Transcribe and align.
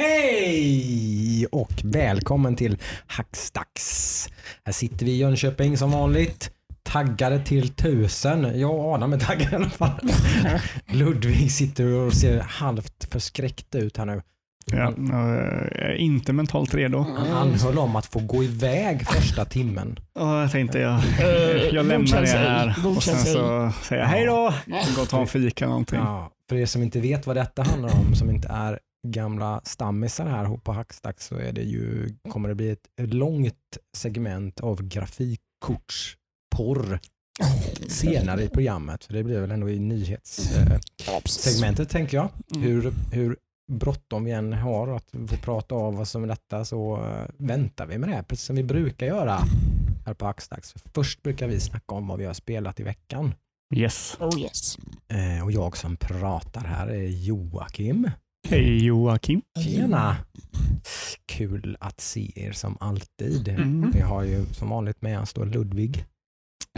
Hej 0.00 1.46
och 1.52 1.72
välkommen 1.84 2.56
till 2.56 2.78
Hackstacks. 3.06 4.28
Här 4.64 4.72
sitter 4.72 5.06
vi 5.06 5.12
i 5.12 5.16
Jönköping 5.16 5.76
som 5.76 5.90
vanligt. 5.90 6.50
Taggade 6.82 7.44
till 7.44 7.68
tusen. 7.68 8.60
Jag 8.60 8.70
och 8.74 8.94
Adam 8.94 9.12
är 9.12 9.18
taggade 9.18 9.52
i 9.52 9.54
alla 9.54 9.70
fall. 9.70 10.00
Ludvig 10.86 11.52
sitter 11.52 11.92
och 11.92 12.12
ser 12.12 12.40
halvt 12.40 13.08
förskräckt 13.12 13.74
ut 13.74 13.96
här 13.96 14.06
nu. 14.06 14.22
Ja, 14.66 14.94
jag 15.74 15.90
är 15.90 15.94
inte 15.94 16.32
mentalt 16.32 16.74
redo. 16.74 16.98
Han 16.98 17.30
anhöll 17.30 17.78
om 17.78 17.96
att 17.96 18.06
få 18.06 18.18
gå 18.18 18.44
iväg 18.44 19.06
första 19.06 19.44
timmen. 19.44 19.98
Ja, 20.14 20.40
jag 20.40 20.52
tänkte 20.52 20.78
jag, 20.78 20.94
Eh, 21.20 21.66
jag 21.72 21.86
lämnar 21.86 22.20
det 22.20 22.28
här 22.28 22.74
och 22.86 23.02
sen 23.02 23.16
så 23.18 23.72
säger 23.82 24.02
jag 24.02 24.08
hej 24.08 24.26
då. 24.26 24.54
Gå 24.96 25.02
och 25.02 25.08
ta 25.08 25.20
en 25.20 25.26
fika 25.26 25.66
någonting. 25.66 25.98
Ja, 25.98 26.30
för 26.48 26.56
er 26.56 26.66
som 26.66 26.82
inte 26.82 27.00
vet 27.00 27.26
vad 27.26 27.36
detta 27.36 27.62
handlar 27.62 27.96
om, 27.98 28.14
som 28.14 28.30
inte 28.30 28.48
är 28.48 28.78
gamla 29.06 29.60
stammisar 29.64 30.26
här 30.26 30.56
på 30.56 30.72
Hackstacks 30.72 31.26
så 31.26 31.36
är 31.36 31.52
det 31.52 31.62
ju, 31.62 32.08
kommer 32.28 32.48
det 32.48 32.54
bli 32.54 32.70
ett 32.70 32.88
långt 32.96 33.78
segment 33.96 34.60
av 34.60 34.82
grafikkortsporr 34.82 37.00
senare 37.88 38.44
i 38.44 38.48
programmet. 38.48 39.04
För 39.04 39.14
det 39.14 39.24
blir 39.24 39.40
väl 39.40 39.50
ändå 39.50 39.70
i 39.70 39.78
nyhetssegmentet 39.78 41.88
tänker 41.88 42.16
jag. 42.16 42.28
Mm. 42.54 42.62
Hur, 42.62 42.92
hur 43.12 43.36
bråttom 43.72 44.24
vi 44.24 44.30
än 44.30 44.52
har 44.52 44.96
att 44.96 45.10
få 45.28 45.36
prata 45.36 45.74
av 45.74 46.00
oss 46.00 46.14
om 46.14 46.26
detta 46.26 46.64
så 46.64 46.96
eh, 46.96 47.24
väntar 47.36 47.86
vi 47.86 47.98
med 47.98 48.08
det, 48.08 48.24
precis 48.28 48.46
som 48.46 48.56
vi 48.56 48.62
brukar 48.62 49.06
göra 49.06 49.40
här 50.06 50.14
på 50.14 50.26
Hackstacks. 50.26 50.74
Först 50.94 51.22
brukar 51.22 51.48
vi 51.48 51.60
snacka 51.60 51.94
om 51.94 52.08
vad 52.08 52.18
vi 52.18 52.24
har 52.24 52.34
spelat 52.34 52.80
i 52.80 52.82
veckan. 52.82 53.34
Yes. 53.74 54.16
Oh 54.20 54.40
yes. 54.40 54.78
Eh, 55.08 55.44
och 55.44 55.52
jag 55.52 55.76
som 55.76 55.96
pratar 55.96 56.64
här 56.64 56.86
är 56.86 57.08
Joakim. 57.08 58.10
Hej 58.48 58.84
Joakim. 58.86 59.42
Tjena! 59.64 60.16
Kul 61.26 61.76
att 61.80 62.00
se 62.00 62.32
er 62.34 62.52
som 62.52 62.76
alltid. 62.80 63.48
Mm. 63.48 63.90
Vi 63.94 64.00
har 64.00 64.22
ju 64.22 64.44
som 64.46 64.68
vanligt 64.68 65.02
med 65.02 65.20
oss 65.20 65.32
då 65.32 65.44
Ludvig. 65.44 66.04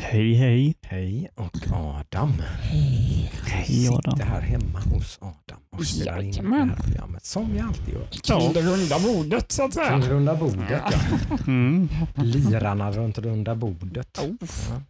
Hej 0.01 0.35
hej. 0.35 0.75
Hej 0.83 1.29
och 1.35 1.57
Adam. 1.73 2.33
Hej. 2.61 3.33
Hej, 3.47 3.89
Adam. 3.89 4.13
Sitter 4.13 4.27
här 4.27 4.41
hemma 4.41 4.81
hos 4.81 5.19
Adam 5.23 5.61
och 5.77 5.87
spelar 5.87 6.23
in 6.23 6.31
det 6.31 6.37
Jajamän. 6.37 6.69
här 6.71 6.77
programmet 6.77 7.25
som 7.25 7.53
vi 7.53 7.61
alltid 7.61 7.95
gör. 7.95 8.07
Kring 8.41 8.53
det 8.53 8.63
runda 8.63 8.99
bordet 8.99 9.53
så 9.53 9.65
att 9.65 9.75
säga. 9.75 9.89
Kring 10.01 10.11
runda 10.11 10.35
bordet 10.35 10.69
ja. 10.71 11.39
Mm. 11.47 11.89
Lirarna 12.17 12.91
runt 12.93 13.19
runda 13.19 13.55
bordet. 13.55 14.19
Oh, 14.19 14.35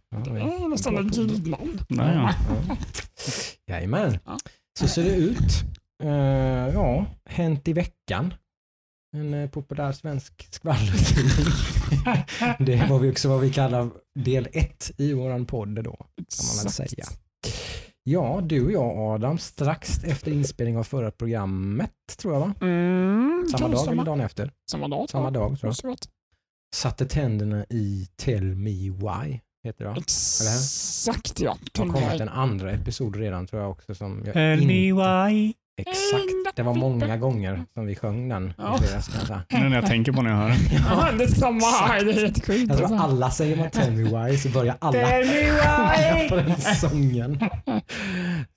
Ja, 0.09 0.23
ja, 0.25 0.33
det 0.33 0.39
är 0.39 0.69
nästan 0.69 1.07
ett 1.07 1.17
julnamn. 1.17 1.79
Naja. 1.89 2.35
Ja. 2.67 2.75
Jajamän. 3.67 4.19
Ja. 4.25 4.37
Så 4.79 4.87
ser 4.87 5.03
det 5.03 5.15
ut. 5.15 5.63
Uh, 6.03 6.73
ja, 6.73 7.05
hänt 7.25 7.67
i 7.67 7.73
veckan. 7.73 8.33
En 9.15 9.33
eh, 9.33 9.49
populär 9.49 9.91
svensk 9.91 10.47
skvallertidning. 10.53 11.53
det 12.65 12.89
var 12.89 12.99
vi 12.99 13.11
också 13.11 13.29
vad 13.29 13.41
vi 13.41 13.53
kallar 13.53 13.89
del 14.19 14.47
ett 14.53 14.91
i 14.97 15.13
våran 15.13 15.45
podd 15.45 15.83
då, 15.83 15.95
kan 16.15 16.45
man 16.47 16.63
väl 16.63 16.71
säga. 16.71 17.05
Ja, 18.03 18.41
du 18.43 18.65
och 18.65 18.71
jag 18.71 18.97
Adam, 18.97 19.37
strax 19.37 20.03
efter 20.03 20.31
inspelning 20.31 20.77
av 20.77 20.83
förra 20.83 21.11
programmet 21.11 21.91
tror 22.17 22.33
jag 22.33 22.39
va? 22.39 22.53
Mm, 22.61 23.45
Samma 23.51 23.67
dag 23.67 23.79
stämma. 23.79 23.91
eller 23.91 24.05
dagen 24.05 24.21
efter? 24.21 24.51
Samma 24.71 24.87
dag. 24.87 25.09
Samma 25.09 25.31
dag 25.31 25.59
tror 25.59 25.73
jag. 25.83 25.97
Satte 26.75 27.05
tänderna 27.05 27.65
i 27.69 28.07
Tell 28.15 28.55
Me 28.55 28.89
Why, 28.89 29.39
heter 29.63 29.83
det 29.83 29.89
va? 29.89 29.95
Exakt 29.97 31.39
ja. 31.39 31.57
Det 31.73 31.81
har 31.81 31.89
kommit 31.89 32.21
en 32.21 32.29
andra 32.29 32.71
episod 32.71 33.15
redan 33.15 33.47
tror 33.47 33.61
jag 33.61 33.71
också 33.71 33.95
som 33.95 34.21
jag 34.25 34.33
Tell 34.33 34.61
inte 34.61 34.67
me 34.67 34.93
why. 34.93 35.53
Exakt, 35.77 36.55
det 36.55 36.63
var 36.63 36.73
många 36.73 37.17
gånger 37.17 37.65
som 37.73 37.85
vi 37.85 37.95
sjöng 37.95 38.29
den. 38.29 38.53
Ja. 38.57 38.77
fredags, 38.77 39.07
kan 39.07 39.17
jag 39.19 39.27
säga. 39.27 39.43
Nu 39.63 39.69
när 39.69 39.75
jag 39.75 39.85
tänker 39.85 40.11
på 40.11 40.21
när 40.21 40.29
jag 40.31 40.37
hör 40.37 40.49
den. 40.49 40.57
Ja, 40.89 41.11
det 41.17 41.23
är 41.23 41.27
samma 41.27 41.65
här. 41.65 42.05
Det 42.05 42.11
är 42.11 42.13
helt 42.21 42.45
sjukt. 42.45 42.69
Jag 42.69 42.77
tror 42.77 42.87
alltså. 42.91 43.03
alla 43.07 43.31
säger 43.31 43.57
man 43.57 43.69
Tell 43.69 43.91
Me 43.91 44.27
Why 44.27 44.37
så 44.37 44.49
börjar 44.49 44.77
alla 44.79 44.91
Tell 44.91 45.25
me 45.25 45.41
why. 45.41 46.29
på 46.29 46.35
den 46.35 46.55
sången. 46.75 47.39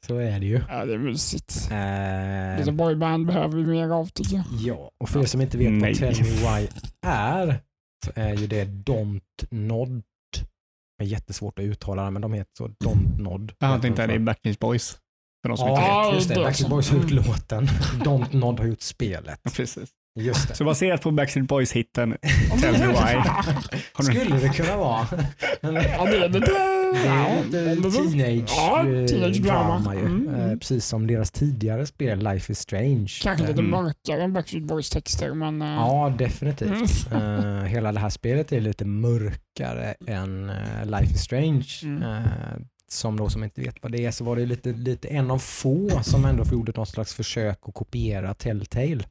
Så 0.06 0.16
är 0.19 0.41
det 0.41 0.47
ju. 0.47 0.60
Ja, 0.69 0.84
det 0.84 0.94
är 0.94 0.99
mysigt. 0.99 1.69
Eh, 1.71 2.59
Lite 2.59 2.72
boyband 2.72 3.27
behöver 3.27 3.56
vi 3.56 3.66
mer 3.66 3.88
av 3.91 4.06
tycker 4.06 4.37
jag. 4.37 4.44
ja, 4.60 4.91
och 5.00 5.09
för 5.09 5.21
er 5.21 5.27
som 5.27 5.41
inte 5.41 5.59
vet 5.59 5.72
Nej. 5.72 5.94
vad 6.00 6.15
Tell 6.15 6.25
Me 6.25 6.31
Why 6.31 6.69
är 7.06 7.60
så 8.06 8.12
är 8.15 8.34
ju 8.34 8.47
det 8.47 8.65
Don't 8.65 9.21
Nod. 9.50 10.03
Det 10.98 11.04
är 11.04 11.09
jättesvårt 11.09 11.59
att 11.59 11.62
uttala 11.65 12.04
det 12.04 12.10
men 12.10 12.22
de 12.22 12.33
heter 12.33 12.50
så 12.59 12.66
Don't 12.69 13.21
Nod. 13.22 13.53
Jag 13.59 13.83
tänkte 13.83 14.03
att 14.03 14.09
det 14.09 14.15
är 14.15 14.19
Backstreet 14.19 14.59
Boys. 14.59 14.98
För 15.47 15.49
de 15.49 15.57
som 15.57 15.69
inte 15.69 15.81
vet. 15.81 16.15
just 16.15 16.29
det. 16.29 16.34
Backstreet. 16.34 16.71
Boys 16.71 16.91
har 16.91 16.99
gjort 16.99 17.11
låten. 17.11 17.67
Don't 18.05 18.37
Nod 18.37 18.59
har 18.61 18.67
gjort 18.67 18.81
spelet. 18.83 19.41
Precis. 19.57 19.89
Just 20.19 20.49
det. 20.49 20.55
Så 20.55 20.65
baserat 20.65 21.03
på 21.03 21.11
Backstreet 21.11 21.49
Boys-hitten 21.49 22.17
Tell 22.61 22.73
me 22.79 22.87
why. 22.87 23.23
Skulle 24.05 24.39
det 24.39 24.49
kunna 24.49 24.77
vara. 24.77 25.07
Ja, 25.61 25.69
det 26.05 26.17
är 26.17 26.29
lite... 26.29 26.39
Det 26.93 27.05
ja, 27.05 27.91
teenage, 27.91 28.51
Ja, 28.57 28.79
eh, 28.89 29.07
teenage 29.07 29.37
drama. 29.43 29.69
drama 29.79 29.95
ju. 29.95 30.01
Mm, 30.01 30.29
mm. 30.34 30.59
Precis 30.59 30.87
som 30.87 31.07
deras 31.07 31.31
tidigare 31.31 31.87
spel 31.87 32.19
Life 32.19 32.53
is 32.53 32.59
Strange. 32.59 33.09
Kanske 33.23 33.47
lite 33.47 33.59
Mm. 33.61 33.71
mörkare 33.71 34.23
än 34.23 34.33
Backstreet 34.33 34.65
Boys 34.65 34.91
texter 34.91 35.34
men... 35.34 35.63
eh, 35.63 35.69
Ja, 35.69 36.15
definitivt. 36.19 37.13
Mm. 37.13 37.65
Hela 37.65 37.93
det 37.93 38.01
här 38.01 38.11
spelet 38.11 38.53
är 38.53 38.61
lite 38.61 38.84
mörkare 38.84 39.95
än 40.07 40.51
Life 40.84 41.15
is 41.15 41.21
Strange. 41.23 41.65
Mm. 42.86 42.91
Som 42.91 43.16
då 43.16 43.28
som 43.28 43.44
inte 43.44 43.60
vet 43.60 43.82
vad 43.82 43.92
det 43.92 44.04
är 44.04 44.10
så 44.10 44.24
var 44.24 44.36
det 44.36 44.47
lite, 44.47 44.72
lite 44.72 45.08
en 45.08 45.30
av 45.30 45.38
få 45.38 46.02
som 46.02 46.24
ändå 46.24 46.44
gjorde 46.52 46.72
något 46.76 46.88
slags 46.88 47.14
försök 47.14 47.58
att 47.62 47.74
kopiera 47.74 48.34
Telltale 48.34 49.04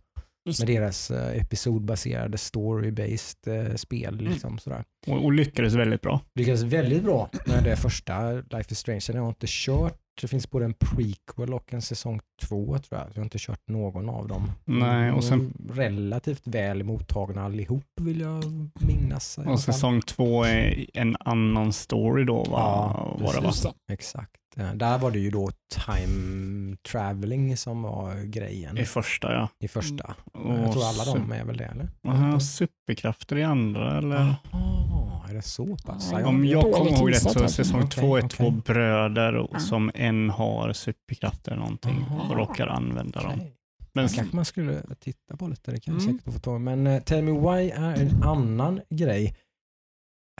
med 0.60 0.68
deras 0.68 1.12
eh, 1.12 1.42
episodbaserade 1.42 2.38
story-based 2.38 3.70
eh, 3.70 3.76
spel. 3.76 4.18
Liksom, 4.18 4.58
sådär. 4.58 4.84
Och, 5.08 5.26
och 5.26 5.34
lyckades 5.34 5.74
väldigt 5.74 6.02
bra. 6.02 6.22
lyckades 6.36 6.62
väldigt 6.62 7.04
bra 7.04 7.30
med 7.46 7.64
det 7.64 7.76
första 7.76 8.32
Life 8.32 8.72
is 8.72 8.80
Strange. 8.80 9.02
Sen 9.02 9.16
har 9.16 9.24
jag 9.24 9.32
inte 9.32 9.48
kört, 9.50 9.98
det 10.22 10.28
finns 10.28 10.50
både 10.52 10.66
en 10.66 10.74
prequel 10.74 11.54
och 11.54 11.74
en 11.74 11.82
säsong 11.82 12.20
två 12.42 12.78
tror 12.80 13.00
jag. 13.02 13.08
Jag 13.10 13.16
har 13.16 13.24
inte 13.24 13.38
kört 13.40 13.68
någon 13.68 14.10
av 14.10 14.28
dem. 14.28 14.52
Nej, 14.66 15.12
och 15.12 15.24
sen- 15.24 15.54
är 15.70 15.74
Relativt 15.74 16.48
väl 16.48 16.84
mottagna 16.84 17.44
allihop 17.46 17.86
vill 18.02 18.20
jag 18.20 18.44
minnas. 18.74 19.38
Och 19.38 19.60
säsong 19.60 20.02
två 20.02 20.44
är 20.44 20.86
en 20.94 21.16
annan 21.20 21.74
story 21.74 22.24
då. 22.24 22.44
Va? 22.44 22.48
Ja, 22.52 23.18
var 23.20 23.42
det? 23.42 23.48
Just 23.48 23.64
det. 23.64 23.94
Exakt. 23.94 24.32
Eh, 24.58 24.74
Där 24.74 24.98
var 25.00 25.12
det 25.12 25.20
ju 25.20 25.30
då 25.32 25.50
time 25.86 26.76
traveling 26.92 27.58
som 27.58 27.82
var 27.82 28.24
grejen 28.24 28.78
I 28.78 28.86
första 28.86 29.34
ja. 29.34 29.50
i 29.60 29.68
första. 29.68 30.16
Och 30.34 30.54
Jag 30.60 30.72
tror 30.72 30.84
alla 30.86 31.06
de 31.16 31.32
är 31.32 31.44
väl 31.46 31.58
det 31.58 31.66
eller? 31.66 31.90
Aha, 32.08 32.40
superkrafter 32.40 33.38
i 33.38 33.44
andra 33.44 33.98
eller? 33.98 34.36
Jaha, 34.52 35.05
är 35.30 35.34
det 35.34 35.42
så 35.42 35.78
pass? 35.86 36.10
Ja, 36.12 36.28
Om 36.28 36.46
jag 36.46 36.62
kommer 36.74 36.92
ihåg 36.98 37.12
rätt 37.12 37.22
så 37.22 37.30
är 37.40 37.42
här. 37.42 37.48
säsong 37.48 37.80
Okej, 37.84 37.90
två 38.02 38.16
är 38.18 38.20
okej. 38.26 38.30
två 38.30 38.52
bröder 38.52 39.36
och 39.36 39.50
Ja. 39.54 39.60
som 39.60 39.92
en 39.96 40.30
har 40.30 40.74
superkrafter 40.74 41.52
eller 41.52 41.62
någonting 41.62 42.06
Aha. 42.10 42.30
och 42.30 42.36
råkar 42.38 42.68
använda 42.68 43.22
dem. 43.22 43.32
okej. 43.36 43.52
Men 43.94 44.08
kanske 44.08 44.36
man 44.36 44.46
skulle 44.46 44.82
titta 45.00 45.38
på 45.38 45.48
lite, 45.48 45.72
det 45.72 45.80
kan 45.80 45.94
jag 45.94 46.04
Mm. 46.04 46.18
säkert 46.18 46.34
få 46.34 46.40
ta. 46.40 46.58
Men 46.60 46.88
uh, 46.88 47.00
Tell 47.02 47.24
Me 47.24 47.32
Why 47.32 47.70
är 47.70 48.02
en 48.02 48.24
annan 48.24 48.82
grej. 48.90 49.36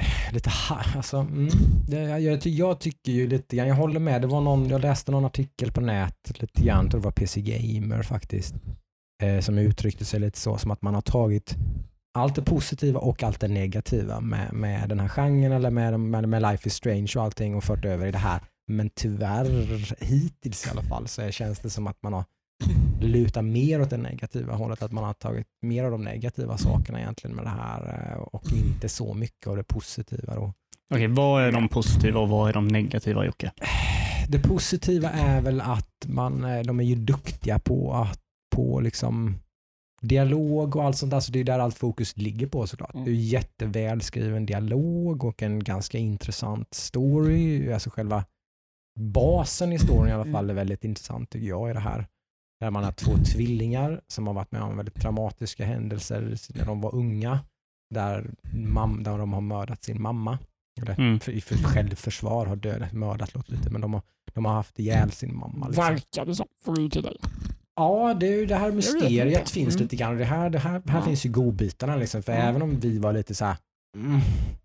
Lite 0.34 0.50
ha, 0.50 0.82
alltså, 0.96 1.18
mm, 1.18 1.50
det, 1.88 2.00
jag, 2.00 2.22
jag, 2.22 2.46
jag 2.46 2.80
tycker 2.80 3.12
ju 3.12 3.28
lite 3.28 3.56
grann, 3.56 3.68
jag 3.68 3.76
håller 3.76 4.00
med, 4.00 4.22
det 4.22 4.28
var 4.28 4.42
någon, 4.42 4.70
jag 4.70 4.82
läste 4.82 5.12
någon 5.12 5.26
artikel 5.26 5.72
på 5.72 5.82
nätet 5.82 6.42
lite 6.42 6.62
grann, 6.64 6.90
tror 6.90 7.02
det 7.02 7.06
var 7.06 7.12
PC 7.12 7.42
Gamer 7.42 8.04
faktiskt, 8.04 8.56
eh, 9.24 9.40
som 9.40 9.58
uttryckte 9.58 10.06
sig 10.06 10.20
lite 10.20 10.40
så 10.40 10.58
som 10.58 10.72
att 10.72 10.82
man 10.82 10.94
har 10.96 11.02
tagit 11.02 11.56
allt 12.16 12.36
det 12.36 12.42
positiva 12.42 13.00
och 13.00 13.24
allt 13.24 13.40
det 13.40 13.48
negativa 13.48 14.20
med, 14.20 14.54
med 14.54 14.90
den 14.90 15.00
här 15.00 15.08
genren 15.08 15.52
eller 15.52 15.70
med, 15.70 16.00
med, 16.00 16.30
med 16.30 16.42
Life 16.42 16.68
is 16.68 16.74
Strange 16.74 17.12
och 17.16 17.24
allting 17.24 17.56
och 17.56 17.64
fört 17.64 17.86
över 17.86 18.08
i 18.08 18.12
det 18.12 18.18
här. 18.18 18.40
Men 18.68 18.90
tyvärr, 18.90 20.04
hittills 20.04 20.68
i 20.68 20.70
alla 20.70 20.84
fall, 20.84 21.08
så 21.08 21.32
känns 21.32 21.60
det 21.60 21.70
som 21.70 21.88
att 21.88 22.04
man 22.04 22.14
har 22.14 22.24
lutar 23.02 23.42
mer 23.42 23.82
åt 23.82 23.90
det 23.90 23.98
negativa 23.98 24.54
hållet, 24.54 24.84
att 24.84 24.92
man 24.92 25.04
har 25.04 25.14
tagit 25.14 25.48
mer 25.62 25.84
av 25.84 25.92
de 25.92 26.02
negativa 26.04 26.58
sakerna 26.58 27.00
egentligen 27.00 27.36
med 27.36 27.46
det 27.46 27.50
här 27.50 28.12
eh, 28.12 28.22
och 28.22 28.54
inte 28.54 28.90
så 28.90 29.14
mycket 29.14 29.48
av 29.48 29.56
det 29.58 29.64
positiva. 29.64 30.36
Då. 30.36 30.54
Okej, 30.94 31.08
vad 31.08 31.44
är 31.44 31.52
de 31.52 31.68
positiva 31.68 32.20
och 32.20 32.30
vad 32.30 32.50
är 32.50 32.54
de 32.54 32.68
negativa 32.68 33.26
Jocke? 33.26 33.52
Det 34.28 34.40
positiva 34.40 35.10
är 35.10 35.42
väl 35.42 35.62
att 35.62 36.06
man, 36.08 36.44
eh, 36.44 36.64
de 36.64 36.80
är 36.80 36.84
ju 36.84 36.96
duktiga 36.96 37.60
på 37.60 37.94
att 37.94 38.20
på 38.56 38.80
liksom 38.80 39.36
dialog 40.08 40.76
och 40.76 40.84
allt 40.84 40.98
sånt 40.98 41.12
där, 41.12 41.20
så 41.20 41.32
det 41.32 41.40
är 41.40 41.44
där 41.44 41.60
allt 41.60 41.78
fokus 41.78 42.18
ligger 42.18 42.48
på 42.48 42.68
såklart. 42.68 42.94
Mm. 42.94 43.06
Det 43.06 43.12
är 43.12 43.16
jättevälskriven 43.16 44.46
dialog 44.46 45.24
och 45.24 45.44
en 45.44 45.64
ganska 45.64 45.98
intressant 45.98 46.74
story, 46.74 47.74
alltså 47.74 47.90
själva 47.90 48.26
basen 49.00 49.74
i 49.74 49.80
storyn 49.80 50.10
i 50.10 50.14
alla 50.14 50.32
fall 50.32 50.50
är 50.50 50.54
väldigt 50.54 50.84
intressant 50.84 51.30
tycker 51.30 51.48
jag 51.48 51.70
i 51.70 51.74
det 51.74 51.80
här. 51.80 52.08
Där 52.60 52.72
man 52.72 52.84
har 52.84 52.92
två 52.92 53.12
tvillingar 53.18 54.02
som 54.08 54.28
har 54.28 54.34
varit 54.34 54.52
med 54.52 54.62
om 54.62 54.78
väldigt 54.78 54.96
dramatiska 54.96 55.66
händelser 55.66 56.38
när 56.56 56.66
de 56.66 56.82
var 56.82 56.96
unga. 56.96 57.40
Där, 57.94 58.32
mam, 58.54 59.04
där 59.04 59.18
de 59.18 59.34
har 59.34 59.42
mördat 59.42 59.84
sin 59.84 60.02
mamma. 60.02 60.40
Eller 60.82 61.00
Mm. 61.00 61.20
för, 61.20 61.42
för 61.42 61.56
självförsvar 61.56 62.46
har 62.46 62.56
dödat, 62.56 62.94
mördat 62.94 63.34
låter 63.34 63.52
lite, 63.52 63.70
men 63.70 63.82
de 63.82 63.94
har, 63.94 64.02
de 64.34 64.46
har 64.46 64.54
haft 64.54 64.80
ihjäl 64.80 65.12
sin 65.12 65.36
mamma. 65.36 65.68
Liksom. 65.68 65.84
Verkar 65.84 66.26
det 66.26 66.36
som, 66.36 66.48
till 66.90 67.04
dig. 67.04 67.18
Ja, 67.76 68.14
det, 68.20 68.28
är 68.28 68.32
ju- 68.32 68.46
det 68.46 68.56
här 68.56 68.72
mysteriet 68.72 69.50
finns 69.50 69.76
Mm. 69.76 69.84
lite 69.84 69.96
grann. 69.96 70.18
Det 70.18 70.26
här, 70.26 70.50
det 70.50 70.60
här, 70.60 70.72
här 70.88 71.00
Ja. 71.00 71.06
finns 71.06 71.26
ju 71.26 71.30
godbitarna 71.30 71.96
liksom. 71.96 72.24
För 72.24 72.34
Ja. 72.34 72.40
även 72.40 72.62
om 72.62 72.80
vi 72.80 72.98
var 73.00 73.14
lite 73.14 73.36
så 73.36 73.46
här 73.46 73.58
mm, 73.98 74.20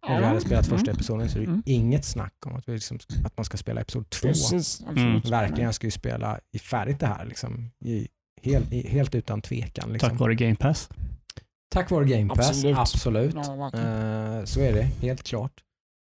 när 0.08 0.18
vi 0.20 0.24
hade 0.26 0.40
spelat 0.40 0.66
första 0.66 0.90
Mm. 0.90 0.94
episoden 0.96 1.28
så 1.30 1.38
är 1.38 1.40
det 1.42 1.46
Mm. 1.46 1.62
inget 1.66 2.04
snack 2.04 2.34
om 2.46 2.54
att, 2.56 2.68
vi 2.68 2.72
liksom, 2.72 2.98
att 3.24 3.36
man 3.36 3.44
ska 3.44 3.56
spela 3.56 3.80
episod 3.80 4.10
två. 4.10 4.28
Precis. 4.28 4.80
Mm. 4.80 5.20
Verkligen, 5.20 5.64
jag 5.64 5.74
ska 5.74 5.86
ju 5.86 5.90
spela 5.90 6.40
i 6.52 6.58
färdigt 6.58 7.00
det 7.00 7.06
här 7.06 7.24
liksom. 7.24 7.70
I, 7.84 8.08
helt, 8.42 8.72
i, 8.72 8.88
helt 8.88 9.14
utan 9.14 9.42
tvekan. 9.42 9.92
Liksom. 9.92 10.10
Tack 10.10 10.18
vare 10.20 10.34
Game 10.34 10.56
Pass. 10.56 10.88
Tack 11.74 11.90
vare 11.90 12.04
Game 12.04 12.28
Pass, 12.34 12.48
absolut. 12.48 12.76
Absolut. 12.78 13.34
Eh, 13.34 14.44
så 14.44 14.60
är 14.60 14.72
det, 14.72 14.82
helt 14.82 15.22
klart. 15.22 15.52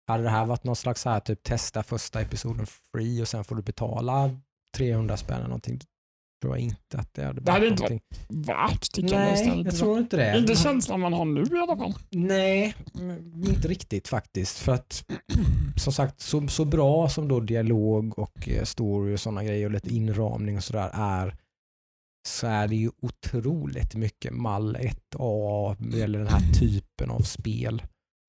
Hade 0.07 0.24
det 0.24 0.30
här 0.30 0.46
varit 0.46 0.63
någon 0.63 0.75
slags 0.75 1.02
så 1.02 1.10
här, 1.10 1.19
typ 1.19 1.44
testa 1.44 1.84
första 1.84 2.22
episoden 2.22 2.66
free 2.66 3.22
och 3.22 3.28
sen 3.28 3.44
får 3.44 3.56
du 3.56 3.62
betala 3.62 4.30
300 4.78 5.18
spänn 5.18 5.38
eller 5.38 5.48
någonting. 5.48 5.80
Tror 6.41 6.57
jag 6.57 6.63
inte 6.63 6.97
att 6.97 7.13
det 7.13 7.23
hade 7.23 7.41
Det 7.41 7.51
hade 7.51 7.65
varit 7.65 7.71
inte 7.71 7.83
någonting. 7.83 8.01
Värt 8.29 8.91
tycker 8.91 9.19
jag 9.19 9.31
nästan. 9.31 9.49
Nej, 9.49 9.57
Inte 9.57 9.69
jag 9.69 9.79
tror 9.79 9.99
inte 9.99 10.17
det. 10.17 10.37
Inte 10.37 10.55
känslan 10.55 10.99
man 10.99 11.13
har 11.13 11.25
nu 11.25 11.41
i 11.41 11.59
alla 11.59 11.77
fall. 11.77 11.93
Nej, 12.11 12.75
mm, 12.95 13.43
inte 13.43 13.67
riktigt 13.67 14.07
faktiskt. 14.07 14.59
För 14.59 14.73
att 14.73 15.05
som 15.75 15.93
sagt, 15.93 16.19
så, 16.19 16.47
så 16.47 16.65
bra 16.65 17.09
som 17.09 17.27
då 17.27 17.39
dialog 17.39 18.19
och 18.19 18.49
eh, 18.49 18.63
story 18.63 19.15
och 19.15 19.19
sådana 19.19 19.43
grejer 19.43 19.65
och 19.65 19.71
lite 19.71 19.95
inramning 19.95 20.57
och 20.57 20.63
sådär 20.63 20.89
är 20.93 21.35
så 22.27 22.47
är 22.47 22.67
det 22.67 22.75
ju 22.75 22.91
otroligt 23.01 23.95
mycket 23.95 24.33
mall 24.33 24.75
1A 24.75 25.75
vad 25.79 25.93
gäller 25.93 26.19
den 26.19 26.27
här 26.27 26.53
typen 26.59 27.09
av 27.09 27.19
spel. 27.19 27.83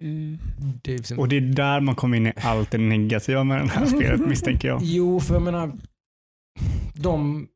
Mm. 0.05 0.39
Det 0.83 0.93
liksom, 0.93 1.19
Och 1.19 1.29
det 1.29 1.37
är 1.37 1.41
där 1.41 1.81
man 1.81 1.95
kommer 1.95 2.17
in 2.17 2.27
i 2.27 2.33
allt 2.37 2.71
det 2.71 2.79
negativa 2.79 3.45
med 3.45 3.61
det 3.61 3.69
här 3.69 3.87
spelet 3.87 4.21
misstänker 4.29 4.69
jag. 4.69 4.81
Jo, 4.83 5.21
för 5.21 5.35
jag 5.35 5.43
menar 5.43 5.73
de 6.95 7.49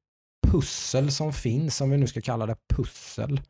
pussel 0.51 1.13
som 1.13 1.33
finns, 1.33 1.81
om 1.81 1.91
vi 1.91 1.97
nu 1.97 2.07
ska 2.07 2.21
kalla 2.21 2.47
det 2.47 2.57
pussel. 2.75 3.41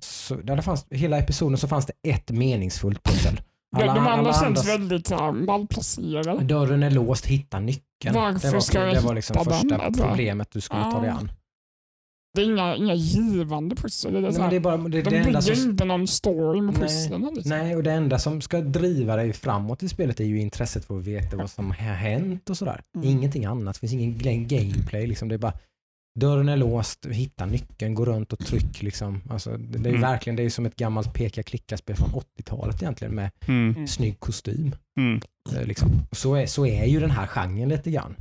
Så, 0.00 0.34
där 0.34 0.56
det 0.56 0.62
fanns, 0.62 0.86
hela 0.90 1.18
episoden 1.18 1.58
så 1.58 1.68
fanns 1.68 1.86
det 1.86 2.10
ett 2.10 2.30
meningsfullt 2.30 3.02
pussel. 3.02 3.40
De, 3.76 3.82
de 3.82 3.88
andra 3.88 4.10
alla 4.12 4.32
känns 4.32 4.42
andras- 4.42 4.66
väldigt 4.68 5.10
här, 5.10 5.32
malplacerade. 5.32 6.44
Dörren 6.44 6.82
är 6.82 6.90
låst, 6.90 7.26
hitta 7.26 7.60
nyckeln. 7.60 8.14
Varför 8.14 8.48
det 8.48 8.54
var, 8.54 8.60
ska 8.60 8.84
jag 8.84 8.94
det 8.94 9.00
var 9.00 9.14
liksom 9.14 9.36
hitta 9.38 9.50
den, 9.50 9.60
första 9.60 9.76
alltså? 9.76 10.02
problemet 10.02 10.50
du 10.50 10.60
skulle 10.60 10.82
ta 10.82 11.00
dig 11.00 11.08
Ja. 11.10 11.14
an. 11.16 11.30
Det 12.34 12.42
är 12.42 12.46
inga, 12.46 12.76
inga 12.76 12.94
givande 12.94 13.76
pussel. 13.76 14.12
Det 14.12 14.18
är 14.18 14.38
Nej, 14.38 14.50
det 14.50 14.56
är 14.56 14.60
bara, 14.60 14.76
det, 14.76 14.88
de 14.88 15.10
det 15.10 15.24
bygger 15.24 15.40
som, 15.40 15.70
inte 15.70 15.84
någon 15.84 16.06
story 16.06 16.60
med 16.60 16.74
Nej. 16.74 16.82
pusslen. 16.82 17.30
Liksom. 17.34 17.50
nej, 17.50 17.76
och 17.76 17.82
det 17.82 17.92
enda 17.92 18.18
som 18.18 18.40
ska 18.40 18.60
driva 18.60 19.16
dig 19.16 19.32
framåt 19.32 19.82
i 19.82 19.88
spelet 19.88 20.20
är 20.20 20.24
ju 20.24 20.40
intresset 20.40 20.84
för 20.84 20.98
att 20.98 21.04
veta 21.04 21.36
vad 21.36 21.50
som 21.50 21.66
har 21.66 21.74
hänt 21.74 22.50
och 22.50 22.56
sådär. 22.56 22.82
Mm. 22.96 23.08
Ingenting 23.08 23.44
annat, 23.44 23.74
det 23.74 23.80
finns 23.80 23.92
ingen 23.92 24.48
gameplay. 24.48 25.06
Liksom. 25.06 25.28
Det 25.28 25.34
är 25.34 25.38
bara 25.38 25.52
dörren 26.16 26.48
är 26.48 26.56
låst, 26.56 27.06
hitta 27.06 27.46
nyckeln, 27.46 27.94
gå 27.94 28.04
runt 28.04 28.32
och 28.32 28.38
tryck. 28.38 28.82
Liksom. 28.82 29.22
Alltså, 29.30 29.56
det, 29.56 29.78
det 29.78 29.88
är 29.88 29.90
Mm. 29.90 30.00
verkligen 30.00 30.36
det 30.36 30.42
är 30.42 30.50
som 30.50 30.66
ett 30.66 30.76
gammalt 30.76 31.14
peka-klicka-spel 31.14 31.96
från 31.96 32.10
80-talet 32.10 32.82
egentligen 32.82 33.14
med 33.14 33.30
Mm. 33.48 33.70
Mm. 33.74 33.86
snygg 33.86 34.20
kostym. 34.20 34.74
Mm. 35.00 35.20
Eh, 35.56 35.64
Liksom. 35.66 35.90
Så, 36.12 36.34
är, 36.34 36.46
så 36.46 36.66
är 36.66 36.84
ju 36.84 37.00
den 37.00 37.10
här 37.10 37.26
genren 37.26 37.68
lite 37.68 37.90
grann. 37.90 38.14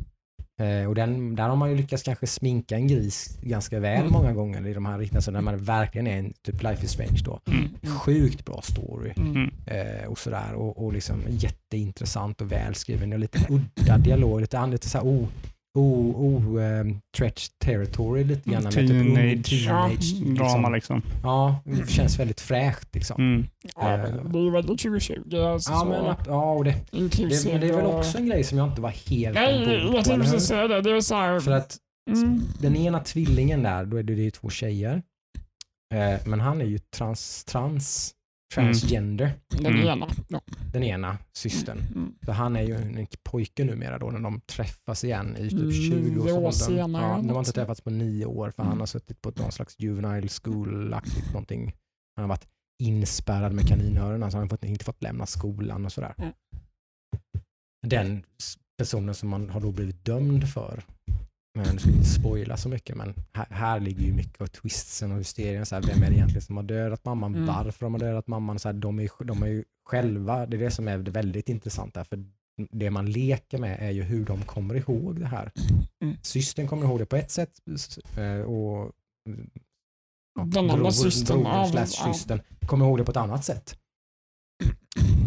Eh, 0.61 0.87
och 0.89 0.95
den, 0.95 1.35
där 1.35 1.49
har 1.49 1.55
man 1.55 1.69
ju 1.71 1.77
lyckats 1.77 2.03
kanske 2.03 2.27
sminka 2.27 2.75
en 2.75 2.87
gris 2.87 3.37
ganska 3.41 3.79
väl 3.79 3.99
Mm. 3.99 4.11
många 4.11 4.33
gånger 4.33 4.67
i 4.67 4.73
de 4.73 4.85
här 4.85 4.97
riktiga, 4.99 5.21
så 5.21 5.31
när 5.31 5.41
man 5.41 5.57
verkligen 5.57 6.07
är 6.07 6.17
en 6.19 6.33
typ 6.43 6.63
Life 6.63 6.85
is 6.85 6.91
Strange 6.91 7.19
då. 7.25 7.39
Mm. 7.47 7.97
Sjukt 7.97 8.45
bra 8.45 8.61
story 8.61 9.13
eh, 9.67 10.07
och 10.07 10.19
sådär 10.19 10.53
och, 10.53 10.85
och 10.85 10.93
liksom 10.93 11.21
jätteintressant 11.29 12.41
och 12.41 12.51
välskriven 12.51 13.13
och 13.13 13.19
lite 13.19 13.39
udda 13.49 13.97
dialog, 13.97 14.41
lite, 14.41 14.67
lite 14.67 14.89
såhär 14.89 15.05
o, 15.05 15.09
o, 15.23 15.27
o 15.81 16.59
eh, 16.59 16.85
stretch 17.15 17.47
territory 17.65 18.23
lite 18.23 18.49
grann. 18.49 18.63
typ 18.63 18.73
Teenage. 18.89 19.65
teenage 19.65 20.13
Drama 20.37 20.69
liksom. 20.69 21.01
Ja, 21.23 21.59
det 21.65 21.89
känns 21.89 22.19
väldigt 22.19 22.41
fräscht 22.41 22.95
liksom. 22.95 23.21
Mm. 23.21 23.47
Ja, 23.75 23.97
men 23.97 24.31
det 24.31 24.39
är 24.39 24.43
ju 24.43 24.51
väldigt 24.51 24.79
2020. 24.81 25.35
Alltså, 25.37 25.71
Ja, 25.71 25.79
så 25.79 25.85
men, 25.85 26.05
att- 26.05 26.27
ja 26.27 26.51
och 26.51 26.63
det, 26.63 26.75
det, 26.91 26.97
inklusive- 26.97 27.51
men 27.51 27.61
det 27.61 27.67
är 27.67 27.73
väl 27.73 27.85
också 27.85 28.17
en 28.17 28.25
grej 28.25 28.43
som 28.43 28.57
jag 28.57 28.67
inte 28.67 28.81
var 28.81 28.89
helt 29.09 29.35
Nej, 29.35 29.79
jag 29.93 30.05
tänkte 30.05 30.31
precis 30.31 30.47
säga 30.47 30.67
det. 30.67 30.81
Det 30.81 30.91
är 30.91 31.01
så 31.01 31.15
här, 31.15 31.39
För 31.39 31.51
att 31.51 31.77
mm, 32.11 32.41
den 32.61 32.75
ena 32.75 32.99
tvillingen 32.99 33.63
där, 33.63 33.85
då 33.85 33.97
är 33.97 34.03
det, 34.03 34.27
är 34.27 34.31
två 34.31 34.49
tjejer. 34.49 35.01
Eh, 35.93 36.19
men 36.25 36.39
han 36.39 36.61
är 36.61 36.65
ju 36.65 36.77
trans, 36.79 37.43
trans 37.45 38.11
transgender, 38.53 39.31
den 39.49 39.65
Mm. 39.65 39.87
ena. 39.87 40.07
Ja. 40.27 40.41
den 40.73 40.83
ena 40.83 41.17
systern. 41.33 41.77
Mm. 41.79 42.15
Så 42.25 42.31
han 42.31 42.55
är 42.55 42.61
ju 42.61 42.75
en 42.75 43.07
pojke 43.23 43.63
numera 43.65 43.97
då 43.99 44.11
när 44.11 44.19
de 44.19 44.41
träffas 44.41 45.03
igen 45.03 45.37
i 45.37 45.49
typ 45.49 45.59
Nio 45.59 45.71
20 45.71 46.19
år 46.19 46.25
års 46.25 46.31
åldern. 46.33 46.51
senare 46.53 47.05
Ja, 47.05 47.17
de 47.21 47.29
har 47.29 47.39
inte 47.39 47.51
träffats 47.51 47.81
på 47.81 47.89
nio 47.89 48.25
år 48.25 48.51
för 48.51 48.63
han 48.63 48.71
Mm. 48.71 48.79
har 48.79 48.85
suttit 48.87 49.21
på 49.21 49.31
någon 49.35 49.51
slags 49.51 49.75
juvenile 49.79 50.27
school-aktigt 50.27 51.27
någonting. 51.27 51.75
Han 52.15 52.23
har 52.23 52.29
varit 52.29 52.47
inspärrad 52.83 53.53
med 53.53 53.67
kaninöronen 53.67 54.31
så 54.31 54.37
han 54.37 54.49
har 54.49 54.65
inte 54.65 54.85
fått 54.85 55.03
lämna 55.03 55.25
skolan 55.25 55.85
och 55.85 55.91
sådär. 55.91 56.13
Mm. 56.17 56.33
Den 57.87 58.23
personen 58.77 59.15
som 59.15 59.29
man 59.29 59.49
har 59.49 59.61
då 59.61 59.71
blivit 59.71 60.05
dömd 60.05 60.49
för, 60.49 60.83
men 61.55 61.65
jag 61.65 61.79
ska 61.79 61.89
inte 61.89 62.05
spoila 62.05 62.57
så 62.57 62.69
mycket, 62.69 62.97
men 62.97 63.13
här, 63.33 63.47
här 63.49 63.79
ligger 63.79 64.01
ju 64.01 64.13
mycket 64.13 64.41
av 64.41 64.47
twistsen 64.47 65.11
och 65.11 65.17
hysterien. 65.17 65.65
Så 65.65 65.75
här, 65.75 65.81
vem 65.81 66.03
är 66.03 66.09
det 66.09 66.15
egentligen 66.15 66.41
som 66.41 66.57
har 66.57 66.63
dödat 66.63 67.05
mamman? 67.05 67.35
Mm. 67.35 67.47
Varför 67.47 67.85
de 67.85 67.93
har 67.93 67.99
dödat 67.99 68.27
mamman? 68.27 68.59
Så 68.59 68.67
här, 68.67 68.73
de, 68.73 68.99
är, 68.99 69.23
de 69.23 69.43
är 69.43 69.47
ju 69.47 69.63
själva, 69.85 70.45
det 70.45 70.57
är 70.57 70.59
det 70.59 70.71
som 70.71 70.87
är 70.87 70.97
väldigt 70.97 71.49
intressanta. 71.49 72.03
För 72.03 72.25
det 72.71 72.91
man 72.91 73.11
leker 73.11 73.57
med 73.57 73.77
är 73.79 73.91
ju 73.91 74.03
hur 74.03 74.25
de 74.25 74.41
kommer 74.43 74.75
ihåg 74.75 75.19
det 75.19 75.25
här. 75.25 75.51
Mm. 76.03 76.17
Systern 76.21 76.67
kommer 76.67 76.85
ihåg 76.85 76.99
det 76.99 77.05
på 77.05 77.15
ett 77.15 77.31
sätt 77.31 77.59
eh, 78.17 78.41
och 78.41 78.91
ja, 80.35 80.45
Den 80.45 80.69
andra 80.69 80.91
systern, 80.91 81.41
ja. 81.41 81.85
systern 81.85 82.39
kommer 82.67 82.85
ihåg 82.85 82.97
det 82.97 83.03
på 83.03 83.11
ett 83.11 83.17
annat 83.17 83.45
sätt. 83.45 83.79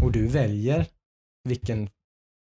Och 0.03 0.13
du 0.13 0.27
väljer 0.27 0.87
vilken, 1.45 1.91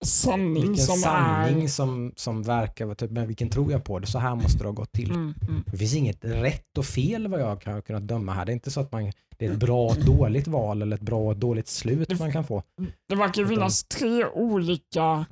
Sanning 0.05 0.53
vilken 0.53 0.77
som 0.77 0.95
sanning 0.97 1.63
är... 1.63 1.67
som, 1.67 2.13
som 2.15 2.43
verkar 2.43 2.85
vara 2.85 2.95
typ, 2.95 3.11
men 3.11 3.27
vilken 3.27 3.49
tror 3.49 3.71
jag 3.71 3.83
på 3.83 3.99
det? 3.99 4.07
Så 4.07 4.19
här 4.19 4.35
måste 4.35 4.57
det 4.57 4.63
ha 4.65 4.71
gått 4.71 4.91
till. 4.91 5.11
Mm, 5.11 5.33
mm. 5.49 5.63
Det 5.65 5.77
finns 5.77 5.95
inget 5.95 6.25
rätt 6.25 6.77
och 6.77 6.85
fel 6.85 7.27
vad 7.27 7.41
jag 7.41 7.61
kan 7.61 7.81
kunnat 7.81 8.07
döma 8.07 8.33
här. 8.33 8.45
Det 8.45 8.51
är 8.51 8.53
inte 8.53 8.71
så 8.71 8.79
att 8.81 8.91
man, 8.91 9.11
det 9.37 9.45
är 9.45 9.51
ett 9.51 9.59
bra 9.59 9.85
och 9.85 10.05
dåligt 10.05 10.47
val 10.47 10.81
eller 10.81 10.95
ett 10.95 11.01
bra 11.01 11.19
och 11.19 11.37
dåligt 11.37 11.67
slut 11.67 12.19
man 12.19 12.31
kan 12.31 12.43
få. 12.43 12.63
Det 13.09 13.15
verkar 13.15 13.45
finnas 13.45 13.83
tre 13.83 14.25
olika 14.25 15.25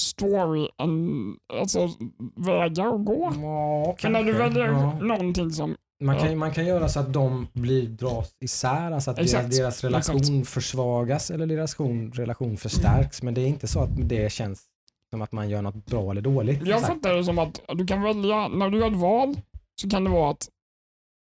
story, 0.00 0.68
en, 0.78 1.36
alltså 1.60 1.90
vägar 2.36 2.94
att 2.94 3.04
gå. 3.04 3.32
Ja, 3.34 3.96
Men 4.02 4.12
när 4.12 4.22
du 4.24 4.32
väljer 4.32 4.66
Ja. 4.66 4.98
någonting 5.00 5.50
som... 5.50 5.76
Man 6.04 6.18
kan, 6.18 6.30
Ja. 6.30 6.36
man 6.36 6.50
kan 6.54 6.66
göra 6.66 6.88
så 6.88 7.00
att 7.00 7.12
de 7.12 7.46
blir 7.52 7.88
dras 7.88 8.30
isär, 8.40 8.90
alltså 8.92 9.10
att 9.10 9.18
Exakt. 9.18 9.50
deras 9.56 9.84
relation 9.84 10.16
Exakt. 10.16 10.48
försvagas 10.54 11.30
eller 11.30 11.46
deras 11.46 11.80
relation, 11.80 12.12
relation 12.12 12.56
förstärks. 12.56 13.22
Men 13.22 13.34
det 13.34 13.40
är 13.40 13.46
inte 13.46 13.66
så 13.68 13.80
att 13.80 14.08
det 14.08 14.32
känns 14.32 14.64
som 15.12 15.22
att 15.22 15.32
man 15.32 15.48
gör 15.48 15.62
något 15.62 15.86
bra 15.86 16.10
eller 16.10 16.20
dåligt. 16.22 16.66
Jag 16.66 16.80
fattar 16.80 17.14
det 17.14 17.24
som 17.24 17.38
att 17.38 17.60
du 17.68 17.86
kan 17.86 18.02
välja, 18.02 18.48
när 18.48 18.70
du 18.70 18.78
gör 18.78 18.90
ett 18.90 18.96
val 18.96 19.40
så 19.80 19.90
kan 19.90 20.04
det 20.04 20.10
vara 20.10 20.30
att 20.30 20.48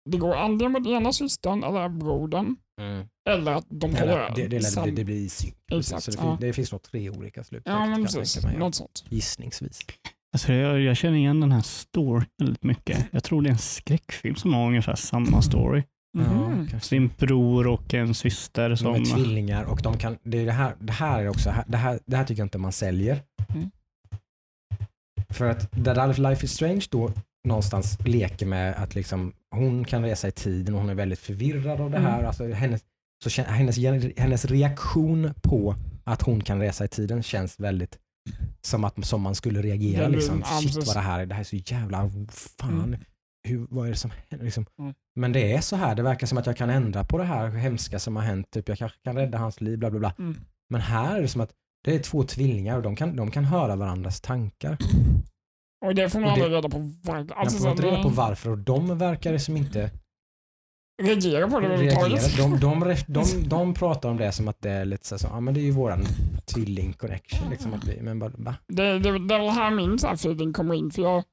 det 0.09 0.17
går 0.17 0.35
antingen 0.35 0.71
mot 0.71 0.87
ena 0.87 1.13
systern 1.13 1.63
eller 1.63 1.89
brodern 1.89 2.55
Mm. 2.81 3.07
eller 3.29 3.51
att 3.51 3.65
de 3.69 3.95
Eller, 3.95 4.07
över. 4.19 4.33
det, 4.35 4.41
det, 4.47 4.57
det, 4.59 4.61
Sam- 4.65 4.95
det 4.95 5.03
blir 5.05 5.15
i 5.15 5.29
synk. 5.29 5.55
Exakt, 5.71 6.03
så 6.03 6.11
det, 6.39 6.47
ja. 6.47 6.53
finns 6.53 6.71
nog 6.71 6.81
tre 6.81 7.09
olika 7.09 7.43
slut. 7.43 7.63
Ja, 7.65 7.85
men 7.85 8.03
precis. 8.05 8.45
Något 8.57 8.75
sånt. 8.75 9.03
Gissningsvis. 9.09 9.79
Alltså 10.33 10.53
jag, 10.53 10.81
jag 10.81 10.97
känner 10.97 11.17
igen 11.17 11.39
den 11.39 11.51
här 11.51 11.61
storyn 11.61 12.25
väldigt 12.37 12.63
mycket. 12.63 13.05
Jag 13.11 13.23
tror 13.23 13.41
det 13.41 13.49
är 13.49 13.51
en 13.51 13.57
skräckfilm 13.57 14.35
som 14.35 14.53
har 14.53 14.67
ungefär 14.67 14.95
samma 14.95 15.41
story. 15.41 15.83
Mhm. 16.17 16.25
Ja, 16.25 16.65
kanske. 16.69 16.79
Sin 16.89 17.09
bror 17.17 17.67
och 17.67 17.93
en 17.93 18.13
syster 18.13 18.69
De 18.69 18.77
som... 18.77 18.95
är 18.95 19.05
tvillingar 19.05 19.63
och 19.63 19.79
de 19.83 19.97
kan, 19.97 20.17
det, 20.23 20.37
är 20.37 20.45
det, 20.45 20.51
här, 20.51 20.75
det 20.79 20.93
här 20.93 21.21
är 21.21 21.29
också, 21.29 21.53
det 21.67 21.77
här, 21.77 21.99
det 22.05 22.17
här 22.17 22.25
tycker 22.25 22.41
jag 22.41 22.45
inte 22.45 22.57
man 22.57 22.71
säljer. 22.71 23.21
Mm. 23.55 23.71
För 25.29 25.49
att 25.49 25.71
där 25.71 26.19
Life 26.29 26.45
is 26.45 26.51
Strange 26.51 26.85
då 26.89 27.11
någonstans 27.47 27.97
leker 28.05 28.45
med 28.45 28.75
att 28.75 28.95
liksom, 28.95 29.33
hon 29.55 29.85
kan 29.85 30.03
resa 30.03 30.27
i 30.27 30.31
tiden 30.31 30.75
och 30.75 30.81
hon 30.81 30.89
är 30.89 30.95
väldigt 30.95 31.19
förvirrad 31.19 31.81
av 31.81 31.91
det 31.91 31.97
Mm. 31.97 32.11
här. 32.11 32.23
Alltså, 32.23 32.47
hennes, 32.53 32.81
så 33.23 33.41
hennes, 33.41 33.77
hennes 34.17 34.45
reaktion 34.45 35.33
på 35.41 35.75
att 36.03 36.21
hon 36.21 36.41
kan 36.41 36.59
resa 36.59 36.85
i 36.85 36.87
tiden 36.87 37.23
känns 37.23 37.59
väldigt 37.59 37.97
som 38.61 38.83
att 38.83 39.05
som 39.05 39.21
man 39.21 39.35
skulle 39.35 39.61
reagera. 39.61 40.01
Väldigt 40.01 40.21
Liksom. 40.21 40.43
Shit 40.43 40.87
vad 40.87 40.95
det 40.95 40.99
här 40.99 41.19
är, 41.19 41.25
det 41.25 41.33
här 41.35 41.41
är 41.41 41.45
så 41.45 41.55
jävla, 41.55 42.09
fan, 42.59 42.79
Mm. 42.83 42.99
hur, 43.47 43.67
vad 43.69 43.85
är 43.85 43.89
det 43.91 43.97
som 43.97 44.11
händer? 44.29 44.45
Liksom. 44.45 44.65
Mm. 44.79 44.93
Men 45.15 45.31
det 45.31 45.53
är 45.53 45.61
så 45.61 45.75
här, 45.75 45.95
det 45.95 46.03
verkar 46.03 46.27
som 46.27 46.37
att 46.37 46.45
jag 46.45 46.57
kan 46.57 46.69
ändra 46.69 47.03
på 47.03 47.17
det 47.17 47.23
här 47.23 47.47
hemska 47.49 47.99
som 47.99 48.15
har 48.15 48.23
hänt. 48.23 48.51
Typ, 48.51 48.69
jag 48.69 48.77
kanske 48.77 48.97
kan 49.03 49.15
rädda 49.15 49.37
hans 49.37 49.61
liv, 49.61 49.79
bla 49.79 49.89
bla 49.89 49.99
bla. 49.99 50.13
Mm. 50.19 50.35
Men 50.69 50.81
här 50.81 51.17
är 51.17 51.21
det 51.21 51.27
som 51.27 51.41
att 51.41 51.51
det 51.83 51.95
är 51.95 51.99
två 51.99 52.23
tvillingar 52.23 52.77
och 52.77 52.83
de 52.83 52.95
kan, 52.95 53.15
de 53.15 53.31
kan 53.31 53.45
höra 53.45 53.75
varandras 53.75 54.21
tankar. 54.21 54.77
Och 55.85 55.95
det 55.95 56.09
får 56.09 56.19
man 56.19 56.29
aldrig 56.29 56.51
reda 56.51 56.69
på. 56.69 56.77
Var, 57.03 57.13
Man 57.13 57.31
alltså, 57.35 57.57
får 57.57 57.71
inte 57.71 57.83
reda 57.83 58.03
på 58.03 58.09
varför 58.09 58.49
och 58.49 58.57
de 58.57 58.97
verkar 58.97 59.37
som 59.37 59.57
inte 59.57 59.91
reagera 60.99 61.49
på 61.49 61.59
det 61.59 61.65
överhuvudtaget. 61.67 62.37
De, 62.37 62.59
de, 62.59 62.95
de, 63.07 63.49
de 63.49 63.73
pratar 63.73 64.09
om 64.09 64.17
det 64.17 64.31
som 64.31 64.47
att 64.47 64.61
det 64.61 64.69
är 64.71 64.85
lite 64.85 65.07
så, 65.07 65.17
så 65.19 65.27
ja 65.27 65.39
men 65.39 65.53
det 65.53 65.59
är 65.59 65.63
ju 65.63 65.71
våran 65.71 66.05
tvilling 66.45 66.93
connection. 66.93 67.49
Liksom, 67.49 67.73
att 67.73 67.83
vi, 67.83 68.01
men 68.01 68.19
bara, 68.19 68.31
va? 68.37 68.55
Det, 68.67 68.99
det, 68.99 69.27
det 69.27 69.35
är 69.35 69.39
väl 69.39 69.49
här 69.49 69.71
min 69.71 69.99
så 69.99 70.07
här 70.07 70.13
feeling 70.13 70.53
kommer 70.53 70.75
in. 70.75 70.91
För 70.91 71.01
jag, 71.01 71.23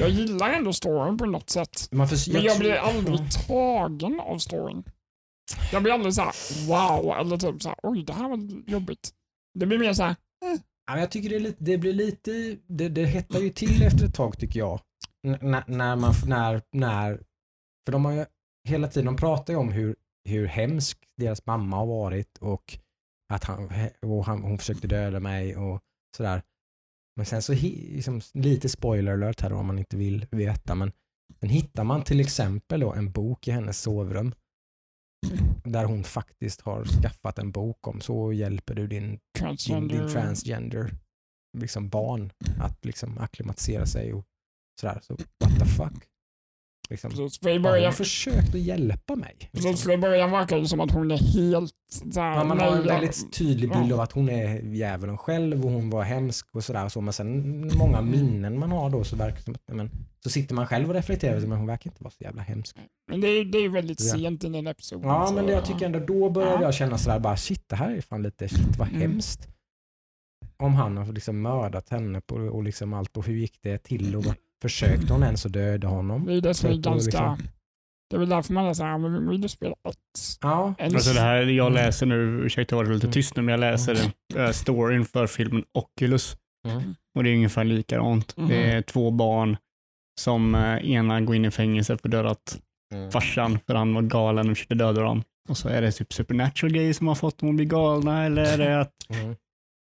jag 0.00 0.10
gillar 0.10 0.52
ändå 0.52 0.72
storyn 0.72 1.18
på 1.18 1.26
något 1.26 1.50
sätt. 1.50 1.88
Man 1.90 2.08
för, 2.08 2.32
Men 2.32 2.42
jag 2.42 2.58
blir 2.58 2.74
aldrig 2.74 3.18
tagen 3.46 4.20
av 4.20 4.38
storyn. 4.38 4.82
Jag 5.72 5.82
blir 5.82 5.92
aldrig 5.92 6.14
såhär 6.14 6.32
wow 6.68 7.14
eller 7.20 7.36
typ 7.36 7.62
såhär 7.62 7.78
oj 7.82 8.04
det 8.06 8.12
här 8.12 8.28
var 8.28 8.38
jobbigt. 8.66 9.10
Det 9.58 9.66
blir 9.66 9.78
mer 9.78 9.92
såhär 9.92 10.16
Ja, 10.86 10.92
men 10.92 11.00
jag 11.00 11.10
tycker 11.10 11.28
det, 11.30 11.38
lite, 11.38 11.56
det 11.64 11.78
blir 11.78 11.92
lite, 11.92 12.56
det, 12.66 12.88
det 12.88 13.04
hettar 13.04 13.38
ju 13.40 13.50
till 13.50 13.82
efter 13.82 14.04
ett 14.06 14.14
tag 14.14 14.38
tycker 14.38 14.58
jag. 14.60 14.80
N- 15.26 15.38
när- 15.40 15.64
när 15.66 15.96
man, 15.96 16.14
när, 16.26 16.62
när, 16.72 17.20
för 17.86 17.92
de 17.92 18.04
har 18.04 18.12
ju 18.12 18.24
hela 18.68 18.88
tiden, 18.88 19.06
de 19.06 19.16
pratar 19.16 19.52
ju 19.52 19.58
om 19.58 19.72
hur, 19.72 19.96
hur 20.28 20.46
hemsk 20.46 20.98
deras 21.16 21.46
mamma 21.46 21.76
har 21.76 21.86
varit 21.86 22.38
och 22.38 22.78
att 23.32 23.44
han, 23.44 23.70
och 24.02 24.24
han, 24.24 24.42
hon 24.42 24.58
försökte 24.58 24.86
döda 24.86 25.20
mig 25.20 25.56
och 25.56 25.80
sådär. 26.16 26.42
Men 27.16 27.26
sen 27.26 27.42
så, 27.42 27.52
liksom, 27.52 28.20
lite 28.32 28.68
spoiler 28.68 29.12
alert 29.12 29.40
här 29.40 29.50
då, 29.50 29.56
om 29.56 29.66
man 29.66 29.78
inte 29.78 29.96
vill 29.96 30.26
veta, 30.30 30.74
men 30.74 30.92
sen 31.40 31.48
hittar 31.48 31.84
man 31.84 32.04
till 32.04 32.20
exempel 32.20 32.80
då 32.80 32.92
en 32.92 33.12
bok 33.12 33.48
i 33.48 33.50
hennes 33.50 33.80
sovrum 33.80 34.34
där 35.64 35.84
hon 35.84 36.04
faktiskt 36.04 36.60
har 36.60 36.84
skaffat 36.84 37.38
en 37.38 37.50
bok 37.50 37.86
om 37.86 38.00
så 38.00 38.32
hjälper 38.32 38.74
du 38.74 38.86
din 38.86 39.08
din, 39.08 39.20
transgender. 39.38 39.98
din 39.98 40.08
transgender 40.08 40.90
liksom 41.58 41.88
barn 41.88 42.32
att 42.60 42.84
liksom 42.84 43.18
akklimatisera 43.18 43.86
sig 43.86 44.12
och 44.12 44.24
sådär. 44.80 45.00
Så 45.02 45.14
what 45.14 45.58
the 45.58 45.64
fuck? 45.64 46.04
Liksom, 46.90 47.10
Precis, 47.10 47.38
för 47.40 47.50
i 47.50 47.58
början, 47.60 47.84
hon 47.84 47.92
försökt 47.92 48.54
att 48.54 48.60
hjälpa 48.60 49.16
mig? 49.16 49.36
precis, 49.52 49.64
Liksom. 49.70 49.76
för 49.76 49.92
i 49.92 49.98
början 49.98 50.30
verkar 50.30 50.58
det 50.58 50.68
som 50.68 50.80
att 50.80 50.90
hon 50.90 51.10
är 51.10 51.16
helt 51.16 51.72
såhär, 52.14 52.36
Ja, 52.36 52.44
man 52.44 52.60
har 52.60 52.76
en 52.76 52.86
väldigt 52.86 53.32
tydlig 53.32 53.70
bild 53.70 53.90
ja. 53.90 53.94
av 53.94 54.00
att 54.00 54.12
hon 54.12 54.28
är 54.28 54.60
djävulen 54.74 55.18
själv 55.18 55.64
och 55.64 55.70
hon 55.72 55.90
var 55.90 56.02
hemsk 56.02 56.46
och 56.54 56.64
sådär. 56.64 56.84
och 56.84 56.92
Så, 56.92 57.00
men 57.00 57.12
sen 57.12 57.70
många 57.78 58.00
minnen 58.02 58.58
man 58.58 58.70
har 58.72 58.90
då 58.90 59.04
så 59.04 59.16
verkar 59.16 59.36
det 59.36 59.42
som 59.42 59.54
att 59.54 59.76
men, 59.76 59.90
så 60.24 60.30
sitter 60.30 60.54
man 60.54 60.66
själv 60.66 60.88
och 60.88 60.94
reflekterar 60.94 61.40
men 61.40 61.58
hon 61.58 61.66
verkar 61.66 61.90
inte 61.90 62.04
vara 62.04 62.10
så 62.10 62.24
jävla 62.24 62.42
hemsk. 62.42 62.76
Men 63.10 63.20
det 63.20 63.28
är, 63.28 63.44
det 63.44 63.58
är 63.58 63.68
väldigt 63.68 64.00
Ja. 64.00 64.12
sent 64.14 64.44
i 64.44 64.48
den 64.48 64.66
episoden. 64.66 65.08
Ja, 65.08 65.26
så, 65.26 65.34
men 65.34 65.46
det, 65.46 65.52
jag 65.52 65.64
tycker 65.64 65.86
ändå 65.86 65.98
då 65.98 66.30
började 66.30 66.54
Ja. 66.54 66.62
jag 66.62 66.74
känna 66.74 66.98
sådär 66.98 67.18
bara 67.18 67.36
shit, 67.36 67.64
det 67.68 67.76
här 67.76 67.90
är 67.96 68.00
fan 68.00 68.22
lite 68.22 68.48
shit 68.48 68.76
vad 68.78 68.88
Mm. 68.88 69.00
hemskt. 69.00 69.48
Om 70.56 70.74
han 70.74 70.96
har 70.96 71.12
liksom 71.12 71.40
mördat 71.42 71.88
henne 71.88 72.20
på, 72.20 72.34
och 72.36 72.62
liksom 72.62 72.92
allt 72.94 73.16
och 73.16 73.26
hur 73.26 73.34
gick 73.36 73.58
det 73.62 73.78
till 73.78 74.16
och 74.16 74.24
försökte 74.68 75.12
hon 75.12 75.22
ens 75.22 75.46
att 75.46 75.52
döda 75.52 75.88
honom? 75.88 76.26
Det 76.26 76.34
är 76.34 76.40
det 76.40 76.54
som 76.54 76.70
är 76.70 76.74
ganska... 76.74 76.94
liksom- 77.34 77.48
Det 78.10 78.16
är 78.16 78.20
väl 78.20 78.28
därför 78.28 78.52
man 78.52 78.66
är 78.66 78.74
såhär, 78.74 78.98
men 78.98 79.28
vill 79.30 79.40
du 79.40 79.48
spela 79.48 79.72
ett? 79.88 80.38
Ja, 80.42 80.74
Alltså 80.78 81.12
det 81.14 81.20
här 81.20 81.42
jag 81.42 81.66
Mm. 81.66 81.74
läser 81.74 82.06
nu, 82.06 82.40
ursäkta 82.44 82.76
jag 82.76 82.84
var 82.84 82.92
lite 82.94 83.06
Mm. 83.06 83.12
tyst 83.12 83.36
nu, 83.36 83.42
men 83.42 83.52
jag 83.52 83.60
läser 83.60 83.98
äh, 84.36 84.50
storyn 84.50 85.04
för 85.04 85.26
filmen 85.26 85.64
Oculus. 85.74 86.36
Mm. 86.68 86.94
Och 87.16 87.24
det 87.24 87.30
är 87.30 87.34
ungefär 87.34 87.64
likadant. 87.64 88.36
Mhm. 88.36 88.48
Det 88.48 88.70
är 88.72 88.82
två 88.82 89.10
barn 89.10 89.56
som 90.20 90.54
eh, 90.54 90.90
ena 90.90 91.20
går 91.20 91.36
in 91.36 91.44
i 91.44 91.50
fängelse 91.50 91.96
för 91.96 92.08
dödat 92.08 92.60
Mm. 92.94 93.10
farsan 93.10 93.58
för 93.66 93.74
han 93.74 93.94
var 93.94 94.02
galen 94.02 94.50
och 94.50 94.56
försökte 94.56 94.74
döda 94.74 95.02
dem. 95.02 95.22
Och 95.48 95.56
så 95.58 95.68
är 95.68 95.82
det 95.82 95.92
typ 95.92 96.12
supernatural 96.12 96.72
grejer 96.72 96.92
som 96.92 97.06
har 97.08 97.14
fått 97.14 97.38
dem 97.38 97.48
att 97.48 97.54
bli 97.56 97.64
galna 97.64 98.24
eller 98.24 98.42
är 98.42 98.58
det 98.58 98.80
att 98.80 98.92
Mm. 99.08 99.24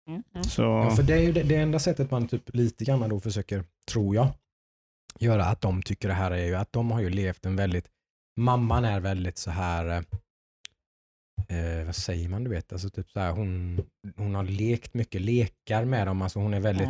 Mm, 0.09 0.23
mm. 0.35 0.43
så... 0.43 0.61
Ja, 0.61 0.89
för 0.95 1.03
det 1.03 1.13
är 1.13 1.19
ju 1.21 1.31
det, 1.31 1.43
det 1.43 1.55
enda 1.55 1.79
sättet 1.79 2.11
man 2.11 2.27
typ 2.27 2.55
lite 2.55 2.85
grann 2.85 3.09
då 3.09 3.19
försöker, 3.19 3.63
tror 3.91 4.15
jag, 4.15 4.27
göra 5.19 5.45
att 5.45 5.61
de 5.61 5.81
tycker 5.81 6.07
det 6.07 6.13
här 6.13 6.31
är 6.31 6.45
ju 6.45 6.55
att 6.55 6.73
de 6.73 6.91
har 6.91 7.01
ju 7.01 7.09
levt 7.09 7.45
en 7.45 7.55
väldigt, 7.55 7.85
mamman 8.39 8.85
är 8.85 8.99
väldigt 8.99 9.37
så 9.37 9.51
här, 9.51 9.85
eh, 11.47 11.85
vad 11.85 11.95
säger 11.95 12.29
man 12.29 12.43
du 12.43 12.49
vet, 12.49 12.73
alltså 12.73 12.89
typ 12.89 13.11
så 13.11 13.19
här, 13.19 13.31
hon, 13.31 13.81
hon 14.17 14.35
har 14.35 14.43
lekt 14.43 14.93
mycket 14.93 15.21
lekar 15.21 15.85
med 15.85 16.07
dem, 16.07 16.21
alltså 16.21 16.39
hon 16.39 16.53
är 16.53 16.59
väldigt 16.59 16.87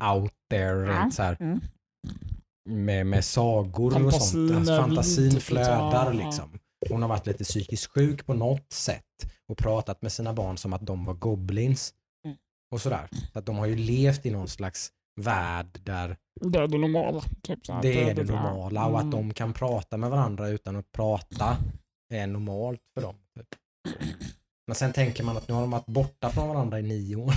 Ja. 0.00 0.14
out 0.14 0.32
there, 0.50 0.86
rent 0.86 1.14
så 1.14 1.22
här, 1.22 1.36
Mm. 1.40 1.60
med, 2.68 3.06
med 3.06 3.24
sagor 3.24 3.86
och 3.86 3.92
Fantasin 3.92 4.48
sånt. 4.48 4.56
Alltså, 4.58 4.76
fantasin 4.76 5.40
flödar 5.40 6.12
ja. 6.12 6.24
liksom. 6.24 6.58
Hon 6.90 7.02
har 7.02 7.08
varit 7.08 7.26
lite 7.26 7.44
psykiskt 7.44 7.86
sjuk 7.86 8.26
på 8.26 8.34
något 8.34 8.72
sätt 8.72 9.04
och 9.48 9.58
pratat 9.58 10.02
med 10.02 10.12
sina 10.12 10.32
barn 10.32 10.56
som 10.56 10.72
att 10.72 10.86
de 10.86 11.04
var 11.04 11.14
goblins. 11.14 11.94
Mm. 12.24 12.36
Och 12.72 12.80
sådär. 12.80 13.08
Så 13.32 13.38
att 13.38 13.46
de 13.46 13.56
har 13.56 13.66
ju 13.66 13.76
levt 13.76 14.26
i 14.26 14.30
någon 14.30 14.48
slags 14.48 14.92
värld 15.20 15.80
där 15.84 16.16
Det 16.40 16.58
är 16.58 16.68
det 16.68 16.78
normala. 16.78 17.22
Typ 17.42 17.66
så 17.66 17.72
här. 17.72 17.82
det 17.82 18.10
är 18.10 18.14
det 18.14 18.24
normala 18.24 18.86
och 18.86 18.96
att 18.98 19.04
Mm. 19.04 19.10
de 19.28 19.34
kan 19.34 19.52
prata 19.52 19.96
med 19.96 20.10
varandra 20.10 20.48
utan 20.48 20.76
att 20.76 20.92
prata 20.92 21.56
är 22.14 22.26
normalt 22.26 22.80
för 22.94 23.02
dem. 23.02 23.14
Typ. 23.38 23.46
Men 24.66 24.74
sen 24.74 24.92
tänker 24.92 25.24
man 25.24 25.36
att 25.36 25.48
nu 25.48 25.54
har 25.54 25.60
de 25.60 25.70
varit 25.70 25.86
borta 25.86 26.30
från 26.30 26.48
varandra 26.48 26.78
i 26.78 26.82
nio 26.82 27.16
år. 27.16 27.32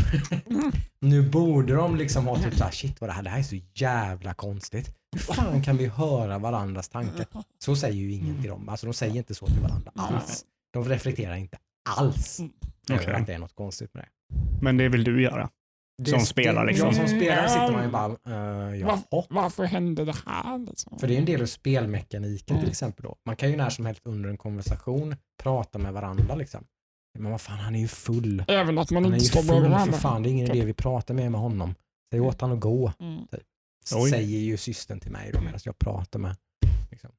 nu 1.00 1.30
borde 1.30 1.74
de 1.74 1.96
liksom 1.96 2.28
ha 2.28 2.36
typ 2.36 2.54
såhär, 2.56 2.72
shit 2.72 3.02
vad 3.02 3.10
det 3.10 3.14
här, 3.14 3.24
det 3.24 3.30
här 3.30 3.40
är 3.40 3.44
så 3.44 3.56
jävla 3.74 4.34
konstigt. 4.34 4.96
Hur 5.12 5.20
fan 5.20 5.62
kan 5.64 5.78
vi 5.78 5.88
höra 5.88 6.38
varandras 6.40 6.90
tankar? 6.90 7.26
Så 7.60 7.76
säger 7.76 7.96
ju 7.96 8.12
ingen 8.12 8.42
till 8.42 8.50
dem. 8.50 8.70
Alltså 8.70 8.88
de 8.88 8.94
säger 8.94 9.16
inte 9.16 9.36
så 9.36 9.46
till 9.48 9.60
varandra 9.62 9.92
alls. 9.96 10.46
De 10.74 10.84
reflekterar 10.90 11.36
inte 11.36 11.58
alls 11.98 12.40
över 12.90 13.02
Okej. 13.04 13.14
att 13.14 13.28
det 13.28 13.34
är 13.34 13.40
något 13.40 13.56
konstigt 13.56 13.94
med 13.94 14.04
det. 14.04 14.10
Men 14.62 14.78
det 14.78 14.90
vill 14.90 15.04
du 15.04 15.22
göra. 15.24 15.50
Det 15.98 16.10
Som 16.10 16.20
spelar, 16.20 16.66
liksom. 16.66 16.88
Ja, 16.88 16.94
som 16.94 17.08
spelare 17.08 17.40
Mm, 17.40 17.50
sitter 17.50 17.72
man 17.72 17.82
ju 17.84 17.90
ja. 17.90 18.18
bara, 18.26 18.72
uh, 18.78 18.86
Va- 18.86 19.02
jaha. 19.12 19.26
Varför 19.30 19.64
hände 19.64 20.06
det 20.06 20.16
här? 20.26 20.58
Liksom? 20.58 21.00
För 21.00 21.08
det 21.08 21.16
är 21.16 21.20
en 21.20 21.26
del 21.26 21.42
av 21.42 21.46
spelmekaniken 21.46 22.46
till 22.48 22.56
Mm. 22.58 22.70
exempel 22.70 23.04
då. 23.04 23.16
Man 23.26 23.36
kan 23.36 23.50
ju 23.50 23.56
när 23.58 23.70
som 23.70 23.86
helst 23.86 24.02
under 24.06 24.30
en 24.30 24.38
konversation 24.38 25.16
prata 25.44 25.80
med 25.80 25.94
varandra 25.94 26.36
liksom. 26.36 26.64
Men 27.20 27.32
vad 27.32 27.42
fan, 27.42 27.58
han 27.60 27.76
är 27.76 27.80
ju 27.80 27.88
full. 27.88 28.44
Även 28.48 28.78
att 28.78 28.92
man 28.92 29.04
Han 29.04 29.14
inte 29.14 29.26
står 29.26 29.40
bredvid 29.42 29.54
full 29.56 29.64
för 29.64 29.70
varandra. 29.70 29.98
fan, 29.98 30.24
det 30.24 30.30
är 30.30 30.32
ingen 30.32 30.52
idé 30.52 30.66
vi 30.66 30.74
pratar 30.74 31.14
mer 31.14 31.30
med 31.30 31.42
honom. 31.42 31.76
Säg 32.12 32.22
åt 32.22 32.42
han 32.42 32.52
att 32.52 32.60
gå, 32.60 32.92
Mm. 33.00 33.28
Oj. 33.96 34.10
säger 34.10 34.40
ju 34.40 34.58
systern 34.58 35.00
till 35.00 35.12
mig 35.12 35.32
då 35.34 35.42
medan 35.42 35.60
jag 35.66 35.80
pratar 35.80 36.20
med. 36.20 36.36
Liksom. 36.92 37.10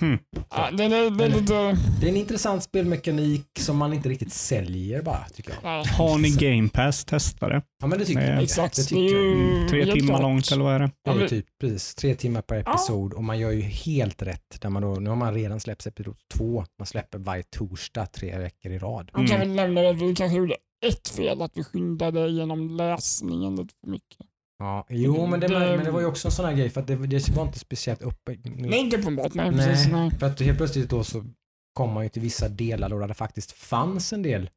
Hmm. 0.00 0.18
Ja, 0.50 0.70
det, 0.70 0.88
det, 0.88 1.10
det 1.10 1.24
är 1.24 1.28
lite... 1.28 1.78
Det 2.00 2.06
är 2.06 2.10
en 2.10 2.16
intressant 2.16 2.62
spelmekanik 2.62 3.46
som 3.58 3.76
man 3.76 3.92
inte 3.92 4.08
riktigt 4.08 4.32
säljer 4.32 5.02
bara, 5.02 5.24
tycker 5.34 5.54
jag. 5.62 5.84
Har 5.84 6.18
ni 6.18 6.30
Game 6.30 6.68
Pass? 6.68 7.04
Testa 7.04 7.48
det. 7.48 7.62
Ja 7.80 7.86
men 7.86 7.98
det 7.98 8.04
tycker 8.04 8.32
jag. 8.32 8.42
Exakt. 8.42 8.76
Det 8.76 8.82
Det 8.82 8.88
tycker 8.88 9.02
ju 9.02 9.68
Tre 9.68 9.92
timmar 9.92 10.08
klart. 10.08 10.22
långt 10.22 10.52
eller 10.52 10.64
vad 10.64 10.74
är 10.74 10.78
det? 10.78 10.86
Det 10.86 10.92
Ja, 11.04 11.12
är 11.12 11.16
men- 11.16 11.28
typ 11.28 11.46
precis 11.60 11.94
tre 11.94 12.14
timmar 12.14 12.42
per 12.42 12.56
episod 12.58 13.12
och 13.12 13.24
man 13.24 13.38
gör 13.38 13.50
ju 13.50 13.60
helt 13.60 14.22
rätt. 14.22 14.60
Där 14.60 14.68
man 14.70 14.82
då, 14.82 14.94
nu 14.94 15.08
har 15.10 15.16
man 15.16 15.34
redan 15.34 15.60
släppt 15.60 15.86
episod 15.86 16.16
två. 16.34 16.64
Man 16.78 16.86
släpper 16.86 17.18
varje 17.18 17.42
torsdag 17.42 18.06
tre 18.06 18.38
veckor 18.38 18.72
i 18.72 18.78
rad. 18.78 19.10
Man 19.14 19.26
kan 19.26 19.36
Mm. 19.36 19.48
väl 19.48 19.56
nämna 19.74 19.90
att 19.90 19.96
vi 20.02 20.14
kanske 20.14 20.38
gjorde 20.38 20.56
ett 20.86 21.08
fel, 21.08 21.42
att 21.42 21.52
vi 21.54 21.64
skyndade 21.64 22.28
genom 22.30 22.76
läsningen 22.76 23.56
lite 23.56 23.74
för 23.84 23.90
mycket. 23.90 24.26
Ja, 24.60 24.86
jo, 24.88 25.26
men 25.26 25.40
det, 25.40 25.48
Det- 25.48 25.76
men 25.76 25.84
det 25.84 25.90
var 25.90 26.00
ju 26.00 26.06
också 26.06 26.28
en 26.28 26.32
sån 26.32 26.44
här 26.44 26.52
grej 26.52 26.70
för 26.70 26.80
att 26.80 26.86
det, 26.86 26.96
det 27.06 27.28
var 27.30 27.42
inte 27.46 27.58
speciellt 27.58 28.02
uppe. 28.02 28.36
Nej, 28.44 28.80
inte 28.80 28.96
uppenbart. 28.96 29.34
Nej, 29.34 29.50
Nej. 29.50 29.66
precis. 29.66 29.92
Nej. 29.92 30.10
För 30.10 30.26
att 30.26 30.40
helt 30.40 30.58
plötsligt 30.58 30.90
då 30.90 31.04
så 31.04 31.24
kom 31.72 31.92
man 31.92 32.02
ju 32.02 32.08
till 32.08 32.22
vissa 32.22 32.48
delar 32.48 32.88
då 32.88 32.98
där 32.98 33.08
det 33.08 33.14
faktiskt 33.14 33.52
fanns 33.52 34.12
en 34.12 34.22
del 34.22 34.50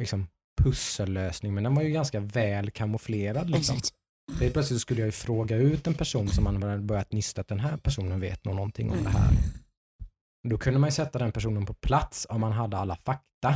liksom, 0.00 0.26
pussellösning, 0.62 1.54
men 1.54 1.64
den 1.64 1.74
var 1.74 1.82
ju 1.82 1.90
ganska 1.90 2.20
väl 2.20 2.70
kamouflerad. 2.70 3.50
Liksom. 3.50 3.76
Exakt. 3.76 3.94
Helt 4.40 4.52
plötsligt 4.52 4.80
skulle 4.80 5.00
jag 5.00 5.06
ju 5.08 5.12
fråga 5.12 5.56
ut 5.56 5.86
en 5.86 5.94
person 5.94 6.28
som 6.28 6.44
man 6.44 6.62
hade 6.62 6.78
börjat 6.78 7.12
nysta 7.12 7.40
att 7.40 7.48
den 7.48 7.60
här 7.60 7.76
personen 7.76 8.20
vet 8.20 8.44
nog 8.44 8.54
någonting 8.54 8.90
om 8.90 9.04
det 9.04 9.10
här. 9.10 9.30
Då 10.48 10.58
kunde 10.58 10.80
man 10.80 10.88
ju 10.88 10.92
sätta 10.92 11.18
den 11.18 11.32
personen 11.32 11.66
på 11.66 11.74
plats 11.74 12.26
om 12.30 12.40
man 12.40 12.52
hade 12.52 12.76
alla 12.76 12.96
fakta. 12.96 13.54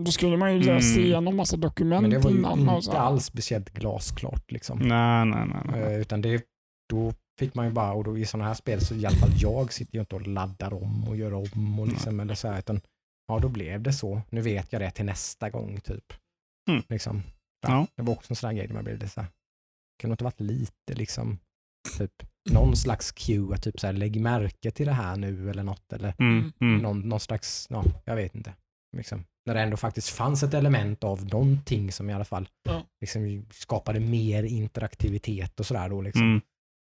Då 0.00 0.12
skulle 0.12 0.36
man 0.36 0.52
ju 0.52 0.58
läsa 0.62 0.92
Mm. 0.94 1.04
igenom 1.06 1.36
massa 1.36 1.56
dokument 1.56 2.02
Men 2.02 2.10
det 2.10 2.18
var 2.18 2.30
ju 2.30 2.38
innan. 2.38 2.76
inte 2.76 2.98
alls 2.98 3.24
speciellt 3.24 3.70
glasklart. 3.70 4.50
Liksom. 4.50 4.78
Nej, 4.78 5.24
nej, 5.24 5.46
nej. 5.46 5.62
nej. 5.64 5.80
Eh, 5.94 6.00
Utan 6.00 6.20
det, 6.22 6.44
då 6.88 7.12
fick 7.38 7.54
man 7.54 7.66
ju 7.66 7.72
bara, 7.72 7.92
och 7.92 8.04
då 8.04 8.18
i 8.18 8.24
sådana 8.26 8.46
här 8.48 8.54
spel 8.54 8.80
så 8.80 8.94
i 8.94 9.06
alla 9.06 9.16
fall 9.16 9.30
jag 9.36 9.72
sitter 9.72 9.94
ju 9.94 10.00
inte 10.00 10.14
och 10.14 10.26
laddar 10.26 10.74
om 10.74 11.08
och 11.08 11.16
gör 11.16 11.34
om 11.34 11.80
och 11.80 11.88
liksom, 11.88 12.20
eller 12.20 12.34
så 12.34 12.48
här, 12.48 12.58
utan 12.58 12.80
ja 13.28 13.38
då 13.38 13.48
blev 13.48 13.82
det 13.82 13.92
så. 13.92 14.22
Nu 14.30 14.40
vet 14.40 14.72
jag 14.72 14.82
det 14.82 14.90
till 14.90 15.04
nästa 15.04 15.50
gång 15.50 15.80
typ. 15.80 16.12
Mm. 16.70 16.82
Liksom. 16.88 17.22
Ja. 17.66 17.86
Det 17.96 18.02
var 18.02 18.12
också 18.12 18.32
en 18.32 18.36
sån 18.36 18.48
här 18.50 18.56
grej 18.56 18.66
där 18.66 18.74
man 18.74 18.84
blev 18.84 18.98
det 18.98 19.08
så 19.08 19.20
här, 19.20 19.30
kan 19.98 20.10
det 20.10 20.12
inte 20.12 20.24
varit 20.24 20.40
lite 20.40 20.94
liksom, 20.94 21.38
typ 21.98 22.12
någon 22.50 22.76
slags 22.76 23.12
cue, 23.12 23.54
att 23.54 23.62
typ 23.62 23.80
så 23.80 23.86
här, 23.86 23.94
lägg 23.94 24.20
märke 24.20 24.70
till 24.70 24.86
det 24.86 24.92
här 24.92 25.16
nu 25.16 25.50
eller 25.50 25.62
något, 25.62 25.92
eller 25.92 26.14
Mm, 26.18 26.52
mm. 26.60 26.78
någon, 26.78 27.00
någon 27.08 27.20
slags, 27.20 27.66
ja, 27.70 27.84
jag 28.04 28.16
vet 28.16 28.34
inte. 28.34 28.52
Liksom. 28.96 29.24
När 29.46 29.54
det 29.54 29.60
ändå 29.60 29.76
faktiskt 29.76 30.08
fanns 30.08 30.42
ett 30.42 30.54
element 30.54 31.04
av 31.04 31.24
någonting 31.26 31.92
som 31.92 32.10
i 32.10 32.12
alla 32.12 32.24
fall 32.24 32.48
Ja. 32.64 32.82
liksom, 33.00 33.46
skapade 33.50 34.00
mer 34.00 34.42
interaktivitet 34.42 35.60
och 35.60 35.66
sådär 35.66 35.88
då 35.88 36.00
liksom. 36.02 36.40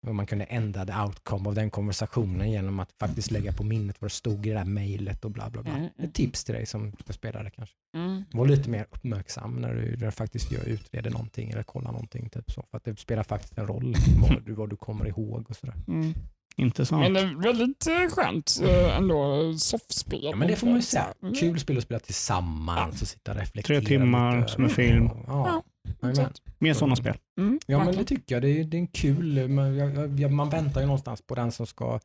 Och 0.07 0.15
man 0.15 0.27
kunde 0.27 0.45
ändra 0.45 0.87
the 0.87 0.93
outcome 0.93 1.49
av 1.49 1.55
den 1.55 1.71
konversationen 1.71 2.51
genom 2.51 2.81
att 2.81 2.93
faktiskt 3.01 3.31
lägga 3.31 3.53
på 3.53 3.65
minnet 3.65 3.97
vad 4.01 4.11
det 4.11 4.15
stod 4.15 4.47
i 4.47 4.49
det 4.49 4.55
där 4.55 4.65
mejlet 4.65 5.25
och 5.25 5.31
bla 5.31 5.51
bla 5.51 5.63
bla. 5.63 5.73
Mm, 5.73 5.83
mm. 5.99 6.09
Ett 6.09 6.15
tips 6.15 6.45
till 6.45 6.55
dig 6.55 6.67
som 6.67 6.93
ska 6.93 7.13
spela 7.13 7.43
det 7.43 7.51
kanske. 7.51 7.75
Mm. 7.97 8.25
Var 8.33 8.47
lite 8.47 8.71
mer 8.71 8.87
uppmärksam 8.91 9.55
när 9.55 9.75
du, 9.75 9.97
när 9.97 10.07
du 10.07 10.11
faktiskt 10.11 10.53
gör, 10.53 10.69
utreder 10.69 11.11
någonting 11.11 11.51
eller 11.51 11.63
kollar 11.63 11.93
någonting. 11.93 12.29
Typ 12.29 12.51
så. 12.51 12.65
För 12.71 12.77
att 12.77 12.85
det 12.85 12.99
spelar 12.99 13.23
faktiskt 13.23 13.59
en 13.59 13.67
roll 13.67 13.95
vad 14.21 14.43
du, 14.45 14.53
vad 14.53 14.71
du 14.71 14.77
kommer 14.77 15.09
ihåg 15.09 15.47
och 15.51 15.57
sådär. 15.57 15.77
Mm. 15.89 16.15
Intressant. 16.57 17.03
Men 17.03 17.13
det 17.13 17.21
är 17.21 17.43
väldigt 17.43 17.87
eh, 17.87 18.09
skönt 18.09 18.61
eh, 18.63 18.97
ändå, 18.97 19.53
soffspel. 19.59 20.21
Ja 20.23 20.37
men 20.37 20.49
det 20.49 20.57
får 20.57 20.67
man 20.67 20.77
ju 20.77 20.83
säga. 20.83 21.15
Mm. 21.23 21.35
Kul 21.35 21.61
spel 21.61 21.79
att 21.79 21.85
spela 21.85 22.01
tillsammans 22.01 23.03
och 23.03 23.09
sitta 23.09 23.33
och 23.33 23.39
reflektera. 23.39 23.81
Tre 23.81 23.87
timmar 23.87 24.41
lite 24.41 24.53
som 24.53 24.65
en 24.65 24.71
film. 24.71 25.11
Ja, 25.27 25.63
Mer 26.59 26.75
sådana 26.75 26.97
spel. 26.97 27.17
Mm. 27.41 27.61
Ja, 27.67 27.79
men 27.79 27.87
det 27.87 27.93
verkligen. 27.97 28.07
tycker 28.21 28.35
jag. 28.35 28.43
Det 28.43 28.49
är, 28.61 28.65
det 28.65 28.77
är 28.77 28.79
en 28.79 28.87
kul, 28.87 29.49
man, 29.49 29.77
jag, 29.77 30.21
jag- 30.21 30.33
man 30.33 30.51
väntar 30.51 30.81
ju 30.81 30.87
någonstans 30.87 31.23
på 31.23 31.35
den 31.35 31.53
som 31.53 31.67
ska 31.67 32.01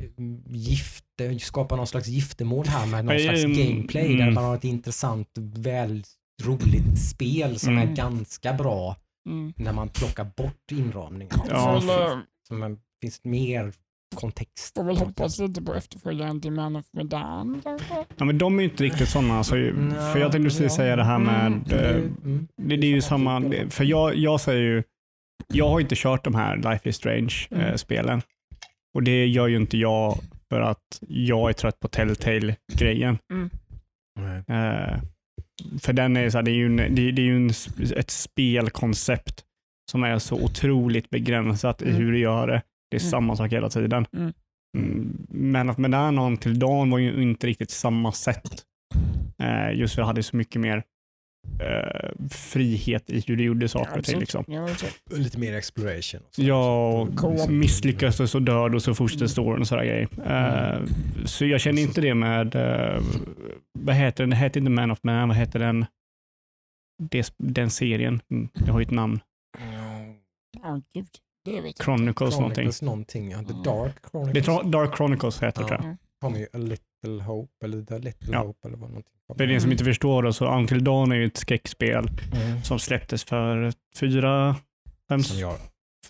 eh, 0.00 0.24
gifte, 0.46 1.38
skapa 1.38 1.76
någon 1.76 1.86
slags 1.86 2.08
giftermål 2.08 2.66
här 2.66 2.86
med 2.86 3.04
någon 3.04 3.18
slags 3.18 3.44
mm, 3.44 3.56
gameplay 3.56 4.08
där 4.08 4.22
mm. 4.22 4.34
man 4.34 4.44
har 4.44 4.56
ett 4.56 4.64
intressant, 4.64 5.28
väl 5.56 6.04
roligt 6.42 6.98
spel 7.10 7.58
som 7.58 7.72
Mm. 7.78 7.88
är 7.88 7.94
ganska 7.96 8.52
bra 8.52 8.96
Mm. 9.28 9.52
när 9.56 9.72
man 9.72 9.88
plockar 9.88 10.24
bort 10.36 10.72
inramningen. 10.72 11.34
Ja, 11.48 11.80
Så 12.48 12.54
man, 12.54 12.78
finns 13.02 13.24
mer 13.24 13.72
kontext. 14.14 14.74
får 14.76 14.84
väl 14.84 14.96
hoppas 14.96 15.38
lite 15.38 15.62
på 15.62 15.74
efterföljaren 15.74 16.40
till 16.40 16.52
Man 16.52 16.76
of 16.76 16.86
Medan 16.92 17.60
kanske. 17.64 17.94
Ja, 18.16 18.24
men 18.24 18.38
de 18.38 18.58
är 18.58 18.62
ju 18.62 18.68
inte 18.70 18.84
riktigt 18.84 19.08
sådana. 19.08 19.38
Alltså, 19.38 19.54
för 20.12 20.18
jag 20.18 20.32
tänkte 20.32 20.38
precis 20.48 20.60
ja. 20.60 20.68
säga 20.68 20.96
det 20.96 21.04
här 21.04 21.18
med... 21.18 21.46
Mm, 21.46 21.62
Det, 21.66 21.90
eh, 21.90 21.96
mm. 21.96 22.48
Det, 22.62 22.76
det 22.76 22.86
är 22.86 22.90
ju 22.90 23.00
samma, 23.00 23.42
för 23.70 23.84
jag, 23.84 24.16
jag 24.16 24.40
säger 24.40 24.62
ju, 24.62 24.82
jag 25.48 25.68
har 25.68 25.80
inte 25.80 25.94
kört 25.98 26.24
de 26.24 26.34
här 26.34 26.56
Life 26.56 26.88
is 26.88 27.06
Mm. 27.06 27.28
Strange-spelen. 27.28 28.22
och 28.94 29.02
det 29.02 29.26
gör 29.26 29.46
ju 29.46 29.56
inte 29.56 29.78
jag 29.78 30.18
för 30.48 30.60
att 30.60 31.00
jag 31.08 31.48
är 31.48 31.52
trött 31.52 31.80
på 31.80 31.88
Telltale-grejen. 31.88 33.18
Nej. 34.20 34.38
Eh, 34.58 34.98
för 35.82 35.92
den 35.92 36.16
är 36.16 36.30
så 36.30 36.38
här, 36.38 36.42
det 36.42 36.50
är 36.50 36.54
ju, 36.54 36.66
en, 36.66 36.76
det, 36.76 37.10
det 37.12 37.22
är 37.22 37.26
ju 37.26 37.36
en, 37.36 37.50
ett 37.96 38.10
spelkoncept 38.10 39.44
som 39.90 40.04
är 40.04 40.18
så 40.18 40.36
otroligt 40.44 41.10
begränsat 41.10 41.82
i 41.82 41.84
Mm. 41.84 41.96
hur 41.96 42.12
det 42.12 42.18
gör 42.18 42.46
det. 42.46 42.62
Det 42.90 42.96
är 42.96 43.00
Mm. 43.00 43.10
samma 43.10 43.36
sak 43.36 43.52
hela 43.52 43.68
tiden. 43.68 44.06
Mm. 44.12 44.32
Mm, 44.78 45.26
Men 45.28 45.70
att 45.70 45.78
med 45.78 45.90
den 45.90 46.18
on 46.18 46.36
till 46.36 46.58
dagen 46.58 46.90
var 46.90 46.98
ju 46.98 47.22
inte 47.22 47.46
riktigt 47.46 47.70
samma 47.70 48.12
sätt. 48.12 48.62
Eh, 49.38 49.78
just 49.78 49.94
för 49.94 50.02
det 50.02 50.06
hade 50.06 50.22
så 50.22 50.36
mycket 50.36 50.60
mer 50.60 50.82
eh, 51.60 52.10
frihet 52.30 53.10
i 53.10 53.24
hur 53.26 53.36
du 53.36 53.44
gjorde 53.44 53.68
saker 53.68 53.98
och 53.98 54.04
ting. 54.04 54.18
Liksom. 54.20 54.44
Ja. 54.48 54.68
Lite 55.10 55.38
mer 55.38 55.54
exploration. 55.54 56.20
och 56.28 56.34
så. 56.34 56.42
Ja, 56.42 56.88
och 57.02 57.16
Co-op. 57.16 57.48
misslyckas 57.50 58.20
och 58.20 58.30
så 58.30 58.38
dör 58.38 58.74
och 58.74 58.82
så 58.82 58.94
fortsätter 58.94 59.26
storyn 59.26 59.60
och 59.60 59.68
sådär 59.68 59.84
grejer. 59.84 60.08
Eh, 60.26 60.82
så 61.24 61.46
jag 61.46 61.60
känner 61.60 61.82
inte 61.82 62.00
det 62.00 62.14
med, 62.14 62.54
eh, 62.54 63.02
vad 63.78 63.94
heter 63.94 64.22
den? 64.22 64.30
Det 64.30 64.36
heter 64.36 64.60
inte 64.60 64.70
Man 64.70 64.90
of 64.90 64.98
Man, 65.02 65.28
vad 65.28 65.36
heter 65.36 65.58
den? 65.58 65.86
Det, 67.02 67.34
den 67.38 67.70
serien, 67.70 68.20
Mm, 68.30 68.48
det 68.54 68.70
har 68.70 68.80
ju 68.80 68.84
ett 68.84 68.90
namn. 68.90 69.20
Ja, 70.62 70.80
gud. 70.94 71.06
Det 71.46 71.60
vet 71.60 71.78
jag. 71.78 71.84
Chronicles 71.84 72.34
någonting. 72.34 72.54
Chronicles 72.54 72.82
någonting. 72.82 73.30
Ja, 73.30 73.38
The 73.38 73.50
Mm. 73.50 73.62
Dark 73.62 73.94
Det 74.02 74.08
Chronicles. 74.10 74.48
är 74.48 74.52
Tra- 74.52 74.70
Dark 74.70 74.96
Chronicles 74.96 75.42
heter 75.42 75.60
det 75.64 75.68
Ja. 75.70 75.76
tror 75.78 75.88
jag. 75.90 75.96
kommer 76.20 76.38
ju 76.38 76.44
A 76.52 76.58
Little 76.58 77.22
Hope 77.24 77.64
eller 77.64 77.82
The 77.82 77.98
Little 77.98 78.32
Ja. 78.32 78.38
Hope 78.42 78.68
eller 78.68 78.76
vad 78.78 78.90
någonting. 78.90 79.12
För 79.36 79.50
er 79.50 79.58
som 79.58 79.72
inte 79.72 79.84
förstår 79.84 80.22
då, 80.22 80.32
så 80.32 80.46
Until 80.46 80.84
Dawn 80.84 81.12
är 81.12 81.16
ju 81.16 81.24
ett 81.26 81.36
skräckspel 81.36 82.08
Mm. 82.32 82.62
som 82.64 82.78
släpptes 82.78 83.24
för 83.24 83.72
fyra, 83.96 84.56
fem, 85.08 85.22
Som 85.22 85.38
jag 85.38 85.56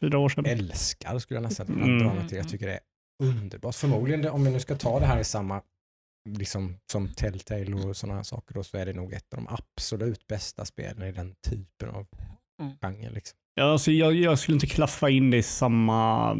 fyra 0.00 0.18
år 0.18 0.28
sedan. 0.28 0.46
älskar 0.46 1.18
skulle 1.18 1.36
jag 1.40 1.42
nästan 1.48 1.66
kunna 1.66 1.84
Mm. 1.84 1.98
dra 1.98 2.14
mig 2.14 2.28
till. 2.28 2.36
Jag 2.38 2.48
tycker 2.48 2.66
det 2.66 2.72
är 2.72 2.80
underbart. 3.22 3.74
Förmodligen, 3.74 4.28
om 4.28 4.44
vi 4.44 4.50
nu 4.50 4.60
ska 4.60 4.76
ta 4.76 5.00
det 5.00 5.06
här 5.06 5.20
i 5.20 5.24
samma, 5.24 5.62
liksom 6.28 6.76
som 6.92 7.08
Telltale 7.08 7.74
och 7.74 7.96
sådana 7.96 8.16
här 8.16 8.22
saker, 8.22 8.54
då, 8.54 8.62
så 8.64 8.76
är 8.76 8.86
det 8.86 8.92
nog 8.92 9.12
ett 9.12 9.34
av 9.34 9.42
de 9.44 9.48
absolut 9.54 10.26
bästa 10.26 10.64
spelen 10.64 11.08
i 11.08 11.12
den 11.12 11.34
typen 11.48 11.88
av 11.88 12.06
Mm. 12.62 12.72
genre. 12.82 13.10
Liksom. 13.10 13.38
Ja, 13.58 13.64
alltså 13.72 13.92
jag, 13.92 14.14
jag 14.14 14.38
skulle 14.38 14.54
inte 14.56 14.66
klaffa 14.66 15.10
in 15.10 15.30
det 15.30 15.36
i 15.36 15.42
samma 15.42 16.32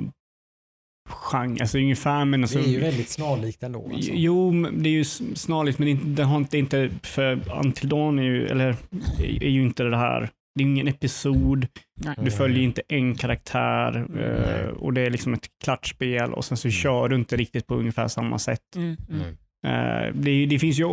genre, 1.09 1.61
alltså 1.61 1.79
ungefär 1.79 2.25
men 2.25 2.43
alltså, 2.43 2.59
det 2.59 2.65
är 2.65 2.69
ju 2.69 2.81
väldigt 2.81 3.09
snarlikt 3.09 3.63
ändå. 3.63 3.91
Alltså. 3.95 4.11
Jo, 4.15 4.51
men 4.53 4.83
det 4.83 4.89
är 4.89 4.93
ju 4.93 5.01
s- 5.01 5.23
snarligt, 5.35 5.79
men 5.79 6.15
det, 6.15 6.23
har 6.25 6.37
inte, 6.37 6.59
inte 6.59 6.91
för 7.03 7.41
Until 7.65 7.89
Dawn 7.89 8.19
är 8.19 8.23
ju, 8.23 8.47
eller, 8.47 8.77
är 9.19 9.49
ju 9.49 9.63
inte 9.63 9.83
det 9.85 9.97
här. 9.97 10.31
Det 10.55 10.63
är 10.63 10.67
ingen 10.67 10.89
episod, 10.89 11.67
Nej. 12.05 12.15
du 12.23 12.31
följer 12.31 12.63
inte 12.63 12.83
en 12.89 13.15
karaktär 13.15 14.07
eh, 14.21 14.69
och 14.69 14.93
det 14.93 15.01
är 15.01 15.11
liksom 15.11 15.35
ett 15.35 15.47
klart 15.65 15.87
spel 15.87 16.33
och 16.33 16.45
sen 16.45 16.57
så 16.57 16.69
Mm. 16.69 16.73
kör 16.73 17.09
du 17.09 17.17
inte 17.17 17.37
riktigt 17.37 17.67
på 17.67 17.75
ungefär 17.75 18.09
samma 18.09 18.39
sätt. 18.39 18.61
Mm. 18.77 18.97
Mm. 19.11 19.37
Mm. 19.67 20.05
Eh, 20.07 20.15
det, 20.15 20.47
det 20.47 20.59
finns 20.59 20.79
ju 20.81 20.87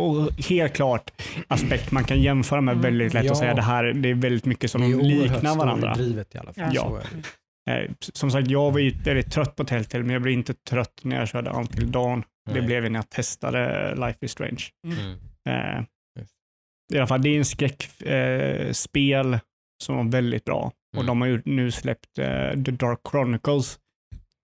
helt 0.48 0.72
klart 0.72 1.10
aspekt 1.48 1.90
man 1.92 2.04
kan 2.04 2.22
jämföra 2.22 2.60
med 2.60 2.72
Mm. 2.72 2.82
väldigt 2.82 3.14
lätt 3.14 3.24
Ja. 3.24 3.30
och 3.30 3.36
säga 3.36 3.54
det 3.54 3.62
här, 3.62 3.84
det 3.84 4.08
är 4.10 4.14
väldigt 4.14 4.44
mycket 4.44 4.70
som 4.70 4.80
det 4.80 4.86
är 4.86 4.96
de 4.96 5.02
liknar 5.04 5.56
varandra. 5.56 5.94
storydrivet 5.94 6.34
i 6.34 6.38
alla 6.38 6.52
fall. 6.52 6.70
Ja. 6.74 7.00
Är 7.00 7.06
det. 7.66 7.84
Eh, 7.84 7.90
som 8.00 8.30
sagt, 8.30 8.50
jag 8.50 8.70
var 8.70 8.78
ju 8.80 8.90
väldigt 8.90 9.32
trött 9.32 9.56
på 9.56 9.64
Telltale, 9.64 10.04
men 10.04 10.12
jag 10.12 10.22
blev 10.22 10.34
inte 10.34 10.54
trött 10.54 11.00
när 11.02 11.16
jag 11.18 11.28
körde 11.28 11.50
Until 11.50 11.92
Dawn. 11.92 12.22
Det 12.50 12.62
blev 12.62 12.82
jag 12.84 12.92
när 12.92 12.98
jag 12.98 13.10
testade 13.10 13.94
Life 13.94 14.18
is 14.24 14.30
Strange. 14.32 14.62
Mm. 14.86 14.98
Eh. 15.48 15.74
Mm. 15.76 15.84
I 16.94 16.96
alla 16.98 17.06
fall, 17.06 17.22
det 17.22 17.28
är 17.28 17.38
en 17.38 17.44
skräckspel 17.44 18.66
eh, 18.66 18.72
spel 18.72 19.38
som 19.84 19.96
var 19.96 20.04
väldigt 20.04 20.44
bra. 20.44 20.72
Och 20.96 21.02
Mm. 21.02 21.06
de 21.06 21.20
har 21.20 21.28
ju 21.28 21.42
nu 21.44 21.70
släppt 21.70 22.18
eh, 22.18 22.50
The 22.64 22.70
Dark 22.70 23.00
Chronicles. 23.10 23.78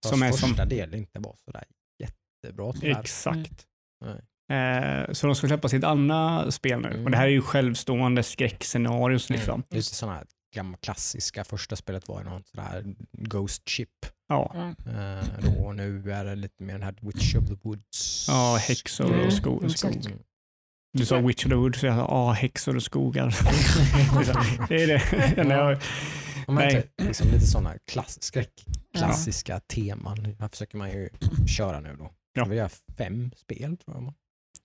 Fast 0.05 0.15
Som 0.15 0.23
är 0.23 0.31
som- 0.33 0.49
första 0.49 0.65
delen 0.65 0.95
inte 0.99 1.19
var 1.19 1.35
sådär 1.45 1.65
jättebra 2.03 2.73
tyvärr. 2.73 3.01
Exakt. 3.01 3.37
Nej. 3.37 3.51
Eh, 4.51 5.13
så 5.13 5.27
de 5.27 5.35
ska 5.37 5.47
släppa 5.47 5.69
sitt 5.69 5.85
andra 5.85 6.51
spel 6.51 6.81
nu. 6.81 6.89
Mm. 6.89 7.05
Och 7.05 7.11
det 7.11 7.17
här 7.17 7.25
är 7.25 7.31
ju 7.31 7.43
självstående 7.43 8.23
skräckscenarios. 8.23 9.31
Liksom. 9.31 9.55
Mm. 9.55 9.65
Lite 9.71 9.95
sådana 9.95 10.17
här 10.17 10.27
gamla 10.55 10.77
klassiska, 10.79 11.45
första 11.45 11.77
spelet 11.77 12.09
var 12.09 12.19
ju 12.23 12.29
något 12.29 12.49
sådär 12.49 12.85
Ghost 13.13 13.69
Ship. 13.71 13.89
Ja, 14.29 14.53
Ja. 14.55 14.91
Eh, 14.93 15.25
då, 15.41 15.65
och 15.65 15.75
nu 15.77 16.13
är 16.13 16.25
det 16.25 16.35
lite 16.35 16.63
mer 16.63 16.73
den 16.73 16.83
här 16.83 16.95
Witch 17.01 17.35
of 17.35 17.47
the 17.49 17.55
Woods. 17.63 18.27
ja 18.29 18.57
häxor 18.69 19.13
Mm, 19.15 19.27
och 19.27 19.33
skog. 19.33 19.65
exakt. 19.65 20.05
skog. 20.05 20.19
Du 20.99 21.07
sa 21.07 21.19
Witch 21.21 21.45
of 21.45 21.51
the 21.51 21.55
Woods, 21.57 21.81
så 21.81 21.87
jag 21.87 21.97
sa 21.97 22.05
ah, 22.05 22.33
häxor 22.33 22.77
och 22.77 22.83
skogar. 22.83 23.27
det 24.69 24.83
är 24.83 24.87
det. 25.37 25.45
När 25.45 25.57
jag, 25.59 25.79
Ja, 26.47 26.53
Nej. 26.55 26.83
typ, 26.83 26.91
liksom 27.09 27.29
lite 27.31 27.47
sådana 27.47 27.75
klass, 27.91 28.23
skräck, 28.23 28.65
klassiska 28.99 29.61
teman. 29.61 30.37
Här 30.41 30.49
försöker 30.49 30.77
man 30.79 30.91
ju 30.91 31.09
köra 31.57 31.81
nu 31.81 31.97
då. 31.99 32.11
Ja. 32.33 32.45
Vi 32.45 32.57
gör 32.57 32.71
fem 32.99 33.31
spel 33.37 33.77
tror 33.77 33.97
jag. 33.97 34.15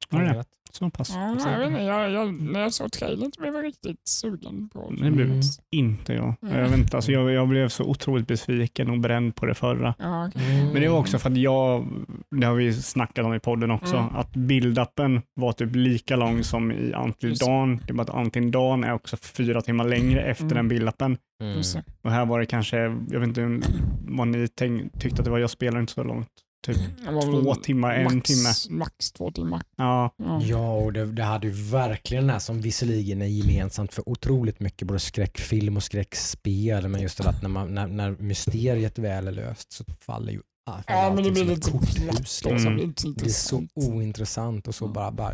Ja, 0.09 0.19
det 0.33 0.45
så 0.71 0.89
pass. 0.89 1.09
Ja, 1.13 1.37
jag, 1.51 1.59
vet 1.59 1.67
inte, 1.69 1.81
jag, 1.83 2.11
jag, 2.11 2.33
när 2.41 2.59
jag 2.59 2.73
såg 2.73 2.91
trailern 2.91 3.31
så 3.35 3.41
blev 3.41 3.55
jag 3.55 3.63
riktigt 3.63 4.07
sugen 4.07 4.69
på 4.69 4.89
Det 4.91 5.11
blev 5.11 5.27
Mm. 5.27 5.41
inte 5.71 6.13
jag. 6.13 6.35
Mm. 6.41 6.59
Jag, 6.59 6.69
vet 6.69 6.93
alltså 6.93 7.11
jag. 7.11 7.31
Jag 7.31 7.47
blev 7.47 7.69
så 7.69 7.83
otroligt 7.83 8.27
besviken 8.27 8.89
och 8.89 8.99
bränd 8.99 9.35
på 9.35 9.45
det 9.45 9.53
förra. 9.53 9.93
Ja, 9.99 10.27
okej. 10.27 10.55
Mm. 10.61 10.73
Men 10.73 10.81
det 10.81 10.87
var 10.89 10.99
också 10.99 11.19
för 11.19 11.29
att 11.31 11.37
jag, 11.37 11.87
det 12.31 12.47
har 12.47 12.55
vi 12.55 12.73
snackat 12.73 13.25
om 13.25 13.33
i 13.33 13.39
podden 13.39 13.71
också, 13.71 13.95
Mm. 13.97 14.15
att 14.15 14.35
build-upen 14.35 15.21
var 15.33 15.51
typ 15.53 15.75
lika 15.75 16.15
lång 16.15 16.43
som 16.43 16.71
i 16.71 16.93
Until 16.93 17.29
det. 17.37 17.45
Dawn. 17.45 17.77
Det 17.77 17.89
är 17.91 17.93
bara 17.93 18.03
att 18.03 18.25
Until 18.25 18.51
Dawn 18.51 18.83
är 18.83 18.93
också 18.93 19.17
fyra 19.17 19.61
timmar 19.61 19.85
längre 19.85 20.21
efter 20.21 20.43
Mm. 20.45 20.55
den 20.55 20.67
build-upen. 20.67 21.17
Mm. 21.43 21.55
Det. 21.61 21.83
Och 22.01 22.11
här 22.11 22.25
var 22.25 22.39
det 22.39 22.45
kanske, 22.45 22.77
jag 23.09 23.19
vet 23.19 23.37
inte 23.37 23.67
vad 24.07 24.27
ni 24.27 24.47
tänk, 24.47 24.99
tyckte 24.99 25.19
att 25.21 25.25
det 25.25 25.31
var, 25.31 25.39
jag 25.39 25.49
spelade 25.49 25.79
inte 25.81 25.93
så 25.93 26.03
långt. 26.03 26.27
Typ 26.65 26.77
var 27.05 27.21
två 27.21 27.53
väl 27.53 27.63
timmar, 27.63 27.93
en 27.93 28.03
max, 28.15 28.27
timme. 28.29 28.79
Max 28.79 29.11
två 29.11 29.31
timmar. 29.31 29.61
Ja, 29.77 30.11
Ja. 30.17 30.41
Ja, 30.43 30.71
och 30.73 30.93
det, 30.93 31.05
det 31.05 31.23
hade 31.23 31.47
ju 31.47 31.53
verkligen 31.53 32.27
det 32.27 32.33
här 32.33 32.39
som 32.39 32.61
visserligen 32.61 33.21
är 33.21 33.25
gemensamt 33.25 33.93
för 33.93 34.09
otroligt 34.09 34.59
mycket 34.59 34.87
både 34.87 34.99
skräckfilm 34.99 35.77
och 35.77 35.83
skräckspel, 35.83 36.87
men 36.87 37.01
just 37.01 37.17
det 37.23 37.29
att 37.29 37.41
när, 37.41 37.49
man, 37.49 37.73
när, 37.73 37.87
när 37.87 38.11
mysteriet 38.11 38.97
väl 38.99 39.27
är 39.27 39.31
löst 39.31 39.71
så 39.73 39.83
faller 39.99 40.31
ju 40.31 40.41
ah, 40.69 40.79
Ja, 40.87 41.13
men 41.15 41.23
det 41.23 41.31
blir 41.31 41.45
lite 41.45 41.71
korthus. 41.71 41.95
platt. 41.95 42.19
Liksom. 42.19 42.67
Mm. 42.67 42.77
Det 42.77 42.81
är 42.85 43.01
så 43.01 43.07
intressant. 43.07 43.71
ointressant 43.75 44.67
och 44.67 44.75
så 44.75 44.87
bara, 44.87 45.11
bara 45.11 45.33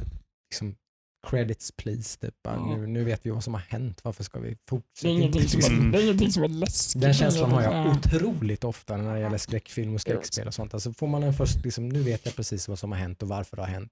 liksom, 0.52 0.76
credits 1.30 1.72
please. 1.72 2.20
Typ. 2.20 2.34
Bara, 2.44 2.56
Ja. 2.56 2.76
nu, 2.78 2.88
nu 2.88 3.04
vet 3.04 3.26
vi 3.26 3.30
vad 3.30 3.44
som 3.44 3.54
har 3.54 3.62
hänt, 3.62 4.00
varför 4.04 4.24
ska 4.24 4.40
vi 4.40 4.48
Det 4.50 4.54
är, 4.54 4.58
fortsätta? 4.70 5.08
ingenting 5.10 5.48
som 5.48 5.60
är, 5.62 5.70
Mm. 5.70 5.92
det 5.92 5.98
är 5.98 6.04
ingenting 6.04 6.32
som 6.32 6.44
är 6.44 6.48
läskigt. 6.48 7.02
Den 7.02 7.14
känslan 7.14 7.52
har 7.52 7.62
jag 7.62 7.74
Ja. 7.74 7.92
otroligt 7.92 8.64
ofta 8.64 8.98
när 8.98 9.14
det 9.14 9.20
gäller 9.20 9.38
skräckfilm 9.38 9.94
och 9.94 10.02
skräckspel 10.02 10.48
och 10.48 10.54
sånt. 10.54 10.74
Alltså 10.74 10.94
får 10.94 11.08
man 11.08 11.24
en 11.24 11.34
först, 11.34 11.64
liksom, 11.66 11.90
nu 11.90 12.02
vet 12.02 12.26
jag 12.26 12.36
precis 12.36 12.68
vad 12.68 12.80
som 12.80 12.92
har 12.92 13.00
hänt 13.00 13.22
och 13.24 13.28
varför 13.30 13.56
det 13.58 13.64
har 13.64 13.70
hänt. 13.70 13.92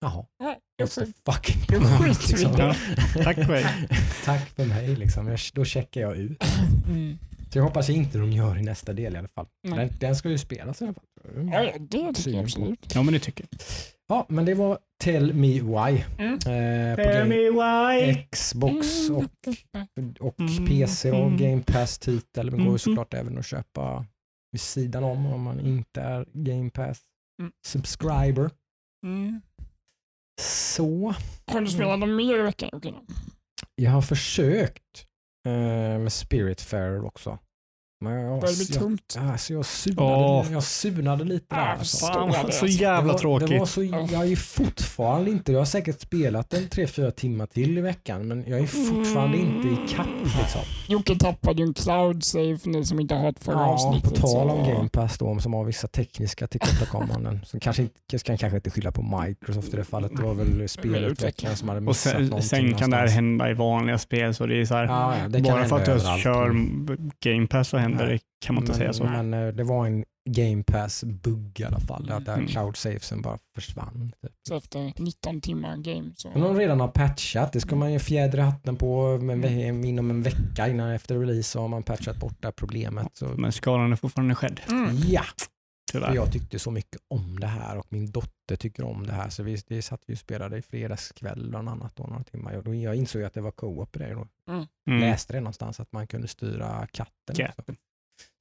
Jaha, 0.00 0.26
Ja, 0.38 0.56
jag 0.76 0.86
what's 0.88 0.94
the 0.94 1.32
fucking 1.32 1.76
i 2.02 2.08
Liksom. 2.08 2.52
det. 2.52 2.76
tack 3.24 3.36
för 3.36 3.46
mig. 3.46 3.66
Tack 4.24 4.48
för 4.48 4.64
mig, 4.64 4.96
liksom. 4.96 5.26
jag, 5.28 5.38
då 5.54 5.64
checkar 5.64 6.00
jag 6.00 6.16
ut. 6.16 6.42
Mm. 6.86 7.18
Så 7.52 7.58
jag 7.58 7.64
hoppas 7.64 7.88
inte 7.90 8.18
de 8.18 8.32
gör 8.32 8.58
i 8.58 8.62
nästa 8.62 8.92
del 8.92 9.14
i 9.14 9.18
alla 9.18 9.28
fall. 9.28 9.46
Den, 9.62 9.90
den 10.00 10.16
ska 10.16 10.28
ju 10.30 10.38
spelas 10.38 10.80
i 10.82 10.84
alla 10.84 10.94
fall. 10.94 11.04
Ja, 11.52 11.72
det 11.80 12.12
tycker 12.14 12.30
jag 12.30 12.42
absolut. 12.44 12.94
Ja, 12.94 13.02
men 13.02 13.14
det 13.14 13.20
tycker 13.20 13.46
jag. 13.50 13.60
Ja, 14.08 14.26
men 14.28 14.44
det 14.44 14.54
var 14.54 14.78
Tell 15.04 15.34
Me 15.34 15.60
Why. 15.60 16.04
Mm. 16.18 16.32
Eh, 16.34 16.96
på 16.96 17.02
game, 17.02 17.34
why. 17.50 18.14
Xbox 18.32 19.10
och, 19.10 19.24
och 20.20 20.40
Mm, 20.40 20.66
PC 20.66 21.10
då, 21.10 21.16
mm. 21.16 21.36
Game 21.36 21.62
Pass-titel. 21.62 22.50
Men 22.50 22.58
går 22.58 22.66
ju 22.66 22.70
Mhm. 22.70 22.78
såklart 22.78 23.14
även 23.14 23.38
att 23.38 23.46
köpa 23.46 24.06
vid 24.52 24.60
sidan 24.60 25.04
om 25.04 25.26
om 25.26 25.42
man 25.42 25.60
inte 25.60 26.00
är 26.00 26.26
Game 26.32 26.70
Pass 26.70 27.00
Mm. 27.40 27.52
subscriber. 27.66 28.50
Mm. 29.06 29.40
Så, 30.40 31.14
Har 31.46 31.60
du 31.60 31.66
spelat 31.66 31.98
något 31.98 32.08
mer 32.16 32.38
i 32.38 32.42
veckan 32.42 32.80
jag 33.74 33.90
har 33.90 34.02
försökt 34.02 35.06
eh, 35.46 35.52
med 35.98 36.12
Spiritfarer 36.12 37.04
också. 37.04 37.38
Men 38.06 38.20
jag, 38.24 38.40
det 38.40 38.56
bli 38.56 38.66
jag, 38.70 38.78
tungt? 38.80 39.16
alltså 39.20 39.52
jag, 39.52 39.66
sunade, 39.66 40.52
jag 40.52 40.62
sunade 40.62 41.24
lite 41.24 41.54
där. 41.54 41.60
Ja, 41.62 41.66
Alltså. 41.78 42.06
Fan, 42.06 42.32
det. 42.46 42.52
så 42.52 42.64
Det 42.64 42.70
jävla 42.72 43.12
var, 43.12 43.18
tråkigt. 43.18 43.48
det 43.48 43.58
var 43.58 43.66
så, 43.66 43.82
jag 43.84 44.12
är 44.32 44.36
fortfarande 44.36 45.30
inte, 45.30 45.52
jag 45.52 45.58
har 45.60 45.64
säkert 45.64 46.00
spelat 46.00 46.54
en 46.54 46.62
3-4 46.62 47.10
timmar 47.10 47.46
till 47.46 47.78
i 47.78 47.80
veckan 47.80 48.28
men 48.28 48.44
jag 48.46 48.60
är 48.60 48.66
fortfarande 48.66 49.36
inte 49.38 49.68
i 49.68 49.76
kapp 49.96 50.06
liksom. 50.22 50.60
Jocke 50.88 51.16
tappade 51.18 51.62
ju 51.62 51.66
en 51.68 51.74
cloud 51.74 52.24
save 52.24 52.58
för 52.58 52.68
ni 52.68 52.84
som 52.84 53.00
inte 53.00 53.14
har 53.14 53.22
hört 53.22 53.38
förra 53.40 53.54
Ja, 53.54 53.64
avsnittet. 53.66 54.10
på 54.20 54.26
tal 54.26 54.50
om 54.50 54.64
så- 54.64 54.70
Game 54.72 54.88
Pass 54.88 55.18
då, 55.18 55.38
som 55.38 55.54
har 55.54 55.64
vissa 55.64 55.88
tekniska 55.88 56.46
tillkortakommanden. 56.46 57.40
som 57.44 57.60
kanske 57.60 57.82
inte, 57.82 57.94
jag 58.12 58.20
kan 58.22 58.38
kanske 58.38 58.56
inte 58.56 58.70
skylla 58.70 58.92
på 58.92 59.02
Microsoft 59.02 59.74
i 59.74 59.76
det 59.76 59.84
fallet. 59.84 60.12
Det 60.16 60.22
var 60.22 60.34
väl 60.34 60.68
spelutvecklaren 60.68 61.56
som 61.56 61.68
hade 61.68 61.78
Och 61.80 61.84
missat 61.86 62.12
sen, 62.12 62.22
någonting 62.26 62.48
sen 62.48 62.74
kan 62.74 62.90
det 62.90 62.96
här 62.96 63.02
någonstans. 63.02 63.12
hända 63.14 63.50
i 63.50 63.54
vanliga 63.54 63.98
spel 63.98 64.34
så 64.34 64.46
det 64.46 64.60
är 64.60 64.64
så 64.64 64.74
här, 64.74 64.84
Ja, 64.84 65.14
ja, 65.22 65.28
det 65.28 65.42
kan 65.42 65.52
bara 65.54 65.64
för 65.68 65.76
att 65.76 65.84
du 65.84 65.90
överallt. 65.92 66.22
kör 66.22 66.66
Game 67.20 67.46
Pass 67.46 67.68
så 67.68 67.76
händer 67.76 67.95
Nej. 68.04 68.12
det 68.12 68.46
kan 68.46 68.54
man 68.54 68.62
inte 68.62 68.72
men, 68.72 68.78
säga 68.78 68.92
så. 68.92 69.04
Men 69.04 69.34
eh, 69.34 69.48
det 69.54 69.64
var 69.64 69.86
en 69.86 70.04
Game 70.28 70.62
Pass-bugg 70.62 71.60
i 71.60 71.64
alla 71.64 71.80
fall. 71.80 72.06
Där 72.06 72.34
Mm. 72.34 72.46
cloud 72.46 72.76
savesen 72.76 73.22
bara 73.22 73.38
försvann. 73.54 74.12
Typ. 74.22 74.32
så 74.48 74.56
efter 74.56 74.92
19 74.98 75.40
timmar 75.40 75.76
game 75.76 76.10
så... 76.16 76.28
Men 76.30 76.40
de 76.42 76.56
redan 76.58 76.80
har 76.80 76.88
patchat, 76.88 77.52
det 77.52 77.60
ska 77.60 77.76
man 77.76 77.92
ju 77.92 77.98
fjädra 77.98 78.42
hatten 78.42 78.76
på 78.76 79.18
men 79.22 79.44
Mm. 79.44 79.84
inom 79.84 80.10
en 80.10 80.22
vecka 80.22 80.68
innan 80.68 80.90
efter 80.90 81.18
release 81.18 81.42
så 81.50 81.60
har 81.60 81.68
man 81.68 81.82
patchat 81.82 82.16
bort 82.16 82.34
det 82.40 82.46
här 82.46 82.52
problemet. 82.52 83.06
Så, 83.12 83.26
Men 83.26 83.52
skadan 83.52 83.92
är 83.92 83.96
fortfarande 83.96 84.34
skedd, 84.34 84.60
Mm. 84.70 84.96
ja, 85.06 85.22
för 85.92 85.98
tyvärr. 85.98 86.14
jag 86.14 86.32
tyckte 86.32 86.58
så 86.58 86.70
mycket 86.70 87.00
om 87.08 87.40
det 87.40 87.46
här 87.46 87.78
och 87.78 87.86
min 87.88 88.10
dotter 88.10 88.56
tycker 88.56 88.84
om 88.84 89.06
det 89.06 89.12
här. 89.12 89.28
Så 89.28 89.42
vi, 89.42 89.58
det 89.66 89.82
satt 89.82 90.02
vi 90.06 90.14
och 90.14 90.18
spelade 90.18 90.58
i 90.58 90.62
fredagskväll 90.62 91.48
bland 91.50 91.68
annat. 91.68 91.96
Då, 91.96 92.02
några 92.02 92.24
timmar. 92.24 92.56
Och 92.56 92.64
då 92.64 92.74
jag 92.74 92.96
insåg 92.96 93.22
att 93.22 93.34
det 93.34 93.40
var 93.40 93.50
co-op 93.50 93.96
i 93.96 93.98
det. 93.98 94.14
Då. 94.14 94.26
Mm. 94.50 95.00
Läste 95.00 95.32
det 95.32 95.40
någonstans 95.40 95.80
att 95.80 95.92
man 95.92 96.06
kunde 96.06 96.28
styra 96.28 96.86
katten. 96.86 97.36
Katten. 97.36 97.76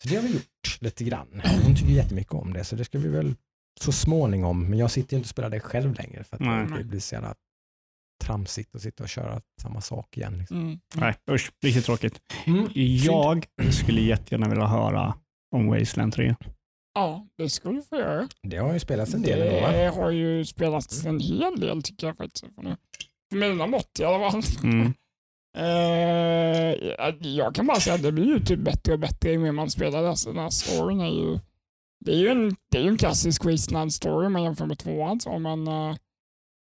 Så 0.04 0.10
det 0.10 0.16
har 0.16 0.24
vi 0.24 0.34
gjort 0.34 0.82
lite 0.82 1.04
grann. 1.04 1.42
Hon 1.64 1.76
tycker 1.76 1.92
jättemycket 1.92 2.34
om 2.34 2.54
det 2.54 2.64
så 2.64 2.76
det 2.76 2.86
ska 2.86 3.00
vi 3.00 3.08
väl 3.08 3.36
så 3.82 3.92
småningom. 3.92 4.70
Men 4.70 4.80
jag 4.80 4.92
sitter 4.92 5.14
ju 5.14 5.18
inte 5.18 5.26
och 5.26 5.30
spelar 5.30 5.50
det 5.50 5.60
själv 5.60 5.94
längre 5.94 6.24
för 6.24 6.36
att 6.36 6.42
Nej. 6.42 6.78
det 6.78 6.84
blir 6.84 7.00
så 7.00 7.16
jävla 7.16 7.36
tramsigt 8.24 8.76
att 8.76 8.82
sitta 8.82 9.04
och 9.04 9.10
köra 9.10 9.42
samma 9.62 9.82
sak 9.82 10.18
igen. 10.18 10.38
Liksom. 10.38 10.62
Mm. 10.62 10.80
Nej, 10.96 11.16
usch, 11.32 11.52
riktigt 11.64 11.86
tråkigt. 11.86 12.22
Mm. 12.46 12.68
Jag 12.76 13.48
skulle 13.72 14.02
jättegärna 14.02 14.50
vilja 14.50 14.68
höra 14.68 15.16
om 15.56 15.68
Wasteland 15.68 16.14
3. 16.14 16.36
Ja, 16.96 17.28
det 17.38 17.50
skulle 17.50 17.76
du 17.76 17.82
få 17.82 17.96
göra. 17.96 18.28
Det 18.42 18.58
har 18.58 18.74
ju 18.74 18.80
spelats 18.80 19.14
en 19.14 19.22
del 19.22 19.42
ändå 19.42 19.62
va? 19.62 19.72
Det 19.72 19.88
har 19.88 20.12
ju 20.12 20.46
spelats 20.46 21.06
en 21.06 21.20
hel 21.20 21.60
del 21.60 21.84
tycker 21.84 22.08
jag 22.08 22.18
faktiskt. 22.18 22.46
För 23.30 23.38
mina 23.38 23.68
mått 23.68 24.00
i 24.00 24.04
alla 24.04 24.32
fall. 24.32 24.42
Mm. 24.64 24.94
Eh, 25.58 26.76
jag 27.20 27.56
kan 27.56 27.68
bara 27.68 27.80
säga 27.80 27.96
att 27.96 28.04
det 28.04 28.12
blir 28.12 28.26
ju 28.26 28.40
typ 28.40 28.60
bättre 28.60 28.94
och 28.94 29.00
bättre 29.00 29.32
ju 29.32 29.38
mer 29.38 29.52
man 29.52 29.70
spelar. 29.70 30.04
Alltså, 30.04 30.30
den 30.30 30.44
här 30.44 30.50
storyn 30.50 31.00
är 31.00 31.10
ju... 31.10 31.40
Det 32.06 32.12
är 32.12 32.18
ju 32.18 32.28
en, 32.28 32.56
det 32.72 32.78
är 32.78 32.82
ju 32.82 32.90
en 32.90 32.98
klassisk 32.98 33.44
Wasteland-story 33.44 34.26
om 34.26 34.34
man 34.34 34.44
jämför 34.44 34.66
med 34.66 34.80
tvåan. 34.80 35.20
Så, 35.20 35.40
men, 35.40 35.68
eh, 35.68 35.96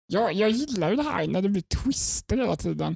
jag, 0.08 0.34
jag 0.34 0.50
gillar 0.50 0.90
ju 0.90 0.96
det 0.96 1.04
här 1.04 1.28
när 1.28 1.42
det 1.42 1.50
blir 1.50 1.62
twister 1.62 2.38
hela 2.38 2.56
tiden. 2.56 2.96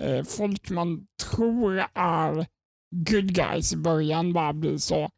Eh, 0.00 0.24
folk 0.24 0.70
man 0.70 1.06
tror 1.32 1.84
är 1.94 2.46
good 2.90 3.34
guys 3.34 3.72
i 3.72 3.76
början 3.76 4.32
bara 4.32 4.52
blir 4.52 4.78
så 4.78 5.10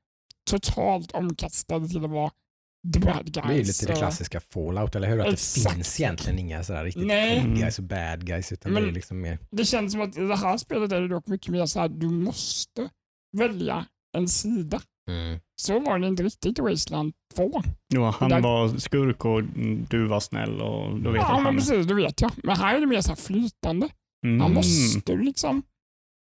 totalt 0.48 1.12
omkastade 1.12 1.88
till 1.88 2.04
att 2.04 2.10
vara 2.10 2.30
bad 2.86 3.24
guys. 3.32 3.32
Det 3.46 3.52
är 3.52 3.56
ju 3.56 3.62
lite 3.64 3.86
det 3.86 3.94
klassiska 3.96 4.40
Fallout, 4.40 4.94
eller 4.96 5.08
hur? 5.08 5.20
Att 5.20 5.32
Exakt. 5.32 5.68
det 5.68 5.74
finns 5.74 6.00
egentligen 6.00 6.38
inga 6.38 6.64
sådär 6.64 6.84
riktigt 6.84 7.06
Nej. 7.06 7.40
good 7.42 7.58
guys 7.58 7.78
och 7.78 7.84
bad 7.84 8.26
guys, 8.26 8.52
utan 8.52 8.72
Men- 8.72 8.82
det 8.82 8.88
är 8.88 8.92
liksom 8.92 9.20
mer... 9.20 9.38
Det 9.50 9.64
känns 9.64 9.92
som 9.92 10.00
att 10.00 10.18
i 10.18 10.20
det 10.20 10.36
här 10.36 10.56
spelet 10.56 10.92
är 10.92 11.00
det 11.00 11.08
dock 11.08 11.26
mycket 11.26 11.48
mer 11.52 11.66
så 11.66 11.80
här 11.80 11.88
du 11.88 12.08
måste 12.08 12.88
välja 13.36 13.86
en 14.16 14.28
sida. 14.28 14.80
Så 15.60 15.80
var 15.80 15.98
det 15.98 16.06
inte 16.08 16.22
riktigt 16.22 16.58
i 16.58 16.62
Wasteland 16.62 17.12
2. 17.34 17.62
Jo, 17.94 18.04
han 18.04 18.30
Där- 18.30 18.40
var 18.40 18.78
skurk 18.78 19.24
och 19.24 19.42
du 19.88 20.06
var 20.06 20.20
snäll 20.20 20.60
och 20.60 21.00
då 21.00 21.10
vet 21.10 21.20
Ja, 21.22 21.28
jag 21.28 21.36
men 21.36 21.44
han... 21.44 21.56
precis, 21.56 21.86
det 21.86 21.94
vet 21.94 22.20
jag. 22.20 22.30
Men 22.44 22.56
här 22.56 22.76
är 22.76 22.80
det 22.80 22.86
mer 22.86 23.00
så 23.00 23.08
här 23.08 23.16
flytande. 23.16 23.88
Mm. 24.24 24.38
Man 24.38 24.54
måste 24.54 25.16
liksom... 25.16 25.62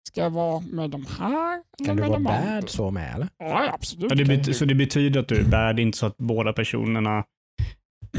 Ska 0.07 0.21
jag 0.21 0.29
vara 0.29 0.59
med 0.59 0.89
de 0.89 1.05
här? 1.19 1.62
Kan 1.85 1.95
du 1.95 2.03
vara 2.03 2.19
bad 2.19 2.69
så 2.69 2.91
med 2.91 3.15
eller? 3.15 3.27
Ja, 3.39 3.71
absolut. 3.73 4.05
Ja, 4.12 4.15
det 4.15 4.25
kan 4.25 4.35
bet- 4.35 4.45
du. 4.45 4.53
så 4.53 4.65
det 4.65 4.75
betyder 4.75 5.19
att 5.19 5.27
du 5.27 5.35
är 5.39 5.43
bad, 5.43 5.79
inte 5.79 5.97
så 5.97 6.05
att 6.05 6.17
båda 6.17 6.53
personerna, 6.53 7.23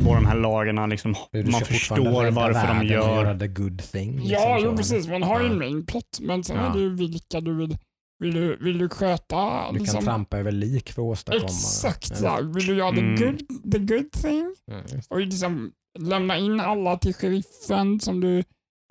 båda 0.05 0.14
de 0.14 0.27
här 0.27 0.37
lagarna, 0.37 0.87
liksom, 0.87 1.14
man 1.53 1.61
förstår 1.61 2.31
varför 2.31 2.75
de 2.81 2.87
gör... 2.87 3.38
the 3.38 3.47
good 3.47 3.83
thing. 3.83 4.12
liksom 4.16 4.33
Ja, 4.33 4.59
jo, 4.62 4.77
precis. 4.77 5.09
Man 5.09 5.23
har 5.23 5.40
ju 5.40 5.47
en 5.47 5.53
Ja. 5.53 5.59
main 5.59 5.87
plot, 5.87 6.21
men 6.21 6.45
sen 6.45 6.57
Ja. 6.57 6.71
är 6.71 6.73
det 6.73 6.81
ju 6.81 6.95
vilka 6.97 7.40
du 7.40 7.55
vill... 7.57 7.79
Vill 8.23 8.35
du, 8.35 8.57
vill 8.61 8.79
du 8.79 8.88
sköta... 8.88 9.37
Du 9.73 9.77
kan 9.77 9.85
liksom, 9.85 10.05
trampa 10.05 10.38
över 10.38 10.53
lik 10.53 10.93
för 10.93 11.03
att 11.03 11.07
åstadkomma 11.07 11.45
Exakt, 11.45 12.11
Eller- 12.11 12.29
ja. 12.29 12.40
Vill 12.55 12.66
du 12.66 12.75
göra 12.77 12.88
Mm. 12.88 13.16
the, 13.16 13.25
good, 13.25 13.38
the 13.73 13.79
good 13.79 14.12
thing? 14.12 14.55
Mm, 14.71 14.85
och 15.11 15.21
liksom 15.21 15.73
lämna 15.99 16.38
in 16.38 16.61
alla 16.61 16.97
till 16.97 17.14
sheriffen 17.14 18.01
som 18.01 18.21
du 18.21 18.43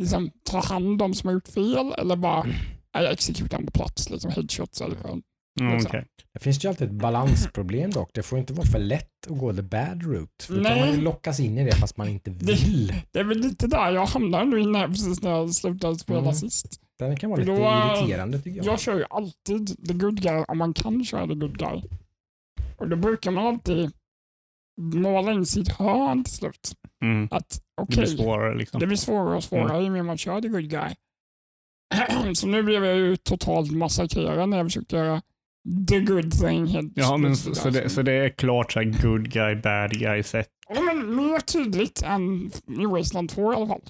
liksom 0.02 0.32
tar 0.44 0.62
hand 0.62 1.02
om 1.02 1.14
som 1.14 1.28
har 1.28 1.34
gjort 1.34 1.48
fel 1.48 1.94
eller 1.98 2.16
bara 2.16 2.42
Mm. 2.44 2.56
Jag 2.94 3.12
exekutar 3.12 3.58
dem 3.58 3.66
på 3.66 3.72
plats, 3.72 4.10
liksom 4.10 4.32
headshots 4.32 4.82
eller 4.82 4.96
skönt. 4.96 5.26
Mm, 5.62 5.78
okej. 5.86 6.06
Det 6.34 6.40
finns 6.40 6.66
ju 6.66 6.70
alltid 6.70 6.88
ett 6.88 6.94
balansproblem 6.94 7.92
dock. 7.92 8.10
Det 8.14 8.24
får 8.24 8.40
inte 8.40 8.54
vara 8.54 8.68
för 8.68 8.80
lätt 8.80 9.28
att 9.30 9.38
gå 9.38 9.54
the 9.54 9.62
bad 9.62 10.04
route. 10.04 10.46
För 10.46 10.56
då 10.56 10.64
kan 10.64 10.80
man 10.80 10.92
ju 10.92 11.02
lockas 11.02 11.40
in 11.40 11.58
i 11.58 11.64
det 11.66 11.76
fast 11.76 11.98
man 11.98 12.08
inte 12.08 12.32
vill. 12.32 12.94
Det 13.12 13.20
är 13.20 13.24
väl 13.24 13.38
lite 13.38 13.68
där 13.68 13.92
jag 13.92 14.06
hamnade 14.06 14.46
nu 14.46 14.60
inne 14.60 14.88
precis 14.88 15.22
när 15.22 15.30
jag 15.32 15.54
slutade 15.54 16.00
spela 16.00 16.20
Mm. 16.20 16.34
sist. 16.34 16.82
Den 17.00 17.18
kan 17.18 17.30
vara 17.30 17.44
Då, 17.44 17.52
lite 17.52 17.64
äh, 17.66 18.00
irriterande 18.02 18.40
tycker 18.42 18.58
jag. 18.58 18.66
Jag 18.66 18.80
kör 18.80 18.98
ju 18.98 19.06
alltid 19.10 19.88
the 19.88 19.94
good 19.94 20.22
guy 20.22 20.44
om 20.48 20.58
man 20.58 20.74
kan 20.74 21.06
köra 21.06 21.28
the 21.28 21.34
good 21.36 21.58
guy. 21.58 21.82
Och 22.78 22.90
då 22.90 22.96
brukar 22.96 23.32
man 23.32 23.46
alltid 23.48 23.92
måla 24.82 25.32
in 25.34 25.46
sitt 25.46 25.70
hörn 25.70 26.24
till 26.24 26.34
slut. 26.34 26.72
Mm. 27.04 27.28
Att 27.32 27.50
Det 27.50 27.84
okej, 27.84 27.98
blir 27.98 28.06
svårare 28.18 28.58
liksom. 28.58 28.80
Det 28.80 28.88
blir 28.88 28.98
svårare 28.98 29.36
och 29.36 29.44
svårare 29.44 29.84
ju 29.84 29.90
mer 29.90 30.04
man 30.04 30.18
kör 30.18 30.42
the 30.42 30.48
good 30.48 30.70
guy. 30.70 30.96
Så 32.34 32.48
nu 32.48 32.64
blev 32.64 32.86
jag 32.86 32.96
ju 32.96 33.16
totalt 33.16 33.72
massakrerad 33.72 34.50
när 34.50 34.58
jag 34.58 34.66
försökte 34.66 34.96
göra 34.96 35.22
the 35.90 36.00
good 36.00 36.32
thing. 36.32 36.68
Helt 36.68 36.92
Ja, 36.96 37.18
men 37.18 37.36
så, 37.36 37.56
så, 37.56 37.70
det, 37.70 37.90
så 37.90 38.02
det 38.02 38.14
är 38.14 38.30
klart 38.30 38.72
så 38.72 38.80
good 38.84 39.32
guy, 39.32 39.56
bad 39.56 39.92
guy 40.00 40.24
sätt. 40.24 40.48
Ja, 40.76 40.82
men 40.82 41.16
mer 41.16 41.40
tydligt 41.40 42.02
än 42.06 42.52
i 42.82 42.86
Wasteland 42.86 43.30
2 43.30 43.54
i 43.54 43.56
alla 43.56 43.68
fall. 43.68 43.82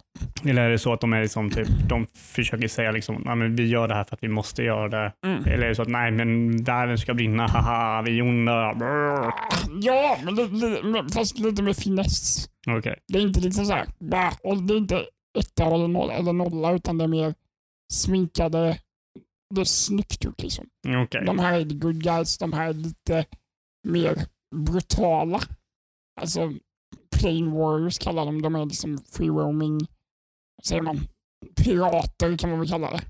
Eller 0.46 0.62
är 0.62 0.70
det 0.70 0.80
så 0.80 0.94
att 0.94 1.02
de 1.02 1.14
är 1.14 1.22
liksom 1.22 1.50
typ, 1.50 1.68
de 1.90 2.08
försöker 2.16 2.68
säga 2.68 2.92
liksom, 2.92 3.22
nej 3.26 3.36
men 3.36 3.56
vi 3.56 3.68
gör 3.68 3.88
det 3.88 3.94
här 3.94 4.04
för 4.04 4.16
att 4.16 4.24
vi 4.24 4.28
måste 4.28 4.64
göra 4.64 4.88
det. 4.88 5.14
Mm. 5.26 5.44
Eller 5.44 5.66
är 5.66 5.70
det 5.70 5.76
så 5.76 5.82
att 5.82 5.88
nej 5.88 6.12
men 6.12 6.64
världen 6.64 6.98
ska 6.98 7.14
brinna, 7.14 7.48
haha, 7.48 8.02
vi 8.02 8.20
är 8.20 8.22
onda. 8.22 8.74
Brr. 8.74 9.34
Ja, 9.82 10.18
men, 10.24 10.36
li, 10.36 10.48
li, 10.84 11.04
fast 11.14 11.40
lite 11.40 11.64
med 11.64 11.76
finess. 11.76 12.50
Okej. 12.78 12.96
Det 13.08 13.20
är 13.20 13.22
inte 13.22 13.40
liksom 13.40 13.66
så 13.66 13.74
här, 13.74 13.86
bah, 14.00 14.34
och 14.44 14.64
det 14.64 14.74
är 14.74 14.78
inte 14.78 15.06
etta 15.40 15.66
eller 15.66 15.88
nolla, 16.34 16.72
utan 16.74 16.98
det 16.98 17.04
är 17.04 17.08
mer 17.08 17.34
sminkade. 17.94 18.80
Det 19.56 19.66
snyggt 19.66 20.24
gjort 20.24 20.42
liksom. 20.42 20.66
Okej. 21.04 21.26
De 21.26 21.40
här 21.40 21.60
är 21.60 21.66
the 21.66 21.76
good 21.76 22.04
guys, 22.04 22.38
de 22.38 22.54
här 22.54 22.70
är 22.70 22.74
lite 22.74 23.26
mer 23.88 24.26
brutala. 24.56 25.40
Alltså, 26.22 26.54
plain 27.16 27.52
warriors 27.52 27.98
kallar 27.98 28.26
de 28.26 28.42
De 28.42 28.56
är 28.56 28.66
liksom 28.66 28.98
free 28.98 29.30
roaming, 29.30 29.80
säger 30.64 30.82
man, 30.82 31.00
pirater 31.64 32.38
kan 32.38 32.50
man 32.50 32.60
väl 32.60 32.70
kalla 32.70 32.92
det. 32.92 33.02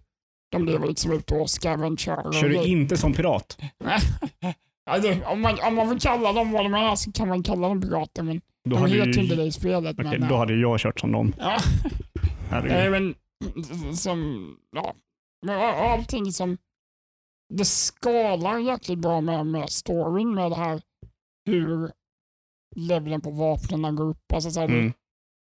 De 0.52 0.66
lever 0.66 0.88
liksom 0.88 1.12
ute 1.12 1.36
och 1.36 1.50
scavengerar. 1.50 2.28
och 2.28 2.34
Kör 2.34 2.50
du 2.50 2.64
inte 2.68 2.98
som 2.98 3.14
pirat? 3.14 3.58
det, 5.02 5.26
om, 5.26 5.42
man, 5.42 5.58
om 5.68 5.76
man 5.76 5.90
vill 5.90 6.00
kalla 6.00 6.34
dem 6.34 6.52
vad 6.52 6.66
de 6.66 6.74
är 6.74 6.96
så 6.96 7.12
kan 7.12 7.28
man 7.28 7.44
kalla 7.44 7.68
dem 7.68 7.82
pirater, 7.82 8.24
men 8.24 8.42
Då 8.70 8.76
de 8.76 8.86
heter 8.86 9.06
ju, 9.06 9.22
inte 9.22 9.36
det 9.36 9.44
i 9.44 9.52
spelet. 9.52 9.96
okej, 10.00 10.20
men, 10.20 10.30
då 10.30 10.36
hade 10.36 10.56
jag 10.56 10.80
kört 10.80 11.00
som 11.00 11.12
dem. 11.12 11.34
ja. 11.40 11.58
Nej, 12.52 12.90
men 12.90 13.16
som, 13.96 14.50
ja, 14.76 14.96
men 15.46 15.60
allting 15.76 16.32
som, 16.32 16.58
det 17.54 17.66
skalar 17.66 18.60
jäkligt 18.60 19.00
bra 19.00 19.22
med, 19.22 19.46
med 19.48 19.70
storyn 19.70 20.36
med 20.36 20.52
det 20.52 20.56
här 20.56 20.82
hur 21.46 21.92
leveln 22.76 23.22
på 23.22 23.32
vapnen 23.32 23.96
går 23.96 24.06
upp. 24.06 24.34
Alltså, 24.34 24.52
så 24.52 24.60
här, 24.60 24.68
Mm. 24.68 24.94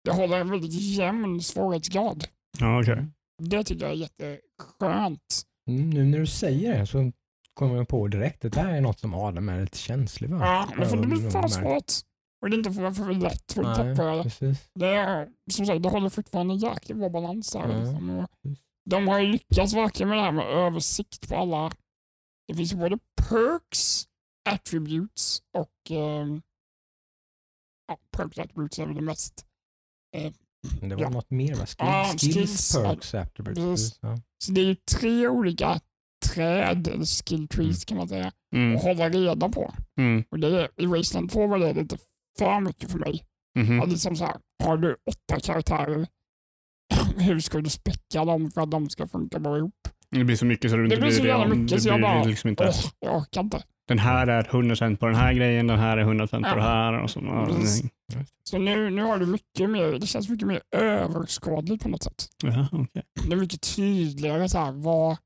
det, 0.04 0.12
håller 0.12 0.40
en 0.40 0.50
väldigt 0.50 0.72
jämn 0.72 1.40
svårighetsgrad. 1.40 2.24
Ja, 2.58 2.80
okej. 2.82 3.06
Det 3.42 3.64
tycker 3.64 3.84
jag 3.86 3.92
är 3.92 3.96
jätteskönt. 3.96 5.42
Mm, 5.68 5.90
nu 5.90 6.04
när 6.04 6.18
du 6.18 6.26
säger 6.26 6.78
det 6.78 6.86
så 6.86 7.12
kommer 7.54 7.76
jag 7.76 7.88
på 7.88 8.08
direkt 8.08 8.44
att 8.44 8.52
det 8.52 8.60
här 8.60 8.76
är 8.76 8.80
något 8.80 8.98
som 8.98 9.14
Adam 9.14 9.48
är 9.48 9.60
lite 9.60 9.78
känslig 9.78 10.30
för. 10.30 10.36
Ja, 10.36 10.68
men 10.76 10.88
för 10.88 10.96
det 10.96 11.06
blir 11.06 11.30
för 11.30 11.48
svårt. 11.48 11.92
Och 12.42 12.50
det 12.50 12.54
är 12.56 12.58
inte 12.58 12.72
för, 12.72 12.90
för 12.90 13.12
lätt 13.12 13.52
för 13.52 13.62
att 13.62 13.78
Nej, 13.86 13.96
tappa 13.96 14.22
det. 14.40 14.56
Det 14.74 14.86
är, 14.86 15.28
som 15.50 15.66
sagt, 15.66 15.82
det 15.82 15.88
håller 15.88 16.08
fortfarande 16.08 16.54
jäkligt 16.54 16.98
bra 16.98 17.08
balans. 17.08 17.54
Ja, 17.54 17.66
Liksom. 17.66 18.26
De 18.90 19.08
har 19.08 19.18
ju 19.20 19.26
lyckats 19.26 19.74
verkligen 19.74 20.08
med 20.08 20.18
det 20.18 20.22
här 20.22 20.32
med 20.32 20.46
översikt 20.46 21.28
på 21.28 21.36
alla. 21.36 21.72
Det 22.48 22.54
finns 22.54 22.72
ju 22.72 22.76
både 22.76 22.98
perks, 23.28 24.04
attributes 24.48 25.42
och 25.58 25.90
ehm, 25.90 26.42
ja, 27.88 27.98
perks 28.10 28.38
attributes 28.38 28.78
är 28.78 28.86
väl 28.86 28.94
det 28.94 29.02
mest. 29.02 29.46
Men 30.80 30.88
det 30.88 30.94
var 30.94 31.02
Ja. 31.02 31.08
något 31.10 31.30
mer 31.30 31.54
va? 31.54 31.66
Skills, 31.66 31.76
Ja, 31.78 32.04
skills, 32.18 32.34
skills, 32.34 32.74
ja. 32.74 32.82
perks, 32.82 33.14
attributes. 33.14 33.58
Precis. 33.58 33.90
precis, 33.90 33.98
Ja. 34.02 34.18
Så 34.44 34.52
det 34.52 34.60
är 34.60 34.64
ju 34.64 34.74
tre 34.74 35.28
olika 35.28 35.80
träd, 36.34 36.88
eller 36.88 37.04
skill 37.04 37.48
trees 37.48 37.84
kan 37.84 37.96
man 37.98 38.08
säga, 38.08 38.32
Mm. 38.54 38.76
att 38.76 38.82
hålla 38.82 39.08
reda 39.08 39.48
på. 39.48 39.74
Mm. 39.98 40.24
Och 40.30 40.38
det, 40.38 40.46
är- 40.62 40.70
I 40.76 40.86
Wasteland 40.86 41.30
2 41.32 41.46
var 41.46 41.58
det 41.58 41.72
lite 41.74 41.98
för 42.38 42.60
mycket 42.60 42.90
för 42.90 42.98
mig. 42.98 43.24
Mhm. 43.58 43.76
Ja, 43.78 43.84
liksom 43.84 44.16
så 44.16 44.24
här, 44.24 44.36
har 44.64 44.76
du 44.76 44.96
åtta 45.10 45.40
karaktärer, 45.40 46.06
hur 47.16 47.40
ska 47.40 47.58
du 47.60 47.70
späcka 47.70 48.24
dem 48.24 48.50
för 48.50 48.60
att 48.60 48.70
de 48.70 48.90
ska 48.90 49.06
funka 49.06 49.38
bra 49.38 49.58
ihop? 49.58 49.74
Det 50.10 50.24
blir 50.24 50.36
så 50.36 50.46
mycket 50.46 50.70
så 50.70 50.76
du 50.76 50.82
Det 50.86 50.94
inte 50.94 51.06
blir 51.06 51.10
så 51.16 51.26
jävla 51.26 51.44
det- 51.48 51.54
mycket 51.54 51.76
det 51.76 51.80
så 51.82 51.88
jag 51.88 52.00
bara, 52.02 52.24
liksom 52.24 52.50
inte. 52.50 52.64
Åh, 52.68 52.74
jag 53.00 53.16
orkar 53.16 53.40
inte. 53.40 53.62
Den 53.88 53.98
här 53.98 54.26
är 54.26 54.42
100% 54.42 54.96
på 54.96 55.06
den 55.06 55.14
här 55.14 55.32
grejen, 55.32 55.66
den 55.66 55.78
här 55.78 55.96
är 55.96 56.04
100% 56.04 56.42
på 56.42 56.48
Ja. 56.48 56.54
det 56.54 56.62
här. 56.62 57.02
Och 57.02 57.10
så, 57.10 57.20
ja. 57.24 57.48
Så 58.44 58.58
nu, 58.58 58.90
nu 58.90 59.02
har 59.02 59.18
du 59.18 59.26
mycket 59.26 59.70
mer, 59.70 59.92
det 59.98 60.06
känns 60.06 60.28
mycket 60.28 60.48
mer 60.48 60.62
överskådligt 60.76 61.82
på 61.82 61.88
något 61.88 62.02
sätt. 62.02 62.26
Jaha, 62.44 62.68
okej. 62.72 63.02
Det 63.28 63.32
är 63.32 63.36
mycket 63.36 63.76
tydligare 63.76 64.48
så 64.48 64.58
här, 64.58 64.72
vad, 64.72 65.16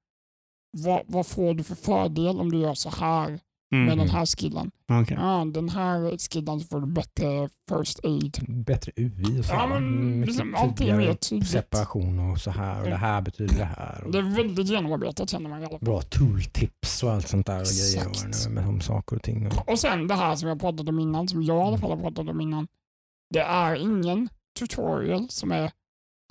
vad, 0.78 1.02
vad 1.06 1.26
får 1.26 1.54
du 1.54 1.62
för 1.62 1.74
fördel 1.74 2.40
om 2.40 2.50
du 2.52 2.58
gör 2.58 2.74
så 2.74 2.90
här 2.90 3.40
med 3.70 3.82
Mm. 3.82 3.98
den 3.98 4.08
här 4.08 4.26
skillen? 4.26 4.70
Okej. 4.92 5.16
Ja, 5.20 5.44
den 5.54 5.68
här 5.68 6.18
skillen 6.30 6.60
får 6.60 6.80
du 6.80 6.86
bättre 6.86 7.48
first 7.70 8.00
aid. 8.04 8.38
Bättre 8.48 8.92
UI 8.96 9.40
och 9.40 9.44
så. 9.44 9.52
Ja, 9.52 9.66
men 9.66 10.10
Mycket 10.20 10.26
liksom, 10.34 10.54
allting 10.54 10.88
är 10.88 11.14
tydligt. 11.14 11.48
separation 11.50 12.30
och 12.32 12.38
så 12.38 12.50
här. 12.50 12.82
Och 12.82 12.88
det 12.88 12.96
här 12.96 13.20
betyder 13.22 13.58
det 13.58 13.64
här. 13.64 14.02
Och 14.04 14.12
Det 14.12 14.18
är 14.18 14.22
väldigt 14.36 14.68
genomarbetat 14.68 15.30
känner 15.30 15.50
man 15.50 15.60
i 15.60 15.64
alla 15.64 15.70
fall. 15.78 15.84
bra 15.84 16.00
tooltips 16.02 17.02
och 17.02 17.12
allt 17.12 17.28
sånt 17.28 17.46
där. 17.46 17.60
Och 17.60 17.66
grejer 17.66 18.08
Exakt. 18.10 18.46
och 18.46 18.52
med 18.52 18.66
om 18.68 18.80
saker 18.80 19.16
och 19.16 19.22
ting. 19.22 19.46
Och, 19.46 19.68
Och 19.68 19.78
sen 19.78 20.06
det 20.08 20.14
här 20.14 20.36
som 20.36 20.48
jag 20.48 20.60
pratat 20.60 20.88
om 20.88 20.98
innan, 20.98 21.28
som 21.28 21.42
jag 21.42 21.56
i 21.58 21.60
alla 21.66 21.78
fall 21.78 21.90
har 21.90 21.96
pratat 22.10 22.28
om 22.28 22.40
innan. 22.40 22.66
Det 23.34 23.40
är 23.40 23.74
ingen 23.76 24.28
tutorial 24.58 25.28
som 25.28 25.52
är 25.52 25.70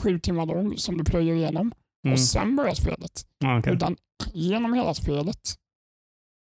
sju 0.01 0.19
timmar 0.19 0.45
lång 0.45 0.77
som 0.77 0.97
du 0.97 1.03
plöjer 1.03 1.35
igenom 1.35 1.71
Mm. 2.05 2.13
och 2.13 2.19
sen 2.19 2.55
börjar 2.55 2.73
spelet. 2.73 3.25
Ja, 3.39 3.59
okej. 3.59 3.73
Utan 3.73 3.95
genom 4.33 4.73
hela 4.73 4.93
spelet, 4.93 5.55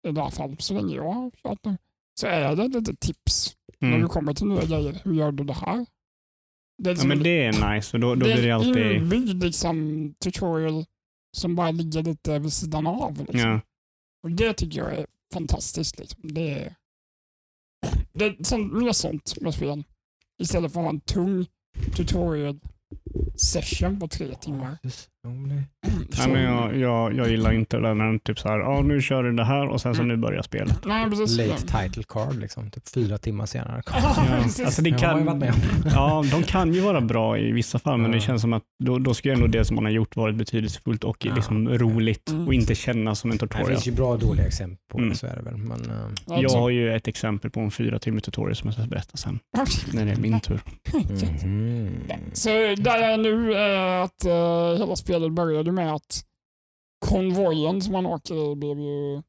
i 0.04 0.08
alla 0.08 0.30
fall 0.30 0.56
så 0.58 0.74
länge 0.74 0.96
jag 0.96 1.12
har 1.12 1.30
kört 1.30 1.64
nu, 1.64 1.76
så 2.20 2.26
är 2.26 2.56
det 2.56 2.68
lite 2.68 2.96
tips 2.96 3.56
när 3.78 3.88
du 3.90 3.96
Mm. 3.96 4.08
kommer 4.08 4.34
till 4.34 4.46
nya 4.46 4.64
grejer. 4.64 5.00
Hur 5.04 5.14
gör 5.14 5.32
du 5.32 5.44
det 5.44 5.52
här? 5.52 5.86
Det 6.82 6.90
är, 6.90 6.90
Ja, 6.90 6.90
liksom, 6.90 7.08
men 7.08 7.22
det 7.22 7.44
är 7.44 7.74
nice, 7.74 7.90
för 7.90 7.98
då, 7.98 8.14
då 8.14 8.26
det 8.26 8.32
blir 8.34 8.42
det 8.42 8.48
är 8.48 8.54
en 8.54 8.54
alltid... 8.68 8.92
inbyggd 8.96 9.42
liksom, 9.44 10.14
tutorial 10.24 10.84
som 11.36 11.54
bara 11.56 11.70
ligger 11.70 12.02
lite 12.02 12.38
vid 12.38 12.52
sidan 12.52 12.86
av. 12.86 13.18
Liksom. 13.18 13.38
Ja. 13.40 13.60
Och 14.22 14.30
det 14.30 14.52
tycker 14.54 14.78
jag 14.78 14.94
är 14.94 15.06
fantastiskt. 15.34 15.98
Liksom. 15.98 16.20
Det 16.34 16.50
är, 16.50 16.74
det 18.12 18.24
är 18.24 18.44
sånt, 18.44 18.72
mer 18.72 18.92
sånt 18.92 19.40
med 19.40 19.54
spel. 19.54 19.84
Istället 20.42 20.72
för 20.72 20.80
att 20.80 20.84
ha 20.84 20.90
en 20.90 21.00
tung 21.00 21.46
tutorial 21.96 22.60
session 23.36 24.00
på 24.00 24.08
tre 24.08 24.34
timmar. 24.34 24.78
Det- 25.24 25.88
Nej, 26.18 26.28
men 26.32 26.42
jag, 26.42 26.76
jag, 26.76 27.14
jag 27.16 27.30
gillar 27.30 27.52
inte 27.52 27.76
det 27.76 27.82
där 27.82 27.94
när 27.94 28.04
de 28.06 28.18
typ 28.20 28.38
så 28.38 28.48
här, 28.48 28.58
ja 28.58 28.82
nu 28.82 29.02
kör 29.02 29.22
du 29.22 29.32
det 29.32 29.44
här 29.44 29.68
och 29.68 29.80
sen 29.80 29.94
så 29.94 30.02
nu 30.02 30.16
börjar 30.16 30.42
spelet. 30.42 30.84
Nej, 30.84 31.10
precis. 31.10 31.38
Late 31.38 31.62
title 31.82 32.02
card 32.08 32.34
liksom. 32.36 32.70
Typ 32.70 32.88
fyra 32.88 33.18
timmar 33.18 33.46
senare. 33.46 33.82
Ja, 33.92 34.36
alltså 34.64 34.82
det 34.82 34.90
kan, 34.90 35.42
ja, 35.94 36.24
de 36.30 36.42
kan 36.42 36.72
ju 36.74 36.80
vara 36.80 37.00
bra 37.00 37.38
i 37.38 37.52
vissa 37.52 37.78
fall, 37.78 37.98
men 37.98 38.10
det 38.10 38.20
känns 38.20 38.42
som 38.42 38.52
att 38.52 38.62
då, 38.84 38.98
då 38.98 39.14
ska 39.14 39.28
ju 39.28 39.34
ändå 39.34 39.46
det 39.46 39.64
som 39.64 39.74
man 39.74 39.84
har 39.84 39.92
gjort 39.92 40.16
varit 40.16 40.36
betydelsefullt 40.36 41.04
och 41.04 41.16
Ja. 41.26 41.34
liksom 41.34 41.68
roligt 41.68 42.30
Mm. 42.30 42.46
och 42.46 42.54
inte 42.54 42.74
kännas 42.74 43.18
som 43.18 43.30
en 43.30 43.36
Det 43.36 43.46
tutorial. 43.46 43.68
finns 43.68 43.88
ju 43.88 43.92
bra 43.92 44.08
och 44.12 44.18
dåliga 44.18 44.46
exempel 44.46 44.78
på 44.92 44.98
Mm. 44.98 45.10
det, 45.10 45.16
så 45.16 45.26
är 45.26 45.36
det 45.36 45.42
väl. 45.42 45.56
Men, 45.56 45.90
eh, 45.90 45.96
Ja, 46.26 46.38
Jag 46.42 46.50
har 46.50 46.70
ju 46.70 46.94
ett 46.94 47.08
exempel 47.08 47.50
på 47.50 47.60
en 47.60 47.70
fyra 47.70 47.98
timmar 47.98 48.20
tutorial 48.20 48.56
som 48.56 48.66
jag 48.68 48.74
ska 48.74 48.86
berätta 48.86 49.16
sen, 49.16 49.38
när 49.92 50.04
det 50.06 50.12
är 50.12 50.16
min 50.16 50.40
tur. 50.40 50.60
mhm. 51.44 51.88
Så 52.32 52.48
där 52.48 52.98
jag 52.98 53.12
är 53.12 53.18
nu 53.18 53.54
är 53.54 54.02
att 54.02 54.24
eh, 54.24 54.78
hela 54.78 54.96
spelet 54.96 55.11
började 55.20 55.72
med 55.72 55.94
att 55.94 56.26
konvojen 57.06 57.82
som 57.82 57.92
man 57.92 58.06
åker 58.06 58.52
i 58.52 58.56
blev 58.56 58.78
ju 58.80 59.22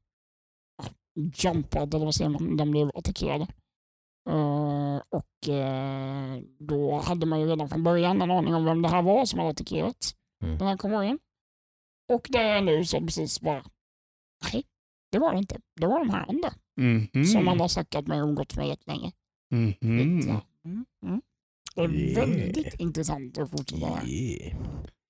jumpad, 1.36 1.94
eller 1.94 2.06
vad 2.06 2.16
säger 2.16 2.30
man, 2.30 2.58
den 2.58 2.72
blev 2.72 2.92
attackerad. 2.96 3.42
Eh, 4.30 5.02
och 5.10 5.50
eh, 5.50 6.42
då 6.60 6.96
hade 6.98 7.26
man 7.26 7.40
ju 7.40 7.48
redan 7.48 7.70
från 7.70 7.84
början 7.84 8.22
en 8.22 8.32
aning 8.32 8.56
om 8.56 8.66
vem 8.66 8.82
det 8.82 8.90
här 8.90 9.02
var 9.02 9.26
som 9.26 9.40
hade 9.40 9.52
attackerat 9.52 10.16
Mm. 10.44 10.58
den 10.58 10.68
här 10.68 10.78
konvojen. 10.78 11.20
Och 12.14 12.28
jag 12.30 12.44
är 12.44 12.62
nu 12.62 12.86
så 12.86 13.00
precis 13.00 13.42
bara, 13.42 13.66
nej, 14.54 14.64
det 15.12 15.20
var 15.20 15.34
det 15.34 15.40
inte. 15.40 15.60
Det 15.82 15.88
var 15.88 16.00
de 16.00 16.10
här 16.10 16.26
andra 16.30 16.54
Mhm. 16.78 17.26
som 17.26 17.46
man 17.46 17.60
har 17.60 17.68
snackat 17.68 18.08
med 18.08 18.22
och 18.24 18.28
umgåtts 18.30 18.58
med 18.58 18.68
jättelänge. 18.68 19.12
Mhm. 19.52 19.74
Mm. 19.82 20.20
Mm. 20.66 20.86
Mm. 21.06 21.22
Det 21.76 21.82
är 21.82 21.90
Yeah. 21.94 22.16
väldigt 22.30 22.80
intressant 22.80 23.38
att 23.38 23.52
fortsätta. 23.52 24.08
Yeah. 24.08 24.58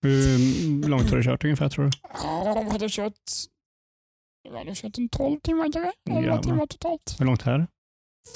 Hur 0.03 0.87
långt 0.89 1.09
har 1.09 1.17
du 1.17 1.23
kört 1.23 1.43
ungefär 1.43 1.69
tror 1.69 1.85
du? 1.85 1.91
Ja, 2.23 2.53
de 2.55 2.67
hade 2.71 2.89
kört, 2.89 3.13
jag 4.43 4.57
hade 4.57 4.75
kört 4.75 4.97
en 4.97 5.09
12 5.09 5.39
timmar 5.39 5.71
kanske. 5.73 5.91
11 6.09 6.21
Jävlar. 6.21 6.43
timmar 6.43 6.65
totalt. 6.65 7.15
Hur 7.19 7.25
långt 7.25 7.47
är 7.47 7.57
det? 7.57 7.67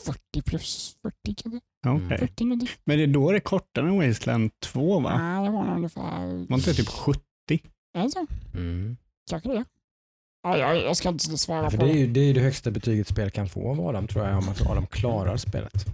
40 0.05 0.41
plus 0.45 0.97
40 1.01 1.35
kanske. 1.43 1.59
Mm. 1.85 2.09
40 2.09 2.45
minuter. 2.45 2.69
Men 2.85 2.97
det 2.97 3.03
är 3.03 3.07
då 3.07 3.31
det 3.31 3.37
är 3.37 3.39
kortare 3.39 3.87
än 3.89 4.07
Wasteland 4.07 4.51
2 4.59 4.99
va? 4.99 5.17
Nej, 5.17 5.45
det 5.45 5.51
var 5.51 5.63
nog 5.65 5.75
ungefär... 5.75 6.47
Var 6.49 6.57
inte 6.57 6.69
det 6.69 6.73
typ 6.73 6.87
70? 6.89 7.21
Alltså, 7.97 8.25
Mm. 8.53 8.97
kanske 9.29 9.49
det. 9.49 9.65
Ja, 10.47 10.57
jag, 10.57 10.77
jag 10.83 10.97
ska 10.97 11.09
inte 11.09 11.37
svara 11.37 11.63
Ja, 11.63 11.69
för 11.69 11.77
på 11.77 11.85
det 11.85 11.91
är 11.91 11.95
ju 11.95 12.07
det, 12.07 12.19
är 12.19 12.23
ju 12.25 12.33
det 12.33 12.39
högsta 12.41 12.71
betyget 12.71 13.07
spel 13.07 13.29
kan 13.29 13.49
få 13.49 13.69
av 13.71 13.81
Adam 13.87 14.07
tror 14.07 14.25
jag, 14.27 14.37
om 14.37 14.49
att 14.49 14.69
Adam 14.69 14.85
klarar 14.85 15.37
spelet. 15.37 15.85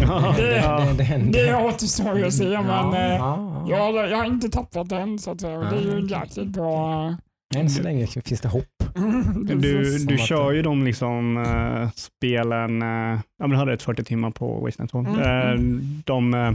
Ja, 0.00 0.34
det, 0.36 0.42
det, 0.42 0.94
det, 0.98 1.04
händer. 1.04 1.46
Det 1.46 1.56
återstår 1.56 2.24
att 2.24 2.34
se, 2.34 2.44
men 2.48 2.66
Ja, 2.66 2.96
eh, 2.96 3.14
ja, 3.14 3.64
ja. 3.68 3.90
jag, 3.90 4.10
jag 4.10 4.16
har 4.16 4.24
inte 4.24 4.48
tappat 4.48 4.88
den. 4.88 5.18
Så 5.18 5.30
att, 5.30 5.40
säga. 5.40 5.58
det 5.58 5.76
är 5.76 5.80
ju 5.82 5.98
en 5.98 6.06
jäkligt 6.06 6.48
bra... 6.48 7.16
Än 7.56 7.70
så 7.70 7.82
länge 7.82 8.06
finns 8.06 8.40
det 8.40 8.48
hopp. 8.48 8.64
Du, 9.44 9.98
du 9.98 10.18
kör 10.18 10.50
det- 10.50 10.56
ju 10.56 10.62
de 10.62 10.84
liksom 10.84 11.36
uh, 11.36 11.88
spelen, 11.94 12.82
uh, 12.82 13.20
ja 13.38 13.46
men 13.46 13.52
hade 13.58 13.72
ett 13.72 13.82
40 13.82 14.04
timmar 14.04 14.30
på 14.30 14.60
Wasteland 14.60 14.90
2. 14.90 14.98
Mm, 14.98 15.20
Eh, 15.20 15.50
mm. 15.50 16.02
de, 16.06 16.34
eh, 16.34 16.52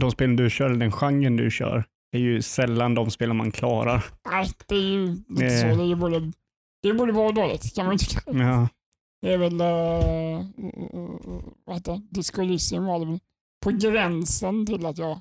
de 0.00 0.10
spelen 0.10 0.36
du 0.36 0.50
kör, 0.50 0.68
den 0.68 0.92
genren 0.92 1.36
du 1.36 1.50
kör, 1.50 1.84
är 2.18 2.20
ju 2.20 2.42
sällan 2.42 2.94
de 2.94 3.10
spelen 3.10 3.36
man 3.36 3.50
klarar. 3.52 4.04
Nej, 4.30 4.48
det 4.66 4.74
är 4.74 4.80
ju 4.80 5.04
Eh. 5.04 5.16
så. 5.60 5.76
Det 5.76 5.82
är 5.82 5.86
ju 5.86 5.94
både, 5.96 6.32
det 6.82 6.94
bra 6.94 7.26
och 7.26 7.34
dåligt 7.34 7.74
kan 7.74 7.86
man 7.86 7.98
tycka. 7.98 8.20
Ja. 8.26 8.68
Det 9.22 9.32
är 9.32 9.38
väl, 9.38 9.52
uh, 9.60 10.46
vad 11.66 11.76
heter 11.76 11.92
det, 11.92 12.02
Disco 12.10 12.42
Elysium 12.42 12.84
var 12.84 12.98
det 12.98 13.06
väl 13.06 13.18
på 13.64 13.70
gränsen 13.70 14.66
till 14.66 14.86
att 14.86 14.98
jag 14.98 15.20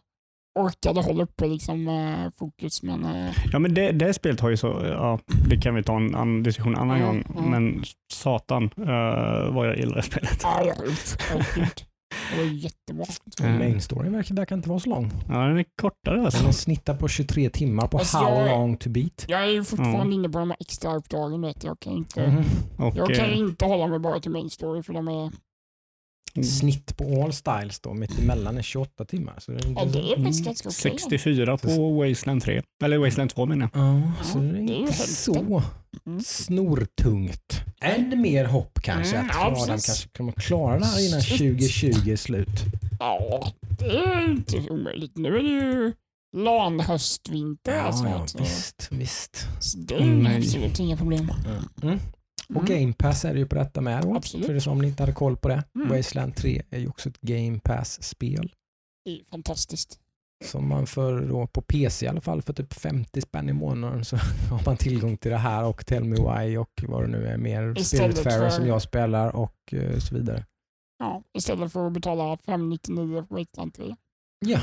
orkade 0.60 1.02
hålla 1.02 1.24
uppe 1.24 1.48
liksom, 1.48 1.88
eh, 1.88 2.32
fokus. 2.40 2.84
Men 2.84 3.06
eh, 3.06 3.32
Ja 3.52 3.60
men 3.60 3.74
det, 3.74 3.92
det 3.92 4.14
spelet 4.14 4.40
har 4.40 4.50
ju 4.50 4.58
så, 4.58 4.68
ja 4.86 5.20
det 5.50 5.58
kan 5.58 5.76
vi 5.76 5.84
ta 5.84 5.96
en 5.98 6.16
annan 6.16 6.44
diskussion 6.44 6.76
en 6.76 6.82
annan 6.82 6.98
Mm, 7.02 7.08
gång, 7.08 7.38
mm. 7.38 7.52
men 7.52 7.84
satan 8.14 8.64
uh, 8.64 9.54
vad 9.54 9.68
jag 9.68 9.78
gillar 9.78 9.96
det 9.96 10.02
spelet. 10.04 10.40
ja, 10.44 10.64
jag 10.66 10.76
har 10.76 10.86
Det 12.32 12.38
var 12.38 12.52
jättebra. 12.52 13.06
Mm. 13.42 13.58
Main 13.60 13.82
storyn 13.82 14.14
verkar, 14.14 14.36
verkar 14.36 14.56
inte 14.56 14.70
vara 14.70 14.80
så 14.80 14.90
lång. 14.90 15.12
Ja 15.30 15.34
den 15.40 15.58
är 15.58 15.66
kortare 15.82 16.22
alltså. 16.26 16.44
Den 16.44 16.54
snittar 16.54 16.96
på 16.96 17.08
23 17.08 17.50
timmar 17.50 17.88
på 17.88 17.98
Alltså, 17.98 18.18
How 18.18 18.30
jag- 18.40 18.48
long 18.48 18.78
to 18.78 18.90
beat. 18.90 19.26
Jag 19.28 19.42
är 19.44 19.48
ju 19.48 19.64
fortfarande 19.64 19.98
Mm. 20.02 20.12
inne 20.14 20.30
på 20.30 20.40
de 20.40 20.50
här 20.50 20.58
extra 20.60 20.96
uppdragen. 20.96 21.42
Vet 21.42 21.64
jag. 21.64 21.72
Jag, 21.72 21.80
kan 21.80 21.94
inte, 21.94 22.28
Mhm. 22.28 22.44
Och, 22.78 22.96
jag 22.96 23.08
kan 23.16 23.26
eh, 23.30 23.38
inte 23.38 23.66
hålla 23.66 23.88
mig 23.88 24.00
bara 24.00 24.20
till 24.20 24.32
main 24.32 24.50
story 24.50 24.84
för 24.84 24.94
de 24.94 25.08
är, 25.08 25.32
Snitt 26.36 26.98
på 26.98 27.24
all 27.24 27.34
styles 27.34 27.80
då, 27.80 27.94
mitt 27.94 28.20
emellan 28.20 28.58
är 28.58 28.62
28 28.62 29.06
timmar. 29.06 29.36
Så 29.40 29.52
det 29.52 29.58
är 29.68 29.72
ja, 29.76 29.86
det 29.86 30.00
är 30.00 30.04
Mm, 30.18 30.24
faktiskt 30.24 30.46
ganska 30.46 30.70
okej. 30.70 30.98
64 31.00 31.58
på 31.58 31.92
Wasteland 31.94 32.44
3, 32.44 32.62
eller 32.84 32.98
Wasteland 32.98 33.30
2 33.30 33.46
menar 33.46 33.70
jag. 33.74 33.84
Ja, 33.84 34.12
så 34.24 34.38
det 34.38 34.48
är 34.48 34.54
det 34.54 34.60
är 34.60 34.76
ju 34.76 34.76
inte 34.82 34.94
så 34.94 35.64
Mm. 36.08 36.22
snortungt. 36.24 37.62
Ännu 37.82 38.16
mer 38.16 38.46
hopp 38.46 38.80
kanske 38.82 39.16
Mm, 39.16 39.30
att 39.30 39.36
ja, 39.36 39.48
Adam 39.48 39.68
kanske 39.68 40.10
kommer 40.18 40.32
klara 40.32 40.80
det 40.80 40.86
här 40.86 41.08
innan 41.08 41.22
Shit. 41.22 41.38
2020 41.38 42.12
är 42.12 42.16
slut. 42.16 42.48
Ja, 43.00 43.52
det 43.80 43.86
är 43.86 44.24
inte 44.32 44.58
omöjligt. 44.70 45.18
Nu 45.18 45.30
är 45.38 45.44
det 45.44 45.50
ju 45.50 45.94
lan, 46.38 46.80
höst, 46.80 47.30
vinter. 47.30 47.72
Ja, 47.76 47.82
alltså, 47.82 48.06
ja 48.06 48.28
så- 48.28 48.38
visst, 48.40 48.88
visst. 48.92 49.48
så 49.60 49.78
det 49.78 49.96
är 49.96 50.06
Nej. 50.06 50.38
absolut 50.38 50.80
inga 50.80 50.98
problem. 50.98 51.32
Mm. 51.84 52.00
Och 52.56 52.70
Mm. 52.70 52.82
Game 52.82 52.94
Pass 52.94 53.26
är 53.26 53.34
det 53.34 53.40
ju 53.40 53.46
på 53.48 53.56
detta 53.56 53.82
med. 53.82 54.06
Absolut. 54.06 54.46
För 54.46 54.54
det 54.54 54.62
som 54.62 54.80
ni 54.82 54.88
inte 54.88 55.04
hade 55.04 55.14
koll 55.14 55.38
på 55.38 55.48
det. 55.48 55.64
Mm. 55.76 55.90
Wasteland 55.90 56.36
3 56.36 56.62
är 56.70 56.80
ju 56.80 56.88
också 56.88 57.10
ett 57.10 57.22
Game 57.22 57.60
Pass-spel. 57.60 58.54
Det 59.06 59.12
är 59.20 59.24
fantastiskt. 59.26 60.00
Som 60.46 60.68
man 60.70 60.88
för 60.88 61.22
då, 61.22 61.48
på 61.48 61.62
PC 61.62 62.06
i 62.06 62.10
alla 62.10 62.22
fall 62.22 62.42
för 62.42 62.54
typ 62.54 62.74
50 62.74 63.22
spänn 63.22 63.50
i 63.50 63.54
månaden 63.54 64.06
så 64.06 64.16
har 64.50 64.66
man 64.66 64.78
tillgång 64.78 65.18
till 65.18 65.32
det 65.32 65.38
här 65.38 65.64
och 65.66 65.86
Tell 65.86 66.04
Me 66.04 66.16
Why 66.16 66.58
och 66.58 66.84
vad 66.88 67.04
det 67.04 67.08
nu 67.08 67.28
är 67.28 67.38
mer 67.38 67.76
Spiritfarer 67.76 68.40
för- 68.40 68.50
som 68.50 68.68
jag 68.68 68.82
spelar 68.82 69.36
och 69.36 69.56
eh, 69.72 70.00
så 70.00 70.16
vidare. 70.16 70.46
Ja, 71.00 71.24
istället 71.38 71.72
för 71.72 71.88
att 71.88 71.94
betala 71.94 72.38
599 72.46 73.26
på 73.30 73.36
Wasteland 73.36 73.74
3. 73.74 73.96
Ja, 74.46 74.60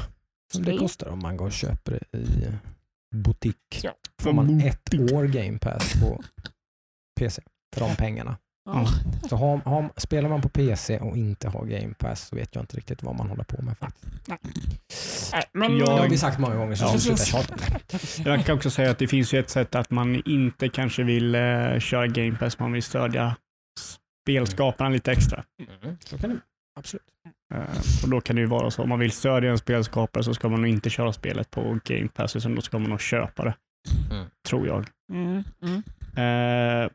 som 0.53 0.65
det 0.65 0.73
det- 0.73 0.79
kostar 0.79 1.09
om 1.09 1.19
man 1.19 1.37
går 1.37 1.47
och 1.47 1.53
köper 1.53 1.93
det 2.11 2.19
i 2.19 2.45
eh, 2.45 2.55
butik. 3.17 3.81
Ja. 3.83 3.95
Får 4.23 4.33
man 4.33 4.61
ett 4.61 4.95
år 5.13 5.25
Game 5.25 5.59
Pass 5.59 5.93
på 6.01 6.23
PC 7.21 7.43
för 7.75 7.81
de 7.81 7.97
pengarna. 7.97 8.37
Ja. 8.65 8.87
Så 9.29 9.37
har, 9.37 9.57
har, 9.59 9.91
spelar 9.97 10.29
man 10.29 10.43
på 10.43 10.49
PC 10.49 10.99
och 10.99 11.17
inte 11.17 11.49
har 11.49 11.65
Game 11.65 11.95
Pass 11.99 12.29
så 12.29 12.37
vet 12.37 12.55
jag 12.55 12.63
inte 12.63 12.77
riktigt 12.77 13.03
vad 13.03 13.17
man 13.17 13.29
håller 13.29 13.45
på 13.45 13.63
med 13.63 13.79
faktiskt. 13.79 14.29
Nej, 14.29 14.39
Men, 15.53 15.79
Det 15.79 15.91
har 15.91 15.99
Jag- 15.99 16.09
vi 16.09 16.19
sagt 16.19 16.39
många 16.39 16.55
gånger 16.57 16.75
så 16.75 16.85
Ja, 16.85 17.39
jag 17.39 17.59
det. 18.25 18.31
Jag 18.31 18.45
kan 18.47 18.57
också 18.57 18.71
säga 18.71 18.91
att 18.91 18.99
det 18.99 19.09
finns 19.09 19.35
ju 19.35 19.39
ett 19.39 19.51
sätt 19.51 19.75
att 19.75 19.91
man 19.91 20.23
inte 20.25 20.69
kanske 20.69 21.03
vill 21.03 21.35
eh, 21.35 21.79
köra 21.79 22.07
Game 22.07 22.37
Pass, 22.39 22.59
man 22.59 22.73
vill 22.73 22.83
stödja 22.83 23.37
spelskaparna 24.25 24.91
lite 24.91 25.13
extra. 25.13 25.45
Så 26.05 26.19
kan 26.19 26.31
det 26.31 26.41
absolut. 26.79 27.03
Eh, 27.55 28.03
och 28.03 28.09
Då 28.11 28.21
kan 28.21 28.37
det 28.37 28.43
ju 28.43 28.49
vara 28.49 28.71
så, 28.71 28.83
om 28.83 28.89
man 28.89 28.99
vill 28.99 29.13
stödja 29.13 29.51
en 29.51 29.59
spelskapare 29.59 30.25
så 30.25 30.35
ska 30.35 30.49
man 30.49 30.61
nog 30.61 30.71
inte 30.71 30.91
köra 30.91 31.13
spelet 31.13 31.51
på 31.51 31.79
Game 31.85 32.09
Pass, 32.09 32.37
utan 32.37 32.55
då 32.55 32.61
ska 32.63 32.79
man 32.79 32.91
nog 32.91 33.01
köpa 33.01 33.45
det. 33.45 33.55
Mm. 34.11 34.27
Tror 34.49 34.67
jag. 34.67 34.87
mm, 35.13 35.45
mm. 35.63 35.83
Eh, 36.17 36.91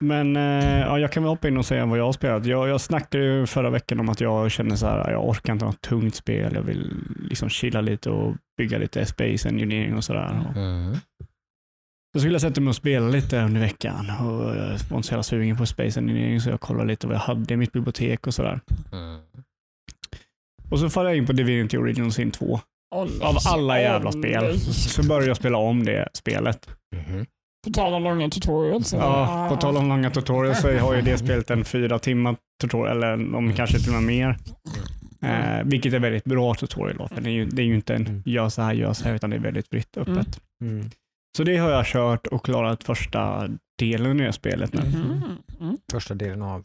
men 0.00 0.36
eh, 0.36 0.80
ja, 0.80 0.98
jag 0.98 1.12
kan 1.12 1.22
väl 1.22 1.30
hoppa 1.30 1.48
in 1.48 1.56
och 1.56 1.66
säga 1.66 1.86
vad 1.86 1.98
jag 1.98 2.04
har 2.04 2.12
spelat. 2.12 2.46
Jag, 2.46 2.68
jag 2.68 2.80
snackade 2.80 3.24
ju 3.24 3.46
förra 3.46 3.70
veckan 3.70 4.00
om 4.00 4.08
att 4.08 4.20
jag 4.20 4.50
känner 4.50 4.76
så 4.76 4.86
här, 4.86 5.10
jag 5.10 5.28
orkar 5.28 5.52
inte 5.52 5.64
ha 5.64 5.72
ett 5.72 5.80
tungt 5.80 6.14
spel. 6.14 6.54
Jag 6.54 6.62
vill 6.62 6.94
liksom 7.30 7.48
chilla 7.48 7.80
lite 7.80 8.10
och 8.10 8.34
bygga 8.56 8.78
lite 8.78 9.06
space 9.06 9.48
engineering 9.48 9.96
och 9.96 10.04
sådär. 10.04 10.52
Mm. 10.56 10.96
Så 12.12 12.20
skulle 12.20 12.34
jag 12.34 12.40
sätta 12.40 12.60
mig 12.60 12.68
och 12.68 12.76
spela 12.76 13.08
lite 13.08 13.38
under 13.40 13.60
veckan 13.60 14.10
och 14.20 14.56
jag 14.56 14.78
var 14.90 14.96
inte 14.96 15.08
så 15.08 15.22
sugen 15.22 15.56
på 15.56 15.66
Space 15.66 16.00
Engineering 16.00 16.40
så 16.40 16.50
jag 16.50 16.60
kollade 16.60 16.88
lite 16.88 17.06
vad 17.06 17.16
jag 17.16 17.20
hade 17.20 17.54
i 17.54 17.56
mitt 17.56 17.72
bibliotek 17.72 18.26
och 18.26 18.34
sådär. 18.34 18.60
Mm. 18.92 19.20
Och 20.70 20.78
så 20.78 20.90
faller 20.90 21.10
jag 21.10 21.16
in 21.16 21.26
på 21.26 21.32
Divinity 21.32 21.76
Original 21.78 22.12
Sin 22.12 22.30
2. 22.30 22.60
Åh, 22.94 23.04
nej. 23.04 23.28
Av 23.28 23.36
alla 23.46 23.80
jävla 23.80 24.10
Åh, 24.14 24.18
spel 24.18 24.44
nej. 24.44 24.58
så 24.58 25.02
började 25.02 25.26
jag 25.26 25.36
spela 25.36 25.58
om 25.58 25.84
det 25.84 26.08
spelet. 26.12 26.70
Mhm. 26.96 27.26
På 27.68 27.74
tal 27.74 27.94
om 27.94 28.02
långa 28.02 28.30
tutorials. 28.30 28.92
Ja, 28.92 29.46
på 29.50 29.56
tal 29.56 29.76
om 29.76 29.88
långa 29.88 30.10
tutorials 30.10 30.60
så 30.60 30.78
har 30.78 30.94
ju 30.94 31.02
det 31.02 31.18
spelet 31.18 31.50
en 31.50 31.64
fyra 31.64 31.98
timmar 31.98 32.36
tutorial, 32.60 32.96
eller 32.96 33.34
om 33.36 33.52
kanske 33.52 33.78
till 33.78 33.88
och 33.94 34.02
med 34.02 34.02
mer. 34.02 34.36
Eh, 35.22 35.64
vilket 35.64 35.92
är 35.92 35.98
väldigt 35.98 36.24
bra 36.24 36.54
tutorial 36.54 37.08
för 37.08 37.20
det 37.20 37.30
är 37.30 37.32
ju, 37.32 37.46
det 37.46 37.62
är 37.62 37.66
ju 37.66 37.74
inte 37.74 37.94
en 37.94 38.06
Mm. 38.06 38.22
gör 38.24 38.48
så 38.48 38.62
här, 38.62 38.72
gör 38.72 38.92
så 38.92 39.04
här, 39.04 39.14
utan 39.14 39.30
det 39.30 39.36
är 39.36 39.40
väldigt 39.40 39.68
fritt 39.68 39.96
öppet. 39.96 40.40
Mm. 40.60 40.76
Mm. 40.78 40.90
Så 41.36 41.44
det 41.44 41.56
har 41.56 41.70
jag 41.70 41.86
kört 41.86 42.26
och 42.26 42.44
klarat 42.44 42.84
första 42.84 43.48
delen 43.78 44.20
i 44.20 44.24
det 44.24 44.32
spelet 44.32 44.72
nu. 44.72 44.80
Mm, 44.80 45.22
mm. 45.60 45.76
Första 45.92 46.14
delen 46.14 46.42
av... 46.42 46.64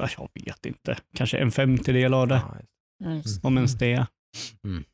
Ja, 0.00 0.08
Jag 0.18 0.28
vet 0.44 0.66
inte. 0.66 0.96
Kanske 1.16 1.38
en 1.38 1.50
femtedel 1.50 2.14
av 2.14 2.28
det, 2.28 2.42
om 3.42 3.56
ens 3.56 3.74
det. 3.74 4.06
Mm. 4.64 4.84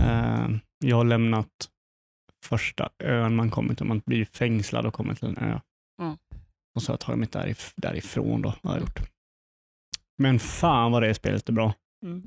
Eh, 0.00 0.58
jag 0.84 0.96
har 0.96 1.04
lämnat 1.04 1.48
första 2.44 2.88
ön 2.98 3.36
man 3.36 3.50
kommer 3.50 3.74
till. 3.74 3.86
Man 3.86 4.02
blir 4.06 4.24
fängslad 4.24 4.86
och 4.86 4.94
kommer 4.94 5.14
till 5.14 5.28
en 5.28 5.36
ö. 5.38 5.60
Mm. 6.02 6.16
Och 6.74 6.82
så 6.82 6.88
har 6.90 6.94
jag 6.94 7.00
tagit 7.00 7.18
mig 7.18 7.28
därif- 7.28 7.72
därifrån. 7.76 8.42
Då, 8.42 8.48
har 8.62 8.72
jag 8.72 8.80
gjort. 8.80 9.00
Men 10.18 10.38
fan 10.38 10.92
vad 10.92 11.02
det 11.02 11.14
spelet 11.14 11.48
är 11.48 11.52
bra. 11.52 11.74
Mm. 12.06 12.22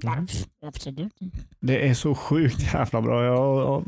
Absolut. 0.62 1.14
Det 1.60 1.88
är 1.90 1.94
så 1.94 2.16
sjukt 2.16 2.74
jävla 2.74 3.02
bra. 3.02 3.26
Jag 3.26 3.38
har 3.38 3.84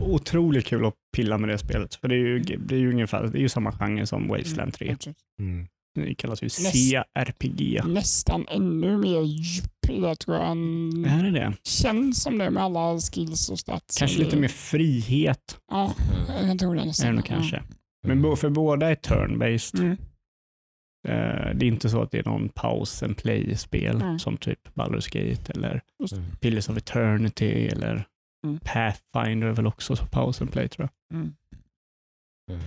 otroligt 0.00 0.66
kul 0.66 0.84
att 0.86 0.94
pilla 1.16 1.38
med 1.38 1.48
det 1.48 1.58
spelet. 1.58 1.94
För 1.94 2.08
det 2.08 2.14
är 2.14 2.18
ju, 2.18 2.38
det 2.38 2.74
är 2.74 2.78
ju 2.78 2.90
ungefär 2.90 3.26
det 3.26 3.38
är 3.38 3.42
ju 3.42 3.48
samma 3.48 3.72
genre 3.72 4.06
som 4.06 4.28
Wasteland 4.28 4.72
3. 4.74 4.92
Absolut. 4.92 5.16
Mm. 5.40 5.66
Det 5.94 6.14
kallas 6.14 6.42
ju 6.42 6.46
Näst- 6.46 6.72
CRPG. 7.14 7.80
Nästan 7.86 8.46
ännu 8.48 8.96
mer 8.98 9.20
djup 9.22 9.73
det 9.92 10.16
tror 10.16 10.36
jag. 10.36 10.50
än- 10.50 11.04
Är 11.04 11.30
det? 11.30 11.52
Känns 11.64 12.22
som 12.22 12.38
det 12.38 12.50
med 12.50 12.62
alla 12.62 12.98
skills 13.00 13.48
och 13.50 13.58
stats. 13.58 13.98
Kanske 13.98 14.18
lite 14.18 14.36
mer 14.36 14.48
frihet 14.48 15.58
Ja, 15.70 15.94
jag 16.42 16.58
tror 16.58 16.74
det 16.74 16.80
är 16.80 17.04
det 17.06 17.12
nog 17.12 17.24
Ja. 17.24 17.28
kanske. 17.28 17.62
Men 18.06 18.36
för 18.36 18.50
båda 18.50 18.90
är 18.90 18.94
turn-based. 18.94 19.78
Mm. 19.80 19.96
Eh, 21.08 21.54
Det 21.54 21.66
är 21.66 21.68
inte 21.68 21.88
så 21.88 22.02
att 22.02 22.10
det 22.10 22.18
är 22.18 22.24
någon 22.24 22.48
pause 22.48 23.04
and 23.06 23.16
play-spel 23.16 23.96
Mm. 24.02 24.18
som 24.18 24.36
typ 24.36 24.68
Baldur's 24.74 25.08
Gate 25.30 25.52
eller 25.52 25.80
Mm. 26.12 26.24
Pillars 26.40 26.68
of 26.68 26.76
Eternity 26.76 27.66
eller 27.66 28.04
Mm. 28.46 28.58
Pathfinder 28.64 29.46
är 29.48 29.52
väl 29.52 29.66
också 29.66 29.96
så 29.96 30.06
pause 30.06 30.44
and 30.44 30.52
play 30.52 30.68
tror 30.68 30.88
jag. 31.10 31.18
Mm. 31.18 31.34
Mm. 32.50 32.62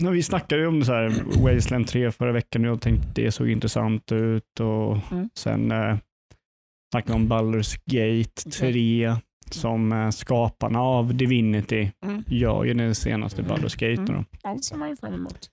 Ja, 0.00 0.10
vi 0.10 0.22
snackade 0.22 0.60
ju 0.62 0.66
om 0.68 0.84
så 0.84 0.92
här 0.92 1.08
Wasteland 1.42 1.86
3 1.88 2.10
förra 2.12 2.32
veckan 2.32 2.64
och 2.64 2.70
jag 2.70 2.80
tänkte 2.80 3.08
det 3.22 3.32
såg 3.32 3.50
intressant 3.50 4.12
ut 4.12 4.60
och 4.60 4.98
Mm. 5.12 5.30
sen 5.34 5.72
eh, 5.72 5.96
snackade 6.92 7.12
vi 7.18 7.24
om 7.24 7.32
Baldur's 7.32 7.78
Gate 7.90 8.50
3 8.50 9.14
som 9.50 9.92
eh, 9.92 10.10
skaparna 10.10 10.80
av 10.80 11.14
Divinity 11.14 11.90
Mm. 12.06 12.24
gör 12.28 12.64
ju 12.64 12.74
den 12.74 12.94
senaste 12.94 13.42
Mm. 13.42 13.52
Baldur's 13.52 13.78
Gate. 13.96 14.12
Då. 14.12 14.24
Allt 14.42 14.64
ser 14.64 14.76
man 14.76 14.88
ju 14.88 14.96
fram 14.96 15.14
emot. 15.14 15.50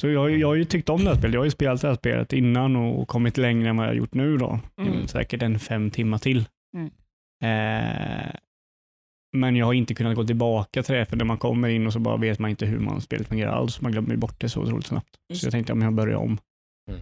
Så 0.00 0.08
jag, 0.08 0.20
har 0.20 0.28
ju- 0.28 0.38
jag 0.38 0.48
har 0.48 0.54
ju 0.54 0.64
tyckt 0.64 0.88
om 0.88 1.04
det 1.04 1.10
här 1.10 1.16
spelet. 1.18 1.34
Jag 1.34 1.40
har 1.40 1.44
ju 1.44 1.50
spelat 1.50 1.80
det 1.80 1.88
här 1.88 1.94
spelet 1.94 2.32
innan 2.32 2.76
och 2.76 3.08
kommit 3.08 3.36
längre 3.36 3.68
än 3.68 3.76
vad 3.76 3.86
jag 3.86 3.90
har 3.90 3.96
gjort 3.96 4.14
nu. 4.14 4.36
då. 4.36 4.60
Mm. 4.80 5.06
Säkert 5.06 5.42
en 5.42 5.58
fem 5.58 5.90
timmar 5.90 6.18
till. 6.18 6.44
Mm. 6.76 6.90
Eh, 7.44 8.30
men 9.36 9.56
jag 9.56 9.66
har 9.66 9.72
inte 9.72 9.94
kunnat 9.94 10.16
gå 10.16 10.24
tillbaka 10.24 10.82
till 10.82 10.94
det, 10.94 11.06
för 11.06 11.16
när 11.16 11.24
man 11.24 11.38
kommer 11.38 11.68
in 11.68 11.86
och 11.86 11.92
så 11.92 11.98
bara 11.98 12.16
vet 12.16 12.38
man 12.38 12.50
inte 12.50 12.66
hur 12.66 12.78
man 12.78 13.00
spelet 13.00 13.28
fungerar 13.28 13.52
alls. 13.52 13.80
Man 13.80 13.92
glömmer 13.92 14.16
bort 14.16 14.40
det 14.40 14.48
så 14.48 14.62
otroligt 14.62 14.86
snabbt. 14.86 15.08
Just 15.28 15.40
Så 15.40 15.46
jag 15.46 15.52
tänkte 15.52 15.72
om 15.72 15.82
jag 15.82 15.92
börjar 15.94 16.16
om. 16.16 16.38
Mm. 16.90 17.00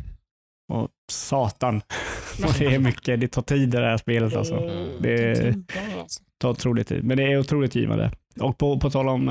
Och 0.72 0.90
satan, 1.12 1.82
vad 2.42 2.58
det 2.58 2.66
är 2.66 2.78
mycket. 2.78 3.20
Det 3.20 3.28
tar 3.28 3.42
tid 3.42 3.68
det 3.70 3.78
här 3.80 3.96
spelet 3.96 4.36
alltså. 4.36 4.56
Det- 5.00 5.54
alltså. 6.00 6.22
tar 6.40 6.50
otroligt 6.50 6.88
tid, 6.88 7.04
men 7.04 7.16
det 7.16 7.22
är 7.32 7.38
otroligt 7.38 7.74
givande. 7.74 8.10
Och 8.40 8.58
på, 8.58 8.80
på 8.80 8.90
tal 8.90 9.08
om 9.08 9.28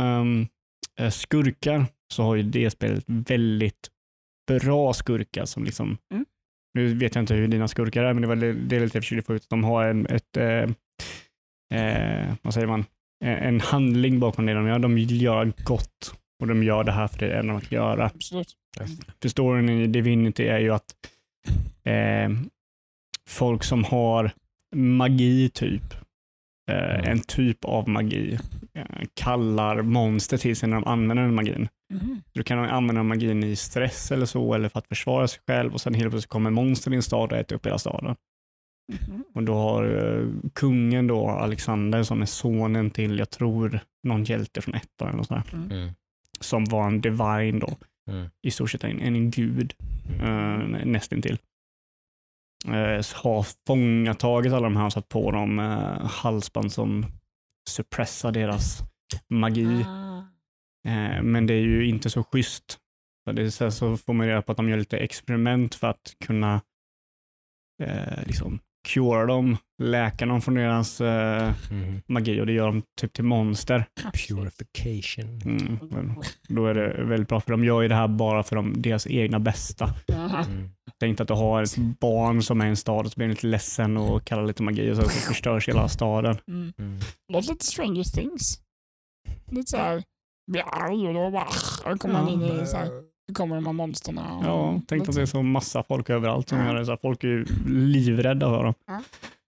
eh, 1.00 1.10
skurkar 1.10 1.86
så 2.13 2.24
har 2.24 2.36
ju 2.36 2.43
det 2.43 2.69
spelet 2.69 3.04
väldigt 3.08 3.89
bra 4.48 4.93
skurkar 4.93 5.45
som 5.45 5.63
liksom, 5.63 5.98
Mm. 6.13 6.26
nu 6.74 6.93
vet 6.93 7.15
jag 7.15 7.21
inte 7.21 7.34
hur 7.34 7.48
dina 7.48 7.67
skurkar 7.67 8.04
är, 8.04 8.13
men 8.13 8.21
det 8.21 8.28
var 8.28 8.36
det 8.36 8.54
det 8.54 8.76
är 8.76 8.80
lite 8.80 9.02
förtjust 9.02 9.19
att 9.19 9.26
få 9.26 9.36
ut 9.36 9.41
att 9.43 9.50
de 9.50 9.63
har 9.63 9.86
en, 9.86 10.06
ett, 10.06 10.38
eh, 10.38 10.69
eh, 11.82 12.34
vad 12.41 12.54
säger 12.54 12.67
man, 12.67 12.86
en 13.26 13.60
handling 13.62 14.19
bakom 14.19 14.45
det 14.45 14.54
de 14.54 14.67
gör. 14.67 14.80
De 14.80 14.98
göra 14.98 15.52
gott 15.63 16.15
och 16.41 16.48
de 16.48 16.63
gör 16.63 16.84
det 16.84 16.91
här 16.91 17.08
för 17.08 17.19
det 17.19 17.32
är 17.34 17.43
det 17.43 17.48
de 17.50 17.62
kan 17.62 17.76
göra. 17.76 18.06
Absolut. 18.15 18.56
För 19.21 19.30
storyn 19.30 19.69
i 19.69 19.88
Divinity 19.88 20.43
är 20.48 20.60
ju 20.60 20.74
att 20.74 20.86
eh, 21.84 22.29
folk 23.29 23.63
som 23.63 23.84
har 23.84 24.31
magi 24.75 25.49
typ, 25.49 25.93
eh, 26.71 26.95
Mm. 26.95 27.12
en 27.12 27.19
typ 27.19 27.65
av 27.65 27.89
magi, 27.89 28.39
eh, 28.73 28.86
kallar 29.13 29.81
monster 29.81 30.38
till 30.38 30.55
sig 30.55 30.69
när 30.69 30.75
de 30.75 30.84
använder 30.88 31.23
den 31.23 31.36
magin. 31.36 31.67
Mhm. 31.93 32.21
Du 32.34 32.43
kan 32.43 32.60
använda 32.60 33.03
magin 33.03 33.43
i 33.43 33.55
stress 33.55 34.12
eller 34.12 34.25
så, 34.25 34.53
eller 34.53 34.69
för 34.69 34.79
att 34.79 34.88
försvara 34.88 35.27
sig 35.27 35.41
själv 35.47 35.73
och 35.73 35.81
sen 35.81 35.93
helt 35.93 36.10
plötsligt 36.12 36.29
kommer 36.29 36.49
monster 36.49 36.91
i 36.91 36.93
din 36.95 37.01
stad 37.03 37.31
och 37.31 37.38
äter 37.38 37.55
upp 37.55 37.65
hela 37.65 37.77
staden. 37.77 38.15
Mhm. 38.93 39.23
Och 39.34 39.43
då 39.43 39.53
har 39.53 39.84
eh, 39.86 40.27
kungen 40.53 41.08
då, 41.08 41.29
Alexander, 41.29 42.03
som 42.03 42.21
är 42.21 42.25
sonen 42.25 42.91
till, 42.91 43.19
jag 43.19 43.29
tror, 43.29 43.79
någon 44.03 44.23
hjälte 44.23 44.62
från 44.62 44.75
ettan 44.75 45.08
eller 45.08 45.17
något 45.17 45.27
sånt 45.27 45.51
där, 45.51 45.75
Mm. 45.75 45.93
som 46.39 46.65
var 46.65 46.88
en 46.88 47.01
divine 47.01 47.60
då, 47.60 47.77
Mm. 48.10 48.30
i 48.41 48.52
stort 48.52 48.72
sett 48.72 48.84
en, 48.84 49.02
en 49.02 49.32
gud 49.32 49.74
eh, 50.22 50.58
nästintill. 50.86 51.38
Eh, 52.68 53.06
har 53.24 53.65
fångatagit 53.68 54.54
alla 54.54 54.63
de 54.63 54.76
här 54.76 54.86
och 54.86 54.94
satt 54.94 55.10
på 55.10 55.32
dem 55.32 55.60
eh, 55.60 56.06
halsband 56.06 56.72
som 56.72 57.06
suppressar 57.70 58.32
deras 58.32 58.80
magi. 59.28 59.84
Ah. 59.88 60.18
Eh, 60.88 61.24
men 61.24 61.48
det 61.48 61.54
är 61.54 61.62
ju 61.62 61.88
inte 61.88 62.10
så 62.10 62.24
schysst. 62.24 62.80
För 63.24 63.34
det 63.34 63.41
är 63.41 63.50
så, 63.50 63.72
så 63.72 63.98
får 63.98 64.13
man 64.13 64.28
reda 64.28 64.41
på 64.41 64.52
att 64.52 64.58
de 64.58 64.70
gör 64.70 64.78
lite 64.78 64.98
experiment 64.98 65.76
för 65.76 65.88
att 65.88 66.15
kunna 66.26 66.62
eh, 67.84 68.26
liksom 68.26 68.60
cura 68.86 69.26
dem, 69.26 69.58
läka 69.84 70.26
dem 70.26 70.41
från 70.41 70.54
deras 70.56 71.02
eh, 71.02 71.54
Mm. 71.71 72.02
magi 72.08 72.41
och 72.41 72.45
det 72.45 72.54
gör 72.54 72.67
de 72.67 72.84
typ 73.02 73.13
till 73.13 73.24
monster. 73.24 73.86
Purification. 74.28 75.41
Mm. 75.45 75.80
men 75.91 76.15
Då 76.50 76.65
är 76.67 76.74
det 76.74 77.04
väldigt 77.04 77.30
bra 77.30 77.39
för 77.41 77.52
de 77.52 77.63
gör 77.63 77.82
ju 77.82 77.88
det 77.88 77.95
här 77.95 78.08
bara 78.08 78.43
för 78.43 78.56
dem, 78.56 78.74
deras 78.82 79.08
egna 79.08 79.39
bästa. 79.39 79.89
Mm. 80.08 80.69
Tänk 81.00 81.19
att 81.21 81.28
du 81.28 81.34
har 81.34 81.63
ett 81.63 81.78
barn 81.78 82.41
som 82.43 82.62
är 82.62 82.65
i 82.65 82.69
en 82.69 82.76
stad 82.78 83.06
och 83.06 83.12
så 83.12 83.17
blir 83.17 83.28
lite 83.28 83.48
ledsen 83.48 83.98
och 83.98 84.26
kallar 84.26 84.45
lite 84.45 84.63
magi 84.63 84.91
och 84.91 84.95
så 84.98 85.10
förstörs 85.10 85.69
hela 85.69 85.88
staden. 85.88 86.38
Mm. 86.48 86.74
Mm. 86.78 87.00
Låter 87.34 87.50
lite 87.50 87.65
Stranger 87.65 88.04
Things. 88.04 88.60
Lite 89.52 89.71
såhär, 89.71 90.04
blir 90.52 90.63
arg 90.71 91.08
och 91.08 91.13
då 91.13 91.32
bara, 91.32 91.98
kommer 91.98 92.13
man 92.13 92.30
in 92.30 92.41
i 92.41 92.65
så 92.65 92.78
här, 92.78 92.89
kommer 93.34 93.56
de 93.56 93.66
här 93.66 93.74
monstren. 93.74 94.16
Ja, 94.44 94.82
tänk 94.88 95.10
att 95.10 95.16
det 95.16 95.22
är 95.22 95.26
så 95.26 95.44
massa 95.44 95.84
folk 95.84 96.10
överallt 96.10 96.50
som 96.50 96.66
gör 96.66 96.76
det. 96.76 96.86
Så 96.86 96.92
här, 96.92 97.00
folk 97.02 97.24
är 97.24 97.28
ju 97.28 97.46
livrädda 97.68 98.50
för 98.50 98.63
dem. 98.63 98.73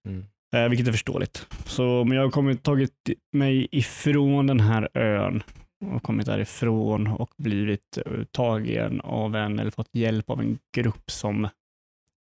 Mm. 0.07 0.25
Eh, 0.55 0.69
vilket 0.69 0.88
är 0.88 0.91
förståeligt. 0.91 1.47
Så, 1.65 2.03
men 2.03 2.17
jag 2.17 2.23
har 2.23 2.32
kommit, 2.32 2.63
tagit 2.63 3.09
mig 3.32 3.67
ifrån 3.71 4.47
den 4.47 4.59
här 4.59 4.89
ön 4.97 5.43
och 5.86 6.03
kommit 6.03 6.25
därifrån 6.25 7.07
och 7.07 7.34
blivit 7.38 7.97
eh, 8.05 8.23
tagen 8.32 9.01
av 9.01 9.36
en, 9.36 9.59
eller 9.59 9.71
fått 9.71 9.89
hjälp 9.91 10.30
av 10.30 10.39
en 10.41 10.59
grupp 10.75 11.11
som 11.11 11.45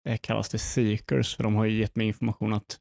eh, 0.10 0.18
kallas 0.22 0.50
det 0.50 0.58
Seekers, 0.58 1.36
för 1.36 1.44
de 1.44 1.56
har 1.56 1.66
ju 1.66 1.80
gett 1.80 1.96
mig 1.96 2.08
information 2.08 2.54
att 2.54 2.80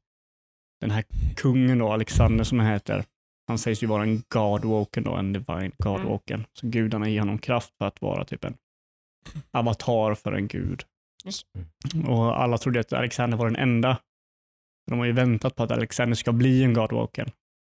den 0.81 0.91
här 0.91 1.05
kungen 1.37 1.79
då, 1.79 1.93
Alexander 1.93 2.45
som 2.45 2.59
han 2.59 2.69
heter, 2.69 3.05
han 3.49 3.59
sägs 3.59 3.83
ju 3.83 3.87
vara 3.87 4.03
en 4.03 4.23
Godwalken 4.29 5.05
då, 5.05 5.15
en 5.15 5.33
divine 5.33 5.73
Godwalken. 5.79 6.47
Så 6.53 6.69
gudarna 6.69 7.09
ger 7.09 7.21
honom 7.21 7.39
kraft 7.39 7.73
för 7.79 7.87
att 7.87 8.03
vara 8.03 8.25
typ 8.25 8.45
en 8.45 8.55
avatar 9.51 10.15
för 10.15 10.33
en 10.33 10.49
gud. 10.49 10.83
Just. 11.25 11.47
Och 12.09 12.43
alla 12.43 12.59
trodde 12.59 12.81
att 12.81 12.93
Alexander 12.93 13.37
var 13.37 13.47
den 13.47 13.57
enda. 13.57 13.99
De 14.91 14.99
har 14.99 15.07
ju 15.07 15.13
väntat 15.13 15.57
på 15.57 15.63
att 15.63 15.71
Alexander 15.71 16.15
ska 16.15 16.33
bli 16.33 16.65
en 16.65 16.75
Godwalker, 16.75 17.25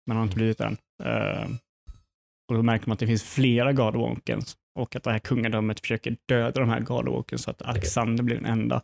men 0.06 0.16
han 0.16 0.16
har 0.16 0.24
inte 0.24 0.36
blivit 0.36 0.58
det 0.58 0.64
än. 0.64 0.76
Eh, 1.04 1.48
och 2.48 2.54
då 2.54 2.62
märker 2.62 2.88
man 2.88 2.92
att 2.92 2.98
det 2.98 3.06
finns 3.06 3.22
flera 3.22 3.72
Godwalkers 3.72 4.56
och 4.78 4.96
att 4.96 5.02
det 5.02 5.10
här 5.10 5.18
kungadömet 5.18 5.80
försöker 5.80 6.16
döda 6.28 6.60
de 6.60 6.68
här 6.68 6.80
Godwalkers 6.80 7.40
så 7.40 7.50
att 7.50 7.62
Alexander 7.62 8.24
blir 8.24 8.36
den 8.36 8.46
enda. 8.46 8.82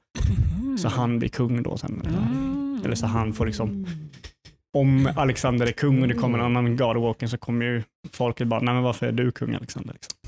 Så 0.78 0.89
han 0.89 1.18
blir 1.18 1.28
kung 1.28 1.62
då 1.62 1.76
sen. 1.76 2.03
Mm. 2.07 2.80
Eller 2.84 2.95
så 2.95 3.07
han 3.07 3.32
får 3.32 3.47
liksom, 3.47 3.86
om 4.81 5.12
Alexander 5.16 5.66
är 5.66 5.72
kung 5.72 6.03
och 6.03 6.09
det 6.09 6.14
kommer 6.14 6.39
en 6.39 6.45
annan 6.45 6.76
Godwalker 6.76 7.26
så 7.26 7.39
kommer 7.39 7.66
ju 7.66 7.83
folket 8.12 8.49
bara, 8.49 8.61
nej 8.61 8.74
men 8.74 8.83
varför 8.83 9.07
är 9.07 9.12
du 9.12 9.31
kung 9.31 9.55
Alexander? 9.55 9.93
Liksom. 9.93 10.18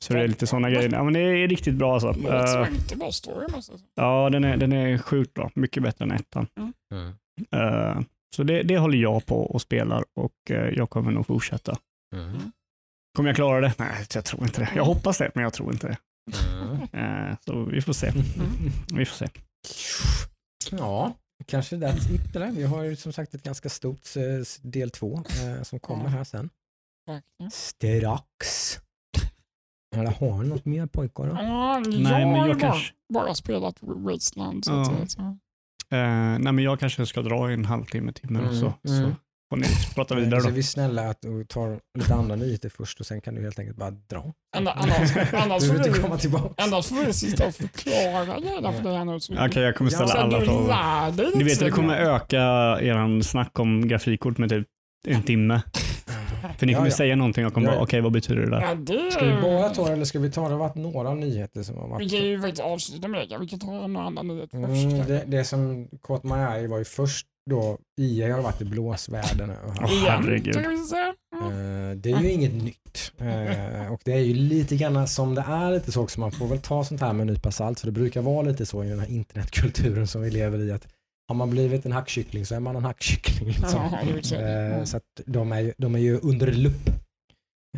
Så 0.00 0.12
det 0.12 0.20
är 0.20 0.28
lite 0.28 0.46
sådana 0.46 0.70
grejer. 0.70 0.90
Ja, 0.92 1.04
men 1.04 1.12
det 1.12 1.20
är 1.20 1.48
riktigt 1.48 1.74
bra 1.74 1.94
alltså. 1.94 2.12
Låter 2.12 2.60
Eh, 2.60 2.98
bra 2.98 3.12
story 3.12 3.46
måste 3.52 3.72
ja, 3.94 4.30
den 4.30 4.44
är, 4.44 4.56
den 4.56 4.72
är 4.72 4.98
sjukt 4.98 5.34
bra. 5.34 5.50
Mycket 5.54 5.82
bättre 5.82 6.04
än 6.04 6.12
ettan. 6.12 6.46
Mm. 6.92 7.12
Eh, 7.52 8.00
så 8.36 8.42
det, 8.42 8.62
det 8.62 8.78
håller 8.78 8.98
jag 8.98 9.26
på 9.26 9.36
och 9.36 9.62
spelar 9.62 10.04
och 10.14 10.50
eh, 10.50 10.68
jag 10.68 10.90
kommer 10.90 11.12
nog 11.12 11.26
fortsätta. 11.26 11.76
Mm. 12.14 12.38
Kommer 13.16 13.28
jag 13.28 13.36
klara 13.36 13.60
det? 13.60 13.74
Nej, 13.78 14.06
jag 14.14 14.24
tror 14.24 14.42
inte 14.42 14.60
det. 14.60 14.68
Jag 14.76 14.84
hoppas 14.84 15.18
det, 15.18 15.30
men 15.34 15.44
jag 15.44 15.52
tror 15.52 15.72
inte 15.72 15.86
det. 15.86 15.96
Mm. 16.92 17.36
Så 17.44 17.64
vi 17.64 17.82
får 17.82 17.92
se. 17.92 18.12
Vi 18.94 19.04
får 19.04 19.16
se. 19.16 19.28
Ja, 20.70 21.14
kanske 21.46 21.76
that's 21.76 22.14
it 22.14 22.36
eller? 22.36 22.50
Vi 22.52 22.62
har 22.64 22.82
ju 22.82 22.96
som 22.96 23.12
sagt 23.12 23.34
ett 23.34 23.42
ganska 23.42 23.68
stort 23.68 24.16
eh, 24.16 24.22
del 24.70 24.90
två 24.90 25.14
eh, 25.16 25.62
som 25.62 25.80
kommer 25.80 26.08
här 26.08 26.24
sen. 26.24 26.50
Strax. 27.52 28.78
Eller 29.96 30.10
har 30.10 30.42
ni 30.42 30.48
något 30.48 30.64
mer 30.64 30.86
pojkar? 30.86 31.26
Då? 31.26 31.34
Ja, 31.34 31.78
Nej, 31.86 32.02
jag 32.02 32.02
men 32.02 32.34
jag 32.34 32.48
bara, 32.48 32.60
kanske- 32.60 32.94
bara 33.14 33.34
spelat 33.34 33.76
Wasteland. 33.80 34.64
Så 34.64 34.72
Ja. 34.72 34.80
att 34.80 34.86
säga, 34.86 35.06
så. 35.06 35.20
Eh, 35.20 36.38
nej, 36.38 36.52
men 36.52 36.58
jag 36.58 36.80
kanske 36.80 37.06
ska 37.06 37.22
dra 37.22 37.50
i 37.50 37.54
en 37.54 37.64
halvtimme, 37.64 38.12
timme 38.12 38.40
och 38.48 38.54
så, 38.54 38.66
Mm, 38.88 38.98
mm. 39.02 39.10
så 39.10 39.16
får 39.52 39.56
ni 39.56 39.66
prata 39.94 40.14
Eh, 40.14 40.20
vidare 40.20 40.40
Så 40.40 40.46
är 40.46 40.50
då. 40.50 40.56
vi 40.56 40.62
snälla 40.62 41.02
att 41.10 41.24
och 41.24 41.48
tar 41.48 41.80
lite 41.98 42.14
andra 42.14 42.36
nyheter 42.36 42.68
först 42.68 43.00
och 43.00 43.06
sen 43.06 43.20
kan 43.20 43.34
du 43.34 43.42
helt 43.42 43.58
enkelt 43.58 43.76
bara 43.78 43.90
dra. 43.90 44.32
Anna- 44.56 44.70
Annars, 44.72 45.16
annars, 45.32 45.62
Du 45.62 45.68
får 45.68 45.90
vi, 45.92 46.00
komma 46.02 46.16
tillbaka. 46.18 46.62
annars 46.62 46.86
får 46.86 47.06
vi 47.06 47.12
sitta 47.12 47.46
och 47.46 47.54
förklara 47.54 48.40
grejerna 48.40 48.72
för 48.72 48.82
dig 48.82 48.96
här 48.96 49.04
nu. 49.04 49.20
så- 49.20 49.32
Okej, 49.46 49.62
jag 49.62 49.76
kommer 49.76 49.90
ställa 49.90 50.08
så 50.08 50.18
alla 50.18 50.38
du 50.40 50.46
frågor. 50.46 51.36
Ni 51.38 51.44
vet 51.44 51.60
det 51.60 51.70
kommer 51.70 51.96
öka 51.98 52.40
eran 52.80 53.22
snack 53.22 53.58
om 53.58 53.88
grafikkort 53.88 54.38
med 54.38 54.50
typ 54.50 54.66
en 55.06 55.22
timme. 55.22 55.62
För 56.62 56.66
ni 56.66 56.72
Ja, 56.72 56.78
kommer 56.78 56.90
ja. 56.90 56.96
säga 56.96 57.16
någonting 57.16 57.44
och 57.44 57.46
jag 57.46 57.54
kommer 57.54 57.66
Ja, 57.66 57.72
bara, 57.72 57.78
ja. 57.78 57.82
okej 57.84 58.00
vad 58.00 58.12
betyder 58.12 58.40
det 58.42 58.50
där? 58.50 58.60
Ja, 58.60 58.74
det, 58.74 59.10
Ska 59.12 59.24
vi 59.24 59.42
bara 59.42 59.68
ta 59.68 59.86
det 59.86 59.92
eller 59.92 60.04
ska 60.04 60.18
vi 60.18 60.30
ta 60.30 60.40
det? 60.42 60.48
Det 60.48 60.52
har 60.54 60.58
varit 60.58 60.74
några 60.74 61.14
nyheter 61.14 61.62
som 61.62 61.76
har 61.76 61.84
vi 61.86 61.90
varit. 61.90 62.10
kan 62.10 62.20
ju 62.20 62.40
faktiskt 62.40 62.62
avsluta 62.62 63.08
med 63.08 63.28
det. 63.28 63.38
Vi 63.38 63.46
kan 63.48 63.58
ta 63.58 63.84
en 63.84 63.96
annan 63.96 64.28
nyhet 64.28 64.50
först. 64.50 64.84
Mm, 64.84 65.06
det, 65.06 65.24
det 65.26 65.44
som 65.44 65.88
caught 66.02 66.24
my 66.24 66.34
eye 66.58 66.66
var 66.68 66.78
ju 66.78 66.84
först 66.84 67.26
då 67.50 67.78
EA 68.00 68.34
har 68.36 68.42
varit 68.42 68.60
i 68.62 68.64
Åh, 68.78 69.92
Igen, 69.92 70.22
herregud. 70.24 70.56
vi. 70.56 70.62
Eh, 71.32 71.96
det 71.96 72.10
är 72.12 72.20
ju 72.22 72.30
inget 72.32 72.52
nytt. 72.54 73.12
Eh, 73.20 73.92
och 73.92 74.00
det 74.04 74.12
är 74.12 74.18
ju 74.18 74.34
lite 74.34 74.76
grann 74.76 75.08
som 75.08 75.34
det 75.34 75.44
är 75.48 75.70
lite 75.70 75.92
så 75.92 76.02
också. 76.02 76.20
Man 76.20 76.32
får 76.32 76.46
väl 76.46 76.58
ta 76.58 76.84
sånt 76.84 77.00
här 77.00 77.12
med 77.12 77.20
en 77.20 77.26
nypa 77.34 77.50
salt. 77.50 77.80
För 77.80 77.86
det 77.86 77.92
brukar 77.92 78.22
vara 78.22 78.42
lite 78.42 78.66
så 78.66 78.84
i 78.84 78.88
den 78.88 78.98
här 79.00 79.10
internetkulturen 79.10 80.06
som 80.06 80.22
vi 80.22 80.30
lever 80.30 80.58
i. 80.58 80.72
att 80.72 80.88
Har 81.28 81.34
man 81.34 81.50
blivit 81.50 81.86
en 81.86 81.92
hackkyckling 81.92 82.46
så 82.46 82.54
är 82.54 82.60
man 82.60 82.76
en 82.76 82.84
hackkyckling. 82.84 83.48
Liksom. 83.48 83.80
Ja. 83.92 84.00
Eh, 84.38 84.72
Mm. 84.72 84.86
Så 84.86 84.96
att 84.96 85.02
de 85.26 85.52
är, 85.52 85.60
ju, 85.60 85.72
de 85.78 85.94
är 85.94 85.98
ju 85.98 86.18
under 86.18 86.52
lupp. 86.52 86.88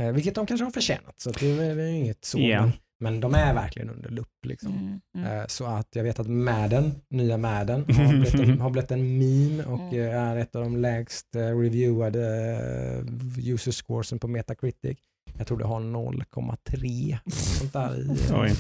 Eh, 0.01 0.11
vilket 0.13 0.35
de 0.35 0.47
kanske 0.47 0.65
har 0.65 0.71
förtjänat. 0.71 1.15
Så 1.21 1.31
det 1.31 1.51
är, 1.51 1.77
det 1.77 1.83
är 1.83 1.89
inget 1.89 2.25
så. 2.25 2.39
Ja. 2.41 2.61
Men, 2.63 2.73
men 3.01 3.21
de 3.21 3.35
är 3.35 3.55
verkligen 3.55 3.91
under 3.91 4.11
lupp. 4.11 4.45
Liksom. 4.47 4.73
Mm, 4.73 5.01
mm. 5.27 5.39
Eh, 5.39 5.47
Så 5.47 5.65
att 5.67 5.89
jag 5.97 6.03
vet 6.05 6.19
att 6.21 6.27
Madden, 6.29 6.93
nya 7.11 7.37
Madden, 7.39 7.85
har 7.89 8.09
blivit 8.13 8.35
en, 8.35 8.61
har 8.61 8.71
blivit 8.71 8.91
en 8.91 9.19
meme 9.19 9.65
och 9.65 9.93
Mm. 9.95 10.15
är 10.17 10.37
ett 10.37 10.57
av 10.57 10.63
de 10.63 10.77
lägst 10.77 11.27
reviewade 11.37 13.05
user 13.47 13.73
scoresen 13.73 14.19
på 14.19 14.29
Metacritic. 14.29 14.99
Jag 15.39 15.47
tror 15.47 15.59
det 15.59 15.65
har 15.65 15.81
0,3 15.81 17.19
sånt 17.33 17.73
där 17.73 18.01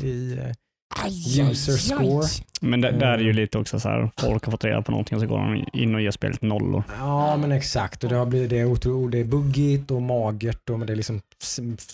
i, 0.05 0.07
i 0.09 0.41
Aj, 1.03 1.40
user 1.51 1.72
aj, 1.72 1.78
score. 1.78 2.24
aj. 2.24 2.30
Men 2.61 2.80
det, 2.80 2.90
där 2.90 3.07
är 3.12 3.18
ju 3.18 3.30
Eh. 3.30 3.34
lite 3.36 3.59
också 3.59 3.80
så 3.80 3.88
här, 3.88 4.11
folk 4.20 4.45
har 4.45 4.51
fått 4.51 4.64
reda 4.64 4.82
på 4.82 4.90
någonting 4.90 5.16
och 5.16 5.20
så 5.22 5.26
går 5.28 5.38
de 5.38 5.64
in 5.80 5.95
och 5.95 6.01
ger 6.01 6.11
spelet 6.11 6.42
nollor. 6.42 6.82
Ja 6.99 7.36
men 7.36 7.53
exakt 7.53 8.05
och 8.05 8.11
det 8.11 8.16
har 8.16 8.26
blivit 8.26 8.51
det, 8.51 8.59
är 8.59 8.64
otro, 8.64 9.09
det 9.09 9.18
är 9.18 9.24
buggigt 9.24 9.90
och 9.90 10.03
magert 10.03 10.70
och 10.70 10.78
men 10.78 10.86
det 10.86 10.92
är 10.92 10.97
liksom 10.97 11.20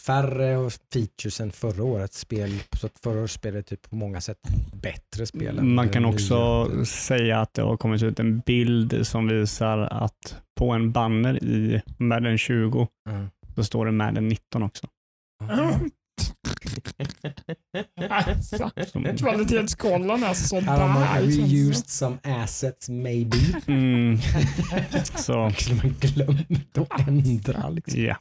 färre 0.07 0.57
och 0.57 0.73
features 0.93 1.41
än 1.41 1.53
förra 1.53 1.85
årets 1.85 2.19
spel. 2.21 2.51
Så 2.81 2.87
att 2.87 2.93
förra 3.03 3.19
årets 3.21 3.35
spel 3.35 3.57
är 3.57 3.63
typ 3.63 3.91
på 3.91 3.97
många 3.97 4.21
sätt 4.21 4.39
bättre 4.83 5.27
spel. 5.27 5.59
än 5.59 5.75
Man 5.75 5.89
kan 5.89 6.03
nya. 6.03 6.13
också 6.13 6.69
säga 6.85 7.41
att 7.41 7.55
det 7.55 7.63
har 7.63 7.77
kommit 7.77 8.03
ut 8.03 8.21
en 8.21 8.41
bild 8.41 9.07
som 9.07 9.27
visar 9.29 9.79
att 9.79 10.37
på 10.59 10.71
en 10.71 10.93
banner 10.93 11.45
i 11.45 11.83
Madden 11.99 12.39
20 12.39 12.87
Mm. 13.09 13.27
så 13.55 13.65
står 13.65 13.87
det 13.87 13.93
Madden 13.93 14.29
19 14.29 14.63
också. 14.63 14.87
Mm. 15.43 15.91
Alltså, 18.11 18.71
Kvalitetskollen 19.19 20.23
är 20.23 20.35
så 20.35 20.61
Här 20.61 20.81
har 20.81 20.89
man 20.89 21.03
där. 21.03 21.23
reused 21.23 21.89
some 21.89 22.17
assets 22.23 22.89
maybe. 22.89 23.37
mm, 23.67 24.19
så 25.17 25.51
skulle 25.59 25.77
man 25.83 25.95
glömt 26.01 26.79
att 26.79 27.09
ändra 27.09 27.69
liksom. 27.69 28.01
ja. 28.03 28.17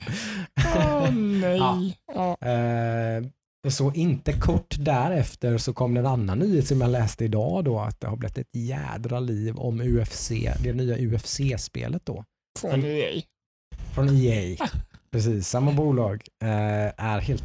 Åh 0.77 1.11
nej. 1.11 1.97
Ja. 2.15 2.37
Eh, 2.47 3.23
så 3.69 3.93
inte 3.93 4.33
kort 4.33 4.75
därefter 4.79 5.57
så 5.57 5.73
kom 5.73 5.93
det 5.93 5.99
en 5.99 6.05
annan 6.05 6.39
nyhet 6.39 6.67
som 6.67 6.81
jag 6.81 6.89
läste 6.89 7.25
idag 7.25 7.65
då 7.65 7.79
att 7.79 7.99
det 7.99 8.07
har 8.07 8.17
blivit 8.17 8.37
ett 8.37 8.55
jädra 8.55 9.19
liv 9.19 9.55
om 9.57 9.81
UFC, 9.81 10.29
det 10.63 10.73
nya 10.73 10.97
UFC-spelet 10.97 12.05
då. 12.05 12.23
Från 12.59 12.83
EA. 12.85 13.21
Från 13.93 14.09
EA. 14.09 14.57
Precis, 15.11 15.47
samma 15.47 15.71
bolag. 15.71 16.23
Eh, 16.43 17.05
är 17.05 17.19
helt 17.19 17.43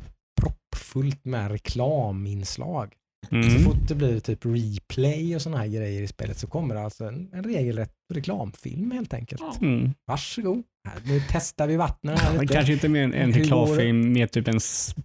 proppfullt 0.74 1.24
med 1.24 1.50
reklaminslag. 1.50 2.92
Så 3.28 3.34
Mm. 3.36 3.62
fort 3.64 3.88
det 3.88 3.94
blir 3.94 4.20
typ 4.20 4.44
replay 4.44 5.36
och 5.36 5.42
sådana 5.42 5.58
här 5.62 5.66
grejer 5.68 6.02
i 6.02 6.06
spelet 6.06 6.38
så 6.38 6.46
kommer 6.46 6.74
det 6.74 6.80
alltså 6.82 7.04
en, 7.04 7.28
en 7.32 7.44
regelrätt 7.44 7.92
reklamfilm 8.14 8.90
helt 8.90 9.14
enkelt. 9.14 9.42
Mm. 9.60 9.94
Varsågod. 10.06 10.62
Här, 10.88 11.00
nu 11.12 11.22
testar 11.28 11.66
vi 11.66 11.76
vattnet 11.76 12.18
här 12.20 12.40
lite. 12.40 12.54
kanske 12.54 12.72
inte 12.72 12.88
mer 12.88 13.02
en, 13.04 13.14
en 13.14 13.32
reklamfilm 13.32 14.12
med 14.12 14.30
typ 14.32 14.48
en, 14.48 14.58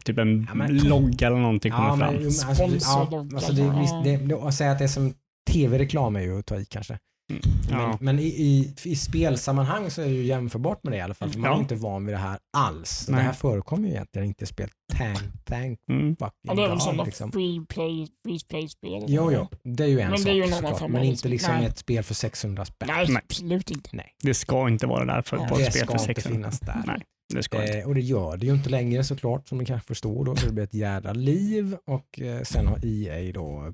typ 0.06 0.18
en 0.18 0.46
Ja, 0.50 0.56
men- 0.56 0.78
logga 0.78 1.28
eller 1.28 1.38
någonting 1.38 1.72
kommer 1.72 1.88
Ja, 1.90 1.98
fram. 1.98 2.14
men, 2.14 2.24
men 2.24 2.26
alltså, 2.26 2.64
ja, 2.82 3.28
alltså 3.36 3.54
det, 3.54 3.64
det, 4.04 4.18
det, 4.18 4.36
att 4.36 4.54
säga 4.54 4.72
att 4.72 4.78
det 4.80 4.84
är 4.86 4.88
som 4.88 5.14
tv-reklam 5.52 6.16
är 6.16 6.22
ju 6.22 6.40
att 6.40 6.46
ta 6.46 6.56
i 6.60 6.66
kanske. 6.66 6.98
Mm. 7.30 7.42
Men, 7.70 7.80
Ja. 7.80 7.98
men 8.02 8.20
i, 8.20 8.24
i, 8.26 8.74
i 8.84 8.96
spelsammanhang 8.96 9.92
så 9.92 10.02
är 10.02 10.06
det 10.06 10.12
ju 10.12 10.24
jämförbart 10.24 10.84
med 10.84 10.94
det 10.94 10.98
i 10.98 11.02
alla 11.02 11.14
fall. 11.14 11.30
För 11.30 11.40
man 11.40 11.50
Ja. 11.52 11.56
är 11.58 11.62
inte 11.62 11.76
van 11.76 12.06
vid 12.06 12.16
det 12.16 12.20
här 12.20 12.40
alls. 12.58 13.06
Nej. 13.10 13.18
det 13.18 13.24
här 13.24 13.34
förekommer 13.34 13.88
ju 13.88 13.94
egentligen 13.94 14.28
inte 14.28 14.44
i 14.44 14.48
spel. 14.48 14.70
Thank, 14.98 15.20
thank 15.46 15.80
Mm. 15.92 16.16
Ja, 16.20 16.32
fucking 16.44 16.56
det 16.58 16.64
är 16.64 16.70
väl 16.70 16.80
sådana 16.82 17.04
liksom. 17.04 17.32
free 17.32 17.66
play, 17.70 18.08
free 18.26 18.40
play-spel. 18.50 19.04
Jo, 19.08 19.32
jo, 19.32 19.48
det 19.64 19.84
är 19.84 19.88
ju 19.88 20.00
en 20.00 20.10
Men 20.10 20.18
sak 20.20 20.26
det 20.26 20.32
är 20.32 20.36
ju 20.36 20.44
en 20.44 20.54
annan 20.54 20.72
såklart. 20.72 20.92
Men 20.92 21.04
inte 21.04 21.20
spel. 21.20 21.32
liksom 21.32 21.56
Nej. 21.56 21.66
ett 21.66 21.78
spel 21.78 22.04
för 22.04 22.14
600 22.14 22.66
spänn. 22.66 22.90
Nej, 22.92 23.06
Nej. 23.10 23.22
absolut 23.30 23.72
inte. 23.72 23.90
Nej, 23.94 24.16
Det 24.24 24.34
ska 24.34 24.70
inte 24.70 24.88
vara 24.88 25.06
där 25.06 25.22
för, 25.22 25.38
Ja, 25.38 25.48
på 25.48 25.56
ett 25.60 25.66
det 25.66 25.72
spel 25.72 25.88
ska 25.88 25.98
för 26.00 26.10
inte 26.10 26.22
600. 26.22 26.38
finnas 26.38 26.60
där. 26.60 26.84
Nej, 26.88 27.02
det 27.34 27.44
ska 27.44 27.62
inte. 27.62 27.80
Eh, 27.80 27.88
och 27.88 27.96
det 27.96 28.02
gör 28.02 28.38
det 28.38 28.46
ju 28.46 28.54
inte 28.54 28.70
längre 28.70 29.04
såklart 29.04 29.48
som 29.48 29.58
ni 29.58 29.66
kanske 29.66 29.88
förstår 29.88 30.26
då. 30.26 30.36
Så 30.36 30.46
det 30.46 30.54
blir 30.54 30.64
ett 30.64 30.74
jädra 30.74 31.14
liv 31.14 31.78
och 31.86 32.20
eh, 32.22 32.42
sen 32.44 32.68
har 32.68 32.80
EA 32.86 33.32
då 33.34 33.74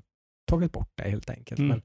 tagit 0.50 0.72
bort 0.72 0.90
det 0.96 1.10
helt 1.10 1.30
enkelt. 1.30 1.58
Mm. 1.58 1.68
Men 1.68 1.82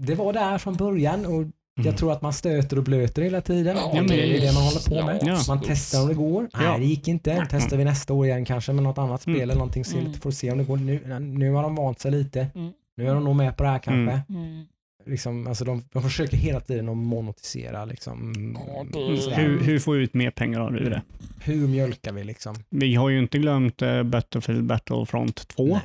det 0.00 0.14
var 0.14 0.32
där 0.32 0.58
från 0.58 0.74
början 0.76 1.26
och 1.26 1.44
jag 1.74 1.86
Mm. 1.86 1.96
tror 1.96 2.12
att 2.12 2.22
man 2.22 2.32
stöter 2.32 2.76
och 2.78 2.84
blöter 2.84 3.22
hela 3.22 3.40
tiden. 3.40 3.76
Ja, 3.76 4.02
det, 4.08 4.36
är 4.36 4.40
det- 4.40 4.54
man 4.54 4.62
håller 4.62 4.88
på 5.00 5.06
med. 5.06 5.18
ja, 5.22 5.40
Man 5.48 5.60
testar 5.66 6.02
om 6.02 6.08
det 6.08 6.14
går. 6.14 6.42
Nej, 6.42 6.64
Ja. 6.66 6.78
det 6.78 6.84
gick 6.84 7.08
inte. 7.08 7.46
Testar 7.50 7.76
vi 7.76 7.84
nästa 7.84 8.12
år 8.12 8.26
igen 8.26 8.44
kanske 8.44 8.72
med 8.72 8.82
något 8.84 8.98
annat 8.98 9.22
spel 9.22 9.34
Mm. 9.34 9.42
eller 9.42 9.54
någonting. 9.54 9.84
Se, 9.84 9.98
Mm. 9.98 10.12
Får 10.14 10.30
se 10.30 10.50
om 10.52 10.58
det 10.58 10.64
går. 10.64 10.76
Nu, 10.76 11.18
nu 11.20 11.50
har 11.52 11.62
de 11.62 11.74
vant 11.74 12.00
sig 12.00 12.10
lite. 12.10 12.46
Mm. 12.54 12.72
Nu 12.96 13.08
är 13.08 13.14
de 13.14 13.24
nog 13.24 13.36
med 13.36 13.56
på 13.56 13.62
det 13.62 13.68
här 13.68 13.78
kanske. 13.78 14.22
Mm. 14.28 14.42
Mm. 14.44 14.64
Liksom, 15.06 15.46
alltså 15.46 15.64
de, 15.64 15.82
de 15.92 16.02
försöker 16.02 16.36
hela 16.36 16.60
tiden 16.60 16.88
att 16.88 16.96
monetisera. 16.96 17.84
Liksom, 17.84 18.32
Ja, 18.66 18.80
Mm. 18.80 19.18
Hur, 19.34 19.60
hur 19.60 19.78
får 19.78 19.92
vi 19.94 20.02
ut 20.02 20.14
mer 20.14 20.30
pengar 20.30 20.60
av 20.60 20.72
det? 20.72 21.02
hur 21.40 21.66
mjölkar 21.68 22.12
vi 22.12 22.24
liksom? 22.24 22.54
Vi 22.70 22.94
har 22.94 23.08
ju 23.08 23.18
inte 23.18 23.38
glömt 23.38 23.82
eh, 23.82 24.02
Battlefield 24.02 24.64
Battlefront 24.64 25.48
2. 25.48 25.64
Nej. 25.66 25.80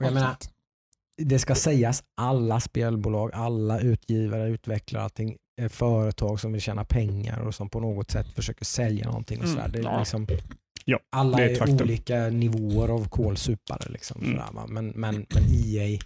Och 0.00 0.06
jag 0.06 0.14
menar. 0.14 0.36
Det 1.24 1.38
ska 1.38 1.54
sägas, 1.54 2.02
alla 2.20 2.60
spelbolag, 2.60 3.30
alla 3.34 3.80
utgivare, 3.80 4.48
utvecklare, 4.48 5.02
allting, 5.04 5.36
är 5.60 5.68
företag 5.68 6.40
som 6.40 6.52
vill 6.52 6.60
tjäna 6.62 6.84
pengar 6.84 7.38
och 7.40 7.54
som 7.54 7.68
på 7.68 7.80
något 7.80 8.10
sätt 8.10 8.26
försöker 8.34 8.64
sälja 8.64 9.04
någonting. 9.06 9.38
Och 9.38 9.44
Mm, 9.44 9.56
sådär. 9.56 9.68
Det 9.72 9.88
är 9.88 9.98
liksom, 9.98 10.26
Ja, 10.84 10.98
alla 11.16 11.36
det 11.36 11.44
är 11.44 11.68
är, 11.68 11.82
olika 11.82 12.28
nivåer 12.28 12.88
av 12.88 13.08
kolsupare. 13.08 13.92
Liksom, 13.92 14.20
Mm. 14.22 14.32
sådär? 14.36 14.66
Men, 14.68 14.86
men, 14.88 15.26
men 15.34 15.44
EA 15.54 15.98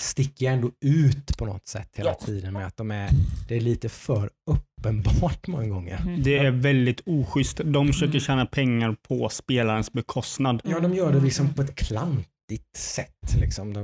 sticker 0.00 0.50
ändå 0.50 0.70
ut 0.84 1.38
på 1.38 1.46
något 1.46 1.66
sätt 1.68 1.88
hela 1.96 2.10
Ja. 2.10 2.26
tiden 2.26 2.52
med 2.52 2.66
att 2.66 2.76
de 2.76 2.90
är, 2.90 3.10
det 3.48 3.56
är 3.56 3.60
lite 3.60 3.88
för 3.88 4.30
uppenbart 4.50 5.46
många 5.46 5.66
gånger. 5.66 6.00
Mm. 6.00 6.22
Det 6.22 6.38
är 6.38 6.50
väldigt 6.50 7.00
oschysst. 7.06 7.60
De 7.64 7.86
försöker 7.86 8.18
tjäna 8.18 8.46
pengar 8.46 8.96
på 9.08 9.28
spelarens 9.28 9.92
bekostnad. 9.92 10.60
Ja, 10.64 10.80
de 10.80 10.94
gör 10.94 11.12
det 11.12 11.20
liksom 11.20 11.54
på 11.54 11.62
ett 11.62 11.74
klantigt 11.74 12.28
vettigt 12.48 12.76
sätt. 12.76 13.34
Liksom, 13.40 13.72
där 13.72 13.82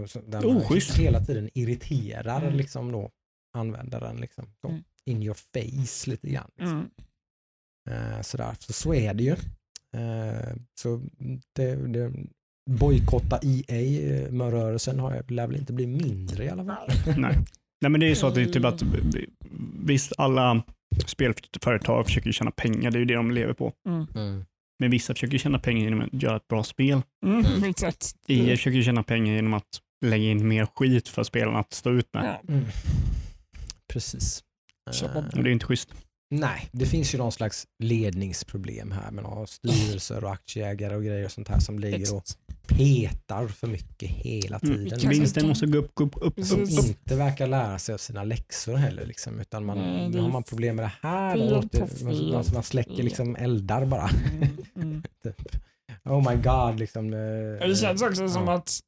man 0.48 0.56
Oschysst. 0.56 0.96
hela 0.98 1.20
tiden 1.20 1.50
irriterar 1.54 2.42
Mm. 2.42 2.56
liksom, 2.56 2.92
då, 2.92 3.10
användaren. 3.56 4.16
Liksom, 4.16 4.44
så, 4.60 4.68
Mm. 4.68 4.82
In 5.04 5.22
your 5.22 5.34
face 5.34 6.10
lite 6.10 6.30
grann. 6.30 6.50
Liksom. 6.56 6.90
Mm. 7.90 8.12
Eh, 8.16 8.20
sådär. 8.22 8.56
Så, 8.58 8.72
så 8.72 8.94
är 8.94 9.14
det 9.14 9.22
ju. 9.22 9.36
Eh, 10.00 10.54
så 10.80 11.02
det, 11.54 11.74
det, 11.92 12.12
bojkotta 12.70 13.38
EA-rörelsen 13.42 14.98
har 14.98 15.14
jag- 15.14 15.30
lär 15.30 15.46
väl 15.46 15.56
inte 15.56 15.72
bli 15.72 15.86
mindre 15.86 16.44
i 16.44 16.48
alla 16.48 16.64
fall. 16.64 16.88
Nej. 17.18 17.36
Nej, 17.80 17.90
men 17.90 18.00
det 18.00 18.06
är 18.06 18.08
ju 18.08 18.14
så 18.14 18.26
att 18.26 18.34
det 18.34 18.42
är 18.42 18.46
typ 18.46 18.64
att 18.64 18.82
visst, 19.86 20.12
alla 20.18 20.62
spelföretag 21.06 22.04
försöker 22.06 22.32
tjäna 22.32 22.50
pengar, 22.50 22.90
det 22.90 22.96
är 22.96 23.00
ju 23.00 23.04
det 23.04 23.14
de 23.14 23.30
lever 23.30 23.52
på. 23.54 23.72
Mm. 23.88 24.44
Men 24.82 24.90
vissa 24.90 25.14
försöker 25.14 25.38
tjäna 25.38 25.58
pengar 25.58 25.84
genom 25.84 26.00
att 26.00 26.22
göra 26.22 26.36
ett 26.36 26.48
bra 26.48 26.64
spel. 26.64 27.02
Mm. 27.26 27.44
Mm. 27.46 27.72
EA 28.28 28.56
försöker 28.56 28.76
ju 28.76 28.82
tjäna 28.84 29.02
pengar 29.02 29.34
genom 29.34 29.54
att 29.54 29.80
lägga 30.04 30.24
in 30.30 30.48
mer 30.48 30.66
skit 30.66 31.08
för 31.08 31.22
spelarna 31.22 31.58
att 31.58 31.72
stå 31.72 31.90
ut 31.90 32.08
med. 32.14 32.24
Ja. 32.24 32.52
Mm. 32.54 32.64
Precis. 33.92 34.44
Köpa 34.92 35.18
Eh, 35.18 35.24
Och 35.24 35.44
det 35.44 35.50
är 35.50 35.52
inte 35.52 35.66
schysst. 35.66 35.94
Nej, 36.34 36.68
det 36.72 36.86
finns 36.86 37.14
ju 37.14 37.18
någon 37.18 37.32
slags 37.32 37.66
ledningsproblem 37.82 38.92
här 38.92 39.10
med 39.10 39.48
styrelser 39.48 40.24
och 40.24 40.32
aktieägare 40.32 40.96
och 40.96 41.04
grejer 41.04 41.24
och 41.24 41.32
sånt 41.32 41.48
här 41.48 41.58
som 41.60 41.78
ligger 41.78 42.14
och 42.14 42.22
petar 42.66 43.46
för 43.48 43.66
mycket 43.66 44.10
hela 44.10 44.58
Mm. 44.58 44.74
tiden. 44.76 44.90
Kanske 44.90 45.08
Vinsten 45.08 45.48
måste 45.48 45.66
gå 45.66 45.78
upp, 45.78 45.94
gå 45.94 46.04
upp, 46.04 46.16
upp, 46.16 46.38
upp. 46.38 46.68
inte 46.68 47.16
verkar 47.16 47.46
lära 47.46 47.78
sig 47.78 47.92
av 47.94 47.98
sina 47.98 48.24
läxor 48.24 48.74
heller. 48.74 49.06
Liksom, 49.06 49.40
utan 49.40 49.64
man, 49.64 49.78
Nej, 49.78 50.10
det 50.10 50.20
har 50.20 50.28
man 50.28 50.42
problem 50.42 50.76
med 50.76 50.84
det 50.84 50.92
här, 51.08 51.36
på 51.62 52.04
man, 52.04 52.44
man, 52.54 52.62
släcker 52.62 53.02
liksom 53.02 53.36
eldar 53.36 53.84
bara. 53.86 54.10
Mm. 54.32 54.48
Mm. 54.76 55.02
Oh 56.04 56.30
my 56.30 56.42
god, 56.42 56.78
liksom. 56.78 57.12
eh, 57.12 57.68
Det 57.68 57.76
känns 57.80 58.02
också 58.02 58.28
som 58.28 58.44
ja. 58.48 58.54
att 58.54 58.80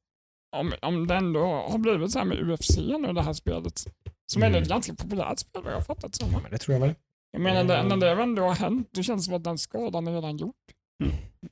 om, 0.57 0.73
om 0.83 1.07
det 1.07 1.15
ändå 1.15 1.41
har 1.71 1.79
blivit 1.79 2.11
så 2.13 2.19
här 2.19 2.27
med 2.27 2.51
UFC 2.51 2.77
nu, 2.77 3.13
det 3.13 3.23
här 3.23 3.33
spelet, 3.33 3.85
som 4.33 4.43
ändå 4.43 4.59
är 4.59 4.63
ett 4.63 4.67
Mm. 4.67 4.77
ganska 4.77 4.95
populärt 4.95 5.39
spel 5.39 5.63
vad 5.63 5.73
jag 5.73 5.77
har 5.79 5.85
fattat 5.85 6.15
som. 6.15 6.33
Ja, 6.33 6.41
men 6.43 6.51
det 6.51 6.59
tror 6.59 6.73
jag 6.75 6.81
väl. 6.81 6.95
Jag 7.35 7.43
menar, 7.43 7.65
det, 7.65 7.77
Mm. 7.77 7.89
när 7.99 8.15
det 8.17 8.23
ändå 8.23 8.43
har 8.43 8.55
hänt, 8.55 8.89
det 8.93 9.03
känns 9.03 9.25
som 9.25 9.35
att 9.35 9.45
den 9.45 9.59
skadan 9.59 10.07
är 10.09 10.13
redan 10.13 10.37
gjord. 10.37 10.55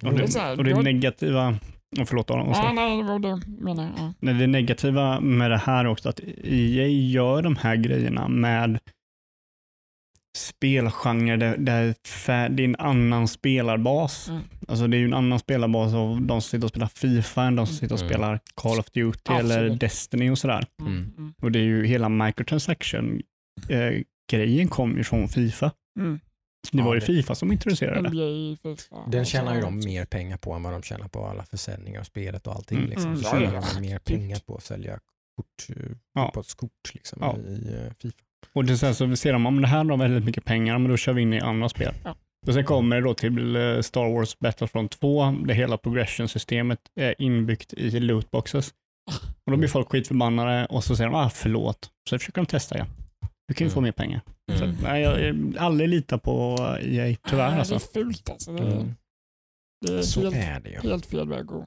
Och 0.05 0.14
Det 0.14 0.22
är 0.22 0.26
så 0.26 0.39
här, 0.39 0.57
det, 0.57 0.59
och 0.59 0.64
det 0.64 0.83
negativa, 0.93 1.49
oh, 1.99 2.05
förlåt 2.05 2.30
Aron, 2.30 2.49
och 2.49 2.57
så. 2.57 2.62
Ja, 2.62 2.72
nej, 2.72 2.97
det 2.97 3.03
var 3.09 3.18
det 3.18 3.41
menar 3.47 3.85
jag. 3.85 3.93
Ja. 4.20 4.33
Det 4.39 4.47
negativa 4.47 5.20
med 5.20 5.51
det 5.51 5.57
här 5.57 5.85
är 5.85 5.89
också 5.89 6.09
att 6.09 6.20
EA 6.45 6.87
gör 6.89 7.43
de 7.43 7.57
här 7.57 7.76
grejerna 7.76 8.28
med 8.28 8.78
spelgenrer 10.39 11.37
där, 11.37 11.57
där 11.57 12.49
det 12.49 12.62
är 12.62 12.64
en 12.64 12.76
annan 12.76 13.28
spelarbas. 13.28 14.28
Mm. 14.28 14.43
Alltså 14.68 14.87
det 14.87 14.97
är 14.97 14.99
ju 14.99 15.05
en 15.05 15.14
annan 15.14 15.39
spelarbas 15.39 15.95
av 15.95 16.22
de 16.22 16.41
som 16.41 16.49
sitter 16.51 16.64
och 16.64 16.70
spelar 16.70 16.87
Fifa 16.87 17.43
än 17.43 17.57
de 17.57 17.66
som 17.66 17.76
sitter 17.76 17.95
och 17.95 18.01
Mm. 18.01 18.11
spelar 18.11 18.41
Call 18.55 18.78
of 18.78 18.91
Duty 18.91 19.33
eller 19.33 19.59
Absolut. 19.59 19.80
Destiny 19.80 20.30
och 20.30 20.39
sådär. 20.39 20.64
Mm. 20.80 20.93
Mm. 20.93 21.12
Mm. 21.18 21.35
Och 21.43 21.53
det 21.53 21.59
är 21.59 21.64
ju 21.64 21.87
hela 21.87 22.09
microtransaction-grejen 24.39 24.68
kom 24.68 24.97
ju 24.97 25.05
från 25.05 25.28
Fifa. 25.28 25.72
Mm. 25.99 26.20
Det 26.72 26.83
var 26.83 26.95
ju 26.95 27.01
det- 27.01 27.07
Fifa 27.07 27.35
som 27.35 27.53
introducerade 27.53 28.09
det. 28.09 28.57
Den 29.11 29.24
tjänar 29.24 29.55
ju 29.55 29.61
de 29.61 29.78
mer 29.78 30.05
pengar 30.05 30.37
på 30.37 30.53
än 30.53 30.62
vad 30.62 30.72
de 30.72 30.83
tjänar 30.83 31.09
på 31.09 31.26
alla 31.26 31.45
försäljningar 31.45 32.01
av 32.01 32.05
spelet 32.05 32.47
och 32.47 32.55
allting. 32.55 32.78
Mm. 32.78 32.91
Liksom. 32.91 33.07
Mm, 33.11 33.22
Så 33.22 33.30
tjänar 33.30 33.64
de 33.74 33.80
mer 33.89 33.99
pengar 33.99 34.39
på 34.47 34.57
att 34.57 34.62
sälja 34.64 34.99
kort, 35.37 35.76
eh, 35.76 35.83
Ja. 36.14 36.24
fotbollskort 36.26 36.95
liksom, 36.95 37.18
Ja. 37.20 37.37
i 37.39 37.74
eh, 37.74 37.93
Fifa. 38.03 38.16
Och 38.55 38.64
det 38.64 38.78
sen 38.78 38.95
så 38.95 39.16
ser 39.16 39.33
de 39.33 39.47
om 39.47 39.61
det 39.62 39.68
här 39.68 39.85
har 39.85 39.97
väldigt 39.97 40.24
mycket 40.24 40.45
pengar, 40.45 40.78
men 40.78 40.91
då 40.91 40.97
kör 40.97 41.12
vi 41.12 41.22
in 41.22 41.33
i 41.33 41.41
andra 41.41 41.68
spel. 41.68 41.95
Ja. 42.05 42.16
Och 42.47 42.55
sen 42.55 42.64
kommer 42.64 42.97
det 42.97 43.03
då 43.03 43.14
till 43.14 43.57
eh, 43.57 43.80
Star 43.80 44.14
Wars 44.14 44.39
Battlefront 44.39 45.01
2, 45.01 45.30
där 45.47 45.55
hela 45.55 45.76
progression-systemet 45.78 46.78
är 46.95 47.14
inbyggt 47.18 47.72
i 47.72 48.01
lootboxes. 48.01 48.70
Och 49.45 49.51
då 49.53 49.57
blir 49.57 49.68
folk 49.68 49.89
skitförbannade 49.89 50.66
och 50.66 50.85
så 50.85 50.97
säger 50.97 51.11
de 51.11 51.16
ah, 51.16 51.30
förlåt. 51.30 51.91
Så 52.11 52.18
försöker 52.18 52.41
de 52.41 52.47
testa 52.47 52.74
igen. 52.74 52.89
Du 53.49 53.55
kan 53.55 53.64
ju 53.64 53.68
Mm. 53.68 53.74
få 53.74 53.80
mer 53.80 53.93
pengar. 53.93 54.20
Så, 54.59 54.64
Mm. 54.64 54.76
nej, 54.82 55.03
jag 55.03 55.28
eh, 55.28 55.64
aldrig 55.64 55.88
litar 55.88 56.18
på 56.18 56.57
EA, 56.82 57.16
tyvärr 57.28 57.51
Nej, 57.51 57.59
alltså. 57.59 57.74
Det 57.74 58.01
är 58.01 58.05
fult 58.05 58.30
alltså. 58.30 58.53
Det 58.53 58.62
är, 58.62 58.72
Mm. 58.72 58.95
det 59.86 59.93
är 59.99 60.03
Så 60.03 60.20
helt, 60.20 60.36
är 60.36 60.61
det 60.61 60.70
ju. 60.70 60.90
helt 60.90 61.07
fel 61.07 61.28
väg 61.28 61.40
att 61.40 61.47
gå. 61.47 61.66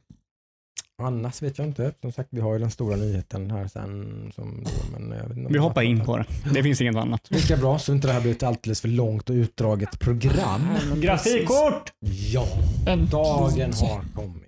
Annars 1.01 1.41
vet 1.41 1.57
jag 1.57 1.67
inte. 1.67 1.93
Som 2.01 2.11
sagt, 2.11 2.29
vi 2.31 2.41
har 2.41 2.53
ju 2.53 2.59
den 2.59 2.71
stora 2.71 2.95
nyheten 2.95 3.51
här 3.51 3.67
sen. 3.67 4.31
Som, 4.35 4.63
då, 4.63 4.99
men 4.99 5.17
jag 5.17 5.27
vet 5.27 5.37
inte 5.37 5.53
Vi 5.53 5.59
hoppar 5.59 5.81
in 5.81 6.05
på 6.05 6.17
det. 6.17 6.25
Det 6.53 6.63
finns 6.63 6.81
inget 6.81 6.95
annat. 6.95 7.27
Lika 7.31 7.57
bra 7.57 7.79
så 7.79 7.91
inte 7.93 8.07
det 8.07 8.13
här 8.13 8.21
blir 8.21 8.31
ett 8.31 8.43
alldeles 8.43 8.81
för 8.81 8.87
långt 8.87 9.29
och 9.29 9.33
utdraget 9.33 9.99
program. 9.99 10.61
Grafikkort! 11.01 11.93
Ja, 12.33 12.47
En 12.87 13.05
dagen 13.09 13.73
har 13.73 14.03
kommit. 14.15 14.41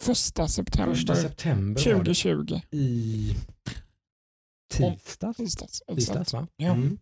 Första 0.00 0.48
september 0.48 0.94
Första 0.94 1.14
september 1.14 1.94
var 1.94 2.04
det 2.04 2.14
2020. 2.14 2.60
i 2.70 3.34
tisdags. 4.70 5.36
Tisdags. 5.36 5.82
Tisdags 5.94 6.32
va? 6.32 6.46
Ja. 6.56 6.70
Mm. 6.72 6.98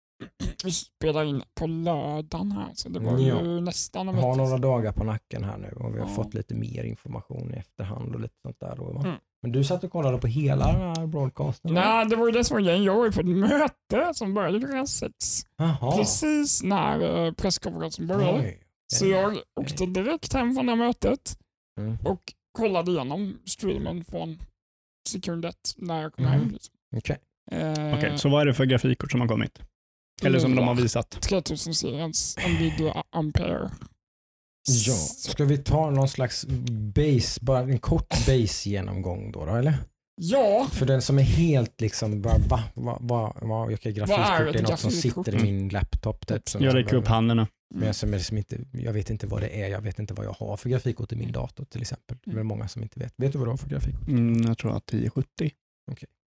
Vi 0.64 0.72
spelar 0.72 1.24
in 1.24 1.42
på 1.54 1.66
lördagen 1.66 2.52
här, 2.52 2.70
så 2.74 2.88
det 2.88 3.00
var 3.00 3.18
Ja. 3.18 3.42
ju 3.42 3.60
nästan 3.60 4.08
en 4.08 4.14
har 4.14 4.30
vecka 4.30 4.42
några 4.42 4.58
dagar 4.58 4.92
på 4.92 5.04
nacken 5.04 5.44
här 5.44 5.58
nu 5.58 5.68
och 5.68 5.94
vi 5.94 6.00
har 6.00 6.08
Ja. 6.08 6.14
fått 6.14 6.34
lite 6.34 6.54
mer 6.54 6.84
information 6.84 7.54
i 7.54 7.56
efterhand 7.56 8.14
och 8.14 8.20
lite 8.20 8.34
sånt 8.42 8.60
där. 8.60 8.76
Då? 8.76 8.90
Mm. 8.90 9.16
Men 9.42 9.52
du 9.52 9.64
satt 9.64 9.84
och 9.84 9.90
kollade 9.92 10.18
på 10.18 10.26
hela 10.26 10.72
den 10.72 10.80
här 10.80 11.06
broadcasten? 11.06 11.74
Nej, 11.74 12.06
det 12.06 12.16
var 12.16 12.26
ju 12.26 12.32
det 12.32 12.44
som 12.44 12.54
var 12.54 12.60
grejen. 12.62 12.84
Jag 12.84 12.96
var 12.96 13.04
ju 13.04 13.12
på 13.12 13.20
ett 13.20 13.26
möte 13.26 14.10
som 14.14 14.34
började 14.34 14.58
klockan 14.60 14.86
sex. 14.86 15.42
Jaha. 15.56 15.96
Precis 15.96 16.62
när 16.62 17.26
eh, 17.26 17.32
presskonferensen 17.32 18.06
började. 18.06 18.38
Oj. 18.38 18.58
Så 18.92 19.06
jag 19.06 19.38
åkte 19.60 19.86
direkt 19.86 20.32
hem 20.32 20.54
från 20.54 20.66
det 20.66 20.76
mötet 20.76 21.38
Mm. 21.80 21.96
och 22.04 22.32
kollade 22.58 22.90
igenom 22.90 23.38
streamen 23.44 24.04
från 24.04 24.38
sekund 25.08 25.44
ett 25.44 25.74
när 25.76 26.02
jag 26.02 26.12
kom 26.12 26.24
Mhm. 26.24 26.32
hem. 26.32 26.50
Liksom. 26.50 26.74
Okej. 26.96 27.18
Eh, 27.50 27.94
Okej, 27.98 28.18
så 28.18 28.28
vad 28.28 28.40
är 28.42 28.46
det 28.46 28.54
för 28.54 28.64
grafikkort 28.64 29.10
som 29.10 29.20
har 29.20 29.28
kommit? 29.28 29.58
Eller 30.24 30.38
som 30.38 30.56
de 30.56 30.68
har 30.68 30.74
visat? 30.74 31.18
3000-seriens 31.30 32.36
Nvidia 32.48 33.04
Ampere. 33.10 33.70
Ja, 34.86 34.92
Så- 34.94 35.30
ska 35.30 35.44
vi 35.44 35.58
ta 35.58 35.90
någon 35.90 36.08
slags 36.08 36.46
base, 36.94 37.40
bara 37.44 37.60
en 37.60 37.78
kort 37.78 38.08
base-genomgång 38.26 39.32
då, 39.32 39.44
då 39.46 39.54
eller? 39.54 39.74
Ja, 40.14 40.68
För 40.72 40.86
den 40.86 41.02
som 41.02 41.18
är 41.18 41.22
helt 41.22 41.80
liksom, 41.80 42.22
bara, 42.22 42.38
va, 42.48 42.62
va, 42.74 42.98
va, 43.00 43.36
va, 43.42 43.66
vilka 43.66 43.90
grafikkort? 43.90 44.26
är 44.26 44.44
det 44.44 44.50
är 44.50 44.54
ett 44.54 44.68
något 44.68 44.80
som 44.80 44.90
sitter 44.90 45.34
i 45.34 45.42
min 45.42 45.68
laptop. 45.68 46.26
Typ, 46.26 46.48
som 46.48 46.62
Jag 46.64 46.74
räcker 46.74 46.96
upp 46.96 47.06
handen 47.06 47.36
nu. 47.36 47.46
Men 47.74 47.86
jag, 47.86 47.94
som 47.96 48.12
är 48.14 48.16
liksom 48.18 48.36
inte, 48.38 48.58
jag 48.72 48.92
vet 48.92 49.10
inte 49.10 49.26
vad 49.26 49.40
det 49.40 49.62
är, 49.62 49.68
jag 49.68 49.80
vet 49.80 49.98
inte 49.98 50.14
vad 50.14 50.26
jag 50.26 50.32
har 50.32 50.56
för 50.56 50.68
grafikkort 50.70 51.12
i 51.12 51.16
min 51.16 51.32
dator 51.32 51.64
till 51.64 51.80
exempel. 51.80 52.16
Det 52.24 52.30
är 52.30 52.34
väl 52.34 52.44
många 52.44 52.68
som 52.68 52.82
inte 52.82 53.00
vet. 53.00 53.14
Vet 53.16 53.32
du 53.32 53.38
vad 53.38 53.46
du 53.46 53.50
har 53.50 53.56
för 53.56 53.68
grafikkort? 53.68 54.08
Mm, 54.08 54.42
jag 54.42 54.58
tror 54.58 54.76
att 54.76 54.88
1070. 54.88 55.50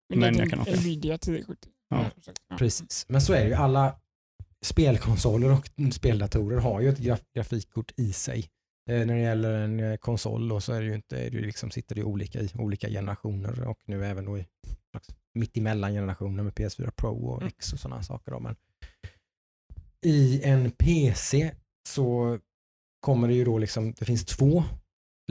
Men, 0.09 0.39
jag 0.39 0.51
kan 0.51 0.65
fel. 0.65 0.81
Nvidia 0.81 1.15
1070. 1.15 1.69
Ja. 1.89 2.11
Ja. 2.49 2.57
Precis, 2.57 3.07
men 3.09 3.21
så 3.21 3.33
är 3.33 3.43
det 3.43 3.49
ju. 3.49 3.55
Alla 3.55 3.99
spelkonsoler 4.65 5.53
och 5.53 5.93
speldatorer 5.93 6.59
har 6.59 6.81
ju 6.81 6.89
ett 6.89 6.99
graf 6.99 7.21
grafikkort 7.35 7.93
i 7.97 8.13
sig. 8.13 8.49
Eh, 8.91 9.07
när 9.07 9.15
det 9.15 9.21
gäller 9.21 9.53
en 9.55 9.81
eh, 9.81 9.97
konsol 9.97 10.49
då 10.49 10.61
så 10.61 10.73
är 10.73 10.81
det 10.81 10.87
ju 10.87 10.95
inte, 10.95 11.19
är 11.19 11.31
det 11.31 11.41
liksom, 11.41 11.71
sitter 11.71 11.95
det 11.95 11.99
ju 12.01 12.05
olika 12.05 12.41
i 12.41 12.51
olika 12.55 12.89
generationer 12.89 13.69
och 13.69 13.79
nu 13.85 14.05
även 14.07 14.25
då 14.25 14.39
i 14.39 14.47
slags 14.91 15.09
mittemellan 15.35 15.93
generationer 15.93 16.43
med 16.43 16.53
PS4 16.53 16.91
Pro 16.91 17.27
och 17.27 17.43
Mm. 17.43 17.49
X 17.49 17.73
och 17.73 17.79
sådana 17.79 18.03
saker. 18.03 18.33
Då. 18.33 18.41
Men 18.41 18.57
I 20.07 20.43
en 20.45 20.71
PC 20.71 21.55
så 21.89 22.39
kommer 23.01 23.29
det 23.29 23.35
ju 23.35 23.45
då 23.45 23.59
liksom, 23.59 23.93
det 23.93 24.05
finns 24.05 24.25
två 24.25 24.65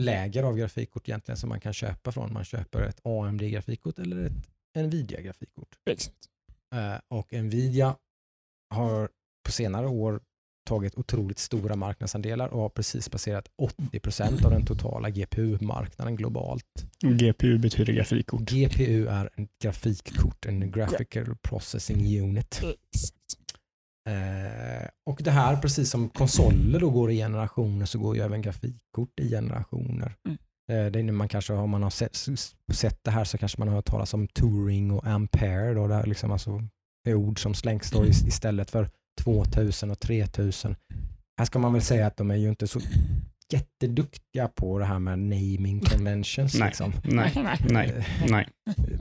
läger 0.02 0.42
av 0.42 0.56
grafikkort 0.56 1.08
egentligen 1.08 1.36
som 1.36 1.48
man 1.48 1.60
kan 1.60 1.72
köpa 1.72 2.12
från. 2.12 2.32
Man 2.32 2.44
köper 2.44 2.82
ett 2.82 3.00
AMD-grafikkort 3.02 3.98
eller 3.98 4.26
ett 4.26 4.32
Nvidia-grafikkort. 4.74 5.68
Exakt. 5.90 6.28
Eh, 6.74 7.00
och 7.08 7.32
Nvidia 7.32 7.96
har 8.74 9.08
på 9.46 9.52
senare 9.52 9.86
år 9.86 10.20
tagit 10.68 10.94
otroligt 10.94 11.38
stora 11.38 11.76
marknadsandelar 11.76 12.48
och 12.48 12.60
har 12.60 12.68
precis 12.68 13.08
passerat 13.08 13.48
80% 13.92 14.44
av 14.44 14.50
den 14.50 14.66
totala 14.66 15.10
GPU-marknaden 15.10 16.16
globalt. 16.16 16.64
GPU 17.02 17.58
betyder 17.58 17.92
grafikkort. 17.92 18.40
GPU 18.40 19.06
är 19.06 19.30
en 19.34 19.48
grafikkort, 19.62 20.46
en 20.46 20.70
Graphical 20.70 21.36
Processing 21.42 22.20
Unit. 22.20 22.62
Eh, 24.08 24.88
och 25.06 25.20
det 25.22 25.30
här, 25.30 25.56
precis 25.56 25.90
som 25.90 26.08
konsoler 26.08 26.80
då 26.80 26.90
går 26.90 27.10
i 27.10 27.16
generationer, 27.16 27.86
så 27.86 27.98
går 27.98 28.16
ju 28.16 28.22
även 28.22 28.42
grafikkort 28.42 29.20
i 29.20 29.30
generationer. 29.30 30.14
Mm. 30.26 30.38
Eh, 30.68 30.86
det 30.86 30.98
är 30.98 31.02
när 31.02 31.12
man 31.12 31.28
kanske, 31.28 31.52
om 31.52 31.70
man 31.70 31.82
har 31.82 31.90
sett, 31.90 32.16
sett 32.72 33.04
det 33.04 33.10
här 33.10 33.24
så 33.24 33.38
kanske 33.38 33.58
man 33.58 33.68
har 33.68 33.74
hört 33.74 33.86
talas 33.86 34.14
om 34.14 34.28
Turing 34.28 34.90
och 34.90 35.06
Ampere. 35.06 35.74
Då, 35.74 35.86
det 35.86 35.94
är 35.94 36.06
liksom 36.06 36.30
alltså 36.32 36.62
är 37.08 37.14
ord 37.14 37.42
som 37.42 37.54
slängs 37.54 37.90
då 37.90 38.06
is- 38.06 38.24
istället 38.26 38.70
för 38.70 38.88
2000 39.20 39.90
och 39.90 40.00
3000. 40.00 40.76
Här 41.38 41.44
ska 41.44 41.58
man 41.58 41.72
väl 41.72 41.82
säga 41.82 42.06
att 42.06 42.16
de 42.16 42.30
är 42.30 42.36
ju 42.36 42.48
inte 42.48 42.66
så 42.66 42.80
jätteduktiga 43.52 44.48
på 44.48 44.78
det 44.78 44.84
här 44.84 44.98
med 44.98 45.18
naming 45.18 45.80
conventions. 45.80 46.54
Nej, 46.58 46.68
Liksom. 46.68 46.92
nej, 47.04 47.32
nej. 47.36 47.58
nej, 47.70 48.04
nej. 48.28 48.48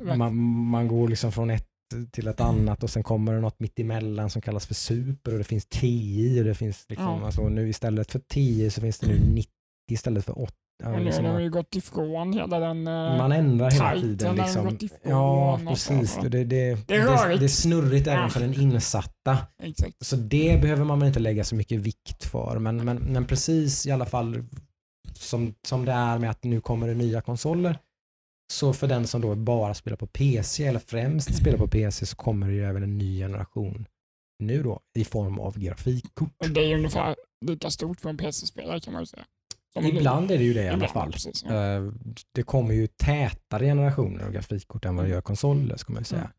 Man, 0.17 0.35
man 0.69 0.87
går 0.87 1.07
liksom 1.07 1.31
från 1.31 1.49
ett 1.49 1.67
till 2.11 2.27
ett 2.27 2.41
annat 2.41 2.83
och 2.83 2.89
sen 2.89 3.03
kommer 3.03 3.33
det 3.33 3.39
något 3.41 3.59
mitt 3.59 3.79
emellan 3.79 4.29
som 4.29 4.41
kallas 4.41 4.67
för 4.67 4.73
super 4.73 5.31
och 5.31 5.37
det 5.37 5.43
finns 5.43 5.65
10 5.65 6.39
och 6.39 6.45
det 6.45 6.55
finns 6.55 6.85
liksom, 6.89 7.05
Ja. 7.19 7.25
alltså 7.25 7.49
nu 7.49 7.69
istället 7.69 8.11
för 8.11 8.19
10 8.19 8.71
så 8.71 8.81
finns 8.81 8.99
det 8.99 9.07
nu 9.07 9.19
90 9.19 9.51
istället 9.91 10.25
för 10.25 10.41
80 10.41 10.53
ja, 10.83 10.97
liksom, 10.99 11.25
har 11.25 11.33
de 11.33 11.43
ju 11.43 11.49
gått 11.49 11.75
ifrån 11.75 12.33
hela 12.33 12.59
den... 12.59 12.87
eh, 12.87 13.17
man 13.17 13.31
ändrar 13.31 13.71
hela 13.71 14.01
tiden. 14.01 14.39
har 14.39 14.71
Liksom. 14.71 14.99
Ja, 15.03 15.59
precis. 15.67 16.17
Det, 16.21 16.29
det, 16.29 16.43
det, 16.43 16.87
Det 16.87 16.95
är 16.95 17.37
det, 17.39 17.45
är 17.45 17.47
snurrigt 17.47 18.07
även 18.07 18.21
Ja. 18.23 18.29
för 18.29 18.39
den 18.39 18.53
insatta. 18.53 19.37
Exakt. 19.63 20.05
Så 20.05 20.15
det 20.15 20.61
behöver 20.61 20.83
man 20.83 20.99
väl 20.99 21.07
inte 21.07 21.19
lägga 21.19 21.43
så 21.43 21.55
mycket 21.55 21.79
vikt 21.79 22.23
för. 22.25 22.59
Men, 22.59 22.85
men, 22.85 22.97
men 22.97 23.25
precis 23.25 23.87
i 23.87 23.91
alla 23.91 24.05
fall 24.05 24.43
som, 25.13 25.53
som 25.67 25.85
det 25.85 25.91
är 25.91 26.19
med 26.19 26.29
att 26.29 26.43
nu 26.43 26.61
kommer 26.61 26.87
det 26.87 26.93
nya 26.93 27.21
konsoler. 27.21 27.79
Så 28.53 28.73
för 28.73 28.87
den 28.87 29.07
som 29.07 29.21
då 29.21 29.35
bara 29.35 29.73
spelar 29.73 29.97
på 29.97 30.07
PC 30.07 30.65
eller 30.65 30.79
främst 30.79 31.35
spelar 31.35 31.57
på 31.57 31.67
PC 31.67 32.05
så 32.05 32.15
kommer 32.15 32.47
det 32.47 32.53
ju 32.53 32.63
även 32.65 32.83
en 32.83 32.97
ny 32.97 33.19
generation 33.19 33.85
nu 34.39 34.63
då 34.63 34.79
i 34.97 35.05
form 35.05 35.39
av 35.39 35.59
grafikkort. 35.59 36.29
Det 36.53 36.61
är 36.71 36.75
ungefär 36.75 37.15
lika 37.45 37.69
stort 37.69 38.01
för 38.01 38.09
en 38.09 38.17
PC-spelare 38.17 38.79
kan 38.79 38.93
man 38.93 39.01
ju 39.01 39.05
säga. 39.05 39.25
Ibland 39.85 40.31
är 40.31 40.37
det 40.37 40.43
ju 40.43 40.53
det 40.53 40.63
i 40.63 40.69
alla 40.69 40.87
fall. 40.87 41.11
Precis, 41.11 41.43
ja. 41.47 41.75
Eh, 41.75 41.91
Det 42.31 42.43
kommer 42.43 42.73
ju 42.73 42.87
tätare 42.87 43.65
generationer 43.65 44.23
av 44.25 44.31
grafikkort 44.31 44.85
än 44.85 44.95
vad 44.95 45.05
det 45.05 45.09
gör 45.09 45.21
konsoler 45.21 45.77
ska 45.77 45.93
man 45.93 46.01
ju 46.01 46.05
säga. 46.05 46.31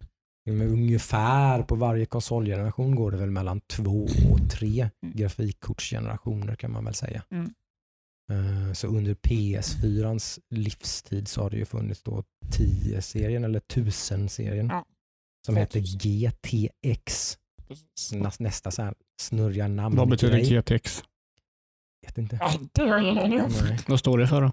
Men 0.46 0.62
ungefär 0.68 1.62
på 1.62 1.74
varje 1.74 2.06
konsolgeneration 2.06 2.94
går 2.94 3.10
det 3.10 3.16
väl 3.16 3.30
mellan 3.30 3.60
två 3.60 4.06
och 4.32 4.50
tre 4.50 4.88
Mm. 5.02 5.16
grafikkortsgenerationer 5.16 6.54
kan 6.54 6.72
man 6.72 6.84
väl 6.84 6.94
säga. 6.94 7.22
Mm. 7.30 7.50
Eh, 8.32 8.72
Så 8.72 8.86
under 8.86 9.14
PS4ans 9.14 10.38
livstid 10.50 11.28
så 11.28 11.42
har 11.42 11.50
det 11.50 11.56
ju 11.56 11.64
funnits 11.64 12.02
då 12.02 12.22
10-serien 12.52 13.44
eller 13.44 13.60
1000-serien 13.60 14.66
Ja. 14.66 14.84
som 15.46 15.56
heter 15.56 15.80
2000. 15.80 15.98
GTX. 15.98 17.38
Precis. 17.68 18.12
Näs- 18.12 18.42
Nästa 18.42 18.70
så 18.70 18.82
här 18.82 18.94
snurriga 19.20 19.68
namn. 19.68 19.96
Vad 19.96 20.08
betyder. 20.08 20.38
GTX? 20.40 21.02
Vet 22.18 22.32
inte. 22.32 22.38
Ja, 22.40 22.52
det 22.72 22.82
har 22.82 22.88
jag 22.88 23.02
ingen 23.02 23.18
aning 23.18 23.40
om. 23.42 23.52
Nej. 23.62 23.78
Vad 23.86 23.98
står 23.98 24.18
det 24.18 24.28
för 24.28 24.42
då? 24.42 24.52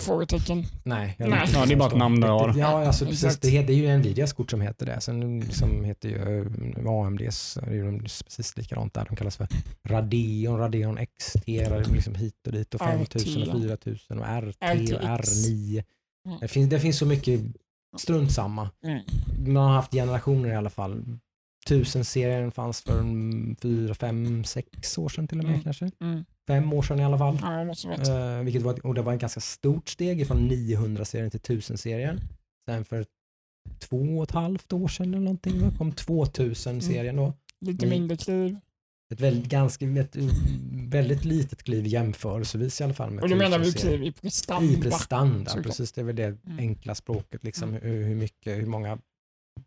Frågetecken. 0.00 0.64
Nej, 0.82 1.14
jag 1.18 1.30
Nej. 1.30 1.40
inte 1.40 1.58
Ja, 1.58 1.66
det 1.66 1.72
är 1.72 1.76
bara 1.76 1.88
ett 1.88 1.96
namn 1.96 2.20
du 2.20 2.26
har. 2.26 2.54
Ja, 2.58 2.86
alltså, 2.86 3.04
precis, 3.04 3.24
Exakt. 3.24 3.42
det, 3.42 3.48
heter, 3.48 3.66
det 3.66 3.72
är 3.72 3.76
ju 3.76 3.98
Nvidias 3.98 4.32
kort 4.32 4.50
som 4.50 4.60
heter 4.60 4.86
det. 4.86 5.00
Sen 5.00 5.40
liksom 5.40 5.84
heter 5.84 6.08
ju 6.08 6.40
eh, 6.78 7.06
AMDs, 7.06 7.54
det 7.54 7.70
är 7.70 7.74
ju 7.74 8.00
precis 8.00 8.56
likadant 8.56 8.94
där. 8.94 9.06
De 9.08 9.16
kallas 9.16 9.36
för 9.36 9.48
Radeon, 9.82 10.58
Radeon 10.58 10.98
XT, 11.18 11.46
liksom 11.92 12.14
hit 12.14 12.46
och 12.46 12.52
dit 12.52 12.74
och 12.74 12.80
5000 12.80 13.42
och 13.42 13.62
4000 13.62 14.18
och 14.18 14.26
RT 14.26 14.56
och 14.92 15.18
RTX. 15.18 15.46
R9. 15.46 15.84
Mm. 16.26 16.38
Det 16.40 16.48
finns, 16.48 16.70
det 16.70 16.80
finns 16.80 16.98
så 16.98 17.06
mycket 17.06 17.40
strunt 17.96 18.32
samma. 18.32 18.70
Mm. 18.84 19.02
Man 19.38 19.56
har 19.62 19.72
haft 19.74 19.92
generationer 19.92 20.48
i 20.48 20.56
alla 20.56 20.70
fall. 20.70 21.18
1000-serien 21.70 22.50
fanns 22.52 22.80
för 22.80 23.00
en 23.00 23.56
fyra, 23.62 23.94
fem, 23.94 24.44
sex 24.44 24.98
år 24.98 25.08
sedan 25.08 25.28
till 25.28 25.38
och 25.38 25.44
med 25.44 25.52
Mm. 25.52 25.64
kanske. 25.64 25.90
Mm. 26.00 26.24
Fem 26.48 26.72
år 26.72 26.82
sedan 26.82 27.00
i 27.00 27.04
alla 27.04 27.18
fall. 27.18 27.38
Ja. 27.42 28.38
Eh, 28.38 28.42
vilket 28.44 28.62
var, 28.62 28.86
och 28.86 28.94
det 28.94 29.02
var 29.02 29.14
ett 29.14 29.20
ganska 29.20 29.40
stort 29.40 29.88
steg 29.88 30.26
från 30.26 30.50
900-serien 30.50 31.30
till 31.30 31.40
1000-serien. 31.40 32.20
Sen 32.68 32.84
för 32.84 33.06
två 33.78 33.96
och 34.18 34.22
ett 34.22 34.30
halvt 34.30 34.72
år 34.72 34.88
sedan 34.88 35.08
eller 35.14 35.24
någonting 35.24 35.60
va, 35.60 35.70
kom 35.78 35.92
2000-serien 35.92 37.16
då. 37.16 37.32
Lite 37.60 37.86
vi- 37.86 37.90
mindre 37.90 38.16
kliv. 38.16 38.56
Ett 39.12 39.20
väldigt, 39.20 39.50
ganska, 39.50 39.86
ett 39.86 40.16
uh, 40.16 40.30
väldigt 40.88 41.24
litet 41.24 41.62
kliv 41.62 41.86
jämförelsevis 41.86 42.80
i 42.80 42.84
alla 42.84 42.94
fall. 42.94 43.10
Med 43.10 43.22
Och 43.22 43.28
då 43.30 43.36
menar 43.36 43.58
vi 43.58 43.64
1000-serien. 43.64 43.98
kliv 43.98 44.08
i 44.08 44.12
prestanda. 44.12 44.72
I 44.72 44.76
prestanda, 44.82 45.62
precis 45.62 45.92
det 45.92 46.00
är 46.00 46.04
väl 46.04 46.16
det 46.16 46.24
Mm. 46.46 46.58
enkla 46.58 46.94
språket. 46.94 47.44
Liksom, 47.44 47.68
Mm. 47.68 47.82
hur, 47.82 48.04
hur, 48.04 48.14
mycket, 48.14 48.58
hur 48.58 48.66
många 48.66 48.98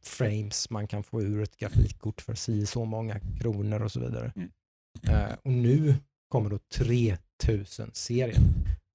frames 0.01 0.69
man 0.69 0.87
kan 0.87 1.03
få 1.03 1.21
ur 1.21 1.43
ett 1.43 1.57
grafikkort 1.57 2.21
för 2.21 2.35
si 2.35 2.65
så 2.65 2.85
många 2.85 3.19
kronor 3.19 3.81
och 3.81 3.91
så 3.91 3.99
vidare. 3.99 4.33
Mm. 4.35 4.51
Eh, 5.07 5.33
och 5.43 5.51
nu 5.51 5.95
kommer 6.29 6.49
då 6.49 6.57
3000-serien. 6.57 8.43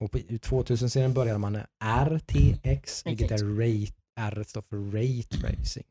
Och 0.01 0.11
på 0.11 0.19
2000-serien 0.19 1.15
började 1.15 1.39
man 1.39 1.53
med 1.53 1.67
RTX, 1.85 3.07
vilket 3.07 3.31
är 3.31 3.39
rate, 3.39 3.95
R 4.21 4.45
står 4.47 4.63
för 4.63 4.91
Ray 4.91 5.23
Tracing. 5.23 5.87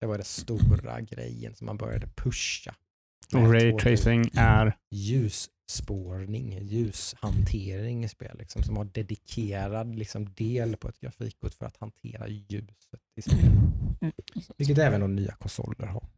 Det 0.00 0.06
var 0.06 0.18
den 0.18 0.24
stora 0.24 1.00
grejen 1.00 1.54
som 1.54 1.66
man 1.66 1.76
började 1.76 2.06
pusha. 2.06 2.74
Och 3.34 3.40
med 3.40 3.52
Ray 3.52 3.70
2000 3.70 3.78
tracing 3.78 4.30
är... 4.34 4.76
ljusspårning, 4.90 6.58
ljushantering 6.62 8.04
i 8.04 8.08
spel, 8.08 8.38
liksom, 8.38 8.62
som 8.62 8.76
har 8.76 8.84
dedikerad 8.84 9.94
liksom, 9.94 10.34
del 10.34 10.76
på 10.76 10.88
ett 10.88 11.00
grafikkort 11.00 11.54
för 11.54 11.66
att 11.66 11.76
hantera 11.76 12.28
ljuset 12.28 13.00
i 13.16 13.22
spel. 13.22 13.50
Vilket 14.56 14.78
även 14.78 15.00
de 15.00 15.14
nya 15.14 15.32
konsoler 15.32 15.86
har. 15.86 16.08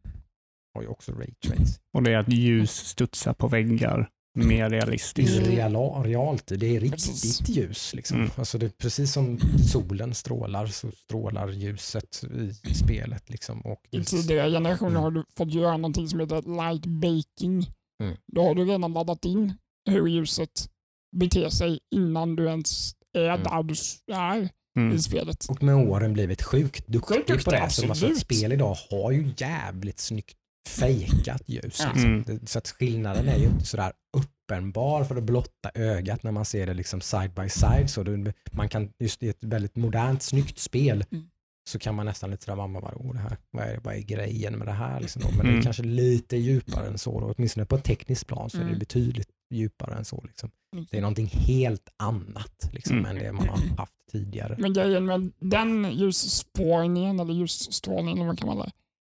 Har 0.73 0.81
ju 0.81 0.87
också 0.87 1.11
Ray 1.11 1.33
Tracing. 1.33 1.83
Och 1.93 2.03
det 2.03 2.13
är 2.13 2.17
att 2.17 2.33
ljus 2.33 2.71
studsar 2.71 3.33
på 3.33 3.47
väggar 3.47 4.09
mer 4.33 4.69
Det 4.69 4.75
är 4.77 4.81
realistiskt. 4.81 5.29
ju 5.31 5.41
reala, 5.41 5.79
realtid, 5.79 6.59
det 6.59 6.75
är 6.75 6.79
riktigt 6.79 7.05
Precis. 7.05 7.49
ljus. 7.49 7.93
Liksom. 7.93 8.17
Mm. 8.17 8.31
Alltså 8.35 8.57
det 8.57 8.65
är 8.65 8.69
precis 8.69 9.13
som 9.13 9.39
solen 9.71 10.13
strålar 10.13 10.65
så 10.67 10.91
strålar 10.91 11.49
ljuset 11.51 12.23
i 12.67 12.73
spelet. 12.73 13.29
Liksom. 13.29 13.61
Och 13.61 13.81
I 13.91 13.97
det, 13.97 14.03
tidigare 14.03 14.51
generationer 14.51 14.91
Mm. 14.91 15.03
har 15.03 15.11
du 15.11 15.23
fått 15.37 15.53
göra 15.53 15.77
någonting 15.77 16.07
som 16.07 16.19
heter 16.19 16.35
light 16.71 16.85
baking. 16.85 17.65
Mm. 18.03 18.17
Då 18.35 18.43
har 18.43 18.55
du 18.55 18.65
redan 18.65 18.93
laddat 18.93 19.25
in 19.25 19.53
hur 19.89 20.07
ljuset 20.07 20.69
beter 21.17 21.49
sig 21.49 21.79
innan 21.95 22.35
du 22.35 22.47
ens 22.47 22.91
är 23.17 23.29
Mm. 23.29 23.43
där 23.43 23.63
du 23.63 23.75
är 24.13 24.49
Mm. 24.77 24.95
i 24.95 24.99
spelet. 24.99 25.45
och 25.49 25.63
med 25.63 25.75
åren 25.75 26.13
blivit 26.13 26.41
sjukt 26.43 26.87
duktig 26.87 27.15
Sjukt 27.15 27.27
duktig, 27.27 27.45
på 27.45 27.51
det. 27.51 27.57
Så 27.57 27.63
alltså, 27.63 27.85
absolut. 27.87 28.15
ett 28.17 28.21
spel 28.21 28.51
idag 28.51 28.77
har 28.91 29.11
ju 29.11 29.33
jävligt 29.37 29.99
snyggt 29.99 30.37
fejkat 30.69 31.41
ljus. 31.49 31.63
Liksom. 31.63 32.23
Mm. 32.27 32.39
Så 32.47 32.57
att 32.57 32.67
skillnaden 32.67 33.27
är 33.27 33.37
ju 33.37 33.45
inte 33.45 33.65
sådär 33.65 33.91
uppenbar 34.17 35.03
för 35.03 35.15
det 35.15 35.21
blotta 35.21 35.71
ögat 35.75 36.23
när 36.23 36.31
man 36.31 36.45
ser 36.45 36.65
det 36.67 36.73
liksom 36.73 37.01
side 37.01 37.31
by 37.33 37.49
side. 37.49 37.89
Så 37.89 38.03
det, 38.03 38.33
man 38.51 38.69
kan, 38.69 38.89
just 38.99 39.23
i 39.23 39.29
ett 39.29 39.43
väldigt 39.43 39.75
modernt, 39.75 40.21
snyggt 40.21 40.59
spel 40.59 41.03
Mm. 41.11 41.25
så 41.69 41.79
kan 41.79 41.95
man 41.95 42.05
nästan 42.05 42.31
lite 42.31 42.43
sådär, 42.45 42.55
vad, 42.55 42.93
oh, 42.93 43.13
det 43.13 43.19
här, 43.19 43.37
vad, 43.51 43.63
är, 43.65 43.79
vad 43.83 43.95
är 43.95 43.99
grejen 43.99 44.57
med 44.57 44.67
det 44.67 44.71
här? 44.73 44.99
Liksom? 44.99 45.21
Men 45.21 45.37
det 45.37 45.43
Mm. 45.43 45.57
är 45.59 45.61
kanske 45.63 45.83
lite 45.83 46.37
djupare 46.37 46.87
än 46.87 46.97
så. 46.97 47.19
Då. 47.19 47.33
Åtminstone 47.37 47.65
på 47.65 47.75
ett 47.75 47.83
tekniskt 47.83 48.27
plan 48.27 48.49
så 48.49 48.57
är 48.57 48.61
det 48.61 48.67
Mm. 48.67 48.79
betydligt 48.79 49.29
djupare 49.53 49.95
än 49.95 50.05
så. 50.05 50.23
Liksom. 50.27 50.51
Det 50.89 50.97
är 50.97 51.01
någonting 51.01 51.27
helt 51.27 51.89
annat 51.97 52.69
liksom, 52.73 52.97
Mm. 52.97 53.05
än 53.17 53.23
det 53.23 53.31
man 53.31 53.47
har 53.49 53.57
haft 53.77 53.93
tidigare. 54.11 54.55
Men 54.57 54.73
grejen 54.73 55.05
med 55.05 55.31
den 55.39 55.91
ljusspårningen 55.93 57.19
eller 57.19 57.33
ljusstrålningen 57.33 58.27
vad 58.27 58.39
kan 58.39 58.47
man 58.47 58.55
kalla 58.57 58.65
det, 58.65 58.71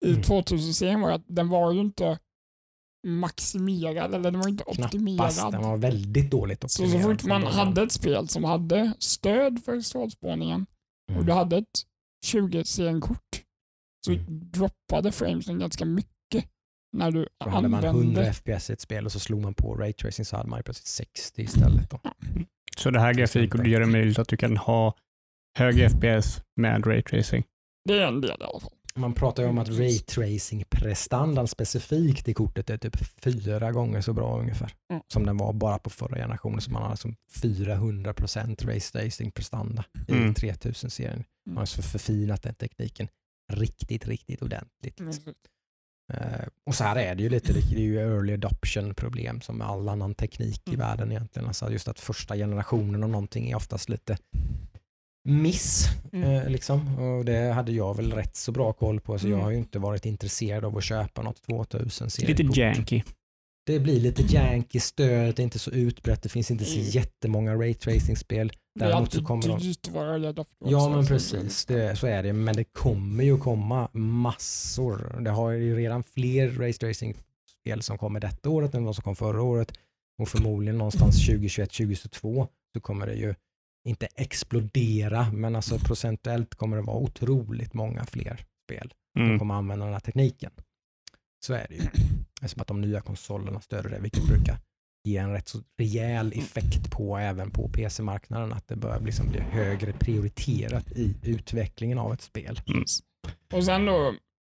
i 0.02 0.10
Mm. 0.10 0.22
2000-serien 0.22 1.00
var 1.00 1.10
att 1.12 1.24
den 1.26 1.48
var 1.48 1.72
ju 1.72 1.80
inte 1.80 2.18
maximerad 3.06 4.14
eller 4.14 4.30
den 4.30 4.40
var 4.40 4.48
inte 4.48 4.64
Knappast, 4.64 4.84
optimerad. 4.94 5.52
den 5.52 5.62
var 5.62 5.76
väldigt 5.76 6.30
dåligt 6.30 6.62
Så 6.62 6.68
så 6.68 6.82
optimerad. 6.84 7.20
fort 7.20 7.28
man 7.28 7.42
hade 7.42 7.82
ett 7.82 7.92
spel 7.92 8.28
som 8.28 8.44
hade 8.44 8.92
stöd 8.98 9.64
för 9.64 9.80
strålspårningen 9.80 10.66
och 11.08 11.14
Mm. 11.14 11.26
du 11.26 11.32
hade 11.32 11.56
ett 11.56 11.82
20-serienkort 12.26 13.42
så 14.06 14.12
Mm. 14.12 14.24
droppade 14.50 15.12
framesen 15.12 15.58
ganska 15.58 15.84
mycket 15.84 16.44
när 16.96 17.10
du 17.10 17.28
Då 17.44 17.50
hade 17.50 17.68
man 17.68 17.84
använde... 17.84 18.20
100 18.20 18.32
FPS 18.32 18.70
i 18.70 18.72
ett 18.72 18.80
spel 18.80 19.04
och 19.06 19.12
så 19.12 19.20
slog 19.20 19.40
man 19.42 19.54
på 19.54 19.74
Ray 19.74 19.92
Tracing 19.92 20.24
så 20.24 20.36
hade 20.36 20.48
man 20.50 20.62
plötsligt 20.62 20.86
60 20.86 21.42
istället. 21.42 21.90
Då. 21.90 22.00
Så 22.76 22.90
det 22.90 23.00
här 23.00 23.14
grafikkortet 23.14 23.66
gör 23.68 23.80
det 23.80 23.86
möjligt 23.86 24.18
att 24.18 24.28
du 24.28 24.36
kan 24.36 24.56
ha 24.56 24.94
hög 25.58 25.90
FPS 25.90 26.42
med 26.56 26.86
Ray 26.86 27.02
tracing. 27.02 27.44
Det 27.88 27.98
är 27.98 28.06
en 28.06 28.20
del 28.20 28.30
i 28.40 28.44
alla 28.44 28.60
fall. 28.60 28.72
Man 28.94 29.14
pratar 29.14 29.42
ju 29.42 29.48
om 29.48 29.58
att 29.58 29.68
Mm, 29.68 29.80
Ray 29.80 29.88
precis. 29.88 30.06
Tracing-prestandan 30.06 31.48
specifikt 31.48 32.28
i 32.28 32.34
kortet 32.34 32.70
är 32.70 32.76
typ 32.78 32.96
fyra 33.24 33.72
gånger 33.72 34.00
så 34.00 34.12
bra 34.12 34.40
ungefär. 34.40 34.72
Mm. 34.90 35.02
Som 35.08 35.26
den 35.26 35.36
var 35.36 35.52
bara 35.52 35.78
på 35.78 35.90
förra 35.90 36.16
generationen. 36.16 36.60
Så 36.60 36.70
man 36.70 36.82
har 36.82 36.90
alltså 36.90 37.08
400% 37.42 38.64
Ray 38.66 38.80
Tracing-prestanda 38.80 39.84
i 40.08 40.12
Mm. 40.12 40.34
3000-serien. 40.34 41.24
Man 41.46 41.56
har 41.56 41.60
alltså 41.62 41.82
förfinat 41.82 42.42
den 42.42 42.54
tekniken 42.54 43.08
riktigt, 43.52 44.06
riktigt 44.08 44.42
ordentligt. 44.42 45.00
Mm. 45.00 45.12
Eh, 46.12 46.46
och 46.66 46.74
så 46.74 46.84
här 46.84 46.96
är 46.96 47.14
det 47.14 47.22
ju 47.22 47.28
lite, 47.28 47.52
det 47.52 47.58
är 47.76 47.80
ju 47.80 47.98
early 47.98 48.32
adoption 48.34 48.94
problem 48.94 49.40
som 49.40 49.58
med 49.58 49.66
all 49.66 49.88
annan 49.88 50.14
teknik 50.14 50.62
i 50.68 50.70
Mm. 50.74 50.80
världen 50.80 51.10
egentligen. 51.12 51.48
Alltså 51.48 51.70
just 51.70 51.88
att 51.88 52.00
första 52.00 52.36
generationen 52.36 53.02
av 53.04 53.10
någonting 53.10 53.50
är 53.50 53.56
oftast 53.56 53.88
lite 53.88 54.18
miss. 55.24 55.86
Mm. 56.12 56.30
Eh, 56.30 56.48
liksom. 56.48 56.98
Och 56.98 57.24
det 57.24 57.52
hade 57.52 57.72
jag 57.72 57.96
väl 57.96 58.12
rätt 58.12 58.36
så 58.36 58.52
bra 58.52 58.72
koll 58.72 59.00
på 59.00 59.18
så 59.18 59.26
Mm. 59.26 59.38
jag 59.38 59.44
har 59.44 59.50
ju 59.52 59.58
inte 59.58 59.78
varit 59.78 60.06
intresserad 60.06 60.64
av 60.64 60.76
att 60.78 60.84
köpa 60.84 61.22
något 61.22 61.42
2000 61.42 62.04
Lite 62.06 62.10
seriekort. 62.10 62.56
janky. 62.56 63.02
Det 63.66 63.80
blir 63.80 64.00
lite 64.00 64.22
janky, 64.22 64.80
stödet 64.80 65.38
är 65.38 65.42
inte 65.42 65.58
så 65.58 65.70
utbrett, 65.70 66.22
det 66.22 66.28
finns 66.28 66.50
inte 66.50 66.64
så 66.64 66.74
Mm. 66.78 66.88
jättemånga 66.90 67.54
Ray 67.54 67.74
Tracing-spel. 67.74 68.52
Det 68.78 68.84
är 68.84 68.88
Däremot 68.88 69.12
så 69.12 69.24
kommer 69.24 69.42
de... 69.48 69.74
Ja 70.70 70.88
men 70.88 71.04
så- 71.06 71.08
precis, 71.08 71.64
det, 71.66 71.96
så 71.96 72.06
är 72.06 72.22
det. 72.22 72.32
Men 72.32 72.56
det 72.56 72.64
kommer 72.64 73.24
ju 73.24 73.38
komma 73.38 73.88
massor. 73.92 75.18
Det 75.20 75.30
har 75.30 75.50
ju 75.50 75.76
redan 75.76 76.02
fler 76.02 76.50
race 76.50 76.88
racing-spel 76.88 77.82
som 77.82 77.98
kommer 77.98 78.20
detta 78.20 78.50
året 78.50 78.74
än 78.74 78.84
de 78.84 78.94
som 78.94 79.02
kom 79.02 79.16
förra 79.16 79.42
året. 79.42 79.72
Och 80.18 80.28
förmodligen 80.28 80.78
någonstans 80.78 81.28
2021-2022 81.28 82.46
så 82.74 82.80
kommer 82.80 83.06
det 83.06 83.14
ju 83.14 83.34
inte 83.88 84.06
explodera, 84.16 85.26
men 85.32 85.56
alltså 85.56 85.78
procentuellt 85.78 86.54
kommer 86.54 86.76
det 86.76 86.82
vara 86.82 86.96
otroligt 86.96 87.74
många 87.74 88.04
fler 88.04 88.44
spel 88.66 88.92
som 89.16 89.22
Mm. 89.26 89.38
kommer 89.38 89.54
använda 89.54 89.84
den 89.84 89.92
här 89.94 90.00
tekniken. 90.00 90.50
Så 91.46 91.54
är 91.54 91.66
det 91.68 91.74
ju. 91.74 91.82
Eftersom 92.42 92.60
att 92.60 92.66
de 92.68 92.80
nya 92.80 93.00
konsolerna 93.00 93.60
stöder 93.60 93.90
det, 93.90 93.98
vilket 93.98 94.26
brukar 94.26 94.56
ge 95.04 95.16
en 95.16 95.32
rätt 95.32 95.48
så 95.48 95.58
rejäl 95.78 96.32
effekt 96.36 96.90
på 96.90 97.16
även 97.18 97.50
på 97.50 97.68
PC-marknaden. 97.68 98.52
Att 98.52 98.68
det 98.68 98.76
börjar 98.76 99.00
liksom 99.00 99.28
bli 99.28 99.40
högre 99.40 99.92
prioriterat 99.92 100.92
i 100.92 101.14
utvecklingen 101.22 101.98
av 101.98 102.12
ett 102.12 102.20
spel. 102.22 102.60
Mm. 102.66 102.84
Och 103.54 103.64
sen 103.64 103.86
då, 103.86 104.14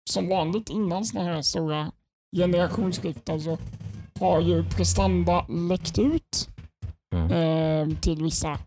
som 0.10 0.30
vanligt 0.30 0.70
innan 0.70 1.06
sådana 1.06 1.34
här 1.34 1.42
stora 1.42 1.92
generationsskiften 2.36 3.42
så 3.42 3.58
har 4.20 4.42
ju 4.42 4.64
prestanda 4.64 5.46
läckt 5.48 6.00
ut 6.00 6.50
Mm. 7.14 7.32
eh, 7.32 7.98
till 8.00 8.24
vissa 8.24 8.60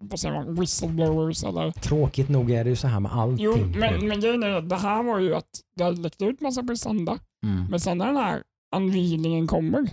vad 0.00 0.20
säger 0.20 0.34
man, 0.34 0.54
whistleblowers 0.54 1.44
eller... 1.44 1.70
Tråkigt 1.70 2.28
nog 2.28 2.50
är 2.50 2.64
det 2.64 2.70
ju 2.70 2.76
så 2.76 2.86
här 2.88 3.00
med 3.00 3.12
allting. 3.12 3.44
Jo, 3.44 3.56
men, 3.76 4.08
men 4.08 4.20
grejen 4.20 4.42
är 4.42 4.60
det 4.60 4.76
här 4.76 5.02
var 5.02 5.18
ju 5.18 5.34
att 5.34 5.60
det 5.76 5.84
hade 5.84 6.00
läckt 6.00 6.22
ut 6.22 6.40
massa 6.40 6.62
prestanda, 6.62 7.18
Mm. 7.46 7.66
men 7.70 7.80
sen 7.80 7.98
när 7.98 8.06
den 8.06 8.16
här 8.16 8.42
anvilningen 8.76 9.46
kommer, 9.46 9.78
Mm. 9.78 9.90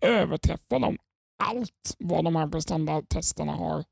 då 0.00 0.06
överträffar 0.06 0.78
de 0.78 0.98
allt 1.42 1.96
vad 1.98 2.24
de 2.24 2.36
här 2.36 2.46
prestandatesterna 2.48 3.52
har. 3.52 3.84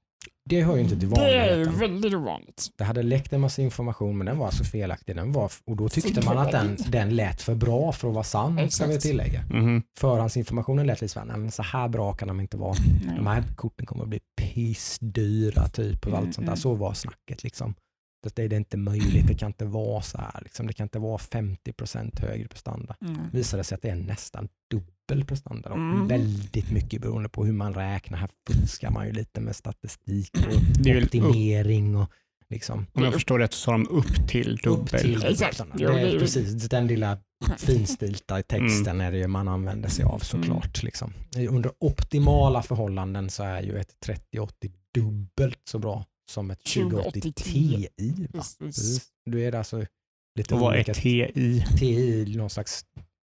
Det 0.50 0.62
hör 0.62 0.76
ju 0.76 0.82
inte 0.82 0.98
till 0.98 1.10
Det 1.10 1.16
är 1.34 1.48
vanligheten. 1.50 1.78
väldigt 1.78 2.14
ovanligt. 2.14 2.66
Det 2.78 2.84
hade 2.84 3.02
läckt 3.02 3.32
en 3.32 3.40
massa 3.40 3.62
information 3.62 4.18
men 4.18 4.26
den 4.26 4.38
var 4.38 4.46
alltså 4.46 4.64
felaktig. 4.64 5.16
Den 5.16 5.32
var, 5.32 5.52
och 5.66 5.76
då 5.76 5.88
tyckte 5.88 6.24
man 6.24 6.38
att 6.38 6.52
den, 6.52 6.76
den 6.88 7.16
lät 7.16 7.42
för 7.42 7.54
bra 7.54 7.92
för 7.92 8.08
att 8.08 8.14
vara 8.14 8.24
sann, 8.24 8.52
ska 8.70 8.86
vi 8.86 8.94
Exakt. 8.94 9.02
tillägga. 9.02 9.42
Mhm. 9.50 9.82
Förhandsinformationen 9.98 10.86
lät 10.86 11.00
lite 11.00 11.12
så 11.12 11.18
här, 11.18 11.26
"Nej, 11.26 11.36
men 11.36 11.50
så 11.50 11.62
här 11.62 11.88
bra 11.88 12.12
kan 12.12 12.28
de 12.28 12.40
inte 12.40 12.56
vara. 12.56 12.74
Nej. 13.06 13.16
De 13.16 13.26
här 13.26 13.44
korten 13.56 13.86
kommer 13.86 14.02
att 14.02 14.08
bli 14.08 14.20
pissdyra 14.80 15.68
typ 15.68 16.00
och 16.06 16.12
Mm, 16.12 16.18
allt 16.24 16.34
sånt 16.34 16.46
där. 16.46 16.52
mm. 16.52 16.56
Så 16.56 16.74
var 16.74 16.94
snacket 16.94 17.42
liksom. 17.42 17.74
Det 18.34 18.42
är 18.42 18.48
det 18.48 18.56
inte 18.56 18.76
möjligt, 18.76 19.26
det 19.26 19.34
kan 19.34 19.46
inte 19.46 19.64
vara 19.64 20.02
så 20.02 20.18
här. 20.18 20.40
Liksom. 20.42 20.66
Det 20.66 20.72
kan 20.72 20.84
inte 20.84 20.98
vara 20.98 21.18
50% 21.18 22.18
högre 22.20 22.48
prestanda. 22.48 22.96
Mm. 23.00 23.16
Visade 23.32 23.64
sig 23.64 23.76
att 23.76 23.82
det 23.82 23.88
är 23.90 23.94
nästan 23.96 24.48
dubbel 25.08 25.24
prestanda. 25.24 25.72
Mm. 25.72 26.06
Väldigt 26.06 26.70
mycket 26.70 27.02
beroende 27.02 27.28
på 27.28 27.44
hur 27.44 27.52
man 27.52 27.74
räknar. 27.74 28.18
Här 28.18 28.28
fuskar 28.50 28.90
man 28.90 29.06
ju 29.06 29.12
lite 29.12 29.40
med 29.40 29.56
statistik 29.56 30.30
och 30.34 30.86
är 30.86 30.96
upp, 30.96 31.04
optimering 31.04 31.96
och 31.96 32.10
liksom 32.48 32.86
om 32.92 33.04
jag 33.04 33.12
förstår 33.12 33.38
rätt 33.38 33.52
så 33.52 33.58
sa 33.58 33.72
de 33.72 33.88
upp 33.88 34.28
till 34.28 34.56
dubbel. 34.56 34.80
upp 34.82 35.00
till 35.00 35.24
Exakt. 35.24 35.62
Det 35.74 35.84
är 35.84 36.14
är 36.14 36.18
precis 36.18 36.68
den 36.68 36.86
lilla 36.86 37.18
finstilta 37.58 38.38
i 38.38 38.42
texten 38.42 38.96
Mm. 38.96 39.00
är 39.00 39.12
det 39.12 39.18
ju 39.18 39.26
man 39.26 39.48
använder 39.48 39.88
sig 39.88 40.04
av 40.04 40.18
såklart. 40.18 40.82
Liksom. 40.82 41.12
Under 41.48 41.72
optimala 41.78 42.62
förhållanden 42.62 43.30
så 43.30 43.42
är 43.42 43.62
ju 43.62 43.78
ett 43.78 44.00
3080 44.00 44.72
dubbelt 44.94 45.60
så 45.64 45.78
bra 45.78 46.04
som 46.30 46.50
ett 46.50 46.64
2080 46.64 47.32
Ti. 47.32 47.88
Då 49.30 49.38
är 49.38 49.52
det 49.52 49.58
alltså 49.58 49.84
lite 50.38 50.54
Och 50.54 50.60
vad 50.60 50.76
är 50.76 50.82
TI? 50.84 51.64
TI, 51.78 52.34
någon 52.36 52.50
slags 52.50 52.84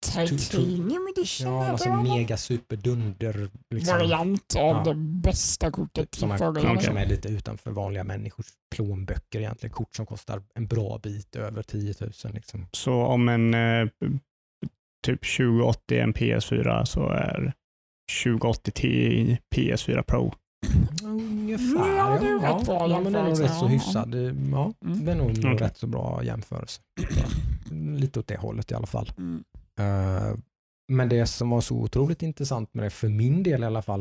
Titanium 0.01 1.09
edition 1.16 1.53
ja, 1.53 1.62
heter 1.62 1.68
någon 1.70 1.76
det, 1.76 1.78
sån 1.78 2.09
va? 2.09 2.16
mega 2.16 2.36
superdunder 2.36 3.49
liksom, 3.74 3.99
variant 3.99 4.55
av 4.57 4.76
Ja. 4.76 4.82
det 4.84 4.94
bästa 4.94 5.70
kortet 5.70 6.16
förra 6.16 6.49
Okej. 6.72 6.80
som 6.82 6.96
är 6.96 7.07
lite 7.07 7.28
utanför 7.28 7.70
vanliga 7.70 8.05
människors 8.05 8.46
plånböcker 8.76 9.38
egentligen. 9.40 9.72
Kort 9.74 9.94
som 9.96 10.07
kostar 10.07 10.42
en 10.55 10.66
bra 10.66 10.99
bit 11.03 11.36
över 11.36 11.62
10 11.62 11.94
000. 12.01 12.11
Liksom. 12.34 12.66
Så 12.72 12.92
om 12.94 13.28
en 13.28 13.55
eh, 13.55 13.88
typ 15.07 15.20
2080 15.36 15.99
är 15.99 16.03
en 16.03 16.14
PS4 16.14 16.84
så 16.84 17.09
är 17.09 17.53
2080 18.24 18.70
Ti 18.74 19.38
PS4 19.57 20.03
Pro. 20.03 20.32
Ungefär. 21.05 21.96
Ja, 21.96 22.18
det 22.20 22.26
är 22.28 22.30
ja. 22.42 22.57
rätt 22.59 22.66
bra 22.66 22.88
ja, 22.90 23.01
men 23.01 23.12
det 23.12 23.18
är 23.18 23.22
nog 23.24 23.40
rätt 23.40 23.55
så 23.55 23.64
ja. 23.64 23.68
hyfsad. 23.68 24.11
Det- 24.11 24.36
Ja, 24.53 24.72
Mm. 24.84 25.05
det 25.05 25.12
är 25.12 25.16
nog 25.16 25.30
Okej. 25.30 25.57
rätt 25.57 25.76
så 25.76 25.86
bra 25.86 26.24
jämförelse. 26.24 26.80
Lite 27.70 28.20
åt 28.20 28.26
det 28.26 28.36
hållet 28.36 28.70
i 28.70 28.74
alla 28.74 28.86
fall. 28.86 29.12
Mm. 29.18 29.44
Eh, 29.79 30.35
men 30.93 31.09
det 31.09 31.26
som 31.26 31.51
var 31.51 31.61
så 31.61 31.76
otroligt 31.76 32.22
intressant 32.22 32.74
med 32.74 32.85
det, 32.85 32.91
för 32.91 33.09
min 33.09 33.43
del 33.43 33.62
i 33.62 33.66
alla 33.66 33.83
fall, 33.83 34.01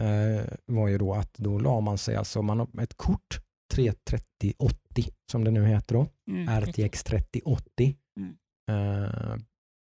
eh, 0.00 0.44
var 0.66 0.88
ju 0.88 0.98
då 0.98 1.14
att 1.14 1.34
då 1.38 1.58
la 1.58 1.80
man 1.80 1.98
sig, 1.98 2.16
alltså 2.16 2.42
man 2.42 2.58
har 2.58 2.68
ett 2.82 2.94
kort 2.96 3.40
33080 3.74 5.12
som 5.30 5.44
det 5.44 5.50
nu 5.50 5.64
heter 5.66 5.94
då, 5.94 6.06
Mm. 6.30 6.48
RTX 6.62 7.04
3080, 7.04 7.96
Mm. 8.20 8.34
eh, 8.70 9.36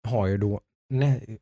har 0.08 0.28
ju 0.28 0.38
då 0.38 0.62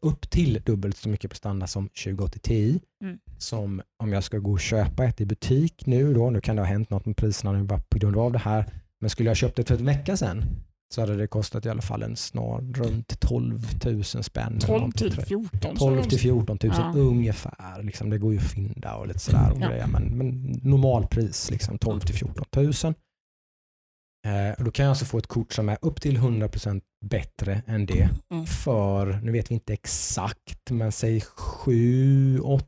upp 0.02 0.30
till 0.30 0.62
dubbelt 0.66 0.98
så 0.98 1.10
mycket 1.10 1.32
prestanda 1.32 1.68
som 1.68 1.90
2080 1.90 2.40
Ti. 2.40 2.80
Mm. 3.04 3.20
Som 3.38 3.82
om 4.04 4.14
jag 4.14 4.24
ska 4.24 4.38
gå 4.38 4.52
och 4.52 4.60
köpa 4.60 5.06
ett 5.06 5.22
i 5.22 5.26
butik 5.26 5.86
nu 5.86 6.14
då, 6.14 6.30
nu 6.30 6.42
kan 6.42 6.56
det 6.56 6.62
ha 6.62 6.68
hänt 6.68 6.90
något 6.90 7.06
med 7.06 7.18
priserna 7.18 7.52
nu 7.52 7.64
bara 7.64 7.80
på 7.90 7.98
grund 8.00 8.18
av 8.18 8.32
det 8.32 8.40
här, 8.40 8.66
men 9.02 9.10
skulle 9.10 9.30
jag 9.30 9.38
köpt 9.38 9.56
det 9.58 9.64
för 9.68 9.76
ett 9.76 9.82
vecka 9.82 10.18
sedan 10.18 10.46
så 10.94 11.02
hade 11.02 11.16
det 11.18 11.28
kostat 11.28 11.66
i 11.66 11.70
alla 11.70 11.82
fall 11.82 12.04
en 12.04 12.16
snar 12.16 12.62
runt 12.62 13.20
12 13.20 13.68
000 13.86 14.04
spänn. 14.04 14.48
eller 14.48 14.60
12 14.60 14.72
någonting, 14.80 15.10
till 15.10 15.12
tror 15.26 15.42
jag. 15.42 15.50
14. 15.62 15.76
12 15.76 16.04
till 16.04 16.20
14 16.20 16.58
000 16.64 16.74
Ja. 16.78 16.94
ungefär. 16.96 17.84
Liksom, 17.84 18.10
det 18.10 18.18
går 18.18 18.34
ju 18.34 18.40
att 18.40 18.46
fynda 18.46 18.96
och 18.96 19.08
lite 19.08 19.20
sådär. 19.20 19.52
Och 19.52 19.62
Ja. 19.62 19.68
grejer, 19.70 19.88
men, 19.88 20.04
men 20.18 20.60
normalpris 20.64 21.52
liksom 21.52 21.78
12 21.78 22.00
till 22.00 22.16
14 22.16 22.46
000. 22.54 22.66
Eh, 24.28 24.64
då 24.66 24.72
kan 24.72 24.86
jag 24.86 24.90
alltså 24.92 25.06
få 25.06 25.18
ett 25.18 25.28
kort 25.28 25.54
som 25.54 25.70
är 25.70 25.78
upp 25.82 26.02
till 26.02 26.18
100% 26.18 26.82
bättre 27.06 27.62
än 27.68 27.86
det 27.86 28.10
Mm. 28.32 28.46
för, 28.46 29.20
nu 29.24 29.32
vet 29.32 29.52
vi 29.52 29.54
inte 29.56 29.74
exakt, 29.74 30.72
men 30.72 30.92
säg 30.92 31.22
7, 31.22 32.40
8 32.40 32.66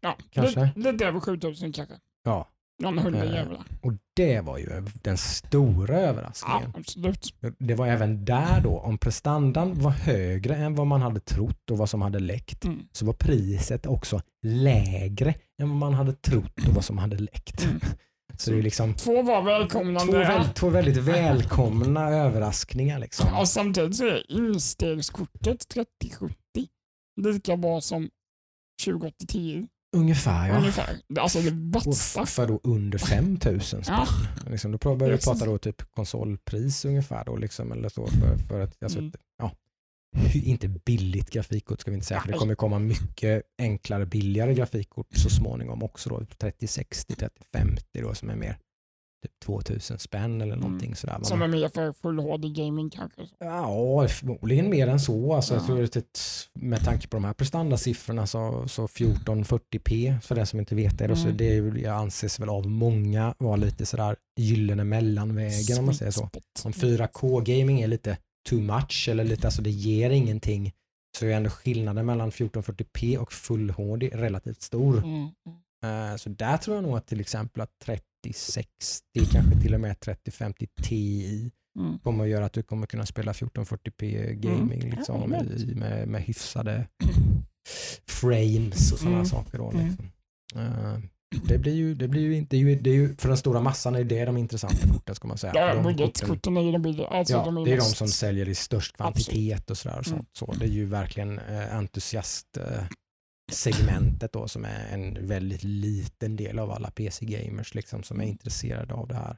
Ja, 0.00 0.16
Kanske. 0.30 0.60
Det, 0.60 0.72
det 0.82 0.92
där 0.92 1.12
var 1.12 1.20
7000 1.20 1.72
kanske. 1.72 1.94
Ja. 2.24 2.48
Någon 2.80 2.98
hundra 2.98 3.24
Eh, 3.24 3.32
jävlar. 3.34 3.64
Och 3.82 3.92
det 4.14 4.40
var 4.40 4.58
ju 4.58 4.86
den 5.02 5.16
stora 5.16 5.94
Ja, 6.00 6.00
överraskningen. 6.00 6.72
absolut. 6.76 7.34
Det 7.58 7.74
var 7.74 7.86
även 7.86 8.24
där 8.24 8.60
då, 8.60 8.78
om 8.78 8.98
prestandan 8.98 9.74
var 9.80 9.90
högre 9.90 10.56
än 10.56 10.74
vad 10.74 10.86
man 10.86 11.02
hade 11.02 11.20
trott 11.20 11.70
och 11.70 11.78
vad 11.78 11.90
som 11.90 12.02
hade 12.02 12.18
läckt, 12.18 12.64
Mm. 12.64 12.78
så 12.92 13.06
var 13.06 13.12
priset 13.12 13.86
också 13.86 14.20
lägre 14.46 15.34
än 15.62 15.68
vad 15.68 15.76
man 15.78 15.94
hade 15.94 16.12
trott 16.12 16.68
och 16.68 16.74
vad 16.74 16.84
som 16.84 16.98
hade 16.98 17.16
läckt. 17.18 17.64
Mm. 17.64 17.80
Så 18.38 18.50
det 18.50 18.58
är 18.58 18.62
liksom 18.62 18.94
Två 18.94 19.22
var 19.22 19.40
två, 19.40 19.46
välkomnande. 19.46 20.18
väl, 20.18 20.44
två 20.54 20.68
väldigt 20.68 20.96
välkomna 20.96 22.08
överraskningar. 22.10 22.98
Liksom. 22.98 23.38
Och 23.38 23.48
samtidigt 23.48 23.96
så 23.96 24.06
är 24.06 24.30
instegskortet 24.32 25.68
3070 25.68 26.34
lika 27.20 27.56
bra 27.56 27.80
som 27.80 28.10
2080 28.84 29.68
Ungefär 29.92 30.48
ja. 30.48 30.58
ungefär. 30.58 30.96
Alltså 31.20 31.38
för 32.26 32.46
då 32.46 32.60
under 32.62 32.98
5000 32.98 33.84
spänn. 33.84 33.96
Ja. 34.44 34.50
Liksom, 34.50 34.72
då 34.72 34.96
börjar 34.96 35.16
vi 35.16 35.20
prata 35.20 35.44
då 35.44 35.58
typ 35.58 35.82
konsolpris 35.90 36.84
ungefär. 36.84 37.24
Då, 37.24 37.36
liksom, 37.36 37.72
eller 37.72 37.88
så 37.88 38.06
för, 38.06 38.36
för 38.36 38.60
att, 38.60 38.82
alltså, 38.82 38.98
Mm. 38.98 39.12
ja, 39.38 39.52
inte 40.34 40.68
billigt 40.68 41.30
grafikkort 41.30 41.80
ska 41.80 41.90
vi 41.90 41.94
inte 41.94 42.06
säga, 42.06 42.20
för 42.20 42.32
det 42.32 42.38
kommer 42.38 42.54
komma 42.54 42.78
mycket 42.78 43.42
enklare, 43.58 44.06
billigare 44.06 44.54
grafikkort 44.54 45.06
så 45.10 45.30
småningom 45.30 45.82
också. 45.82 46.08
Då, 46.10 46.24
3060, 46.38 47.14
3050 47.14 47.84
då, 48.02 48.14
som 48.14 48.30
är 48.30 48.36
mer 48.36 48.58
typ 49.22 49.40
2000 49.44 49.98
spänn 49.98 50.40
eller 50.40 50.56
någonting 50.56 50.96
sådär. 50.96 51.12
Man- 51.12 51.16
Mm. 51.20 51.24
Som 51.28 51.42
är 51.42 51.48
mer 51.48 51.68
för 51.68 51.92
full 51.92 52.18
HD 52.18 52.48
gaming 52.48 52.90
kanske. 52.90 53.22
Ja, 53.38 54.08
förmodligen 54.08 54.70
mer 54.70 54.86
än 54.86 55.00
så. 55.00 55.34
Alltså, 55.34 55.54
jag 55.54 55.62
Ja. 55.62 55.66
tror 55.66 55.84
att 55.84 55.92
det, 55.92 56.18
med 56.54 56.84
tanke 56.84 57.08
på 57.08 57.16
de 57.16 57.24
här 57.24 57.32
prestandasiffrorna 57.34 58.26
så, 58.26 58.68
så 58.68 58.88
1440p, 58.88 60.20
för 60.22 60.34
den 60.34 60.46
som 60.46 60.58
inte 60.60 60.74
vet 60.74 60.98
det, 60.98 61.06
då, 61.06 61.16
så 61.16 61.24
Mm. 61.24 61.36
det 61.36 61.56
är 61.56 61.78
jag 61.78 61.94
anses 61.96 62.40
väl 62.40 62.48
av 62.48 62.66
många 62.66 63.34
vara 63.38 63.56
lite 63.56 63.86
sådär 63.86 64.16
gyllene 64.36 64.84
mellanvägen 64.84 65.78
om 65.78 65.84
man 65.84 65.94
säger 65.94 66.10
så. 66.12 66.28
Sweet. 66.32 66.64
Om 66.64 66.72
4K-gaming 66.72 67.80
är 67.80 67.86
lite 67.86 68.16
too 68.48 68.60
much 68.60 69.08
eller 69.10 69.24
lite, 69.24 69.46
alltså 69.46 69.62
det 69.62 69.70
ger 69.70 70.10
ingenting, 70.10 70.72
så 71.18 71.26
är 71.26 71.30
ändå 71.30 71.50
skillnaden 71.50 72.06
mellan 72.06 72.30
1440p 72.30 73.16
och 73.18 73.32
full 73.32 73.70
HD 73.70 74.08
relativt 74.12 74.62
stor. 74.62 74.98
Mm. 74.98 75.10
mm. 75.14 75.30
Eh, 76.12 76.16
Så 76.16 76.28
där 76.28 76.56
tror 76.56 76.76
jag 76.76 76.82
nog 76.84 76.96
att 76.96 77.06
till 77.06 77.20
exempel 77.20 77.62
att 77.62 77.70
3060, 78.22 79.02
kanske 79.32 79.60
till 79.60 79.74
och 79.74 79.80
med 79.80 80.00
3050 80.00 80.66
Ti 80.82 81.50
Mm. 81.78 81.98
kommer 81.98 82.24
att 82.24 82.30
göra 82.30 82.44
att 82.44 82.52
du 82.52 82.62
kommer 82.62 82.86
kunna 82.86 83.06
spela 83.06 83.32
1440p 83.32 84.32
gaming 84.34 84.82
Mm. 84.82 84.96
liksom, 84.96 85.32
Ja, 85.32 85.42
i, 85.44 85.74
med, 85.74 86.08
med 86.08 86.22
hyfsade 86.22 86.86
frames 88.08 88.92
och 88.92 88.98
sådana 88.98 89.16
Mm. 89.16 89.26
saker. 89.26 89.58
Då, 89.58 89.70
Mm. 89.70 89.86
liksom. 89.86 90.10
Eh, 90.54 90.98
det 91.48 91.58
blir 91.58 91.74
ju, 91.74 91.94
det 91.94 92.08
blir 92.08 92.22
ju 92.22 92.36
inte, 92.36 92.56
det 92.56 92.90
är 92.90 92.94
ju, 92.94 93.16
för 93.16 93.28
den 93.28 93.36
stora 93.36 93.60
massan 93.60 93.94
är 93.94 94.04
det 94.04 94.24
de 94.24 94.36
intressanta 94.36 94.88
korten 94.88 95.14
ska 95.14 95.28
man 95.28 95.38
säga. 95.38 95.52
Ja, 95.56 95.66
de 95.66 95.82
korten, 95.82 95.82
budgetkorten 95.96 96.56
är 96.56 96.60
ju 96.62 96.72
de 96.72 96.82
billiga. 96.82 97.06
Alltså 97.06 97.34
ja, 97.34 97.44
de 97.44 97.56
är 97.56 97.64
det 97.64 97.70
är 97.70 97.76
de 97.76 97.80
mest- 97.82 97.96
som 97.96 98.08
säljer 98.08 98.48
i 98.48 98.54
störst 98.54 98.96
kvantitet 98.96 99.70
och 99.70 99.78
sådär. 99.78 99.98
Och 99.98 100.06
Mm. 100.06 100.18
sånt. 100.18 100.28
Så 100.32 100.54
det 100.58 100.64
är 100.64 100.68
ju 100.68 100.86
verkligen 100.86 101.38
eh, 101.38 101.74
entusiast 101.76 102.56
eh, 102.56 102.84
segmentet 103.50 104.32
då 104.32 104.48
som 104.48 104.64
är 104.64 104.86
en 104.92 105.26
väldigt 105.26 105.64
liten 105.64 106.36
del 106.36 106.58
av 106.58 106.70
alla 106.70 106.90
PC-gamers 106.90 107.74
liksom, 107.74 108.02
som 108.02 108.16
är 108.20 108.22
Mm. 108.24 108.32
intresserade 108.32 108.94
av 108.94 109.08
det 109.08 109.14
här. 109.14 109.36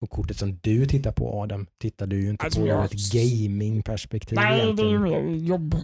Och 0.00 0.10
kortet 0.10 0.36
som 0.36 0.58
du 0.62 0.86
tittar 0.86 1.12
på 1.12 1.42
Adam, 1.42 1.66
tittar 1.80 2.06
du 2.06 2.20
ju 2.22 2.30
inte 2.30 2.44
Alltså, 2.44 2.60
på 2.60 2.66
jag- 2.66 2.84
ett 2.84 3.12
gamingperspektiv 3.12 4.36
Nej, 4.36 4.72
det 4.74 4.82
är 4.82 4.86
ju 4.86 4.90
egentligen. 4.90 5.26
mer 5.32 5.36
jobb. 5.36 5.74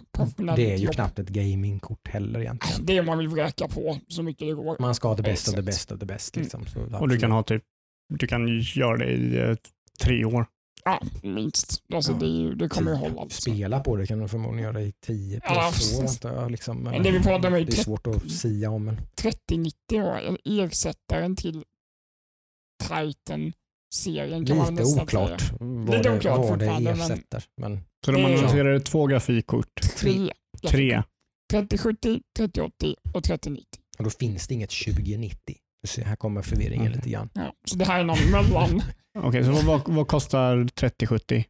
Det 0.55 0.71
är 0.73 0.77
ju 0.77 0.83
jobb. 0.85 0.93
knappt 0.93 1.19
ett 1.19 1.29
gamingkort 1.29 2.07
heller 2.07 2.39
egentligen. 2.39 2.85
Det 2.85 3.01
man 3.01 3.17
vill 3.17 3.27
vräka 3.27 3.67
på 3.67 3.97
så 4.07 4.23
mycket 4.23 4.47
det 4.47 4.53
går. 4.53 4.75
Man 4.79 4.95
ska 4.95 5.07
ha 5.07 5.15
det 5.15 5.23
bästa 5.23 5.51
av 5.51 5.55
det 5.55 5.63
bästa 5.63 5.93
av 5.93 5.99
det 5.99 6.05
bästa. 6.05 6.39
Mm. 6.39 6.43
Liksom. 6.43 6.93
Och 7.01 7.09
du 7.09 7.17
kan 7.19 7.31
ha 7.31 7.43
typ, 7.43 7.63
du 8.13 8.27
kan 8.27 8.59
göra 8.59 8.97
det 8.97 9.11
i 9.11 9.37
eh, 9.37 9.55
tre 9.99 10.25
år. 10.25 10.45
Ja, 10.85 11.01
minst. 11.23 11.83
Alltså, 11.93 12.11
Ja. 12.11 12.17
det, 12.17 12.25
är 12.25 12.29
ju- 12.39 12.55
det 12.55 12.69
kommer 12.69 12.91
ju 12.91 12.97
hålla. 12.97 13.21
Alltså. 13.21 13.41
Spela 13.41 13.79
på 13.79 13.95
det 13.95 14.07
kan 14.07 14.19
du 14.19 14.27
förmodligen 14.27 14.63
göra 14.73 14.81
i 14.81 14.91
10 14.91 15.41
Ja, 15.43 15.71
år. 15.99 16.05
jag, 16.23 16.51
Liksom. 16.51 16.77
Men 16.77 17.03
det 17.03 17.11
vi 17.11 17.19
pratar 17.23 17.47
om 17.47 17.53
är 17.53 17.59
ju 17.59 17.65
det 17.65 17.77
är 17.77 17.83
svårt 17.83 18.07
att 18.07 18.31
sia 18.31 18.69
om. 18.71 18.85
Men 18.85 18.97
3090 19.15 19.77
då, 19.89 20.37
ersättaren 20.63 21.35
till 21.35 21.63
Triton-serien 22.83 24.45
kan 24.45 24.57
man 24.57 24.69
lite 24.75 24.83
nästan 24.83 25.03
oklart 25.03 25.41
säga. 25.41 25.57
vad 25.59 25.97
Lite 25.97 26.09
det, 26.09 26.17
oklart 26.17 26.37
vad 26.49 26.59
det 26.59 26.65
men- 26.65 26.87
ersätter. 26.87 27.43
Men 27.57 27.79
Så 28.05 28.11
de 28.11 28.25
annonserade 28.25 28.79
två 28.79 29.05
grafikkort. 29.07 29.81
Tre. 29.97 30.31
Tre. 30.67 31.03
3070, 31.51 32.21
3080 32.37 32.95
och 33.13 33.23
3090. 33.23 33.79
och 33.97 34.03
då 34.03 34.09
finns 34.09 34.47
det 34.47 34.53
inget 34.53 34.69
2090. 34.71 35.55
Här 36.05 36.15
kommer 36.15 36.41
förvirringen 36.41 36.85
Mm. 36.87 36.95
lite 36.97 37.09
grann. 37.09 37.29
Ja, 37.33 37.53
så 37.65 37.75
det 37.75 37.85
här 37.85 37.99
är 37.99 38.03
någon 38.03 38.31
mellan. 38.31 38.81
Okej, 39.19 39.43
så 39.43 39.51
vad, 39.51 39.81
vad 39.87 40.07
kostar 40.07 40.67
3070 40.67 41.45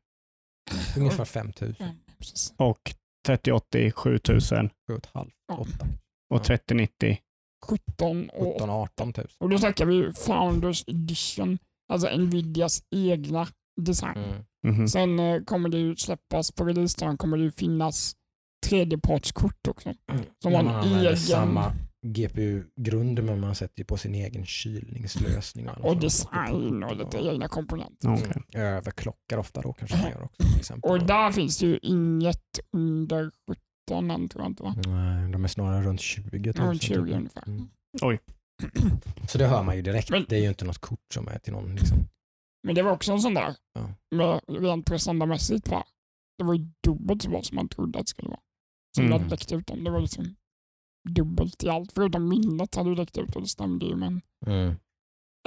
Ungefär 0.97 1.25
5000, 1.25 1.75
Precis. 2.17 2.53
och 2.57 2.79
3080 3.27 3.91
7000 3.91 4.69
7,5, 4.89 5.29
Ja. 5.47 5.55
8, 5.57 5.88
och 6.29 6.43
3090? 6.43 7.17
17 7.65 8.29
och 8.29 8.53
17, 8.53 8.69
18 8.69 9.13
000. 9.17 9.27
Och 9.39 9.49
då 9.49 9.57
snackar 9.57 9.86
vi 9.86 10.13
Founders 10.13 10.83
Edition, 10.88 11.57
alltså 11.93 12.17
Nvidias 12.17 12.83
egna 12.95 13.47
design. 13.81 14.17
Mm. 14.17 14.43
Mhm. 14.75 14.88
Sen 14.88 15.19
eh, 15.19 15.41
kommer 15.43 15.69
det 15.69 15.77
ju 15.77 15.95
släppas, 15.95 16.51
på 16.51 16.65
releasedagen 16.65 17.17
kommer 17.17 17.38
det 17.38 17.43
ju 17.43 17.51
finnas 17.51 18.15
tredjepartskort 18.67 19.67
också. 19.67 19.93
Som 20.41 20.51
När 20.51 20.63
har 20.63 20.83
en 20.86 20.99
egen 20.99 21.17
samma 21.17 21.73
GPU-grund 22.06 23.24
men 23.24 23.39
man 23.39 23.56
sätter 23.56 23.80
ju 23.80 23.86
på 23.86 23.97
sin 23.97 24.16
egen 24.16 24.45
kylningslösning. 24.45 25.70
och 25.70 25.76
sånt. 25.82 26.01
design 26.01 26.84
och 26.84 26.95
lite 26.95 27.18
egna 27.18 27.47
komponenter. 27.47 28.14
Okej. 28.14 28.32
Mm. 28.53 28.68
Överklockar 28.68 29.38
ofta 29.38 29.62
då 29.62 29.74
kanske 29.74 29.97
man 29.97 30.10
gör 30.12 30.24
också. 30.24 30.43
Till 30.43 30.60
exempel. 30.60 30.91
Och 30.91 31.06
där 31.06 31.32
finns 31.32 31.58
det 31.60 31.66
ju 31.66 31.80
inget 31.82 32.60
under 32.72 33.32
17 33.88 34.12
än 34.12 34.30
tror 34.30 34.43
jag 34.43 34.51
inte 34.51 34.64
va? 34.64 34.76
Nej, 34.88 35.32
de 35.32 35.43
är 35.43 35.47
snarare 35.47 35.84
runt 35.84 36.01
20 36.01 36.53
000. 36.58 36.68
Runt 36.68 36.82
20 36.82 36.93
typ. 37.06 37.14
ungefär. 37.16 37.43
Mm. 37.47 37.70
Oj. 38.01 38.20
Så 39.30 39.38
det 39.38 39.47
hör 39.47 39.64
man 39.64 39.76
ju 39.76 39.82
direkt. 39.82 40.10
Men- 40.10 40.26
det 40.30 40.36
är 40.36 40.41
ju 40.41 40.47
inte 40.49 40.66
något 40.66 40.78
kort 40.80 40.99
som 41.14 41.28
är 41.28 41.39
till 41.39 41.53
någon. 41.53 41.76
Liksom. 41.76 41.97
Men 42.64 42.76
det 42.76 42.82
var 42.84 42.91
också 42.91 43.12
en 43.12 43.20
sån 43.22 43.34
där, 43.34 43.56
Ja. 43.74 43.89
med 44.16 44.41
rent 44.64 44.86
prestandamässigt 44.86 45.68
va? 45.68 45.84
Det 46.38 46.43
var 46.43 46.53
ju 46.53 46.68
dubbelt 46.84 47.22
så 47.22 47.30
bra 47.30 47.41
som 47.43 47.56
man 47.56 47.70
trodde 47.70 47.99
att 47.99 48.06
det 48.06 48.10
skulle 48.10 48.30
vara. 48.30 48.39
Som 48.95 49.06
Mm. 49.06 49.18
mm. 49.18 49.30
läckte 49.30 49.56
ut 49.56 49.68
dem. 49.68 49.84
Det 49.84 49.91
var 49.91 49.99
liksom 50.01 50.36
dubbelt 51.10 51.64
i 51.64 51.70
allt. 51.70 51.91
Förutom 51.91 52.30
minnet 52.30 52.76
hade 52.76 52.89
ju 52.89 52.95
läckt 52.95 53.18
ut 53.18 53.36
och 53.36 53.41
det 53.41 53.47
stämde 53.47 53.86
ju. 53.86 53.95
Men 53.95 54.22
Mm. 54.47 54.76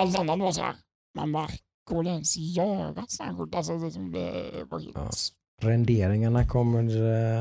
allt 0.01 0.19
annat 0.19 0.39
var 0.39 0.53
så 0.53 0.63
här. 0.63 0.75
Man 1.19 1.33
bara, 1.33 1.49
går 1.91 2.03
det 2.03 2.11
ens 2.11 2.37
göra 2.37 3.05
så 3.09 3.23
här 3.23 3.35
kort? 3.37 3.55
Alltså 3.55 3.79
det, 3.79 3.91
som 3.91 4.13
det 4.13 4.65
var 4.71 4.81
helt... 4.81 4.97
Ja. 4.97 5.11
Renderingarna 5.63 6.47
kommer 6.47 6.83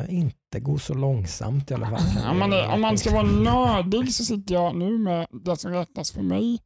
eh, 0.02 0.14
inte 0.14 0.60
gå 0.60 0.80
så 0.80 0.94
långsamt 0.94 1.72
i 1.72 1.74
alla 1.74 1.90
fall. 1.90 2.00
vi- 2.34 2.40
man, 2.40 2.54
är, 2.54 2.74
om 2.74 2.82
man 2.82 2.98
ska 2.98 3.12
vara 3.12 3.28
nördig 3.28 4.14
så 4.14 4.26
sitter 4.26 4.54
jag 4.54 4.76
nu 4.76 4.98
med 4.98 5.28
det 5.32 5.58
som 5.58 5.72
räknas 5.72 6.12
för 6.12 6.22
mig 6.22 6.60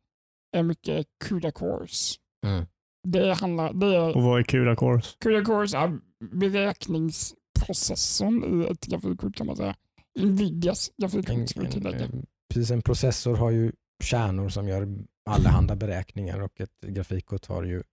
är 0.58 0.64
mycket 0.64 1.08
CUDA 1.26 1.52
cores. 1.52 2.16
Mm. 2.46 2.66
Det 3.08 3.34
handlar, 3.34 3.74
det 3.74 3.96
är, 3.96 4.18
Och 4.18 4.24
vad 4.24 4.40
är 4.40 4.44
CUDA 4.44 4.76
cores? 4.76 5.16
CUDA 5.20 5.46
cores 5.46 5.74
är 5.74 6.00
beräkningsprocessorn 6.36 8.64
i 8.64 8.68
ett 8.72 8.86
grafikkort 8.86 9.36
kan 9.36 9.48
man 9.48 9.56
säga. 9.56 9.76
Nvidias 10.20 10.92
grafikkort 10.98 11.50
ska 11.50 11.62
vi 11.62 11.72
tillägga. 11.72 12.06
en, 12.06 12.26
precis, 12.54 12.72
en 12.72 12.82
processor 12.82 13.36
har 13.36 13.52
ju 13.52 13.72
kärnor 14.04 14.50
som 14.50 14.68
gör 14.68 14.88
allehanda 15.30 15.76
beräkningar 15.76 16.40
och 16.40 16.62
ett 16.62 16.82
grafikkort 16.88 17.46
har 17.46 17.64
ju 17.64 17.84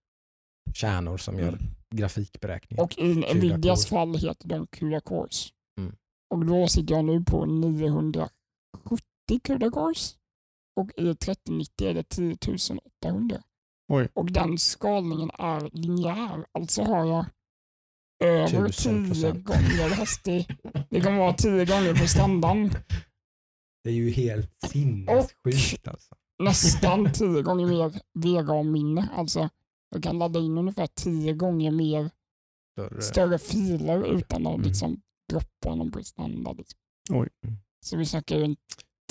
kärnor 0.75 1.17
som 1.17 1.39
gör 1.39 1.49
Mm. 1.49 1.61
grafikberäkningar. 1.95 2.83
Och 2.85 2.99
i 2.99 3.15
Nvidias 3.35 3.87
fall 3.87 4.15
heter 4.15 4.49
de 4.49 4.67
CUDA 4.67 5.01
cores. 5.01 5.49
Mm. 5.79 5.97
Och 6.35 6.47
då 6.47 6.69
sitter 6.69 6.95
jag 6.95 7.05
nu 7.05 7.25
på 7.25 7.47
970 7.47 8.31
CUDA 9.43 9.71
cores. 9.71 10.17
Och 10.77 10.91
i 10.97 11.15
3090 11.15 11.89
är 11.89 11.95
det 11.95 12.09
10 12.09 12.37
800. 13.03 13.43
Oj. 13.89 14.09
Och 14.15 14.33
den 14.33 14.59
skalningen 14.59 15.31
är 15.39 15.71
linjär. 15.73 16.47
Alltså 16.53 16.83
har 16.83 17.05
jag 17.05 17.27
över 18.21 18.69
10 18.69 18.91
1000%. 18.91 19.43
gånger 19.43 19.97
hastig. 19.97 20.57
Det 20.91 21.01
kommer 21.01 21.19
vara 21.19 21.33
10 21.33 21.65
gånger 21.65 21.95
på 22.01 22.07
standarden. 22.09 22.71
Det 23.85 23.91
är 23.91 23.95
ju 23.95 24.11
helt 24.11 24.51
sinnessjukt 24.67 25.89
alltså. 25.89 26.15
Nästan 26.43 27.13
10 27.13 27.43
gånger 27.43 27.67
mer 27.67 27.93
VRAM-minne. 28.15 29.09
Alltså 29.13 29.49
jag 29.91 30.03
kan 30.03 30.19
ladda 30.19 30.39
in 30.41 30.59
ungefär 30.59 30.87
10 30.87 31.33
gånger 31.33 31.71
mer 31.71 32.11
Större. 32.79 33.03
större 33.03 33.39
filer 33.39 34.05
utan 34.17 34.47
att 34.47 34.55
Mm. 34.55 34.67
liksom 34.69 35.01
droppa 35.31 35.75
någon 35.75 35.91
prestanda. 35.93 36.53
Liksom. 36.53 36.79
Oj. 37.11 37.29
Så 37.81 37.97
vi 37.97 38.05
snackar 38.07 38.37
ju 38.37 38.57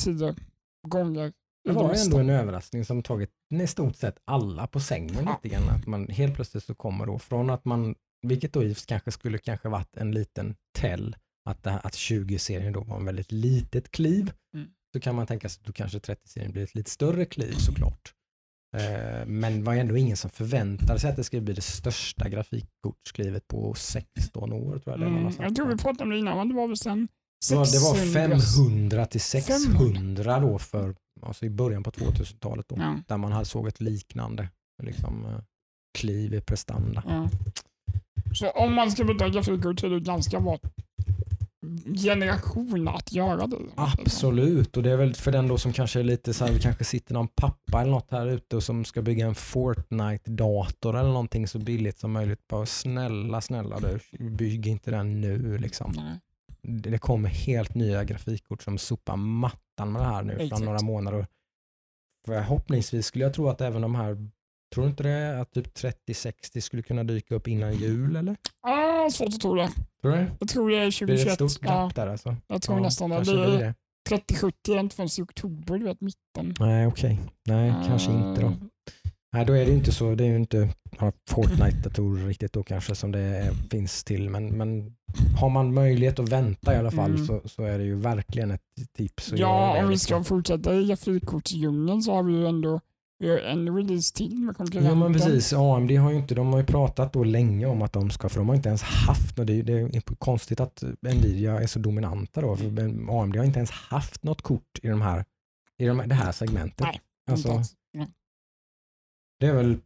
tio 0.01 0.35
gånger. 0.87 1.33
Det 1.63 1.71
var 1.73 1.93
ändå 1.93 2.17
en 2.17 2.29
överraskning 2.29 2.85
som 2.85 3.03
tagit 3.03 3.29
i 3.63 3.67
stort 3.67 3.95
sett 3.95 4.17
alla 4.25 4.67
på 4.67 4.79
sängen 4.79 5.15
Ja. 5.25 5.37
lite 5.43 5.55
grann. 5.55 5.69
Att 5.69 5.87
man 5.87 6.07
helt 6.07 6.35
plötsligt 6.35 6.63
så 6.63 6.75
kommer 6.75 7.05
då 7.05 7.19
från 7.19 7.49
att 7.49 7.65
man, 7.65 7.95
vilket 8.27 8.53
då 8.53 8.63
i 8.63 8.75
kanske 8.87 9.11
skulle 9.11 9.37
kanske 9.37 9.69
varit 9.69 9.97
en 9.97 10.11
liten 10.11 10.55
tell, 10.77 11.15
att, 11.49 11.63
det 11.63 11.69
här, 11.71 11.81
att 11.83 11.93
20-serien 11.93 12.73
då 12.73 12.81
var 12.81 12.97
en 12.97 13.05
väldigt 13.05 13.31
litet 13.31 13.91
kliv, 13.91 14.31
Mm. 14.55 14.67
så 14.93 14.99
kan 14.99 15.15
man 15.15 15.27
tänka 15.27 15.49
sig 15.49 15.59
att 15.61 15.67
då 15.67 15.73
kanske 15.73 15.97
30-serien 15.97 16.51
blir 16.51 16.63
ett 16.63 16.75
lite 16.75 16.89
större 16.91 17.25
kliv 17.25 17.53
såklart. 17.53 18.13
Eh, 18.77 19.25
Men 19.25 19.63
var 19.63 19.73
ändå 19.75 19.97
ingen 19.97 20.17
som 20.17 20.29
förväntade 20.29 20.99
sig 20.99 21.09
att 21.09 21.15
det 21.15 21.23
skulle 21.23 21.41
bli 21.41 21.53
det 21.53 21.61
största 21.61 22.29
grafikkortsklivet 22.29 23.47
på 23.47 23.73
16 23.73 24.53
år. 24.53 24.79
Tror 24.79 24.99
jag, 24.99 25.07
Mm, 25.07 25.33
jag 25.39 25.55
tror 25.55 25.67
vi 25.67 25.77
pratade 25.77 26.03
om 26.03 26.09
det 26.09 26.17
innan, 26.19 26.49
det 26.49 26.55
var 26.55 26.67
väl 26.67 26.77
sen 26.77 27.07
det 27.49 27.55
var, 27.55 27.65
det 27.65 27.79
var 27.79 27.95
600. 27.95 28.39
500 28.39 29.05
till 29.05 29.21
600 29.21 30.39
då 30.39 30.59
för, 30.59 30.95
alltså 31.21 31.45
i 31.45 31.49
början 31.49 31.83
på 31.83 31.91
2000-talet. 31.91 32.67
Då 32.69 32.75
Ja, 32.79 32.99
där 33.07 33.17
man 33.17 33.31
hade 33.31 33.45
såg 33.45 33.67
ett 33.67 33.81
liknande 33.81 34.49
liksom, 34.83 35.25
eh, 35.25 35.39
kliv 35.97 36.33
i 36.33 36.41
prestanda. 36.41 37.03
ja. 37.07 37.29
Så 38.33 38.49
om 38.49 38.73
man 38.73 38.91
ska 38.91 39.03
grafikkort 39.03 39.79
så 39.79 39.85
är 39.85 39.89
det 39.89 39.99
ganska 39.99 40.39
bra 40.39 40.59
generation 42.03 42.87
att 42.87 43.11
göra 43.11 43.47
det. 43.47 43.57
Absolut, 43.75 44.77
och 44.77 44.83
det 44.83 44.91
är 44.91 44.97
väl 44.97 45.13
för 45.13 45.31
den 45.31 45.47
då 45.47 45.57
som 45.57 45.73
kanske 45.73 45.99
är 45.99 46.03
lite 46.03 46.33
så 46.33 46.45
här, 46.45 46.59
kanske 46.59 46.83
sitter 46.83 47.13
någon 47.13 47.27
pappa 47.27 47.81
eller 47.81 47.91
något 47.91 48.11
här 48.11 48.27
ute 48.27 48.55
och 48.55 48.63
som 48.63 48.85
ska 48.85 49.01
bygga 49.01 49.25
en 49.25 49.35
Fortnite-dator 49.35 50.99
eller 50.99 51.09
någonting 51.09 51.47
så 51.47 51.59
billigt 51.59 51.99
som 51.99 52.11
möjligt. 52.11 52.47
Bara 52.47 52.65
snälla, 52.65 53.41
snälla 53.41 53.79
du, 53.79 53.99
bygg 54.29 54.67
inte 54.67 54.91
den 54.91 55.21
nu 55.21 55.57
liksom. 55.57 55.93
Nej. 55.95 56.19
Det 56.61 56.89
det 56.89 56.97
kommer 56.97 57.29
helt 57.29 57.75
nya 57.75 58.03
grafikkort 58.03 58.63
som 58.63 58.77
sopar 58.77 59.15
mattan 59.15 59.91
med 59.91 60.01
det 60.01 60.05
här 60.05 60.23
nu 60.23 60.49
från 60.49 60.65
några 60.65 60.81
månader. 60.81 61.27
Förhoppningsvis 62.25 63.05
skulle 63.05 63.23
jag 63.23 63.33
tro 63.33 63.49
att 63.49 63.61
även 63.61 63.81
de 63.81 63.95
här, 63.95 64.29
tror 64.73 64.83
du 64.83 64.89
inte 64.89 65.03
det 65.03 65.39
att 65.41 65.51
typ 65.51 65.73
3060 65.73 66.61
skulle 66.61 66.81
kunna 66.83 67.03
dyka 67.03 67.35
upp 67.35 67.47
innan 67.47 67.73
jul 67.75 68.15
eller? 68.15 68.35
Ah, 68.61 69.09
svårt 69.09 69.27
att 69.27 69.41
tro 69.41 69.55
det. 69.55 69.69
Tror 70.01 70.11
du 70.11 70.17
det? 70.17 70.31
Jag 70.39 70.49
tror 70.49 70.69
det 70.69 70.75
är 70.77 71.05
Blir 71.05 71.15
det 71.15 71.31
ett 71.31 71.37
2021. 71.37 71.51
stort 71.51 71.65
Ja, 71.65 71.67
glapp 71.81 71.95
där 71.95 72.07
alltså? 72.07 72.35
jag 72.47 72.61
tror 72.61 72.77
Ja, 72.77 72.83
nästan 72.83 73.09
det. 73.09 73.15
det. 73.17 73.21
blir 73.21 73.43
är 73.43 73.59
det. 73.59 73.73
3070 74.09 74.73
är 74.75 74.79
inte 74.79 74.95
förrän 74.95 75.09
i 75.19 75.21
oktober, 75.21 75.77
du 75.77 75.85
vet 75.85 76.01
mitten. 76.01 76.53
Nej, 76.59 76.87
okej. 76.87 77.19
Nej, 77.47 77.73
kanske 77.87 78.11
inte 78.11 78.41
då. 78.41 78.47
Eh, 78.47 78.53
Nej, 79.33 79.45
då 79.45 79.53
är 79.53 79.65
det 79.65 79.71
ju 79.71 79.77
inte 79.77 79.91
så. 79.91 80.15
Det 80.15 80.23
är 80.23 80.27
ju 80.27 80.35
inte 80.35 80.69
Fortnite-datorer 81.29 82.27
riktigt 82.27 82.53
då 82.53 82.63
kanske 82.63 82.95
som 82.95 83.11
det 83.11 83.19
är, 83.19 83.51
finns 83.71 84.03
till. 84.03 84.29
Men, 84.29 84.57
men 84.57 84.95
har 85.39 85.49
man 85.49 85.73
möjlighet 85.73 86.19
att 86.19 86.29
vänta 86.29 86.73
i 86.73 86.77
alla 86.77 86.91
fall 86.91 87.11
Mm. 87.13 87.25
så, 87.25 87.41
så 87.45 87.63
är 87.63 87.77
det 87.77 87.83
ju 87.83 87.95
verkligen 87.95 88.51
ett 88.51 88.61
tips. 88.97 89.33
Ja, 89.35 89.77
om 89.79 89.85
vi 89.87 89.91
liksom. 89.93 90.23
ska 90.23 90.35
fortsätta 90.35 90.75
i 90.75 90.87
grafikkortsdjungeln 90.87 92.01
så 92.03 92.13
har 92.13 92.23
vi 92.23 92.33
ju 92.33 92.47
ändå 92.47 92.79
har 93.25 93.37
en 93.37 93.75
release 93.75 94.15
till 94.15 94.39
med 94.39 94.57
konkurrenten. 94.57 94.99
Ja 94.99 95.03
men 95.09 95.13
precis, 95.13 95.53
AMD 95.53 95.91
har 95.91 96.11
ju 96.11 96.17
inte, 96.17 96.35
de 96.35 96.47
har 96.47 96.59
ju 96.59 96.65
pratat 96.65 97.13
då 97.13 97.23
länge 97.23 97.65
om 97.65 97.81
att 97.81 97.93
de 97.93 98.09
ska, 98.09 98.29
för 98.29 98.39
de 98.39 98.49
har 98.49 98.55
inte 98.55 98.69
ens 98.69 98.81
haft, 98.81 99.39
och 99.39 99.45
det 99.45 99.59
är, 99.59 99.63
det 99.63 99.73
är 99.73 100.15
konstigt 100.15 100.59
att 100.59 100.83
Nvidia 101.01 101.61
är 101.61 101.67
så 101.67 101.79
dominanta 101.79 102.41
då, 102.41 102.57
för 102.57 102.65
AMD 103.21 103.35
har 103.35 103.43
inte 103.43 103.59
ens 103.59 103.71
haft 103.71 104.23
något 104.23 104.41
kort 104.41 104.79
i, 104.81 104.87
de 104.87 105.01
här, 105.01 105.25
i 105.77 105.85
de, 105.85 106.03
det 106.05 106.15
här 106.15 106.31
segmentet. 106.31 106.79
Nej, 106.79 107.01
Inte 107.29 107.31
alltså, 107.31 107.51
alls. 107.51 107.73
Nej. 107.93 108.07
det 109.39 109.45
är 109.45 109.53
väl 109.53 109.77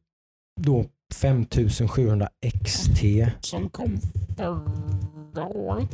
då 0.61 0.85
5700 1.13 2.29
XT. 2.63 3.01
Som 3.41 3.69
kom 3.69 3.97
förra 4.37 5.20
förra 5.33 5.47
året. 5.47 5.89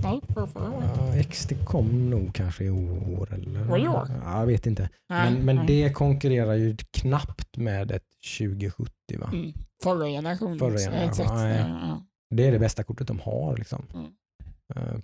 Ja, 1.16 1.24
XT 1.30 1.54
kom 1.66 2.10
nog 2.10 2.34
kanske 2.34 2.64
i 2.64 2.70
år 2.70 3.34
eller? 3.34 3.60
Det 3.66 3.80
i 3.80 3.88
år? 3.88 4.08
Ja, 4.24 4.40
jag 4.40 4.46
vet 4.48 4.66
inte. 4.66 4.90
Nej, 5.10 5.32
Men, 5.34 5.46
men 5.46 5.56
nej. 5.56 5.66
det 5.68 5.94
konkurerar 5.94 6.54
ju 6.54 6.78
knappt 6.92 7.58
med 7.58 7.92
ett 7.92 8.04
2070 8.40 8.92
va? 9.20 9.30
Mm. 9.34 9.54
Förra 9.84 10.08
generationen. 10.08 10.60
Förra 10.60 10.78
generationen. 10.78 11.50
Ja, 11.50 11.88
ja. 11.88 12.02
Det 12.36 12.48
är 12.48 12.52
det 12.52 12.60
bästa 12.60 12.84
kortet 12.84 13.08
de 13.08 13.20
har 13.20 13.58
liksom. 13.58 13.86
Mm. 13.94 14.06
Eh, 14.76 15.00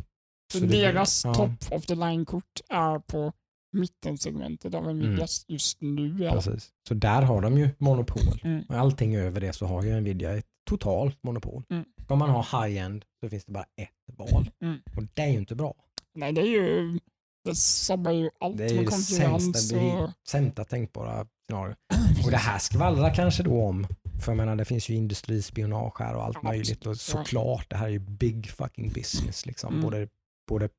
Så 0.54 0.60
det- 0.60 0.68
deras 0.68 1.26
ja. 1.26 1.34
top 1.34 1.52
of 1.72 1.86
the 1.86 1.96
line-kort 1.96 2.62
är 2.70 3.00
på 3.00 3.34
mittensegmentet 3.74 4.74
av 4.76 4.84
Mm. 4.84 4.98
Nvidia 4.98 5.28
just 5.48 5.82
nu. 5.82 6.18
fall. 6.18 6.36
Precis. 6.42 6.70
Så 6.88 6.94
där 6.94 7.22
har 7.22 7.42
de 7.42 7.58
ju 7.58 7.70
monopol. 7.78 8.42
Mm. 8.44 8.64
Och 8.70 8.76
allting 8.76 9.16
över 9.16 9.42
det 9.42 9.54
så 9.54 9.66
har 9.66 9.84
ju 9.84 10.02
Nvidia 10.02 10.38
ett 10.38 10.46
totalt 10.70 11.24
monopol. 11.24 11.64
Mm. 11.70 11.86
Ska 12.04 12.16
man 12.16 12.30
ha 12.30 12.42
high-end 12.66 13.06
så 13.24 13.30
finns 13.30 13.46
det 13.46 13.52
bara 13.52 13.66
ett 13.82 14.18
val. 14.18 14.50
Mm. 14.62 14.78
Och 14.98 15.04
det 15.14 15.22
är 15.22 15.30
ju 15.30 15.38
inte 15.38 15.56
bra. 15.56 15.74
Nej, 16.16 16.34
det 16.34 16.42
är 16.42 16.46
ju 16.46 17.00
det 17.46 17.56
sabbar 17.56 18.12
ju 18.12 18.30
allt 18.40 18.58
Det 18.58 18.66
är 18.66 18.76
med 18.76 18.90
konkurrens. 18.90 19.70
det 19.70 19.78
Och, 19.78 20.04
är 20.04 20.12
sämsta 20.28 20.64
tänkbara 20.66 21.28
scenario. 21.50 21.76
Och 22.26 22.32
det 22.32 22.38
här 22.38 22.60
skvallrar 22.60 23.14
kanske 23.16 23.44
då 23.44 23.62
om, 23.64 23.88
för 24.24 24.32
jag 24.32 24.38
menar 24.38 24.56
det 24.56 24.66
finns 24.66 24.90
ju 24.90 24.96
industrispionage 24.96 26.00
här 26.00 26.16
och 26.16 26.24
allt 26.24 26.38
Ja, 26.44 26.50
möjligt 26.50 26.86
och 26.86 26.98
såklart 26.98 27.70
det 27.70 27.76
här 27.76 27.86
är 27.86 27.90
ju 27.92 28.00
big 28.00 28.50
fucking 28.50 28.92
business 28.92 29.46
liksom. 29.46 29.70
Mm. 29.74 29.82
Både, 29.84 30.08
både 30.50 30.70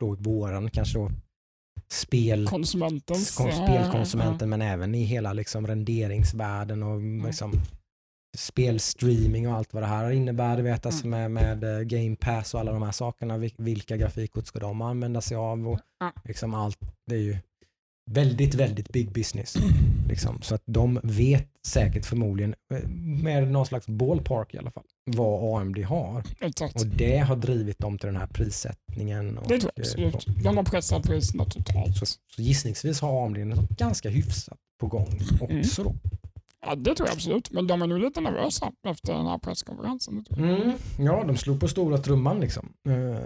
då 0.00 0.14
våran 0.14 0.70
kanske 0.70 0.98
då 0.98 1.10
spel, 1.92 2.46
konsumentens. 2.48 3.36
kon- 3.36 3.48
ja, 3.48 3.66
spelkonsumenten 3.66 4.48
men 4.50 4.62
även 4.62 4.94
i 4.94 5.02
hela 5.04 5.32
liksom 5.32 5.66
renderingsvärlden 5.66 6.82
och 6.82 7.00
liksom 7.26 7.52
spelstreaming 8.36 9.48
och 9.48 9.54
allt 9.54 9.74
vad 9.74 9.82
det 9.82 9.86
här 9.86 10.10
innebär. 10.10 10.56
Du 10.56 10.62
vet, 10.62 10.86
alltså 10.86 11.06
med, 11.06 11.30
med 11.30 11.64
eh, 11.64 11.80
Game 11.80 12.16
Pass 12.16 12.54
och 12.54 12.60
alla 12.60 12.72
de 12.72 12.82
här 12.82 12.92
sakerna. 12.92 13.38
Vil- 13.38 13.54
Vilka 13.56 13.96
grafikkort 13.96 14.46
ska 14.46 14.58
de 14.58 14.82
använda 14.82 15.20
sig 15.20 15.36
av? 15.36 15.68
Och 15.68 15.80
liksom 16.24 16.54
allt. 16.54 16.78
Det 17.06 17.14
är 17.14 17.18
ju 17.20 17.36
väldigt, 18.10 18.54
väldigt 18.54 18.88
big 18.88 19.12
business. 19.12 19.56
Liksom. 20.08 20.42
Så 20.42 20.54
att 20.54 20.62
de 20.64 21.00
vet 21.02 21.48
säkert 21.66 22.06
förmodligen, 22.06 22.54
eh, 22.74 22.88
med 23.22 23.50
någon 23.50 23.66
slags 23.66 23.86
ballpark 23.86 24.54
i 24.54 24.58
alla 24.58 24.70
fall, 24.70 24.84
vad 25.04 25.60
AMD 25.60 25.78
har. 25.78 26.24
Exakt. 26.40 26.80
Och 26.80 26.86
det 26.86 27.18
har 27.18 27.36
drivit 27.36 27.78
dem 27.78 27.98
till 27.98 28.06
den 28.06 28.16
här 28.16 28.26
prissättningen. 28.26 29.38
Och, 29.38 29.48
Det 29.48 29.58
tror 29.60 29.72
jag 29.74 29.98
eh, 30.00 30.14
absolut. 30.14 30.44
De 30.44 30.56
har 30.56 30.64
pressat 30.64 31.02
priserna 31.02 31.44
totalt. 31.44 31.96
så, 31.96 32.06
så 32.06 32.42
gissningsvis 32.42 33.00
har 33.00 33.26
AMD 33.26 33.38
något 33.38 33.70
ganska 33.70 34.08
hyfsat 34.08 34.58
på 34.80 34.86
gång 34.86 35.20
också 35.40 35.84
då. 35.84 35.94
Ja, 36.66 36.74
det 36.74 36.94
tror 36.94 37.08
jag 37.08 37.14
absolut. 37.14 37.50
Men 37.50 37.66
de 37.66 37.82
är 37.82 37.86
nog 37.86 37.98
lite 37.98 38.20
nervösa 38.20 38.72
efter 38.88 39.12
den 39.14 39.26
här 39.26 39.38
presskonferensen. 39.38 40.24
jag. 40.28 40.38
Mm, 40.38 40.72
ja, 40.98 41.24
de 41.26 41.36
slog 41.36 41.60
på 41.60 41.68
stora 41.68 41.98
trumman 41.98 42.40
liksom. 42.40 42.72
Eh, 42.88 43.20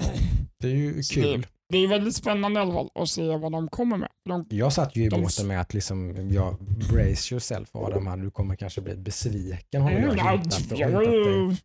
Det 0.59 0.67
är 0.69 0.75
ju 0.75 1.03
kul. 1.03 1.47
Det 1.69 1.79
är 1.79 1.89
väldigt 1.89 2.15
spännande 2.15 2.61
i 2.61 2.63
alla 2.63 2.73
fall 2.73 2.89
att 2.95 3.09
se 3.09 3.37
vad 3.37 3.53
de 3.53 3.69
kommer 3.69 3.97
med. 3.97 4.09
De, 4.29 4.47
Jag 4.51 4.73
satt 4.73 4.97
ju 4.97 5.05
i 5.05 5.09
de- 5.09 5.23
båten 5.23 5.47
med 5.47 5.61
att 5.61 5.75
liksom, 5.75 6.29
ja, 6.33 6.57
brace 6.93 7.35
yourself 7.35 7.69
Adam, 7.73 8.07
här, 8.07 8.17
du 8.17 8.31
kommer 8.31 8.57
kanske 8.57 8.81
bli 8.81 8.97
besviken 8.97 9.83
har 9.83 9.91
Mm, 9.91 10.03
jag 10.05 10.17
ja, 10.19 10.31
hintat 10.31 10.73
och 10.73 10.79
jag, 10.79 10.91
var 10.91 11.01
hintat 11.03 11.25
dig. 11.25 11.33
ju, 11.35 11.57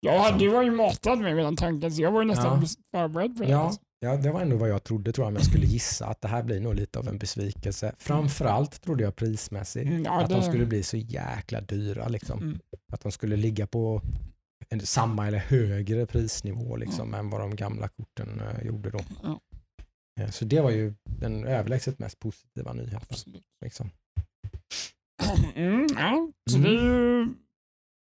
jag 0.00 0.18
hade 0.20 0.44
ju 0.44 0.50
varit 0.50 0.72
matad 0.74 1.18
med 1.20 1.36
den 1.36 1.56
tanken 1.56 1.92
så 1.92 2.02
jag 2.02 2.12
var 2.12 2.22
ju 2.22 2.28
nästan 2.28 2.60
Ja. 2.62 2.68
förberedd 2.98 3.36
på 3.36 3.42
det. 3.42 3.48
Ja, 3.50 3.58
alltså. 3.58 3.80
Ja, 4.00 4.16
det 4.16 4.30
var 4.32 4.40
ändå 4.40 4.56
vad 4.56 4.68
jag 4.68 4.84
trodde 4.84 5.12
tror 5.12 5.24
jag, 5.24 5.28
om 5.28 5.34
jag 5.36 5.44
skulle 5.44 5.66
gissa 5.66 6.06
att 6.06 6.20
det 6.20 6.28
här 6.28 6.42
blir 6.42 6.60
nog 6.60 6.74
lite 6.74 6.98
av 6.98 7.08
en 7.08 7.18
besvikelse. 7.18 7.94
Framförallt 7.98 8.82
trodde 8.82 9.04
jag 9.04 9.16
prismässigt. 9.16 9.86
Mm, 9.86 10.04
ja, 10.04 10.22
att 10.24 10.30
de 10.30 10.42
skulle 10.42 10.66
bli 10.66 10.82
så 10.82 10.96
jäkla 10.96 11.60
dyra. 11.60 12.08
Liksom. 12.08 12.38
Mm. 12.42 12.58
Att 12.92 13.00
de 13.00 13.12
skulle 13.12 13.36
ligga 13.36 13.66
på 13.66 14.02
en, 14.68 14.80
samma 14.80 15.26
eller 15.26 15.38
högre 15.38 16.06
prisnivå 16.06 16.76
liksom, 16.76 17.14
än 17.14 17.30
vad 17.30 17.40
de 17.40 17.56
gamla 17.56 17.88
korten 17.88 18.40
eh, 18.40 18.66
gjorde 18.66 18.90
då. 18.90 19.00
Ja. 19.22 19.40
Eh, 20.20 20.30
Så 20.30 20.44
det 20.44 20.60
var 20.60 20.70
ju 20.70 20.94
den 21.04 21.44
överlägset 21.44 21.98
mest 21.98 22.18
positiva 22.18 22.72
nyheten. 22.72 23.00
Absolut. 23.10 23.44
Liksom. 23.64 23.90
Mm, 25.54 25.86
ja, 25.98 26.32
så 26.50 26.56
Mm. 26.56 26.70
det 26.72 26.78
är 26.80 26.84
ju 26.84 27.28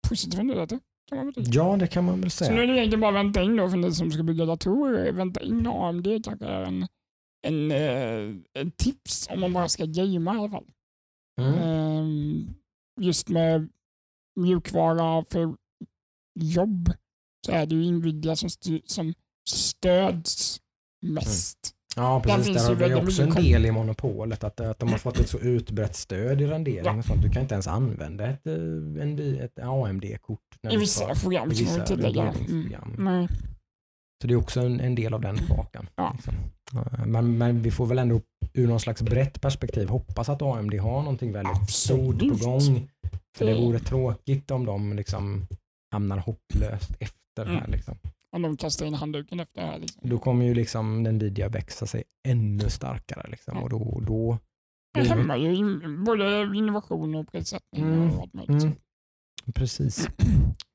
positiva 0.09 0.43
nyheter. 0.43 0.81
Kan 1.09 1.19
man 1.19 1.27
väl 1.27 1.35
säga. 1.35 1.47
Ja, 1.55 1.77
det 1.77 1.87
kan 1.87 2.05
man 2.05 2.21
väl 2.21 2.31
Så 2.31 2.45
nu 2.45 2.51
är 2.51 2.57
säga. 2.57 2.67
det 2.67 2.79
egentligen 2.79 3.01
bara 3.01 3.21
att 3.21 3.27
vänta 3.27 3.43
in 3.43 3.57
då 3.57 3.69
för 3.69 3.77
ni 3.77 3.93
som 3.93 4.11
ska 4.11 4.23
bygga 4.23 4.45
datorer. 4.45 5.13
Vänta 5.13 5.43
in 5.43 5.67
AMD 5.67 6.07
kanske 6.25 6.47
är 6.47 6.63
en, 6.63 6.87
en, 7.47 7.71
eh, 7.71 8.37
en 8.55 8.71
tips 8.71 9.29
om 9.31 9.41
man 9.41 9.53
bara 9.53 9.69
ska 9.69 9.85
gamea 9.85 10.35
i 10.35 10.39
alla 10.39 10.51
fall. 10.51 10.67
Mm. 11.41 11.55
Ehm, 11.55 12.55
just 13.01 13.29
med 13.29 13.69
mjukvara 14.37 15.25
för 15.25 15.55
jobb 16.41 16.93
så 17.47 17.53
är 17.53 17.67
det 17.67 17.75
ju 17.75 17.93
Nvidia 17.93 18.37
som, 18.37 18.51
styr, 18.51 18.81
som 18.85 19.15
stöds 19.49 20.61
mest. 21.03 21.75
Ja, 21.99 22.21
precis. 22.21 22.47
finns 22.47 22.67
Där 22.67 22.75
har 22.75 22.89
vi 22.89 22.95
också 22.95 23.23
en 23.23 23.31
del 23.31 23.67
i 23.67 23.71
monopolet. 23.71 24.45
Att, 24.45 24.61
att 24.61 24.79
de 24.79 24.89
har 24.89 24.99
fått 24.99 25.21
ett 25.21 25.29
så 25.29 25.39
utbrett 25.39 25.97
stöd 25.97 26.41
i 26.41 26.47
rendering. 26.47 26.85
Ja. 26.85 26.99
och 26.99 27.05
sånt. 27.05 27.23
Du 27.23 27.31
kan 27.31 27.43
inte 27.43 27.55
ens 27.55 27.67
använda 27.67 28.27
ett, 28.27 28.47
eh, 28.47 28.55
en, 29.03 29.39
ett 29.41 29.59
AMD-kort. 29.59 30.41
I 30.71 30.77
vissa 30.77 31.15
program 31.15 31.55
ska 31.55 31.79
man 31.79 31.87
tillägga. 31.87 32.35
Mm. 32.49 33.29
Så 34.23 34.27
det 34.29 34.35
är 34.35 34.37
också 34.37 34.61
en, 34.61 34.81
en 34.81 34.95
del 34.95 35.15
av 35.15 35.21
den 35.21 35.37
kakan. 35.37 35.89
Ja. 35.97 36.13
Liksom. 36.15 36.35
Ja, 36.73 37.07
Men, 37.07 37.39
men 37.39 37.63
vi 37.63 37.71
får 37.71 37.87
väl 37.87 37.99
ändå 37.99 38.21
ur 38.55 38.67
någon 38.67 38.81
slags 38.81 39.03
brett 39.03 39.41
perspektiv 39.41 39.89
hoppas 39.89 40.29
att 40.29 40.43
AMD 40.43 40.75
har 40.75 41.03
någonting 41.03 41.33
väldigt 41.33 41.71
stort 41.71 42.19
på 42.19 42.49
gång. 42.49 42.89
För 43.37 43.45
det 43.45 43.55
vore 43.55 43.79
tråkigt 43.79 44.51
om 44.51 44.67
de 44.67 44.93
liksom 44.93 45.47
hamnar 45.93 46.19
hopplöst 46.19 46.91
efter 47.01 47.45
det 47.45 47.51
här. 47.51 47.59
Mm. 47.59 47.71
Liksom. 47.71 47.99
Om 48.37 48.43
de 48.43 48.57
kastar 48.57 48.87
in 48.87 48.95
handduken 48.95 49.41
efter 49.41 49.61
det 49.61 49.67
här. 49.67 49.79
Liksom. 49.79 50.11
Då 50.11 50.19
kommer 50.19 50.45
ju 50.47 50.55
liksom 50.55 51.03
Nvidia 51.03 51.49
växa 51.49 51.87
sig 51.87 52.05
ännu 52.29 52.71
starkare. 52.71 53.31
Liksom. 53.31 53.57
Ja. 53.57 53.63
Och 53.63 53.71
då, 53.71 54.03
då 54.07 54.39
Det 54.95 55.09
hämmar 55.09 55.37
ju 55.37 55.81
både 56.05 56.43
innovation 56.57 57.15
och 57.15 57.33
prissättning 57.33 57.85
Mm, 57.85 58.11
och 58.11 58.23
allt 58.23 58.35
möjligt. 58.35 58.63
Mm, 58.63 58.75
precis. 59.55 60.09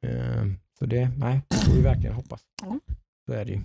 Eh, 0.06 0.46
Så 0.80 0.86
det, 0.86 1.10
nej, 1.18 1.42
det 1.48 1.56
får 1.56 1.72
vi 1.72 1.82
verkligen 1.82 2.16
hoppas. 2.16 2.42
Så 3.28 3.34
är 3.34 3.46
det 3.46 3.52
ju. 3.52 3.62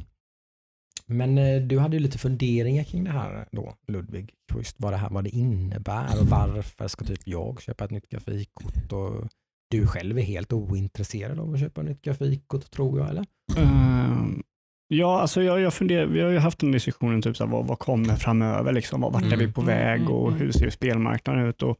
Men 1.07 1.39
eh, 1.39 1.63
du 1.63 1.79
hade 1.79 1.97
ju 1.97 2.03
lite 2.03 2.19
funderingar 2.19 2.85
kring 2.85 3.05
det 3.05 3.11
här 3.11 3.49
då, 3.53 3.75
Ludvig. 3.89 4.35
Just 4.55 4.77
vad 4.79 4.93
det 4.93 4.97
här 4.97 5.11
vad 5.11 5.25
det 5.25 5.31
innebär 5.31 6.21
och 6.21 6.27
varför 6.27 6.89
ska 6.89 7.05
typ 7.05 7.21
jag 7.25 7.63
köpa 7.63 7.85
ett 7.85 7.91
nytt 7.91 8.09
grafikkort 8.09 8.93
och 8.93 9.29
du 9.71 9.87
själv 9.87 10.19
är 10.19 10.23
helt 10.23 10.53
ointresserad 10.53 11.39
av 11.41 11.55
att 11.55 11.61
köpa 11.61 11.83
nytt 11.83 12.03
grafikkort 12.03 12.71
tror 12.71 12.99
jag 12.99 13.09
eller? 13.09 13.25
Ehm, 13.57 14.43
ja, 14.89 15.21
alltså 15.21 15.43
jag, 15.43 15.61
jag 15.61 15.75
funderar, 15.75 16.07
vi 16.07 16.21
har 16.21 16.31
ju 16.31 16.39
haft 16.39 16.63
en 16.63 16.73
diskussion 16.73 17.23
typ 17.23 17.37
så 17.37 17.45
här, 17.45 17.51
vad, 17.53 17.67
vad 17.67 17.79
kommer 17.79 18.17
framöver, 18.17 18.73
liksom, 18.73 19.01
vad, 19.01 19.13
vart 19.13 19.23
är 19.23 19.27
Mm. 19.27 19.39
vi 19.39 19.53
på 19.53 19.61
väg 19.61 20.01
Mm, 20.01 20.13
och 20.13 20.29
mm, 20.29 20.41
hur 20.41 20.53
ser 20.53 20.71
spelmarknaden 20.71 21.45
ut? 21.47 21.63
Och, 21.63 21.77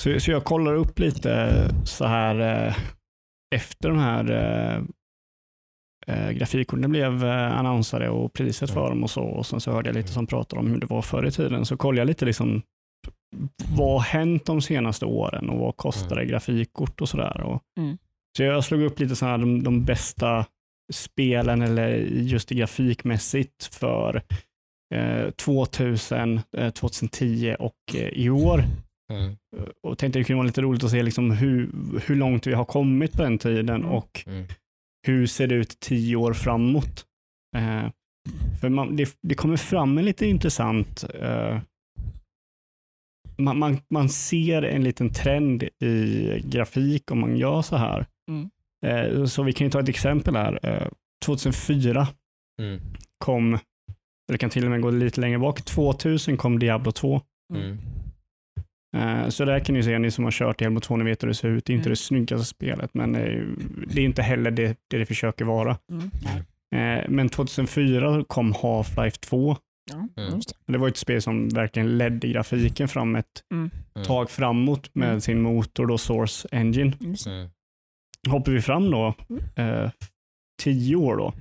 så, 0.00 0.20
så 0.20 0.30
jag 0.30 0.44
kollar 0.44 0.74
upp 0.74 0.98
lite 0.98 1.52
så 1.84 2.04
här 2.06 2.66
eh, 2.66 2.76
efter 3.54 3.88
de 3.88 3.98
här 3.98 4.30
eh, 4.30 4.82
eh, 6.06 6.30
grafikkorten 6.30 6.90
blev 6.90 7.24
eh, 7.24 7.58
annonsade 7.58 8.08
och 8.08 8.32
priset 8.32 8.70
för 8.70 8.80
Mm. 8.80 8.90
dem 8.90 9.02
och 9.02 9.10
så. 9.10 9.22
Och 9.22 9.46
sen 9.46 9.60
så 9.60 9.72
hörde 9.72 9.88
jag 9.88 9.96
lite 9.96 10.12
som 10.12 10.26
pratade 10.26 10.60
om 10.60 10.66
hur 10.70 10.78
det 10.78 10.86
var 10.86 11.02
förr 11.02 11.26
i 11.26 11.30
tiden. 11.30 11.64
Så 11.66 11.76
kollade 11.76 12.00
jag 12.00 12.06
lite 12.06 12.24
liksom 12.24 12.62
vad 13.76 13.88
har 13.92 14.00
hänt 14.00 14.44
de 14.46 14.62
senaste 14.62 15.04
åren 15.06 15.48
och 15.50 15.58
vad 15.58 15.76
kostar 15.76 16.16
det 16.16 16.24
grafikkort 16.24 17.00
och 17.00 17.08
sådär. 17.08 17.40
Och, 17.40 17.62
Mm. 17.78 17.98
Så 18.36 18.42
jag 18.42 18.64
slog 18.64 18.82
upp 18.82 19.00
lite 19.00 19.16
så 19.16 19.26
här 19.26 19.38
de, 19.38 19.62
de 19.62 19.84
bästa 19.84 20.46
spelen 20.92 21.62
eller 21.62 21.88
just 22.06 22.48
det 22.48 22.54
grafikmässigt 22.54 23.64
för 23.74 24.22
eh, 24.94 25.30
2000, 25.30 26.40
eh, 26.56 26.70
2010 26.70 27.56
och 27.58 27.74
eh, 27.94 28.00
i 28.08 28.30
år. 28.30 28.64
Och 29.82 29.98
tänkte 29.98 30.18
det 30.18 30.24
kunde 30.24 30.36
vara 30.38 30.46
lite 30.46 30.62
roligt 30.62 30.84
att 30.84 30.90
se 30.90 31.02
liksom 31.02 31.30
hur, 31.30 31.70
hur 32.06 32.16
långt 32.16 32.46
vi 32.46 32.52
har 32.54 32.64
kommit 32.64 33.12
på 33.12 33.22
den 33.22 33.38
tiden 33.38 33.68
Mm. 33.76 33.88
och 33.90 34.24
Mm. 34.26 34.44
hur 35.06 35.26
ser 35.26 35.46
det 35.46 35.54
ut 35.54 35.80
tio 35.80 36.16
år 36.16 36.32
framåt. 36.32 37.04
Eh, 37.56 37.90
för 38.60 38.68
man, 38.68 38.96
det, 38.96 39.08
det 39.22 39.34
kommer 39.34 39.56
fram 39.56 39.98
en 39.98 40.04
lite 40.04 40.26
intressant 40.26 41.04
eh, 41.14 41.58
man, 43.44 43.58
man, 43.58 43.78
man 43.90 44.08
ser 44.08 44.62
en 44.62 44.84
liten 44.84 45.10
trend 45.10 45.62
i 45.62 46.26
grafik 46.44 47.10
om 47.10 47.20
man 47.20 47.36
gör 47.36 47.62
så 47.62 47.76
här. 47.76 48.06
Mm. 48.30 48.50
Eh, 48.86 49.24
så 49.24 49.42
vi 49.42 49.52
kan 49.52 49.66
ju 49.66 49.70
ta 49.70 49.80
ett 49.80 49.88
exempel 49.88 50.36
här. 50.36 50.58
Eh, 50.62 50.88
2004 51.24 52.08
Mm. 52.62 52.80
kom, 53.24 53.58
eller 54.28 54.38
kan 54.38 54.50
till 54.50 54.64
och 54.64 54.70
med 54.70 54.80
gå 54.82 54.90
lite 54.90 55.20
längre 55.20 55.38
bak, 55.38 55.62
2000 55.64 56.36
kom 56.36 56.58
Diablo 56.58 56.92
2. 56.92 57.20
Mm. 57.54 57.78
Eh, 58.96 59.28
Så 59.28 59.44
där 59.44 59.58
kan 59.60 59.74
ni 59.74 59.82
se, 59.82 59.98
ni 59.98 60.10
som 60.10 60.24
har 60.24 60.30
kört 60.30 60.58
Diablo 60.58 60.80
2, 60.80 60.96
ni 60.96 61.04
vet 61.04 61.22
hur 61.22 61.28
det 61.28 61.34
ser 61.34 61.48
ut. 61.48 61.64
Det 61.64 61.72
är 61.72 61.74
inte 61.74 61.86
Mm. 61.88 61.92
det 61.92 61.96
snyggaste 61.96 62.44
spelet, 62.46 62.90
men 62.94 63.14
eh, 63.14 63.42
det 63.86 64.00
är 64.00 64.04
inte 64.04 64.22
heller 64.22 64.50
det 64.50 64.76
det, 64.90 64.98
det 64.98 65.06
försöker 65.06 65.44
vara. 65.44 65.78
Mm. 65.90 66.10
Eh, 66.74 67.04
Men 67.08 67.28
2004 67.28 68.24
kom 68.28 68.52
Half-Life 68.54 69.18
2. 69.20 69.56
Ja, 69.90 70.08
Mm. 70.22 70.40
det. 70.66 70.78
Var 70.78 70.88
ett 70.88 70.96
spel 70.96 71.22
som 71.22 71.48
verkligen 71.48 71.98
ledde 71.98 72.28
grafiken 72.28 72.88
fram 72.88 73.16
ett 73.16 73.44
Mm. 73.52 73.70
Mm. 73.94 74.06
tag 74.06 74.30
framåt 74.30 74.94
med 74.94 75.08
Mm. 75.08 75.20
sin 75.20 75.42
motor, 75.42 75.86
då 75.86 75.98
Source 75.98 76.48
Engine. 76.52 76.92
Det. 77.00 77.26
Mm. 77.30 77.50
Hoppar 78.28 78.52
vi 78.52 78.60
fram 78.62 78.90
då, 78.90 79.14
eh, 79.56 79.90
tio 80.62 80.96
år 80.96 81.16
då, 81.16 81.34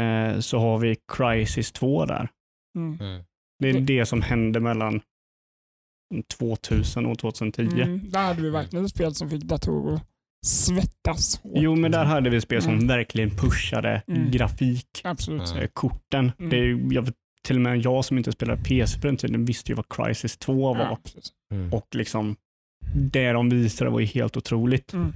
eh, 0.00 0.40
så 0.40 0.58
har 0.58 0.78
vi 0.78 0.96
Crisis 1.12 1.72
2 1.72 2.04
där. 2.06 2.28
Mm. 2.78 2.98
Mm. 3.00 3.24
Det 3.58 3.68
är 3.68 3.72
Det- 3.72 3.80
det 3.80 4.06
som 4.06 4.22
hände 4.22 4.60
mellan 4.60 5.00
2000 6.38 7.06
och 7.06 7.18
2010. 7.18 7.82
Mm. 7.82 8.10
Där 8.10 8.22
hade 8.26 8.42
vi 8.42 8.50
verkligen 8.50 8.84
ett 8.84 8.90
spel 8.90 9.14
som 9.14 9.30
fick 9.30 9.42
datorer 9.44 10.00
svettas 10.44 11.40
hårt. 11.42 11.52
Jo, 11.54 11.76
men 11.76 11.90
där 11.92 12.04
hade 12.04 12.30
vi 12.30 12.40
spel 12.40 12.62
som 12.62 12.72
Mm. 12.74 12.86
verkligen 12.86 13.30
pushade 13.30 14.02
Mm. 14.08 14.30
grafik, 14.30 15.00
Absolut. 15.04 15.50
Mm. 15.50 15.62
eh, 15.62 15.68
korten. 15.72 16.32
Mm. 16.38 16.50
Det 16.50 16.94
jag 16.94 17.08
till 17.42 17.56
och 17.56 17.62
med 17.62 17.78
jag 17.80 18.04
som 18.04 18.18
inte 18.18 18.32
spelade 18.32 18.62
PC 18.62 19.00
på 19.00 19.06
den 19.06 19.16
tiden 19.16 19.44
visste 19.44 19.72
ju 19.72 19.76
vad 19.76 19.88
Crisis 19.88 20.36
2 20.36 20.74
var. 20.74 20.98
Mm. 21.52 21.72
Och 21.72 21.86
liksom 21.94 22.36
det 22.94 23.32
de 23.32 23.48
visade 23.50 23.90
var 23.90 24.00
ju 24.00 24.06
helt 24.06 24.36
otroligt. 24.36 24.92
Mm. 24.92 25.12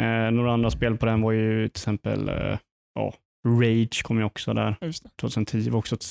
Eh, 0.00 0.30
några 0.30 0.52
andra 0.52 0.70
spel 0.70 0.96
på 0.96 1.06
den 1.06 1.20
var 1.20 1.32
ju 1.32 1.68
till 1.68 1.80
exempel 1.80 2.28
eh, 2.28 2.58
ja, 2.94 3.14
Rage 3.46 4.02
kom 4.02 4.18
ju 4.18 4.24
också 4.24 4.54
där. 4.54 4.76
Just 4.80 5.02
det. 5.04 5.10
2010 5.20 5.70
var 5.70 5.78
också 5.78 5.94
ett 5.94 6.04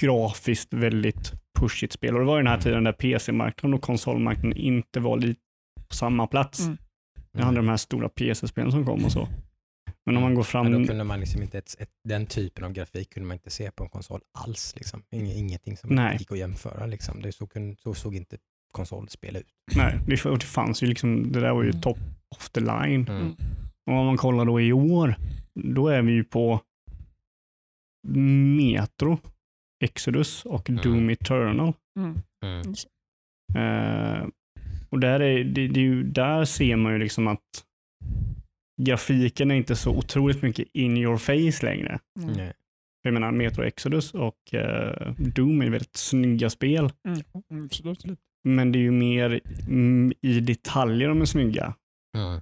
grafiskt 0.00 0.74
väldigt 0.74 1.32
pushigt 1.58 1.92
spel. 1.92 2.14
Och 2.14 2.20
det 2.20 2.26
var 2.26 2.36
ju 2.36 2.40
den 2.42 2.46
här 2.46 2.54
Mm. 2.54 2.62
tiden 2.64 2.84
där 2.84 2.92
PC-marknaden 2.92 3.74
och 3.74 3.82
konsolmarknaden 3.82 4.56
inte 4.56 5.00
var 5.00 5.16
lite 5.18 5.40
på 5.88 5.94
samma 5.94 6.26
plats. 6.26 6.60
Mm. 6.60 6.78
Det 7.32 7.42
hade 7.42 7.56
de 7.56 7.68
här 7.68 7.76
stora 7.76 8.08
PC-spelen 8.08 8.72
som 8.72 8.84
kom 8.84 9.04
och 9.04 9.12
så. 9.12 9.28
Men 10.06 10.16
om 10.16 10.22
man 10.22 10.34
går 10.34 10.42
fram... 10.42 10.70
Men 10.70 10.82
då 10.82 10.88
kunde 10.88 11.04
man 11.04 11.20
liksom 11.20 11.42
inte, 11.42 11.58
ett, 11.58 11.76
ett, 11.78 11.90
den 12.04 12.26
typen 12.26 12.64
av 12.64 12.72
grafik 12.72 13.10
kunde 13.14 13.26
man 13.26 13.34
inte 13.34 13.50
se 13.50 13.70
på 13.70 13.84
en 13.84 13.90
konsol 13.90 14.20
alls. 14.38 14.74
Liksom. 14.76 15.02
Ing, 15.10 15.32
ingenting 15.32 15.76
som 15.76 15.90
Nej. 15.94 16.16
gick 16.18 16.32
att 16.32 16.38
jämföra. 16.38 16.86
Liksom. 16.86 17.22
Det 17.22 17.32
så, 17.32 17.46
kunde, 17.46 17.76
så 17.76 17.94
såg 17.94 18.14
inte 18.14 18.36
konsolspel 18.72 19.36
ut. 19.36 19.46
Nej, 19.76 19.98
det, 20.06 20.30
det 20.30 20.44
fanns 20.44 20.82
ju 20.82 20.86
liksom, 20.86 21.32
det 21.32 21.40
där 21.40 21.52
var 21.52 21.62
ju 21.62 21.68
Mm. 21.70 21.80
top 21.80 21.98
of 22.36 22.50
the 22.50 22.60
line. 22.60 23.06
Mm. 23.08 23.36
Och 23.86 23.92
om 23.94 24.06
man 24.06 24.16
kollar 24.16 24.44
då 24.44 24.60
i 24.60 24.72
år, 24.72 25.14
då 25.54 25.88
är 25.88 26.02
vi 26.02 26.12
ju 26.12 26.24
på 26.24 26.60
Metro, 28.08 29.18
Exodus 29.84 30.44
och 30.44 30.70
Mm. 30.70 30.82
Doom 30.82 31.10
Eternal. 31.10 31.72
Mm. 31.98 32.18
Mm. 32.44 32.74
Och 34.90 35.00
där, 35.00 35.20
är, 35.20 35.44
det, 35.44 35.68
det 35.68 35.80
är 35.80 35.84
ju, 35.84 36.02
där 36.02 36.44
ser 36.44 36.76
man 36.76 36.92
ju 36.92 36.98
liksom 36.98 37.26
att 37.26 37.64
grafiken 38.82 39.50
är 39.50 39.54
inte 39.54 39.76
så 39.76 39.96
otroligt 39.96 40.42
mycket 40.42 40.68
in 40.72 40.96
your 40.96 41.16
face 41.16 41.66
längre. 41.66 41.98
Mm. 42.20 42.32
Nej. 42.32 42.52
Jag 43.02 43.14
menar 43.14 43.32
Metro 43.32 43.64
Exodus 43.64 44.14
och 44.14 44.54
eh, 44.54 45.12
Doom 45.16 45.62
är 45.62 45.70
väldigt 45.70 45.96
snygga 45.96 46.50
spel. 46.50 46.90
Mm. 47.08 47.20
Mm. 47.50 47.64
Absolut. 47.64 48.04
Men 48.44 48.72
det 48.72 48.78
är 48.78 48.80
ju 48.80 48.90
mer 48.90 49.40
mm, 49.68 50.12
i 50.20 50.40
detaljer 50.40 51.08
de 51.08 51.20
är 51.20 51.24
snygga. 51.24 51.74
Mm. 52.16 52.40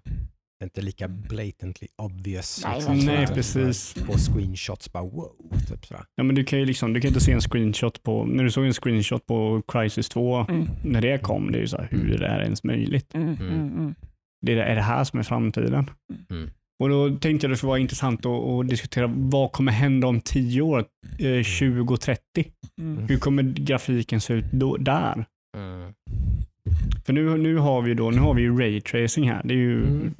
Det 0.59 0.65
är 0.65 0.67
inte 0.67 0.81
lika 0.83 1.09
blatantly 1.09 1.89
obvious. 2.03 2.63
Nej, 2.65 2.75
liksom, 2.75 2.99
Nej, 2.99 3.27
precis. 3.27 3.95
På 3.95 4.19
screenshots 4.19 4.93
bara 4.93 5.03
wow. 5.03 5.33
Typ 5.69 5.87
sådär. 5.87 6.05
Ja, 6.15 6.25
men 6.25 6.35
du 6.35 6.45
kan 6.45 6.59
ju 6.59 6.65
liksom, 6.65 6.93
du 6.93 7.01
kan 7.01 7.09
inte 7.09 7.21
se 7.21 7.33
en 7.33 7.41
screenshot 7.41 8.03
på, 8.03 8.25
när 8.25 8.45
du 8.45 8.51
såg 8.51 8.65
en 8.67 8.73
screenshot 8.73 9.27
på 9.27 9.63
Crisis 9.69 10.09
2 10.09 10.37
Mm. 10.37 10.69
när 10.85 11.01
det 11.01 11.19
kom, 11.23 11.53
det 11.53 11.59
är 11.59 11.61
ju 11.61 11.67
så 11.69 11.77
här, 11.77 11.89
hur 11.91 12.15
är 12.15 12.19
det 12.19 12.29
här 12.29 12.43
ens 12.43 12.65
möjligt? 12.65 13.15
Mm. 13.15 13.29
Mm. 13.29 13.41
Mm. 13.49 13.69
Mm. 13.79 13.95
Det 14.47 14.53
är, 14.53 14.57
är 14.57 14.75
det 14.75 14.83
här 14.83 15.05
som 15.05 15.19
är 15.19 15.23
framtiden? 15.23 15.91
Mm. 16.31 16.51
Och 16.83 16.89
då 16.89 17.09
tänkte 17.11 17.45
jag 17.47 17.53
det 17.53 17.57
skulle 17.57 17.69
vara 17.69 17.79
intressant 17.79 18.27
att, 18.27 18.33
att 18.45 18.69
diskutera 18.69 19.07
vad 19.15 19.53
kommer 19.53 19.73
hända 19.73 20.07
om 20.07 20.21
10 20.21 20.61
år, 20.63 20.79
eh, 21.19 21.43
2030? 21.43 22.21
Mm. 22.81 23.09
Hur 23.09 23.19
kommer 23.19 23.43
grafiken 23.43 24.21
se 24.21 24.35
ut 24.35 24.45
då, 24.53 24.77
där? 24.77 25.25
Mm. 26.67 27.03
För 27.05 27.13
nu, 27.13 27.37
nu 27.39 27.57
har 27.57 27.83
vi 27.83 27.95
då, 27.95 28.11
nu 28.11 28.19
har 28.19 28.35
vi 28.35 28.43
ju 28.43 28.59
raytracing 28.59 29.31
här. 29.31 29.43
Det 29.45 29.55
är 29.55 29.59
ju 29.59 29.83
Mm. 29.83 30.15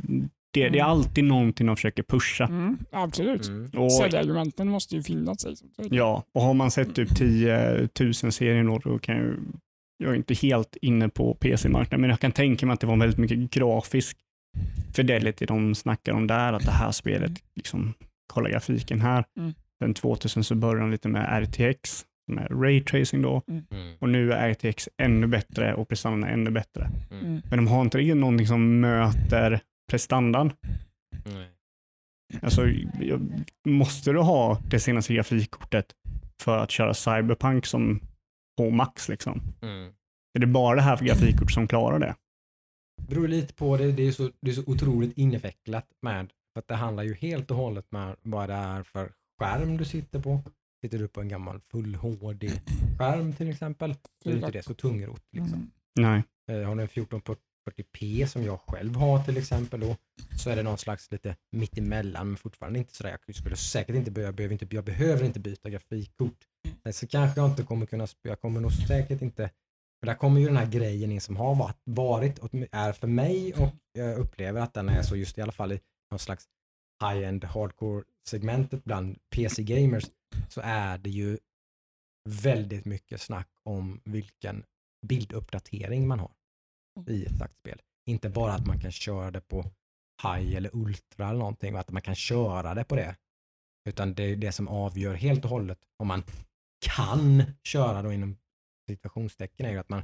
det, 0.53 0.69
det 0.69 0.79
är 0.79 0.85
alltid 0.85 1.25
någonting 1.25 1.67
de 1.67 1.77
försöker 1.77 2.03
pusha. 2.03 2.45
Mm. 2.45 2.79
Absolut. 2.91 3.49
Mm. 3.49 3.71
Och, 3.77 3.93
Säljargumenten 3.93 4.69
måste 4.69 4.97
ju 4.97 5.03
finnas. 5.03 5.47
Liksom. 5.47 5.69
ja, 5.91 6.23
och 6.35 6.43
har 6.43 6.55
man 6.55 6.71
sett 6.71 6.95
typ 6.95 7.17
10 7.17 7.89
000 8.01 8.15
serien 8.15 8.67
då, 8.67 8.79
då 8.79 8.99
kan 8.99 9.17
jag 9.17 9.25
ju, 9.25 9.37
jag 9.99 10.11
är 10.13 10.17
inte 10.17 10.35
helt 10.35 10.77
inne 10.83 11.09
på 11.09 11.35
PC-marknaden, 11.35 12.01
men 12.01 12.11
jag 12.11 12.21
kan 12.21 12.33
tänka 12.33 12.67
mig 12.67 12.75
att 12.75 12.81
det 12.81 12.87
var 12.87 12.97
väldigt 12.97 13.19
mycket 13.19 13.51
grafisk 13.51 14.17
fidelity 14.95 15.47
de 15.47 15.75
snackar 15.75 16.13
om 16.13 16.27
där, 16.27 16.53
att 16.53 16.65
det 16.65 16.71
här 16.71 16.93
spelet, 16.93 17.33
liksom, 17.57 17.95
kolla 18.33 18.49
grafiken 18.51 19.01
här. 19.01 19.25
Mm. 19.39 19.55
Sen 19.79 19.95
2000 19.95 20.45
så 20.45 20.55
började 20.55 20.81
de 20.81 20.91
lite 20.91 21.09
med 21.09 21.43
RTX, 21.43 22.05
med 22.27 22.63
raytracing 22.63 23.23
då, 23.23 23.43
Mm. 23.49 23.65
och 23.99 24.09
nu 24.09 24.33
är 24.33 24.49
RTX 24.51 24.89
ännu 24.97 25.27
bättre 25.27 25.75
och 25.75 25.89
prestandan 25.89 26.31
ännu 26.31 26.51
bättre. 26.51 26.91
Mm. 27.11 27.41
Men 27.51 27.57
de 27.59 27.67
har 27.67 27.81
inte 27.83 27.99
riktigt 27.99 28.17
någonting 28.17 28.47
som 28.47 28.81
möter 28.81 29.61
prestandan. 29.91 30.53
Nej. 31.25 31.49
Alltså, 32.43 32.67
jag- 33.01 33.45
måste 33.67 34.13
du 34.13 34.19
ha 34.21 34.61
det 34.71 34.81
senaste 34.81 35.15
grafikkortet 35.15 35.95
för 36.43 36.59
att 36.59 36.71
köra 36.71 36.95
Cyberpunk 36.95 37.67
som 37.67 38.01
på 38.59 38.71
max? 38.71 39.09
Liksom? 39.09 39.43
Mm. 39.63 39.93
Är 40.35 40.41
det 40.41 40.47
bara 40.47 40.77
det 40.77 40.83
här 40.83 40.97
för 40.97 41.05
grafikkort 41.05 41.51
som 41.53 41.69
klarar 41.69 41.99
det? 41.99 42.15
beror 43.09 43.29
lite 43.29 43.55
på, 43.55 43.77
det, 43.77 43.93
det, 43.93 44.03
är 44.07 44.13
så, 44.13 44.31
det 44.41 44.51
är 44.51 44.55
så 44.55 44.63
otroligt 44.67 45.19
invecklat 45.19 45.87
med, 46.03 46.27
för 46.53 46.59
att 46.61 46.69
det 46.69 46.75
handlar 46.75 47.03
ju 47.03 47.15
helt 47.15 47.51
och 47.51 47.57
hållet 47.57 47.93
med 47.93 48.17
vad 48.23 48.49
det 48.49 48.55
är 48.55 48.83
för 48.83 49.13
skärm 49.41 49.77
du 49.77 49.85
sitter 49.85 50.21
på. 50.21 50.41
Sitter 50.87 50.99
du 50.99 51.09
på 51.09 51.21
en 51.21 51.29
gammal 51.29 51.61
full 51.61 51.95
HD-skärm 51.95 53.33
till 53.37 53.51
exempel, 53.51 53.95
så 54.23 54.31
är 54.31 54.35
inte 54.35 54.51
det 54.51 54.63
så 54.63 54.75
tungrot. 54.75 55.23
Liksom. 55.33 55.55
Mm. 55.55 55.71
Nej. 56.01 56.23
Eh, 56.51 56.69
Har 56.69 56.77
du 56.77 56.83
en 56.83 56.89
1440p 56.89 58.27
som 58.27 58.45
jag 58.45 58.61
själv 58.61 58.97
har 58.97 59.23
till 59.23 59.37
exempel 59.37 59.81
då, 59.81 59.97
så 60.39 60.51
är 60.51 60.57
det 60.57 60.63
någon 60.63 60.79
slags 60.79 61.11
lite 61.11 61.37
mittemellan, 61.53 62.27
men 62.29 62.37
fortfarande 62.37 62.79
inte 62.79 62.95
sådär, 62.95 63.19
jag 63.27 63.37
skulle 63.37 63.57
säkert 63.57 63.97
inte 63.97 64.11
behöva, 64.11 64.33
behöver 64.33 64.53
inte, 64.53 64.67
jag 64.71 64.85
behöver 64.85 65.25
inte 65.25 65.41
byta 65.41 65.71
grafikkort. 65.71 66.39
Så 66.93 67.07
kanske 67.07 67.41
jag 67.41 67.51
inte 67.51 67.63
kommer 67.63 67.87
kunna, 67.87 68.07
jag 68.23 68.41
kommer 68.41 68.61
nog 68.61 68.73
säkert 68.73 69.23
inte, 69.23 69.51
för 70.01 70.07
där 70.07 70.15
kommer 70.15 70.41
ju 70.41 70.47
den 70.47 70.57
här 70.57 70.67
grejen 70.67 71.13
in 71.13 71.21
som 71.21 71.37
har 71.37 71.55
varit, 71.55 71.81
varit 71.85 72.39
och 72.39 72.51
är 72.73 72.93
för 72.93 73.07
mig 73.07 73.55
och 73.55 73.73
jag 73.93 74.19
upplever 74.19 74.61
att 74.61 74.75
den 74.75 74.89
är 74.89 75.03
så 75.03 75.17
just 75.17 75.39
i 75.39 75.43
alla 75.43 75.53
fall 75.53 75.73
i 75.73 75.81
någon 76.11 76.19
slags 76.19 76.45
high-end 77.01 77.45
hardcore 77.45 78.05
segmentet 78.29 78.85
bland 78.85 79.19
PC-gamers 79.31 80.05
så 80.49 80.61
är 80.65 80.99
det 80.99 81.11
ju 81.11 81.39
väldigt 82.29 82.85
mycket 82.85 83.21
snack 83.21 83.49
om 83.63 84.01
vilken 84.05 84.65
bilduppdatering 85.07 86.09
man 86.09 86.21
har 86.21 86.33
i 87.09 87.25
ett 87.25 87.39
sagt 87.39 87.57
spel. 87.57 87.83
Inte 88.07 88.31
bara 88.31 88.53
att 88.53 88.67
man 88.67 88.81
kan 88.81 88.93
köra 88.93 89.31
det 89.31 89.41
på 89.41 89.63
high 90.23 90.57
eller 90.57 90.71
ultra 90.73 91.29
eller 91.29 91.39
någonting 91.39 91.75
och 91.75 91.81
att 91.81 91.91
man 91.91 92.03
kan 92.03 92.15
köra 92.15 92.75
det 92.75 92.85
på 92.85 92.97
det. 92.97 93.17
Utan 93.89 94.15
det 94.15 94.23
är 94.23 94.37
det 94.37 94.53
som 94.53 94.69
avgör 94.69 95.15
helt 95.15 95.45
och 95.45 95.51
hållet 95.51 95.79
om 95.97 96.07
man 96.07 96.23
kan 96.81 97.43
köra 97.63 98.03
då 98.03 98.13
inom 98.13 98.37
situationstecken 98.89 99.67
är 99.67 99.71
ju 99.71 99.79
att 99.79 99.89
man, 99.89 100.03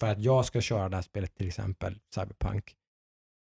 för 0.00 0.06
att 0.06 0.20
jag 0.20 0.44
ska 0.44 0.60
köra 0.60 0.88
det 0.88 0.96
här 0.96 1.02
spelet 1.02 1.34
till 1.34 1.48
exempel 1.48 2.00
Cyberpunk, 2.14 2.76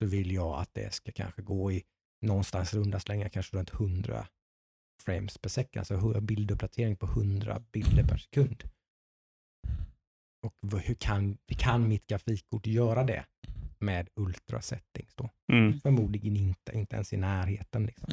så 0.01 0.07
vill 0.07 0.31
jag 0.31 0.59
att 0.59 0.73
det 0.73 0.93
ska 0.93 1.11
kanske 1.11 1.41
gå 1.41 1.71
i 1.71 1.83
någonstans 2.21 2.73
runda 2.73 2.99
slängar 2.99 3.29
kanske 3.29 3.57
runt 3.57 3.73
100 3.73 4.27
frames 5.03 5.37
per 5.37 5.49
second, 5.49 5.79
alltså 5.79 6.21
bilduppdatering 6.21 6.95
på 6.95 7.05
100 7.05 7.63
bilder 7.71 8.03
per 8.03 8.17
sekund. 8.17 8.63
Och 10.41 10.81
hur 10.81 10.95
kan, 10.95 11.37
hur 11.47 11.55
kan 11.55 11.87
mitt 11.87 12.07
grafikkort 12.07 12.67
göra 12.67 13.03
det 13.03 13.25
med 13.79 14.09
ultra 14.15 14.61
settings 14.61 15.15
då? 15.15 15.29
Mm. 15.51 15.79
Förmodligen 15.79 16.37
inte, 16.37 16.71
inte 16.77 16.95
ens 16.95 17.13
i 17.13 17.17
närheten. 17.17 17.85
Liksom. 17.85 18.09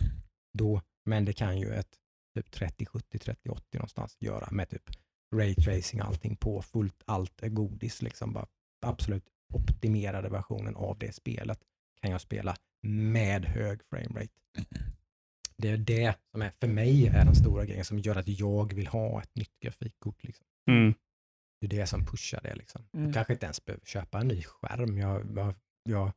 Då, 0.59 0.83
men 1.05 1.25
det 1.25 1.33
kan 1.33 1.61
ju 1.61 1.75
ett 1.75 1.99
typ 2.37 2.51
30, 2.51 2.87
70, 2.87 3.19
30, 3.19 3.49
80 3.49 3.65
någonstans 3.73 4.17
göra 4.21 4.49
med 4.51 4.69
typ 4.69 4.91
raytracing 5.35 6.01
allting 6.01 6.37
på, 6.37 6.63
fullt 6.63 7.03
allt 7.05 7.43
är 7.43 7.49
godis 7.49 8.03
liksom. 8.03 8.33
Bara 8.33 8.47
absolut 8.87 9.25
optimerade 9.55 10.29
versionen 10.29 10.77
av 10.77 10.99
det 10.99 11.15
spelet 11.15 11.61
kan 12.03 12.11
jag 12.11 12.21
spela 12.21 12.57
med 12.83 13.45
hög 13.45 13.81
framerate. 13.91 14.33
Det 15.59 15.69
är 15.69 15.77
det 15.77 16.15
som 16.31 16.43
är, 16.43 16.51
för 16.51 16.67
mig 16.67 17.07
är 17.07 17.25
den 17.25 17.35
stora 17.35 17.65
grejen 17.65 17.85
som 17.85 17.99
gör 17.99 18.17
att 18.17 18.29
jag 18.29 18.75
vill 18.75 18.87
ha 18.87 19.23
ett 19.23 19.35
nytt 19.35 19.61
grafikkort. 19.61 20.25
Liksom. 20.25 20.47
Mm. 20.71 20.95
Det 21.61 21.67
är 21.67 21.81
det 21.81 21.87
som 21.87 22.07
pushar 22.07 22.41
det. 22.43 22.55
Liksom. 22.55 22.89
Mm. 22.93 23.07
Jag 23.07 23.15
kanske 23.15 23.33
inte 23.33 23.47
ens 23.47 23.65
behöver 23.65 23.87
köpa 23.87 24.21
en 24.21 24.29
ny 24.29 24.43
skärm. 24.43 24.99
Jag, 24.99 25.55
jag, 25.83 26.13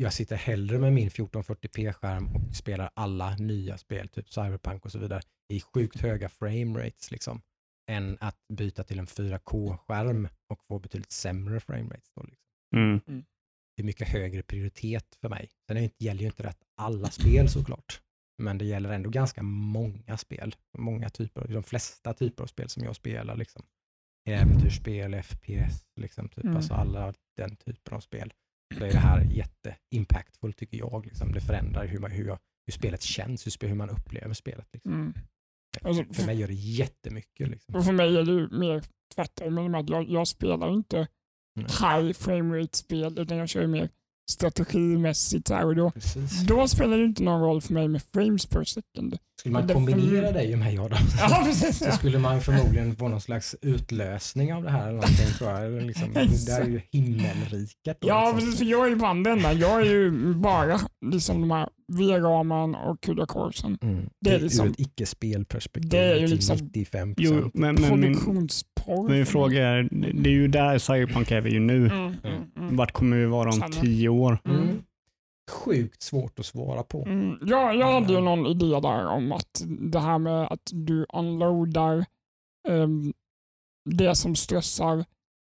jag, 0.00 0.12
sitter 0.12 0.36
hellre 0.36 0.78
med 0.78 0.92
min 0.92 1.08
1440p-skärm 1.08 2.34
och 2.34 2.56
spelar 2.56 2.90
alla 2.94 3.36
nya 3.36 3.78
spel, 3.78 4.08
typ 4.08 4.28
Cyberpunk 4.28 4.84
och 4.84 4.92
så 4.92 4.98
vidare, 4.98 5.22
i 5.48 5.60
sjukt 5.60 6.00
höga 6.00 6.28
frame 6.28 6.78
rates 6.86 7.10
liksom, 7.10 7.42
än 7.90 8.18
att 8.20 8.36
byta 8.52 8.84
till 8.84 8.98
en 8.98 9.06
4K-skärm 9.06 10.28
och 10.46 10.64
få 10.64 10.78
betydligt 10.78 11.12
sämre 11.12 11.60
frame 11.60 11.94
rates. 11.94 12.10
Då, 12.14 12.22
liksom. 12.22 12.48
Mm. 12.76 13.24
Det 13.78 13.82
är 13.82 13.84
mycket 13.84 14.08
högre 14.08 14.42
prioritet 14.42 15.18
för 15.20 15.28
mig. 15.28 15.48
Sen 15.66 15.76
är 15.76 15.80
det 15.80 15.84
inte- 15.84 16.04
gäller 16.04 16.20
ju 16.20 16.26
inte 16.26 16.42
rätt 16.42 16.64
alla 16.76 17.10
spel 17.10 17.48
såklart, 17.48 18.00
men 18.42 18.58
det 18.58 18.64
gäller 18.64 18.92
ändå 18.92 19.10
ganska 19.10 19.42
många 19.42 20.16
spel. 20.16 20.54
Många 20.78 21.10
typer, 21.10 21.48
de 21.48 21.62
flesta 21.62 22.14
typer 22.14 22.42
av 22.42 22.46
spel 22.46 22.68
som 22.68 22.84
jag 22.84 22.96
spelar. 22.96 23.36
Liksom. 23.36 23.62
Äventyrsspel, 24.28 25.14
FPS, 25.14 25.86
liksom, 26.00 26.28
typ. 26.28 26.44
Mm. 26.44 26.56
alltså 26.56 26.74
alla 26.74 27.14
den 27.36 27.56
typen 27.56 27.94
av 27.94 28.00
spel. 28.00 28.32
Så 28.78 28.84
är 28.84 28.92
det 28.92 28.98
här 28.98 29.20
jätte-impactful 29.20 30.52
tycker 30.52 30.78
jag. 30.78 31.06
Liksom. 31.06 31.32
Det 31.32 31.40
förändrar 31.40 31.86
hur, 31.86 31.98
man, 31.98 32.10
hur, 32.10 32.26
jag, 32.26 32.38
hur 32.66 32.72
spelet 32.72 33.02
känns, 33.02 33.46
hur, 33.46 33.68
hur 33.68 33.74
man 33.74 33.90
upplever 33.90 34.34
spelet. 34.34 34.68
Liksom. 34.72 34.92
Mm. 34.92 35.12
Alltså, 35.82 36.04
För 36.14 36.26
mig 36.26 36.40
gör 36.40 36.48
det 36.48 36.54
jättemycket. 36.54 37.48
Liksom. 37.48 37.74
Och 37.74 37.84
för 37.84 37.92
mig 37.92 38.16
är 38.16 38.22
det 38.24 38.32
ju 38.32 38.48
mer 38.48 38.82
tvärtom. 39.14 39.74
Jag, 39.88 40.08
jag 40.10 40.28
spelar 40.28 40.74
inte. 40.74 41.08
High 41.60 42.12
frame 42.12 42.58
rate 42.62 42.78
spel 42.78 43.18
utan 43.18 43.36
jag 43.38 43.48
kör 43.48 43.60
ju 43.60 43.66
mer 43.66 43.88
strategimässigt. 44.30 45.50
Här, 45.50 45.64
och 45.66 45.76
då, 45.76 45.90
Precis. 45.90 46.40
då 46.40 46.68
spelar 46.68 46.98
det 46.98 47.04
inte 47.04 47.22
någon 47.22 47.40
roll 47.40 47.60
för 47.60 47.74
mig 47.74 47.88
med 47.88 48.02
frames 48.12 48.46
per 48.46 48.64
second. 48.64 49.18
Skulle 49.40 49.52
man 49.52 49.68
kombinera 49.68 50.32
dig 50.32 50.52
och 50.52 50.58
mig 50.58 50.78
Adam, 50.78 50.98
Ja, 51.20 51.42
precis. 51.46 51.78
så 51.78 51.90
skulle 51.92 52.18
man 52.18 52.40
förmodligen 52.40 52.96
få 52.96 53.08
någon 53.08 53.20
slags 53.20 53.56
utlösning 53.62 54.54
av 54.54 54.62
det 54.62 54.70
här. 54.70 54.82
Eller 54.82 54.92
någonting, 54.92 55.26
tror 55.38 55.50
jag. 55.50 55.82
Liksom, 55.82 56.12
det 56.12 56.20
här 56.52 56.60
är 56.60 56.66
ju 56.68 56.80
himmelriket. 56.92 57.98
då, 58.00 58.08
Ja, 58.08 58.24
liksom. 58.24 58.38
precis, 58.40 58.58
för 58.58 58.64
jag 58.64 58.84
är 58.86 58.88
ju 58.90 58.96
bland 58.96 59.24
det 59.24 59.30
enda. 59.30 59.52
Jag 59.52 59.80
är 59.80 59.84
ju 59.84 60.34
bara 60.34 60.80
liksom 61.06 61.40
de 61.40 61.50
här 61.50 61.68
V-ramen 61.92 62.74
och 62.74 63.00
Kuda 63.00 63.26
Corsen. 63.26 63.78
Mm. 63.82 64.08
det 64.20 64.30
är 64.30 64.34
Ur 64.38 64.40
liksom- 64.42 64.68
ett 64.68 64.80
icke-spelperspektiv 64.80 65.90
det 65.90 65.98
är 65.98 66.16
ju 66.16 66.26
liksom- 66.26 66.56
95 66.56 67.14
Jo, 67.18 67.50
men, 67.54 67.74
men 67.74 68.00
min, 68.00 68.18
Produktionsporr. 68.88 69.14
min 69.16 69.26
fråga 69.26 69.68
är, 69.68 69.88
det 70.22 70.30
är 70.30 70.34
ju 70.34 70.48
där 70.48 70.78
Cyberpunk 70.78 71.30
är 71.30 71.40
vi 71.40 71.50
ju 71.50 71.60
nu. 71.60 71.76
Mm, 71.86 72.14
mm, 72.24 72.42
mm. 72.56 72.76
Vart 72.76 72.92
kommer 72.92 73.16
vi 73.16 73.26
vara 73.26 73.48
om 73.48 73.52
Samma. 73.52 73.68
tio 73.72 74.08
år? 74.08 74.38
Mm. 74.44 74.82
Sjukt 75.50 76.02
svårt 76.02 76.38
att 76.38 76.46
svara 76.46 76.82
på. 76.82 77.02
Mm, 77.06 77.38
ja, 77.46 77.72
jag 77.72 77.92
hade 77.92 78.12
ju 78.12 78.20
någon 78.20 78.46
idé 78.46 78.66
där 78.80 79.06
om 79.06 79.32
att 79.32 79.64
det 79.80 80.00
här 80.00 80.18
med 80.18 80.46
att 80.52 80.70
du 80.72 81.06
unloadar 81.12 82.04
ehm, 82.68 83.12
det 83.90 84.14
som 84.14 84.36
stressar 84.36 85.04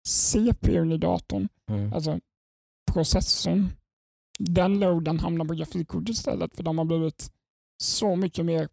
CPUn 0.08 0.92
i 0.92 0.96
datorn, 0.98 1.48
Mm. 1.70 1.92
alltså 1.92 2.20
processorn, 2.92 3.68
den 4.38 4.80
loaden 4.80 5.18
hamnar 5.20 5.44
på 5.44 5.54
grafikkortet 5.54 6.08
istället 6.08 6.56
för 6.56 6.62
de 6.62 6.78
har 6.78 6.84
blivit 6.84 7.30
så 7.82 8.16
mycket 8.16 8.44
mer 8.44 8.68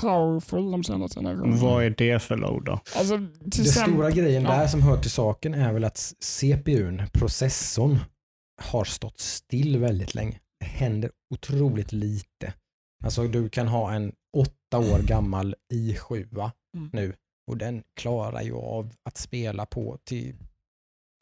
powerful 0.00 0.70
de 0.70 0.84
senaste 0.84 1.18
generationerna. 1.20 1.56
Vad 1.62 1.84
är 1.84 1.90
det 1.90 2.22
för 2.22 2.36
load 2.36 2.64
då? 2.64 2.72
Alltså, 2.96 3.16
till 3.18 3.64
Det 3.64 3.68
exempel, 3.68 3.92
stora 3.92 4.10
grejen 4.10 4.42
ja. 4.42 4.50
där 4.50 4.66
som 4.66 4.82
hör 4.82 4.96
till 4.96 5.10
saken 5.10 5.54
är 5.54 5.72
väl 5.72 5.84
att 5.84 6.14
CPUn, 6.20 7.02
processorn, 7.12 7.98
har 8.62 8.84
stått 8.84 9.20
still 9.20 9.78
väldigt 9.78 10.14
länge. 10.14 10.38
Det 10.60 10.66
händer 10.66 11.10
otroligt 11.34 11.92
lite. 11.92 12.52
Alltså 13.04 13.26
du 13.28 13.48
kan 13.48 13.68
ha 13.68 13.92
en 13.92 14.12
åtta 14.36 14.78
år 14.78 14.98
gammal 15.06 15.54
i7 15.72 16.50
Mm. 16.76 16.90
nu 16.92 17.14
och 17.50 17.56
den 17.56 17.82
klarar 17.96 18.42
ju 18.42 18.54
av 18.54 18.92
att 19.04 19.16
spela 19.16 19.66
på 19.66 19.98
till 20.04 20.34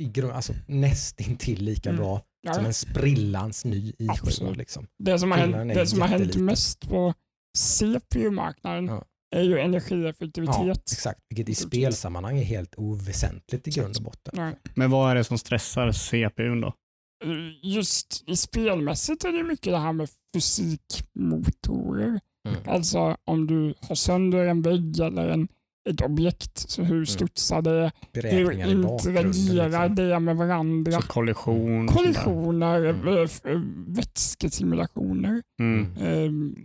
i 0.03 0.09
grund, 0.09 0.33
alltså 0.33 0.53
nästintill 0.67 1.65
lika 1.65 1.89
Mm. 1.89 2.01
bra 2.03 2.23
ja, 2.41 2.55
som 2.55 2.67
en 2.67 2.75
sprillans 2.75 3.65
ny 3.65 3.93
i7. 3.93 4.11
Absolut. 4.11 4.57
Liksom. 4.57 4.87
det 4.99 5.19
som 5.19 5.31
har 5.31 5.39
hänt, 5.39 5.75
det 5.75 5.87
som 5.87 6.01
har 6.01 6.09
hänt 6.09 6.37
mest 6.37 6.89
på 6.89 7.15
CPU-marknaden 7.59 8.87
Ja. 8.87 9.05
är 9.37 9.43
ju 9.43 9.51
Ja, 9.51 9.59
energieffektivitet. 9.59 10.93
exakt. 10.93 11.21
Vilket 11.29 11.49
i 11.49 11.55
spelsammanhang 11.55 12.39
är 12.39 12.45
helt 12.45 12.75
oväsentligt 12.77 13.69
i 13.69 13.71
grund 13.71 13.97
och 13.97 14.03
botten. 14.03 14.33
Nej. 14.37 14.55
Men 14.75 14.91
vad 14.91 15.11
är 15.11 15.15
det 15.15 15.25
som 15.25 15.39
stressar 15.39 15.93
CPUn 15.93 16.61
då? 16.61 16.73
just 17.63 18.25
i 18.27 18.37
spelmässigt 18.37 19.25
är 19.25 19.33
det 19.33 19.43
mycket 19.45 19.73
det 19.73 19.79
här 19.79 19.93
med 19.93 20.09
fysikmotorer. 20.35 22.07
Mm. 22.49 22.61
Alltså 22.67 23.17
om 23.25 23.47
du 23.47 23.75
har 23.89 23.95
sönder 23.95 24.47
en 24.47 24.63
vägg 24.63 25.01
eller 25.01 25.29
en, 25.29 25.49
ett 25.91 26.01
objekt, 26.01 26.59
så 26.59 26.83
hur 26.83 27.05
studsar 27.05 27.63
det? 27.63 27.93
Hur 28.13 28.23
Beräkningar 28.23 28.69
interagerar 28.71 29.25
Liksom. 29.89 29.95
det 29.95 30.19
med 30.21 30.37
varandra? 30.37 30.93
Så 30.93 31.03
kollision? 31.03 31.87
Kollisioner, 31.89 32.85
Mm. 32.85 33.09
eh, 33.09 33.23
eh, 33.53 33.61
vätskesimulationer, 33.87 35.43
Mm. 35.61 35.87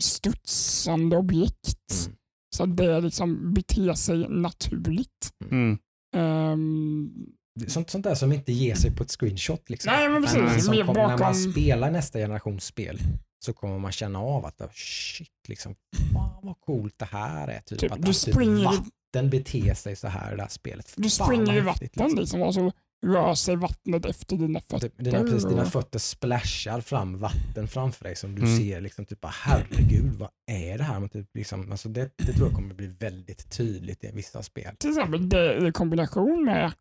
Studsande 0.04 1.18
objekt. 1.18 2.06
Mm. 2.06 2.18
Så 2.56 2.64
att 2.64 2.78
det 2.78 3.02
liksom 3.02 3.54
beter 3.54 3.94
sig 3.94 4.28
naturligt. 4.30 5.30
Mm. 5.52 5.78
Är 6.16 7.70
Sånt, 7.70 7.90
sånt 7.90 8.04
där 8.04 8.16
som 8.16 8.32
inte 8.32 8.52
ger 8.54 8.76
sig 8.76 8.96
på 8.96 9.04
ett 9.04 9.12
screenshot. 9.12 9.70
Liksom. 9.70 9.94
Nej, 9.94 10.10
men 10.10 10.24
precis. 10.24 10.66
som 10.66 10.76
Mer 10.76 10.86
kommer, 10.86 11.00
När 11.00 11.08
bakom- 11.08 11.20
man 11.26 11.36
spelar 11.36 11.92
nästa 11.92 12.20
generations 12.20 12.66
spel 12.66 13.00
så 13.46 13.54
kommer 13.54 13.80
man 13.80 13.92
känna 13.92 14.20
av 14.20 14.46
att 14.46 14.62
shit, 14.76 15.28
liksom, 15.48 15.76
fan 16.14 16.40
vad 16.44 16.60
coolt 16.60 16.94
det 16.98 17.06
här 17.06 17.48
är. 17.48 17.60
Typ, 17.62 17.80
Typ, 17.80 17.92
att 17.92 18.02
du 18.06 18.14
springer 18.14 18.62
i- 18.62 18.66
vatten 18.66 19.30
beter 19.30 19.74
sig 19.74 19.96
så 19.96 20.08
här 20.08 20.34
i 20.34 20.36
det 20.36 20.42
här 20.42 20.50
spelet. 20.50 20.94
du 20.98 21.10
springer 21.10 21.58
i 21.58 21.62
vatten 21.62 22.16
liksom, 22.16 22.42
och 22.42 22.54
så 22.54 22.72
rör 23.04 23.34
sig 23.36 23.56
vattnet 23.56 24.06
efter 24.06 24.38
dina 24.38 24.60
fötter. 24.60 24.80
Typ, 24.80 24.94
dina, 24.98 25.20
precis, 25.20 25.44
dina 25.46 25.66
fötter 25.66 26.00
splashar 26.00 26.82
fram 26.82 27.18
vatten 27.18 27.68
framför 27.68 28.04
dig 28.04 28.16
som 28.16 28.36
du 28.36 28.42
Mm. 28.42 28.58
ser 28.58 28.82
liksom 28.82 29.06
typ 29.06 29.26
herregud 29.26 30.14
vad 30.20 30.30
är 30.52 30.78
det 30.78 30.84
här? 30.84 31.00
Men 31.00 31.10
typ, 31.10 31.28
liksom, 31.34 31.72
alltså 31.72 31.90
det, 31.90 32.12
det 32.18 32.34
tror 32.34 32.48
jag 32.48 32.56
kommer 32.56 32.74
bli 32.76 32.88
väldigt 32.88 33.50
tydligt 33.58 34.04
i 34.04 34.12
vissa 34.14 34.44
spel. 34.44 34.76
Till 34.78 34.90
exempel 34.90 35.30
det 35.30 35.68
i 35.68 35.72
kombination 35.72 36.46
med 36.46 36.72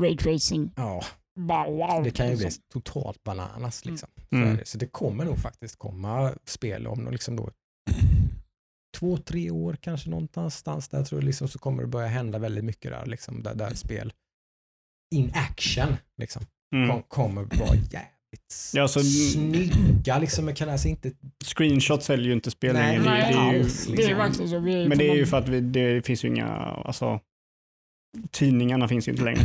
raytracing. 0.00 0.72
Ja, 0.76 1.02
wow. 1.38 2.02
det 2.04 2.10
kan 2.10 2.28
ju 2.30 2.36
bli 2.36 2.44
liksom. 2.44 2.62
totalt 2.72 3.22
bananas 3.24 3.84
liksom. 3.84 4.08
Så, 4.30 4.36
Mm. 4.36 4.56
det. 4.56 4.66
så 4.68 4.78
det 4.78 4.86
kommer 4.86 5.24
nog 5.24 5.38
faktiskt 5.38 5.78
komma 5.78 6.34
spel 6.44 6.86
om 6.86 7.08
liksom 7.10 7.36
då 7.36 7.50
två, 8.98 9.16
tre 9.16 9.50
år 9.50 9.76
kanske 9.80 10.10
någonstans 10.10 10.88
där 10.88 11.04
tror 11.04 11.20
jag 11.20 11.26
liksom, 11.26 11.48
så 11.48 11.58
kommer 11.58 11.82
det 11.82 11.88
börja 11.88 12.08
hända 12.08 12.38
väldigt 12.38 12.64
mycket 12.64 12.90
där, 12.90 13.06
liksom, 13.06 13.42
där, 13.42 13.54
där 13.54 13.74
spel 13.74 14.12
in 15.14 15.32
action 15.34 15.96
liksom, 16.18 16.42
Mm. 16.74 16.88
kom, 16.90 17.02
kommer 17.02 17.42
vara 17.42 17.74
jävligt 17.74 18.70
Ja, 18.72 18.88
så- 18.88 19.00
snygga. 19.32 20.18
Liksom, 20.18 20.44
men 20.44 20.54
kan 20.54 20.68
alltså 20.68 20.88
inte, 20.88 21.12
Screenshots 21.44 22.06
säljer 22.06 22.26
ju 22.26 22.32
inte 22.32 22.50
spel 22.50 22.74
Nej, 22.74 22.98
längre. 22.98 23.04
Det, 23.04 23.10
Nej, 23.10 23.32
det 23.32 23.38
är 23.38 23.52
ju, 23.52 23.58
alls, 23.60 23.88
liksom. 23.88 24.64
men 24.88 24.98
det 24.98 25.08
är 25.10 25.14
ju 25.14 25.26
för 25.26 25.36
att 25.36 25.48
vi, 25.48 25.60
det 25.60 26.06
finns 26.06 26.24
ju 26.24 26.28
inga, 26.28 26.46
alltså 26.84 27.20
tidningarna 28.30 28.88
finns 28.88 29.08
ju 29.08 29.12
inte 29.12 29.24
längre. 29.24 29.40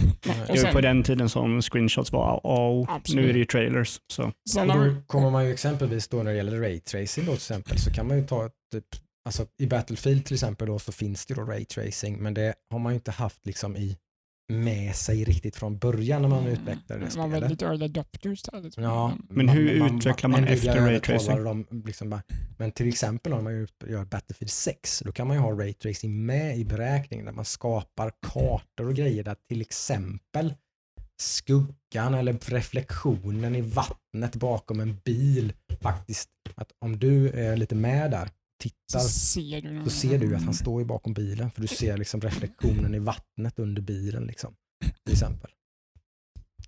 Det 0.48 0.64
var 0.64 0.72
på 0.72 0.81
den 0.81 1.03
tiden 1.03 1.30
som 1.30 1.61
screenshots 1.61 2.11
var, 2.11 2.40
oh, 2.44 2.85
Absolut. 2.90 3.23
nu 3.23 3.30
är 3.30 3.34
det 3.34 3.40
ju 3.40 3.45
trailers. 3.45 3.99
Så. 4.14 4.31
sen 4.53 4.68
då 4.68 4.95
kommer 5.07 5.30
man 5.30 5.45
ju 5.45 5.52
exempelvis 5.53 6.07
då 6.07 6.18
när 6.18 6.31
det 6.31 6.38
gäller 6.38 6.60
raytracing 6.60 7.26
då 7.26 7.31
till 7.31 7.38
exempel 7.38 7.80
så 7.80 7.91
kan 7.94 8.07
man 8.07 8.18
ju 8.18 8.27
ta 8.27 8.49
typ, 8.72 8.85
alltså 9.26 9.45
i 9.61 9.68
Battlefield 9.68 10.26
till 10.26 10.34
exempel 10.34 10.68
då 10.68 10.80
så 10.80 10.91
finns 10.91 11.26
det 11.26 11.34
då 11.34 11.41
raytracing 11.41 12.23
men 12.23 12.34
det 12.34 12.53
har 12.72 12.80
man 12.80 12.91
ju 12.94 12.95
inte 12.95 13.11
haft 13.11 13.45
liksom 13.45 13.76
i 13.77 13.98
med 14.49 14.95
sig 14.95 15.23
riktigt 15.23 15.55
från 15.55 15.77
början 15.77 16.21
när 16.21 16.29
man 16.29 16.47
utvecklade 16.47 17.05
det 17.05 17.15
man 17.15 17.31
var 17.31 17.49
lite 17.49 17.65
early 17.65 17.85
adopters 17.85 18.41
där. 18.43 18.61
Liksom. 18.61 18.83
Ja, 18.83 19.13
Men 19.29 19.49
hur 19.49 19.69
utvecklar 19.69 20.29
man 20.29 20.41
Nvidia 20.41 20.73
efter 20.73 20.85
raytracing? 20.85 21.65
Liksom 21.85 22.21
men 22.57 22.71
till 22.71 22.87
exempel 22.87 23.33
om 23.33 23.43
man 23.43 23.53
gör- 23.53 23.89
gör 23.89 24.05
Battlefield 24.05 24.51
6, 24.51 25.01
då 25.05 25.11
kan 25.11 25.27
man 25.27 25.37
ju 25.37 25.41
ha 25.41 25.51
raytracing 25.51 26.25
med 26.25 26.57
i 26.57 26.65
beräkningen 26.65 27.25
där 27.25 27.33
man 27.33 27.45
skapar 27.45 28.11
kartor 28.27 28.87
och 28.87 28.95
grejer 28.95 29.23
där 29.23 29.35
till 29.49 29.61
exempel 29.61 30.53
skuggan 31.21 32.13
eller 32.13 32.33
reflektionen 32.33 33.55
i 33.55 33.61
vattnet 33.61 34.35
bakom 34.35 34.79
en 34.79 34.97
bil 35.05 35.53
faktiskt, 35.81 36.29
att 36.55 36.71
om 36.79 36.99
du 36.99 37.29
är 37.29 37.57
lite 37.57 37.75
med 37.75 38.11
där, 38.11 38.29
Så 38.64 38.69
tittar, 38.69 38.99
ser 38.99 39.61
du, 39.61 39.84
så 39.84 39.90
ser 39.90 40.19
du 40.19 40.35
att 40.35 40.44
han 40.44 40.53
står 40.53 40.81
ju 40.81 40.88
bakom 40.88 41.14
bilen 41.14 41.52
för 41.52 41.61
du 41.61 41.68
ser 41.68 41.98
liksom 41.98 42.22
reflektionen 42.22 42.95
i 42.95 42.99
vattnet 42.99 43.60
under 43.60 43.81
bilen 43.81 44.26
liksom, 44.26 44.56
till 45.03 45.14
exempel. 45.14 45.52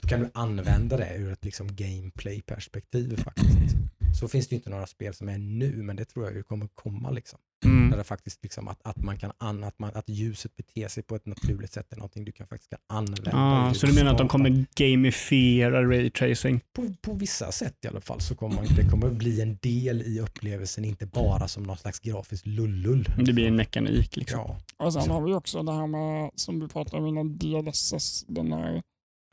Då 0.01 0.07
kan 0.07 0.19
du 0.19 0.29
använda 0.33 0.97
det 0.97 1.15
ur 1.15 1.31
ett 1.31 1.45
liksom 1.45 1.75
gameplay-perspektiv 1.75 3.17
faktiskt. 3.17 3.59
Liksom. 3.59 3.89
Så 4.19 4.27
finns 4.27 4.47
det 4.47 4.55
inte 4.55 4.69
några 4.69 4.87
spel 4.87 5.13
som 5.13 5.29
är 5.29 5.37
nu, 5.37 5.71
men 5.83 5.95
det 5.95 6.05
tror 6.05 6.25
jag 6.25 6.35
ju 6.35 6.43
kommer 6.43 6.67
komma 6.67 7.11
liksom. 7.11 7.39
Där 7.61 7.69
Mm. 7.71 7.97
det 7.97 8.03
faktiskt 8.03 8.43
liksom 8.43 8.67
att, 8.67 8.79
att 8.87 8.97
man 9.03 9.17
kan 9.17 9.31
an, 9.37 9.63
att, 9.63 9.79
man, 9.79 9.91
att 9.93 10.09
ljuset 10.09 10.55
beter 10.55 10.87
sig 10.87 11.03
på 11.03 11.15
ett 11.15 11.25
naturligt 11.25 11.73
sätt 11.73 11.93
är 11.93 11.97
någonting 11.97 12.25
du 12.25 12.31
kan 12.31 12.47
faktiskt 12.47 12.69
kan 12.69 12.79
använda. 12.87 13.31
Ah, 13.33 13.73
så 13.73 13.87
du 13.87 13.93
menar 13.93 14.11
att 14.11 14.17
de 14.17 14.27
kommer 14.27 14.65
gamifiera 14.75 15.89
raytracing? 15.89 16.61
på, 16.73 16.93
på 17.01 17.13
vissa 17.13 17.51
sätt 17.51 17.75
i 17.85 17.87
alla 17.87 18.01
fall 18.01 18.21
så 18.21 18.35
kommer 18.35 18.55
man, 18.55 18.65
det 18.75 18.89
kommer 18.89 19.09
bli 19.09 19.41
en 19.41 19.57
del 19.61 20.01
i 20.01 20.19
upplevelsen, 20.19 20.85
inte 20.85 21.05
bara 21.05 21.47
som 21.47 21.63
någon 21.63 21.77
slags 21.77 21.99
grafiskt 21.99 22.47
lullull. 22.47 23.07
Det 23.25 23.33
blir 23.33 23.47
en 23.47 23.55
mekanik 23.55 24.15
liksom. 24.15 24.39
Ja. 24.39 24.85
Och 24.85 24.93
sen 24.93 25.09
har 25.11 25.21
vi 25.21 25.33
också 25.33 25.63
det 25.63 25.73
här 25.73 25.87
med, 25.87 26.31
som 26.35 26.59
du 26.59 26.67
pratade 26.67 26.97
om 26.97 27.07
innan, 27.07 27.37
DLSS, 27.37 28.25
den 28.27 28.53
här 28.53 28.81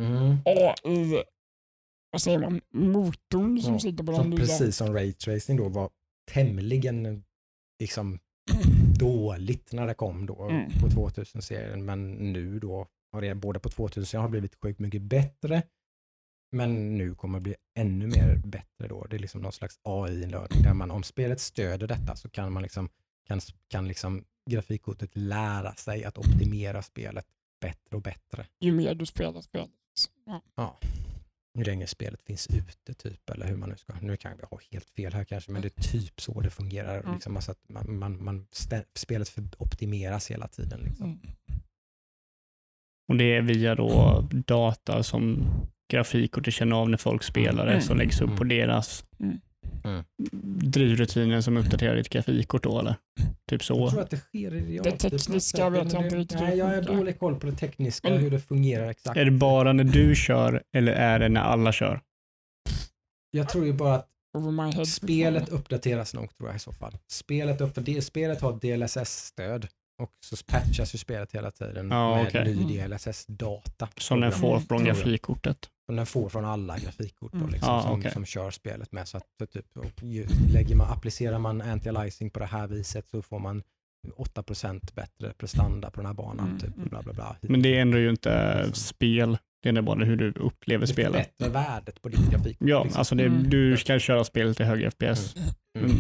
Mm. 0.03 0.37
AI, 0.45 1.23
vad 2.13 2.23
säger 2.23 2.39
man, 2.39 2.61
motorn 2.71 3.61
som 3.61 3.73
Ja, 3.73 3.79
sitter 3.81 4.05
på 4.05 4.13
den 4.13 4.31
nya. 4.31 4.39
precis 4.39 4.77
som 4.77 4.95
raytracing 4.95 5.57
då 5.57 5.69
var 5.69 5.91
tämligen 6.31 7.25
liksom 7.81 8.19
dåligt 8.99 9.73
när 9.73 9.87
det 9.87 9.95
kom 9.95 10.27
då 10.27 10.49
Mm. 10.49 10.71
på 10.81 10.89
2000-serien 10.89 11.85
men 11.85 12.11
nu 12.13 12.59
då 12.59 12.87
har 13.13 13.21
det 13.21 13.35
både 13.35 13.59
på 13.61 13.69
2000 13.69 14.21
har 14.21 14.29
blivit 14.29 14.55
sjukt 14.63 14.79
mycket 14.81 15.03
bättre 15.03 15.63
men 16.53 16.99
nu 16.99 17.15
kommer 17.15 17.39
det 17.39 17.43
bli 17.43 17.55
ännu 17.79 18.07
mer 18.07 18.37
bättre 18.45 18.89
då. 18.89 19.07
Det 19.11 19.17
är 19.17 19.21
liksom 19.21 19.41
någon 19.41 19.53
slags 19.53 19.79
AI-inlärning 19.83 20.63
där 20.63 20.75
man 20.75 20.91
om 20.91 21.03
spelet 21.03 21.41
stöder 21.41 21.87
detta 21.87 22.17
så 22.17 22.29
kan 22.29 22.53
man 22.53 22.63
liksom 22.63 22.89
kan, 23.27 23.41
kan 23.69 23.89
liksom 23.89 24.25
grafikkortet 24.51 25.11
lära 25.17 25.75
sig 25.75 26.05
att 26.05 26.19
optimera 26.19 26.83
spelet 26.83 27.27
bättre 27.61 27.97
och 27.97 28.03
bättre. 28.03 28.47
Ju 28.61 28.73
mer 28.73 28.95
du 28.95 29.07
spelar 29.07 29.41
spelet. 29.41 29.71
Så, 29.95 30.11
Ja. 30.55 30.79
Hur 31.55 31.65
länge 31.65 31.87
spelet 31.87 32.23
finns 32.23 32.47
ute 32.47 32.95
typ 32.95 33.31
eller 33.31 33.47
hur 33.47 33.57
man 33.57 33.69
nu 33.69 33.77
ska, 33.77 33.93
nu 34.01 34.17
kan 34.17 34.33
jag 34.41 34.47
ha 34.49 34.59
helt 34.71 34.91
fel 34.91 35.13
här 35.13 35.25
kanske 35.25 35.51
men 35.53 35.63
det 35.63 35.79
är 35.79 35.83
typ 35.83 36.21
så 36.21 36.41
det 36.41 36.51
fungerar. 36.51 37.01
Mm. 37.01 37.15
Liksom, 37.15 37.37
alltså 37.37 37.51
att 37.53 37.69
man, 37.69 37.99
man, 37.99 38.25
man 38.25 38.47
stä, 38.51 38.85
spelet 38.95 39.39
optimeras 39.59 40.31
hela 40.31 40.49
tiden. 40.49 40.81
Liksom. 40.81 41.07
Mm. 41.07 41.19
Och 43.09 43.17
det 43.17 43.25
är 43.37 43.43
via 43.43 43.75
då 43.75 44.21
data 44.47 45.03
som 45.03 45.45
grafikkortet 45.93 46.55
känner 46.55 46.77
av 46.77 46.91
när 46.91 46.99
folk 46.99 47.23
spelar 47.23 47.65
det 47.67 47.73
Mm. 47.73 47.83
som 47.83 47.97
läggs 47.97 48.21
upp 48.21 48.27
Mm. 48.27 48.39
på 48.39 48.45
deras 48.45 49.05
Mm. 49.85 49.95
Mm. 49.95 50.05
drivrutiner 50.71 51.41
som 51.41 51.57
uppdaterar 51.57 51.97
ditt 51.97 52.09
grafikkort 52.09 52.63
då 52.63 52.79
eller? 52.81 52.95
Typ 53.51 53.65
så. 53.65 53.75
Jag 53.81 53.91
tror 53.91 54.03
att 54.03 54.11
det 54.11 54.17
sker 54.17 54.55
i 54.55 54.61
realtid. 54.61 54.93
Det 54.93 55.19
tekniska 55.19 55.71
vet 55.71 55.93
jag 55.93 56.05
inte 56.05 56.17
riktigt 56.17 56.41
Nej, 56.41 56.59
jag 56.59 56.67
har 56.67 56.83
dålig 56.83 57.19
koll 57.19 57.37
på 57.37 57.47
det 57.47 57.53
tekniska, 57.53 58.11
Men- 58.11 58.21
hur 58.21 58.31
det 58.31 58.41
fungerar 58.41 58.91
exakt. 58.91 59.17
Är 59.17 59.25
det 59.25 59.31
bara 59.31 59.73
när 59.73 59.85
du 59.85 60.15
kör 60.15 60.63
eller 60.77 60.93
är 60.93 61.19
det 61.19 61.29
när 61.29 61.41
alla 61.41 61.73
kör? 61.73 62.01
Jag 63.31 63.49
tror 63.49 63.65
ju 63.67 63.73
bara 63.73 63.95
att 63.95 64.75
head. 64.75 64.85
spelet 64.85 65.49
uppdateras 65.49 66.15
nog 66.15 66.37
tror 66.37 66.49
jag 66.49 66.57
i 66.57 66.59
så 66.59 66.73
fall. 66.73 66.99
Spelet, 67.11 67.61
upp, 67.61 67.79
spelet 68.03 68.41
har 68.41 68.53
DLSS-stöd 68.53 69.69
och 70.03 70.11
så 70.25 70.37
patchas 70.47 70.95
ju 70.95 70.99
spelet 70.99 71.33
hela 71.33 71.51
tiden 71.51 71.91
Ja, 71.91 72.17
med 72.17 72.27
okej. 72.27 72.45
ny 72.45 72.53
Mm. 72.53 72.91
DLSS-data. 72.91 73.89
Som 73.97 74.21
den 74.21 74.33
får 74.33 74.61
från 74.61 74.85
grafikkortet? 74.85 75.59
Som 75.93 75.97
den 75.97 76.07
får 76.07 76.29
från 76.29 76.45
alla 76.45 76.79
grafikkort 76.79 77.33
då, 77.33 77.39
Mm. 77.39 77.51
liksom, 77.51 77.73
Ja, 77.75 77.83
som, 77.83 77.99
okej. 77.99 78.11
som 78.13 78.25
kör 78.25 78.51
spelet 78.51 78.93
med. 78.93 79.09
Så 79.09 79.17
att 79.17 79.25
för 79.39 79.47
typ, 79.47 79.77
och 79.77 80.03
ju, 80.03 80.27
lägger 80.53 80.77
man, 80.77 80.91
applicerar 80.93 81.39
man 81.39 81.63
anti-aliasing 81.63 82.31
på 82.31 82.39
det 82.39 82.47
här 82.47 82.67
viset 82.67 83.09
så 83.09 83.23
får 83.23 83.39
man 83.39 83.63
8% 84.17 84.95
bättre 84.95 85.33
prestanda 85.39 85.91
på 85.91 85.97
den 86.01 86.07
här 86.07 86.15
banan. 86.15 86.47
Mm. 86.47 86.59
Typ, 86.59 86.75
bla, 86.77 87.03
bla, 87.03 87.13
bla. 87.13 87.37
Men 87.41 87.63
det 87.63 87.79
ändrar 87.79 87.99
ju 88.01 88.11
inte 88.11 88.71
spel. 88.73 89.39
Det 89.63 89.69
är 89.69 89.83
bara 89.83 90.05
hur 90.05 90.17
du 90.17 90.33
upplever 90.33 90.87
det 90.87 90.93
spelet. 90.93 91.13
förbättrar 91.39 91.49
värdet 91.49 92.03
på 92.03 92.09
ditt 92.09 92.31
grafikkort. 92.31 92.69
Ja, 92.69 92.83
liksom. 92.85 92.99
alltså 92.99 93.15
det, 93.15 93.25
Mm. 93.25 93.51
du 93.51 93.77
ska 93.77 93.99
köra 93.99 94.25
spelet 94.25 94.61
i 94.61 94.65
hög 94.65 94.93
FPS. 94.93 95.35
Mm. 95.37 95.91
Mm. 95.91 95.97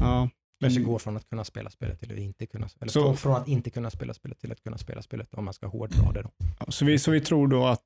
Ja, 0.00 0.28
Kanske 0.62 0.80
men, 0.80 0.88
går 0.88 0.98
från 0.98 1.16
att 1.16 1.28
kunna 1.28 1.44
spela 1.44 1.70
spelet 1.70 2.00
till 2.00 2.12
att 2.12 2.18
inte 2.18 2.46
kunna 2.46 2.68
eller 2.80 2.90
Så- 2.92 3.02
från, 3.02 3.16
från 3.16 3.34
att 3.36 3.48
inte 3.48 3.70
kunna 3.70 3.90
spela 3.90 4.14
spelet 4.14 4.38
till 4.40 4.52
att 4.52 4.62
kunna 4.62 4.78
spela 4.78 5.02
spelet 5.02 5.34
om 5.34 5.44
man 5.44 5.54
ska 5.54 5.66
hårdra 5.66 6.12
det 6.12 6.22
då. 6.22 6.30
så, 6.72 6.84
vi, 6.84 6.98
så 6.98 7.10
vi 7.10 7.20
tror 7.20 7.48
då 7.48 7.66
att 7.66 7.84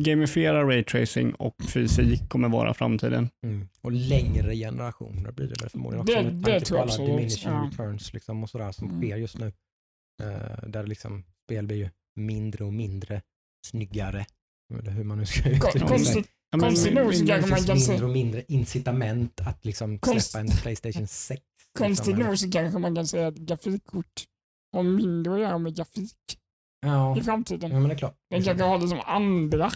gamifiera 0.00 0.64
raytracing 0.68 1.34
och 1.34 1.56
fysik 1.68 2.28
kommer 2.28 2.48
vara 2.48 2.74
framtiden. 2.74 3.30
Och 3.82 3.92
längre 3.92 4.56
generationer 4.56 5.32
blir 5.32 5.46
det 5.48 5.60
väl 5.62 5.70
förmodligen 5.70 6.00
också 6.00 6.14
Det- 6.14 6.22
med 6.22 6.34
det 6.34 6.42
tanke 6.50 6.64
tror 6.66 6.76
på 6.76 6.78
jag 6.78 6.82
alla 6.82 6.92
absolut, 6.92 7.10
diminishing 7.10 7.52
ja. 7.52 7.68
returns 7.72 8.12
liksom 8.14 8.42
och 8.42 8.50
sådär 8.50 8.72
som 8.72 8.88
Mm. 8.88 9.00
sker 9.00 9.16
just 9.16 9.38
nu. 9.38 9.52
Eh, 10.22 10.68
där 10.68 10.86
liksom 10.86 11.24
spel 11.46 11.66
blir 11.66 11.76
ju 11.76 11.88
mindre 12.16 12.64
och 12.64 12.72
mindre 12.72 13.22
snyggare. 13.66 14.26
Eller 14.80 14.90
hur 14.92 15.04
man 15.04 15.18
nu 15.18 15.26
ska 15.26 15.48
uttrycka 15.50 15.70
sig. 15.72 15.80
Konstigt, 15.88 16.26
Ja, 16.50 16.56
men- 16.56 16.60
Konstigt 16.68 16.94
nog 16.94 17.14
så 17.14 17.20
Det 17.24 17.28
kanske 17.28 17.50
man 17.50 17.58
kan 17.58 17.66
mindre 17.76 17.86
säga, 17.86 18.04
och 18.04 18.10
mindre 18.10 18.42
incitament 18.48 19.40
att 19.40 19.64
liksom 19.64 19.98
Konst- 19.98 20.20
släppa 20.30 20.40
en 20.40 20.56
Playstation 20.62 21.06
6. 21.06 21.42
konstigt 21.78 22.06
liksom. 22.06 22.26
nog 22.26 22.38
så 22.38 22.50
kanske 22.50 22.78
man 22.78 22.94
kan 22.94 23.06
säga 23.06 23.26
att 23.28 23.34
grafikkort 23.36 24.24
har 24.72 24.82
mindre 24.82 25.34
att 25.34 25.40
göra 25.40 25.58
med 25.58 25.76
grafik 25.76 26.38
Ja, 26.84 27.18
i 27.18 27.20
framtiden. 27.20 27.70
ja 27.70 27.78
men 27.80 27.88
det 27.88 27.94
är 27.94 27.98
klart. 27.98 28.14
Den 28.30 28.42
kanske 28.42 28.64
har 28.64 28.78
liksom 28.78 29.00
andra 29.06 29.70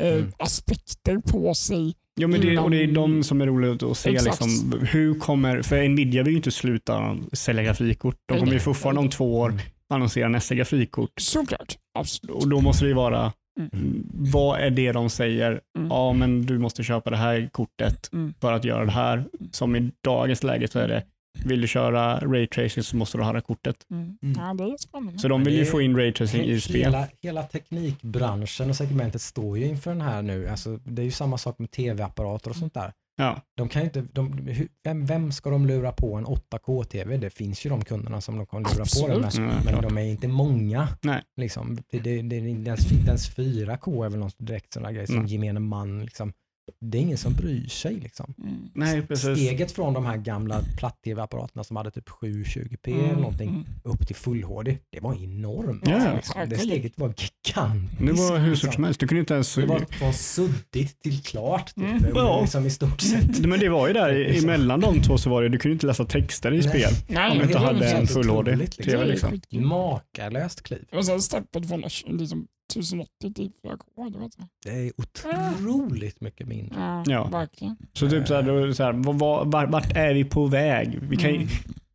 eh, 0.00 0.14
Mm. 0.14 0.32
aspekter 0.38 1.18
på 1.18 1.54
sig. 1.54 1.94
Ja, 2.14 2.28
men 2.28 2.40
det, 2.40 2.58
och 2.58 2.70
det 2.70 2.82
är 2.82 2.86
de 2.92 3.22
som 3.24 3.40
är 3.40 3.46
roliga 3.46 3.90
att 3.90 3.96
se. 3.96 4.10
Exakt. 4.10 4.40
Liksom, 4.46 4.78
hur 4.90 5.14
kommer, 5.18 5.62
för 5.62 5.88
Nvidia 5.88 6.22
vill 6.22 6.32
ju 6.32 6.36
inte 6.36 6.50
sluta 6.50 7.16
sälja 7.32 7.62
grafikkort. 7.62 8.16
De 8.28 8.38
kommer 8.38 8.52
ju 8.52 8.60
fortfarande 8.60 9.00
om 9.00 9.10
två 9.10 9.38
år 9.40 9.48
Mm. 9.50 9.60
annonsera 9.88 10.28
nästa 10.28 10.54
grafikkort. 10.54 11.10
Såklart, 11.20 11.76
absolut. 11.98 12.36
Och 12.36 12.48
då 12.48 12.60
måste 12.60 12.84
det 12.84 12.88
ju 12.88 12.94
vara, 12.94 13.32
Mm. 13.60 14.04
vad 14.12 14.60
är 14.60 14.70
det 14.70 14.92
de 14.92 15.10
säger? 15.10 15.60
Mm. 15.78 15.88
Ja, 15.90 16.12
men 16.12 16.46
du 16.46 16.58
måste 16.58 16.82
köpa 16.82 17.10
det 17.10 17.16
här 17.16 17.48
kortet 17.52 18.08
Mm. 18.12 18.34
för 18.40 18.52
att 18.52 18.64
göra 18.64 18.84
det 18.84 18.90
här. 18.92 19.24
Som 19.50 19.76
i 19.76 19.90
dagens 20.04 20.42
läge 20.42 20.68
så 20.68 20.78
är 20.78 20.88
det, 20.88 21.02
vill 21.44 21.60
du 21.60 21.68
köra 21.68 22.18
raytracing 22.20 22.82
så 22.84 22.96
måste 22.96 23.18
du 23.18 23.22
ha 23.24 23.32
det 23.32 23.36
här 23.36 23.42
kortet. 23.42 23.76
Mm. 23.90 24.18
Mm. 24.22 24.34
Ja, 24.40 24.54
det 24.54 24.64
är 24.72 24.76
spännande. 24.78 25.18
Så 25.18 25.28
de 25.28 25.44
vill 25.44 25.54
ju 25.54 25.64
få 25.64 25.80
in 25.80 25.96
raytracing 25.96 26.44
i 26.44 26.60
spel. 26.60 26.76
Hela, 26.84 27.08
hela 27.22 27.42
teknikbranschen 27.42 28.70
och 28.70 28.76
segmentet 28.76 29.22
står 29.22 29.58
ju 29.58 29.66
inför 29.66 29.90
den 29.90 30.00
här 30.00 30.22
nu. 30.22 30.48
Alltså, 30.48 30.76
det 30.84 31.02
är 31.02 31.04
ju 31.04 31.10
samma 31.10 31.38
sak 31.38 31.58
med 31.58 31.70
tv-apparater 31.70 32.50
och 32.50 32.56
sånt 32.56 32.74
där. 32.74 32.92
Ja. 33.16 33.40
De 33.56 33.68
kan 33.68 33.82
ju 33.82 33.86
inte, 33.86 34.00
de, 34.12 34.48
vem, 34.84 35.06
vem 35.06 35.32
ska 35.32 35.50
de 35.50 35.66
lura 35.66 35.92
på 35.92 36.14
en 36.14 36.26
8K-tv? 36.26 37.16
Det 37.16 37.30
finns 37.30 37.66
ju 37.66 37.70
de 37.70 37.84
kunderna 37.84 38.20
som 38.20 38.36
de 38.36 38.46
kan 38.46 38.62
lura 38.62 38.84
på 39.00 39.08
den 39.08 39.24
Absolut. 39.24 39.48
med, 39.48 39.64
Ja, 39.66 39.72
men 39.72 39.82
de 39.82 39.98
är 39.98 40.02
inte 40.04 40.28
många. 40.28 40.88
Nej. 41.02 41.22
Liksom. 41.36 41.78
Det, 41.90 41.98
det, 41.98 42.22
det, 42.22 42.36
är 42.36 42.40
inte 42.46 42.68
ens, 42.68 42.92
inte 42.92 43.08
ens 43.08 43.36
4K 43.36 44.04
är 44.04 44.08
väl 44.10 44.18
någon 44.20 44.30
direkt 44.38 44.72
sån 44.72 44.82
där 44.82 44.90
grej 44.92 45.06
som 45.06 45.16
Mm. 45.16 45.26
gemene 45.26 45.60
man. 45.60 46.04
Liksom. 46.04 46.32
Det 46.80 46.98
är 46.98 47.02
ingen 47.02 47.18
som 47.18 47.32
bryr 47.34 47.68
sig. 47.68 47.94
Liksom. 48.00 48.34
Mm. 48.42 48.56
Nej, 48.74 49.02
precis. 49.02 49.38
Steget 49.38 49.72
från 49.72 49.94
de 49.94 50.06
här 50.06 50.16
gamla 50.16 50.60
platt-tv-apparaterna 50.78 51.64
som 51.64 51.76
hade 51.76 51.90
typ 51.90 52.08
720p 52.08 53.04
eller 53.10 53.20
någonting 53.20 53.48
Mm. 53.48 53.64
upp 53.84 54.06
till 54.06 54.16
full 54.16 54.42
HD, 54.42 54.78
det 54.90 55.00
var 55.00 55.14
enormt. 55.24 55.82
Ja, 55.88 56.04
ja. 56.06 56.14
liksom. 56.14 56.48
Det 56.48 56.58
steget 56.58 56.92
var 56.98 57.08
gigantiskt. 57.08 57.98
Det 57.98 58.12
var 58.12 58.38
hur 58.38 58.54
stort 58.54 58.64
liksom. 58.64 58.72
som 58.72 58.84
helst. 58.84 59.00
Du 59.00 59.06
kunde 59.06 59.20
inte 59.20 59.34
ens... 59.34 59.54
Det 59.54 59.66
var 59.66 59.80
från 59.90 60.12
suddigt 60.12 61.02
till 61.02 61.22
klart. 61.22 61.74
Typ. 61.74 61.84
Mm. 61.84 62.04
Ja. 62.14 62.40
liksom 62.40 62.66
i 62.66 62.70
stort 62.70 63.00
sett. 63.00 63.38
Men 63.46 63.60
det 63.60 63.68
var 63.68 63.86
ju 63.88 63.92
där 63.92 64.14
i- 64.14 64.38
emellan 64.44 64.80
de 64.80 65.02
två 65.02 65.18
så 65.18 65.30
var 65.30 65.42
det, 65.42 65.48
du 65.48 65.58
kunde 65.58 65.72
inte 65.72 65.86
läsa 65.86 66.04
texter 66.04 66.52
i 66.54 66.58
Nej. 66.58 66.68
spel. 66.68 66.92
Nej, 67.08 67.30
Om 67.30 67.38
du 67.38 67.44
inte 67.44 67.58
hade 67.58 67.86
en 67.90 67.96
helt 67.96 68.12
full 68.12 68.30
otroligt, 68.30 68.74
HD-TV 68.76 69.04
liksom. 69.04 69.32
liksom. 69.32 69.68
Makalöst 69.68 70.62
kliv. 70.62 70.84
Och 70.92 71.06
sen 71.06 71.22
steppet 71.22 71.68
från 71.68 71.80
liksom, 71.80 72.46
1080 72.76 73.34
till 73.34 73.50
4K. 73.62 74.10
Det 74.10 74.18
var 74.18 74.74
är 74.74 74.92
otroligt 74.98 76.20
mycket 76.20 76.46
mindre. 76.48 76.80
Ja, 76.80 77.02
Ja. 77.06 77.24
verkligen. 77.28 77.76
Så 77.92 78.08
typ 78.10 78.28
så 78.28 78.34
här, 78.34 78.42
då, 78.42 78.74
så 78.74 78.82
här 78.82 78.92
vad- 78.92 79.50
vad- 79.50 79.70
vart, 79.72 79.96
är 79.96 80.14
vi 80.14 80.24
på 80.24 80.46
väg? 80.46 80.98
Vi 81.02 81.16
kan 81.16 81.30
ju, 81.30 81.36
Mm. 81.36 81.48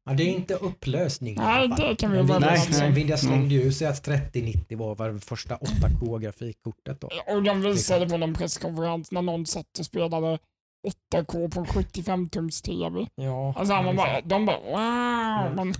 Ja, 0.09 0.13
det 0.13 0.23
är 0.23 0.33
inte 0.33 0.53
upplösning. 0.55 1.35
Nej, 1.35 1.67
det 1.67 1.95
kan 1.95 2.11
vi 2.11 2.17
Nvidia- 2.17 2.35
överens 2.35 2.81
om. 2.81 2.89
Nvidia 2.89 3.17
slängde 3.17 3.55
Mm. 3.55 3.65
ju 3.65 3.71
sig 3.71 3.87
att 3.87 4.03
3090 4.03 4.77
var 4.77 4.95
var 4.95 5.09
det 5.09 5.19
första 5.19 5.55
8K-grafikkortet 5.57 7.01
då. 7.01 7.09
Och 7.35 7.43
de 7.43 7.61
visade 7.61 8.09
på 8.09 8.17
någon 8.17 8.33
presskonferens 8.33 9.11
när 9.11 9.21
någon 9.21 9.45
satt 9.45 9.79
och 9.79 9.85
spelade 9.85 10.39
8K 10.87 11.49
på 11.49 11.59
en 11.59 11.65
75-tums 11.65 12.61
TV. 12.61 13.07
Ja, 13.15 13.53
Alltså 13.57 13.73
man 13.73 13.95
bara, 13.95 14.13
liksom- 14.15 14.29
de 14.29 14.45
bara 14.45 14.59
wow. 14.59 15.51
Mm. 15.51 15.55
Men, 15.55 15.71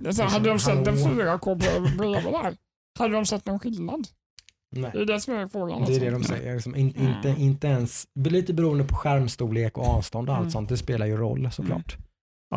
det 0.00 0.08
är 0.08 0.12
så, 0.12 0.22
Liksom, 0.22 0.26
hade 0.26 0.48
de 0.48 0.58
sett 0.58 0.86
en 0.88 1.02
hallå. 1.02 1.14
4K 1.14 1.38
på- 1.54 1.96
bredvid 1.98 2.32
där? 2.32 2.56
Hade 2.98 3.14
de 3.14 3.26
sett 3.26 3.46
någon 3.46 3.58
skillnad? 3.58 4.08
Nej. 4.72 4.90
Det 4.94 5.00
är 5.02 5.06
det 5.06 5.20
som 5.20 5.34
är 5.34 5.48
frågan. 5.48 5.84
Det 5.84 5.96
är 5.96 6.00
det 6.00 6.14
alltså. 6.14 6.32
de 6.32 6.38
säger. 6.38 6.54
Liksom, 6.54 6.76
in, 6.76 6.94
Mm. 6.96 7.12
inte, 7.16 7.34
inte 7.42 7.66
ens, 7.66 8.06
lite 8.14 8.54
beroende 8.54 8.84
på 8.84 8.94
skärmstorlek 8.94 9.78
och 9.78 9.86
avstånd 9.86 10.28
och 10.28 10.34
allt 10.34 10.40
Mm. 10.42 10.50
sånt. 10.50 10.68
Det 10.68 10.76
spelar 10.76 11.06
ju 11.06 11.16
roll 11.16 11.48
såklart. 11.52 11.96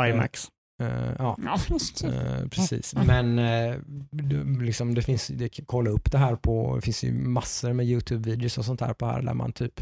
IMAX. 0.09 0.47
Eh, 0.83 0.87
ja, 1.19 1.37
Ja, 1.45 1.59
just 1.69 2.01
det. 2.01 2.37
eh, 2.41 2.47
precis. 2.47 2.93
Mm. 2.95 3.07
Men 3.35 3.39
eh, 3.73 3.75
du, 4.11 4.61
liksom, 4.61 4.95
det 4.95 5.01
finns, 5.01 5.27
det, 5.27 5.49
kolla 5.65 5.89
upp 5.89 6.11
det 6.11 6.17
här 6.17 6.35
på, 6.35 6.75
det 6.75 6.81
finns 6.81 7.03
ju 7.03 7.13
massor 7.13 7.73
med 7.73 7.85
YouTube-videos 7.85 8.57
och 8.59 8.65
sånt 8.65 8.79
där 8.79 8.93
på 8.93 9.05
här 9.05 9.21
där 9.21 9.33
man 9.33 9.51
typ, 9.53 9.75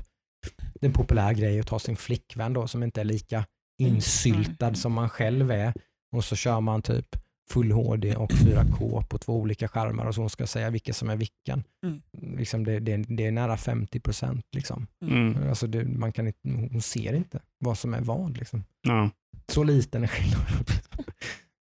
det 0.73 0.85
är 0.85 0.87
en 0.87 0.93
populär 0.93 1.33
grej 1.33 1.59
att 1.59 1.67
ta 1.67 1.79
sin 1.79 1.95
flickvän 1.95 2.53
då 2.53 2.67
som 2.67 2.83
inte 2.83 3.01
är 3.01 3.05
lika 3.05 3.45
insyltad 3.81 4.65
Mm. 4.67 4.75
som 4.75 4.91
man 4.93 5.09
själv 5.09 5.51
är 5.51 5.73
och 6.15 6.23
så 6.23 6.35
kör 6.35 6.59
man 6.61 6.81
typ 6.81 7.15
full 7.51 7.71
HD 7.71 8.15
och 8.15 8.31
4K 8.31 9.03
på 9.03 9.17
två 9.17 9.33
olika 9.35 9.67
skärmar 9.67 10.05
och 10.05 10.15
så 10.15 10.29
ska 10.29 10.47
säga 10.47 10.69
vilken 10.69 10.93
som 10.93 11.09
är 11.09 11.15
vilken. 11.15 11.63
Mm. 11.85 12.01
Liksom 12.37 12.63
det, 12.63 12.79
det, 12.79 12.97
det 12.97 13.25
är 13.25 13.31
nära 13.31 13.57
50 13.57 13.99
procent. 13.99 14.45
Liksom. 14.55 14.87
Mm. 15.05 15.49
Alltså 15.49 15.67
det, 15.67 15.85
man 15.85 16.11
kan 16.11 16.27
inte, 16.27 16.39
hon 16.71 16.81
ser 16.81 17.13
inte 17.13 17.39
vad 17.59 17.77
som 17.77 17.93
är 17.93 18.01
vad. 18.01 18.37
Liksom. 18.37 18.63
Ja. 18.81 19.09
Så 19.47 19.63
liten 19.63 20.03
är 20.03 20.07
skillnaden. 20.07 20.65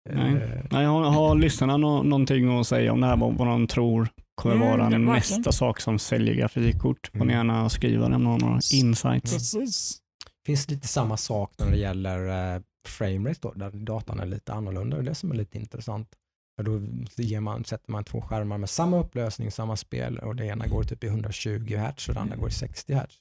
Nej. 0.14 0.34
Eh, 0.42 0.64
Nej, 0.70 0.86
har, 0.86 1.02
har 1.02 1.34
lyssnarna 1.34 1.76
nå, 1.76 2.02
någonting 2.02 2.58
att 2.60 2.66
säga 2.66 2.92
om 2.92 3.00
det 3.00 3.06
här, 3.06 3.16
vad, 3.16 3.34
vad 3.34 3.48
de 3.48 3.66
tror 3.66 4.08
kommer 4.34 4.54
Mm, 4.56 4.68
vara 4.68 4.76
verkligen. 4.82 5.04
nästa 5.04 5.52
sak 5.52 5.80
som 5.80 5.98
säljer 5.98 6.34
grafikkort? 6.34 7.10
Får 7.12 7.24
ni 7.24 7.32
Mm. 7.34 7.36
gärna 7.48 7.68
skriva 7.68 8.08
det 8.08 8.14
om 8.16 8.24
några 8.24 8.60
insights. 8.72 9.32
Precis. 9.32 9.98
finns 10.46 10.70
lite 10.70 10.88
samma 10.88 11.16
sak 11.16 11.52
när 11.58 11.70
det 11.70 11.76
gäller 11.76 12.54
eh, 12.54 12.60
framerate 12.88 13.40
då, 13.42 13.52
där 13.52 13.70
datan 13.70 14.20
är 14.20 14.26
lite 14.26 14.52
annorlunda. 14.52 14.96
Det 14.96 15.02
är 15.02 15.04
det 15.04 15.14
som 15.14 15.30
är 15.30 15.34
lite 15.34 15.58
intressant. 15.58 16.14
Då 16.62 16.80
ger 17.16 17.40
man, 17.40 17.64
sätter 17.64 17.92
man 17.92 18.04
två 18.04 18.20
skärmar 18.20 18.58
med 18.58 18.70
samma 18.70 18.98
upplösning, 18.98 19.50
samma 19.50 19.76
spel 19.76 20.18
och 20.18 20.36
det 20.36 20.46
ena 20.46 20.66
går 20.66 20.82
typ 20.82 21.04
i 21.04 21.06
120 21.06 21.76
Hz 21.76 22.08
och 22.08 22.14
det 22.14 22.20
andra 22.20 22.36
går 22.36 22.48
i 22.48 22.52
60 22.52 22.94
Hz. 22.94 23.18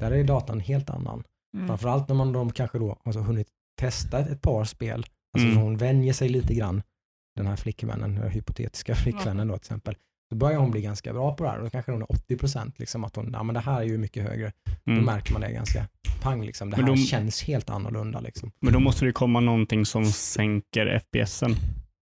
Där 0.00 0.10
är 0.10 0.24
datan 0.24 0.60
helt 0.60 0.90
annan. 0.90 1.24
Mm. 1.54 1.66
Framförallt 1.68 2.08
när 2.08 2.14
man 2.16 2.32
de 2.32 2.52
kanske 2.52 2.78
då 2.78 2.98
har 3.04 3.12
hunnit 3.12 3.48
testa 3.80 4.18
ett 4.18 4.42
par 4.42 4.64
spel, 4.64 5.04
alltså 5.34 5.48
Mm. 5.48 5.54
så 5.54 5.60
hon 5.60 5.76
vänjer 5.76 6.12
sig 6.12 6.28
lite 6.28 6.54
grann, 6.54 6.82
den 7.36 7.46
här 7.46 7.56
flickvännen, 7.56 8.14
den 8.14 8.22
här 8.22 8.28
hypotetiska 8.28 8.94
flickvännen 8.94 9.48
då 9.48 9.54
till 9.54 9.62
exempel. 9.62 9.96
Då 10.30 10.36
börjar 10.36 10.58
hon 10.58 10.70
bli 10.70 10.80
ganska 10.82 11.12
bra 11.12 11.34
på 11.34 11.44
det 11.44 11.50
här 11.50 11.58
då 11.60 11.70
kanske 11.70 11.92
hon 11.92 12.02
är 12.02 12.12
80 12.12 12.36
procent, 12.36 12.78
liksom 12.78 13.04
att 13.04 13.16
hon, 13.16 13.30
ja 13.32 13.42
men 13.42 13.54
det 13.54 13.60
här 13.60 13.80
är 13.80 13.84
ju 13.84 13.98
mycket 13.98 14.22
högre. 14.22 14.52
Då 14.84 14.92
Mm. 14.92 15.04
märker 15.04 15.32
man 15.32 15.40
det 15.42 15.52
ganska 15.52 15.88
pang 16.22 16.44
liksom. 16.44 16.70
Det 16.70 16.76
Men 16.76 16.84
här 16.86 16.92
de- 16.96 16.98
känns 17.02 17.42
helt 17.42 17.70
annorlunda 17.70 18.20
liksom. 18.20 18.50
Men 18.60 18.72
då 18.72 18.80
måste 18.80 19.04
det 19.04 19.12
komma 19.12 19.40
någonting 19.40 19.86
som 19.86 20.04
sänker 20.06 20.86
FPSen 20.86 21.54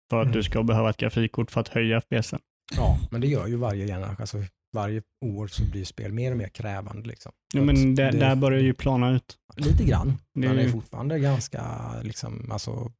för 0.09 0.17
att 0.19 0.25
Mm. 0.25 0.31
du 0.37 0.43
ska 0.43 0.63
behöva 0.63 0.89
ett 0.89 0.97
grafikkort 0.97 1.51
för 1.51 1.61
att 1.61 1.67
höja 1.67 1.97
FPSen. 1.97 2.39
Ja, 2.77 2.97
men 3.11 3.21
det 3.21 3.27
gör 3.27 3.47
ju 3.47 3.55
varje 3.55 3.87
generation. 3.87 4.15
Alltså, 4.19 4.37
varje 4.73 5.01
år 5.25 5.47
så 5.47 5.63
blir 5.71 5.85
spel 5.85 6.11
mer 6.13 6.31
och 6.31 6.37
mer 6.37 6.47
krävande 6.47 7.07
liksom. 7.09 7.31
Ja, 7.53 7.61
men 7.61 7.95
där, 7.95 8.11
det- 8.11 8.17
där 8.19 8.35
börjar 8.35 8.59
ju 8.59 8.73
plana 8.73 9.11
ut. 9.11 9.37
Lite 9.55 9.83
grann, 9.83 10.07
Det 10.33 10.47
men 10.47 10.55
det 10.55 10.63
är 10.63 10.69
fortfarande 10.69 11.19
ganska, 11.19 11.63
liksom, 12.03 12.51
alltså, 12.51 12.91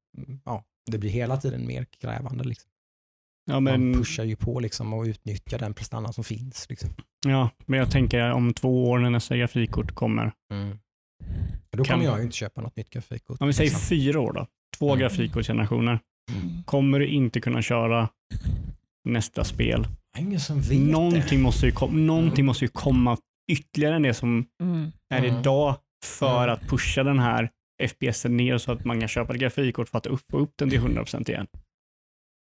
ja, 0.46 0.64
det 0.92 0.98
blir 0.98 1.10
hela 1.10 1.38
tiden 1.38 1.68
mer 1.68 1.86
krävande 2.02 2.44
liksom. 2.44 2.70
Ja, 3.46 3.60
Man 3.60 3.64
men, 3.64 3.94
pushar 3.94 4.24
ju 4.24 4.36
på 4.36 4.60
liksom 4.60 4.94
och 4.94 5.04
utnyttjar 5.04 5.60
den 5.60 5.74
prestanda 5.74 6.14
som 6.14 6.24
finns. 6.24 6.66
Liksom. 6.70 6.90
ja, 7.26 7.50
men 7.66 7.80
jag 7.80 7.92
tänker 7.92 8.32
om 8.32 8.54
två 8.54 8.90
år 8.90 9.00
när 9.00 9.10
nästa 9.10 9.38
grafikkort 9.38 9.92
kommer. 9.96 10.32
Mm. 10.54 10.78
Då 11.78 11.84
Kan- 11.84 11.94
kommer 11.94 12.06
jag 12.06 12.18
ju 12.18 12.24
inte 12.24 12.36
köpa 12.36 12.62
något 12.62 12.76
nytt 12.76 12.90
grafikkort. 12.90 13.42
Om 13.42 13.48
vi 13.48 13.54
säger 13.54 13.70
liksom. 13.70 13.88
fyra 13.88 14.20
år 14.20 14.34
då. 14.34 14.48
Två 14.78 14.88
Mm. 14.90 15.00
grafikkortsgenerationer. 15.00 16.00
Mm. 16.32 16.64
Kommer 16.64 17.00
du 17.00 17.08
inte 17.08 17.42
kunna 17.42 17.62
köra 17.62 18.10
nästa 19.10 19.44
spel? 19.44 19.88
Ingen 20.18 20.40
som 20.40 20.60
vet 20.62 20.70
det. 20.70 20.80
Någonting 20.80 21.42
måste, 21.42 21.66
ju 21.66 21.72
kom, 21.72 22.08
någonting 22.08 22.46
måste 22.46 22.66
ju 22.66 22.70
komma 22.70 23.18
ytterligare 23.52 23.96
än 23.96 24.02
det 24.02 24.14
som 24.14 24.46
Mm. 24.62 24.92
är 25.10 25.24
Mm. 25.24 25.40
idag 25.40 25.76
för 26.06 26.44
Mm. 26.44 26.54
att 26.54 26.62
pusha 26.70 27.04
den 27.04 27.20
här 27.20 27.50
FPSen 27.84 28.38
ner 28.38 28.58
så 28.58 28.72
att 28.72 28.86
man 28.86 29.00
kan 29.00 29.10
köpa 29.10 29.34
ett 29.34 29.40
grafikkort 29.40 29.90
för 29.90 29.98
att 29.98 30.08
få 30.32 30.38
upp 30.38 30.52
den 30.56 30.70
till 30.70 30.80
100% 30.80 31.30
igen. 31.30 31.48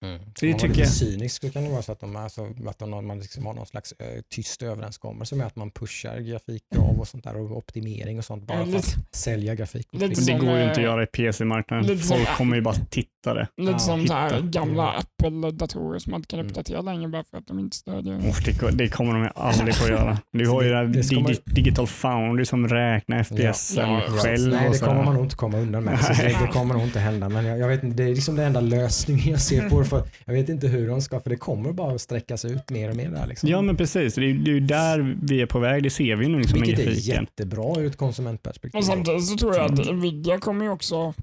Mm. 0.05 0.19
det 0.19 0.39
Så 0.39 0.45
det 0.45 0.53
tycker 0.53 0.67
lite 0.67 0.80
jag- 0.80 0.89
cyniskt 0.89 1.41
så 1.43 1.49
kan 1.51 1.63
det 1.63 1.69
vara 1.69 1.81
så 1.81 1.91
att, 1.91 1.99
de, 1.99 2.15
alltså, 2.15 2.47
att 2.67 2.80
de, 2.80 3.07
man 3.07 3.19
liksom 3.19 3.45
har 3.45 3.53
någon 3.53 3.65
slags 3.65 3.91
eh, 3.91 4.21
tyst 4.30 4.63
överenskommelse 4.63 5.35
med 5.35 5.47
att 5.47 5.55
man 5.55 5.71
pushar 5.71 6.19
grafikkrav 6.19 6.99
och 6.99 7.07
sånt 7.07 7.23
där 7.23 7.38
och 7.38 7.57
optimering 7.57 8.17
och 8.17 8.26
sånt 8.26 8.47
bara 8.47 8.65
för 8.65 8.77
att 8.77 8.97
sälja 9.11 9.55
grafikkort. 9.55 9.93
lite 9.93 10.05
Men 10.05 10.09
liksom. 10.09 10.26
det 10.26 10.45
går 10.45 10.55
ju 10.55 10.61
eh, 10.63 10.67
inte 10.67 10.80
att 10.80 10.85
göra 10.85 11.03
i 11.03 11.05
PC-marknaden. 11.05 11.99
som- 11.99 12.17
Folk 12.17 12.30
kommer 12.38 12.55
ju 12.55 12.61
bara 12.61 12.76
titta 12.76 13.34
det. 13.34 13.47
Lite 13.57 13.71
Ja, 13.71 13.80
som 13.80 14.07
så 14.07 14.13
här 14.13 14.34
hitta. 14.34 14.41
gamla 14.47 14.91
Apple-datorer 14.91 15.99
som 15.99 16.11
man 16.11 16.19
inte 16.19 16.27
kan 16.27 16.39
Mm. 16.39 16.49
uppdatera 16.49 16.81
längre 16.81 17.07
bara 17.07 17.23
för 17.23 17.38
att 17.38 17.47
de 17.47 17.59
inte 17.59 17.77
stödjer. 17.77 18.27
Usch, 18.30 18.45
det, 18.45 18.71
det 18.71 18.89
kommer 18.89 19.13
de 19.13 19.30
aldrig 19.35 19.76
få 19.76 19.88
göra. 19.89 20.17
Du 20.31 20.47
har 20.49 20.63
ju 20.63 20.69
det 20.69 20.88
Det 20.88 21.03
ska 21.03 21.15
man- 21.15 21.26
digi, 21.26 21.41
Digital 21.45 21.88
Foundry 21.88 22.45
som 22.45 22.67
räknar 22.67 23.17
FPSen 23.19 23.89
Ja, 23.89 24.01
ja, 24.07 24.11
själv. 24.17 24.51
Nej, 24.53 24.69
det 24.69 24.76
så 24.77 24.85
kommer 24.85 25.03
man 25.03 25.13
nog 25.13 25.23
inte 25.26 25.35
komma 25.35 25.57
undan 25.57 25.84
med. 25.84 25.99
Så 25.99 26.13
det, 26.13 26.27
det 26.41 26.47
kommer 26.53 26.73
nog 26.73 26.84
inte 26.84 26.99
hända. 26.99 27.30
Men 27.30 27.45
jag, 27.45 27.59
jag 27.59 27.67
vet 27.67 27.84
inte, 27.84 27.97
det 28.03 28.09
är 28.09 28.15
liksom 28.15 28.35
den 28.35 28.45
enda 28.45 28.61
lösningen 28.61 29.30
jag 29.30 29.41
ser 29.41 29.69
på 29.69 29.84
För 29.90 30.03
jag 30.26 30.34
vet 30.34 30.49
inte 30.49 30.68
hur 30.68 30.88
de 30.88 31.02
ska, 31.02 31.20
för 31.20 31.30
det 31.30 31.36
kommer 31.36 31.72
bara 31.74 31.94
att 31.95 32.02
sträckas 32.02 32.45
ut 32.45 32.70
mer 32.70 32.90
och 32.90 32.95
mer 32.95 33.10
där. 33.10 33.28
Liksom. 33.28 33.49
Ja, 33.49 33.61
men 33.61 33.78
precis. 33.78 34.16
Det 34.16 34.22
är 34.26 34.34
det 34.34 34.52
är 34.52 34.53
ju 34.53 34.60
där 34.60 35.18
vi 35.24 35.41
är 35.41 35.45
på 35.45 35.60
väg. 35.60 35.84
Det 35.84 35.90
ser 35.90 36.16
vi 36.16 36.28
nu 36.28 36.40
liksom 36.40 36.61
Vilket 36.61 36.88
är 36.88 36.91
jättebra 36.91 37.80
ur 37.82 37.86
ett 37.86 37.98
konsumentperspektiv. 37.98 38.76
Men 38.78 38.84
samtidigt 38.84 39.26
så 39.26 39.38
tror 39.38 39.56
jag 39.56 39.70
Mm. 39.70 39.80
att 39.82 39.95
Nvidia 39.95 40.40
kommer 40.40 40.66
ju 40.66 40.72
också 40.72 41.14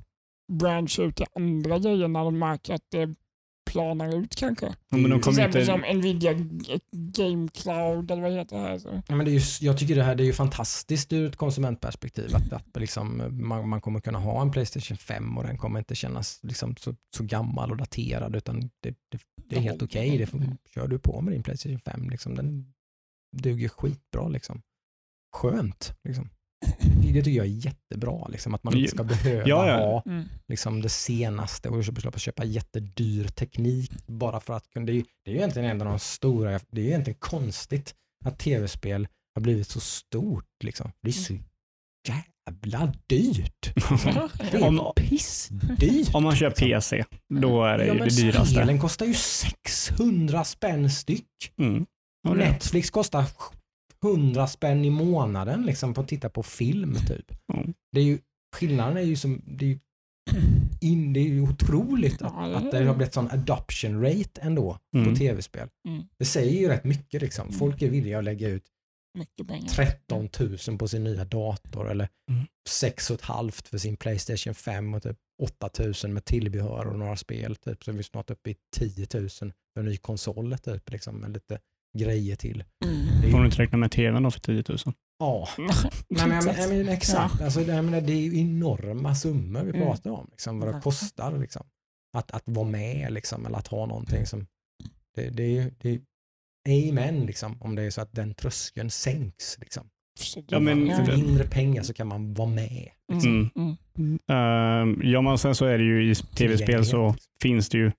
branscha 0.52 1.02
ut 1.02 1.16
till 1.16 1.26
andra 1.34 1.78
grejer 1.78 2.09
när 2.09 2.24
de 2.24 2.38
märker 2.38 2.74
att 2.74 2.84
det 2.93 3.14
planar 3.66 4.16
ut 4.18 4.36
kanske. 4.36 4.66
Ja, 4.66 4.97
men 4.97 5.02
de 5.02 5.16
Till 5.16 5.22
kommer 5.22 5.48
exempel 5.48 5.60
inte... 5.60 5.72
som 5.88 5.98
Nvidia 5.98 6.32
Game 6.93 7.48
Cloud 7.48 8.10
eller 8.10 8.22
vad 8.22 8.32
heter 8.32 8.56
det 8.56 8.62
här. 8.62 8.78
Så. 8.78 9.02
Ja, 9.09 9.16
men 9.16 9.26
det 9.26 9.30
är 9.30 9.32
ju, 9.32 9.66
jag 9.66 9.78
tycker 9.78 9.94
det 9.94 10.02
här 10.02 10.14
det 10.14 10.22
är 10.22 10.26
ju 10.26 10.32
fantastiskt 10.32 11.12
ur 11.12 11.28
ett 11.28 11.36
konsumentperspektiv 11.36 12.36
att, 12.36 12.52
att 12.52 12.80
liksom, 12.80 13.22
man, 13.48 13.68
man 13.68 13.80
kommer 13.80 14.01
kunna 14.01 14.18
ha 14.18 14.43
en 14.43 14.51
Playstation 14.51 14.97
5 14.97 15.38
och 15.38 15.44
den 15.44 15.59
kommer 15.59 15.78
inte 15.78 15.94
kännas 15.94 16.40
liksom 16.43 16.76
så, 16.76 16.94
så 17.16 17.24
gammal 17.24 17.70
och 17.70 17.76
daterad 17.76 18.36
utan 18.36 18.60
det, 18.60 18.70
det, 19.10 19.20
det 19.51 19.56
är 19.56 19.60
helt 19.60 19.82
okej. 19.82 20.18
Det 20.18 20.26
får- 20.26 20.56
kör 20.74 20.88
du 20.88 20.98
på 20.98 21.20
med 21.20 21.32
din 21.32 21.43
Playstation 21.43 21.78
5. 21.80 22.10
Liksom, 22.10 22.34
den 22.34 22.72
duger 23.36 23.68
skitbra. 23.68 24.28
Liksom. 24.28 24.62
Skönt. 25.36 25.93
Liksom. 26.05 26.28
Det 27.02 27.22
tycker 27.22 27.30
jag 27.30 27.47
är 27.47 27.51
jättebra. 27.51 28.28
Liksom, 28.28 28.55
att 28.55 28.64
man 28.64 28.76
inte 28.76 28.90
ska 28.90 29.05
behöva 29.05 29.48
Ja, 29.48 29.68
ja. 29.68 29.76
ha 29.76 30.02
Mm. 30.06 30.24
liksom, 30.48 30.82
det 30.82 30.88
senaste 30.88 31.68
och 31.68 31.84
köpa, 31.84 32.18
köpa 32.18 32.44
jättedyr 32.44 33.24
teknik 33.28 33.90
bara 34.06 34.40
för 34.40 34.55
att 34.55 34.70
kunna. 34.70 34.86
Det 34.86 34.93
är, 34.93 34.94
ju, 34.94 35.05
det 35.24 35.30
är 35.30 35.32
ju 35.34 35.38
egentligen 35.38 35.70
en 35.70 35.80
av 35.82 35.86
de 35.86 35.98
stora, 35.98 36.51
det 36.70 36.80
är 36.80 36.84
ju 36.84 36.88
egentligen 36.90 37.18
konstigt 37.20 37.94
att 38.24 38.38
tv-spel 38.38 39.09
har 39.34 39.43
blivit 39.43 39.68
så 39.68 39.80
stort. 39.80 40.44
Liksom. 40.64 40.93
Det 41.02 41.09
är 41.09 41.12
så 41.12 41.34
jävla 42.09 42.93
dyrt. 43.06 43.72
Det 44.51 44.56
är 44.56 44.64
Om- 44.68 44.93
pissdyrt. 44.97 46.14
Om 46.14 46.22
man 46.22 46.36
kör 46.36 46.51
PC, 46.51 47.05
då 47.40 47.64
är 47.64 47.78
det 47.78 47.86
ja, 47.86 47.94
ju 47.94 47.98
det 48.01 48.16
dyraste. 48.16 48.55
Spelen 48.55 48.80
kostar 48.80 49.06
ju 49.06 49.14
600 49.14 50.44
spänn 50.44 50.90
styck. 50.90 51.52
Mm. 51.59 51.86
Netflix 52.28 52.90
kostar 52.90 53.24
100 54.05 54.47
spänn 54.47 54.85
i 54.85 54.90
månaden 54.90 55.62
liksom, 55.66 55.94
på 55.94 56.01
att 56.01 56.09
titta 56.09 56.28
på 56.31 56.43
film. 56.43 56.94
typ. 57.09 57.32
Mm. 57.55 57.74
Det 57.93 58.01
är 58.01 58.05
ju, 58.05 58.18
skillnaden 58.56 58.97
är 58.97 59.01
ju 59.01 59.16
som, 59.16 59.43
det 59.47 59.64
är 59.64 59.68
ju, 59.68 59.78
in, 60.81 61.12
det 61.12 61.20
är 61.20 61.24
ju 61.28 61.40
otroligt 61.43 62.23
att, 62.23 62.32
Ja, 62.36 62.47
det 62.48 62.56
att 62.56 62.70
det 62.70 62.85
har 62.85 62.94
blivit 62.94 63.14
sån 63.14 63.31
adoption 63.31 64.02
rate 64.02 64.40
ändå 64.40 64.78
Mm. 64.97 65.10
på 65.10 65.16
tv-spel. 65.18 65.68
Mm. 65.89 66.02
Det 66.18 66.24
säger 66.24 66.60
ju 66.60 66.68
rätt 66.68 66.85
mycket. 66.85 67.23
Liksom. 67.23 67.52
Folk 67.52 67.82
är 67.82 67.90
villiga 67.90 68.18
att 68.18 68.24
lägga 68.24 68.48
ut 68.48 68.64
Mycket 69.18 69.48
pengar. 69.48 69.68
13 69.68 70.28
000 70.68 70.78
på 70.78 70.89
sin 70.89 71.05
nya 71.05 71.24
dator 71.24 71.90
eller 71.90 72.09
Mm. 72.31 72.44
6 72.68 73.09
500 73.09 73.52
för 73.64 73.78
sin 73.78 73.97
Playstation 73.97 74.55
5 74.55 74.94
och 74.94 75.02
typ 75.02 75.16
8 75.43 75.70
000 76.05 76.12
med 76.12 76.24
tillbehör 76.24 76.86
och 76.86 76.98
några 76.98 77.16
spel. 77.16 77.56
Typ. 77.56 77.85
Så 77.85 77.90
är 77.90 77.94
vi 77.94 78.02
snart 78.02 78.31
uppe 78.31 78.51
i 78.51 78.56
10 78.77 79.06
000 79.14 79.28
för 79.28 79.51
en 79.77 79.85
ny 79.85 79.97
konsol 79.97 80.59
typ, 80.59 80.90
liksom, 80.90 81.16
med 81.16 81.32
lite 81.32 81.59
grejer 81.97 82.36
till. 82.36 82.64
Mm. 82.85 83.31
Får 83.32 83.39
du 83.39 83.44
inte 83.44 83.62
räkna 83.62 83.78
med 83.78 83.90
tvn 83.90 84.23
då 84.23 84.31
för 84.31 84.40
10 84.40 84.64
000? 84.68 84.78
ja, 85.18 85.48
Nej, 85.59 85.68
men, 86.09 86.31
jag 86.31 86.44
men, 86.44 86.56
jag 86.60 86.68
men, 86.70 86.89
exakt. 86.89 87.40
Alltså, 87.43 87.60
det, 87.60 87.74
jag 87.74 87.85
menar, 87.85 88.01
det 88.01 88.12
är 88.12 88.20
ju 88.20 88.40
enorma 88.40 89.14
summor 89.14 89.62
vi 89.62 89.70
Mm. 89.70 89.82
pratar 89.82 90.10
om. 90.10 90.28
Liksom, 90.31 90.60
vad 90.60 90.74
det 90.74 90.81
kostar 90.81 91.39
liksom, 91.39 91.62
att, 92.16 92.31
att 92.31 92.43
vara 92.44 92.68
med 92.68 93.12
liksom, 93.12 93.47
eller 93.47 93.59
att 93.59 93.66
ha 93.68 93.86
någonting 93.86 94.27
som... 94.27 94.47
Det, 95.16 95.31
det 95.31 95.43
är 95.43 95.51
ju... 95.51 95.70
Det 95.81 95.90
är, 95.90 96.90
amen 96.90 97.27
liksom, 97.27 97.62
om 97.62 97.74
det 97.74 97.82
är 97.82 97.90
så 97.90 98.01
att 98.01 98.12
den 98.12 98.35
tröskeln 98.35 98.90
sänks. 98.90 99.59
Liksom. 99.60 99.89
Ja, 100.48 100.60
men- 100.60 100.97
För 100.97 101.12
Ja. 101.12 101.16
mindre 101.16 101.44
pengar 101.44 101.82
så 101.82 101.94
kan 101.94 102.06
man 102.06 102.35
vara 102.35 102.48
med. 102.48 102.89
Mm. 103.12 103.51
Mm. 103.56 104.18
Ehm, 104.28 105.01
ja, 105.05 105.20
men 105.20 105.39
sen 105.39 105.55
så 105.55 105.64
är 105.64 105.78
det 105.78 105.85
ju 105.85 106.10
i 106.10 106.14
tv-spel 106.14 106.85
så 106.86 107.14
finns 107.43 107.68
det 107.68 107.78
ju 107.78 107.93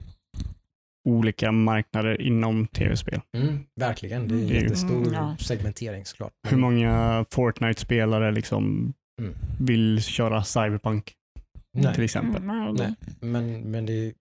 olika 1.07 1.51
marknader 1.51 2.21
inom 2.21 2.67
tv-spel. 2.67 3.21
Mm, 3.37 3.59
verkligen, 3.79 4.27
det 4.27 4.35
är 4.35 4.39
en 4.39 4.47
Det 4.47 4.53
är 4.53 4.57
ju- 4.57 4.63
jättestor 4.63 4.97
Mm, 4.97 5.13
ja. 5.13 5.35
segmentering 5.39 6.05
såklart. 6.05 6.31
Hur 6.49 6.57
många 6.57 7.25
Fortnite-spelare 7.31 8.31
liksom 8.31 8.93
Mm. 9.21 9.33
vill 9.59 10.03
köra 10.03 10.43
Cyberpunk 10.43 11.05
till 11.05 11.83
Nej, 11.83 12.03
exempel? 12.05 12.43
Mm, 12.43 12.73
nej, 12.75 12.93
men, 13.21 13.71
men 13.71 13.85
det 13.85 13.93
är 13.93 14.13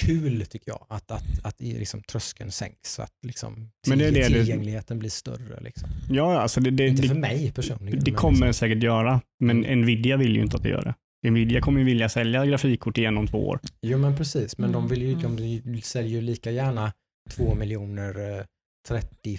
kul 0.00 0.46
tycker 0.46 0.70
jag 0.70 0.86
att, 0.88 1.10
att, 1.10 1.24
att 1.44 1.60
liksom 1.60 2.02
tröskeln 2.02 2.50
sänks 2.50 2.92
så 2.94 3.02
att 3.02 3.12
liksom 3.26 3.70
Men 3.88 3.98
det 3.98 4.06
är 4.06 4.12
det 4.12 4.26
tillgängligheten 4.26 4.98
blir 4.98 5.10
större. 5.10 5.60
Liksom. 5.60 5.88
Ja, 6.10 6.40
alltså 6.40 6.60
det, 6.60 6.70
det, 6.70 6.86
Inte 6.88 7.02
för 7.08 7.14
det, 7.14 7.20
mig 7.20 7.52
personligen. 7.54 8.04
det 8.04 8.10
kommer 8.10 8.40
det 8.40 8.46
liksom, 8.46 8.68
säkert 8.68 8.82
göra, 8.82 9.20
men 9.44 9.60
Nvidia 9.60 10.16
vill 10.16 10.36
ju 10.36 10.42
inte 10.42 10.56
att 10.56 10.62
det 10.62 10.68
gör 10.68 10.82
det. 10.82 10.94
Nvidia 11.22 11.60
kommer 11.60 11.78
ju 11.80 11.84
vilja 11.86 12.08
sälja 12.08 12.46
grafikkort 12.46 12.98
igen 12.98 13.18
om 13.18 13.26
två 13.26 13.48
år. 13.48 13.60
jo 13.82 13.98
men 13.98 14.16
precis, 14.16 14.58
men 14.58 14.72
de, 14.72 14.78
Mm, 14.78 14.88
vill 14.90 15.02
ju, 15.02 15.12
mm. 15.12 15.36
de 15.72 15.82
säljer 15.82 16.10
ju 16.12 16.20
lika 16.20 16.50
gärna 16.50 16.92
2 17.30 17.54
miljoner 17.54 18.38
eh, 18.38 18.44
30 18.88 19.38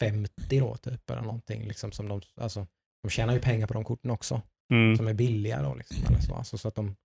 50 0.00 0.32
då 0.60 0.76
typ 0.76 1.10
eller 1.10 1.22
någonting. 1.22 1.68
Liksom, 1.68 1.92
som 1.92 2.08
de, 2.08 2.20
alltså, 2.40 2.66
de 3.02 3.10
tjänar 3.10 3.34
ju 3.34 3.40
pengar 3.40 3.66
på 3.66 3.74
de 3.74 3.84
korten 3.84 4.10
också. 4.10 4.42
Mm. 4.72 4.96
som 4.96 5.06
är 5.08 5.14
billiga 5.14 5.62
då. 5.62 5.74
Liksom, 5.74 5.96
eller 6.08 6.20
så. 6.20 6.34
Alltså, 6.34 6.58
så 6.58 6.68
att 6.68 6.74
de, 6.74 6.96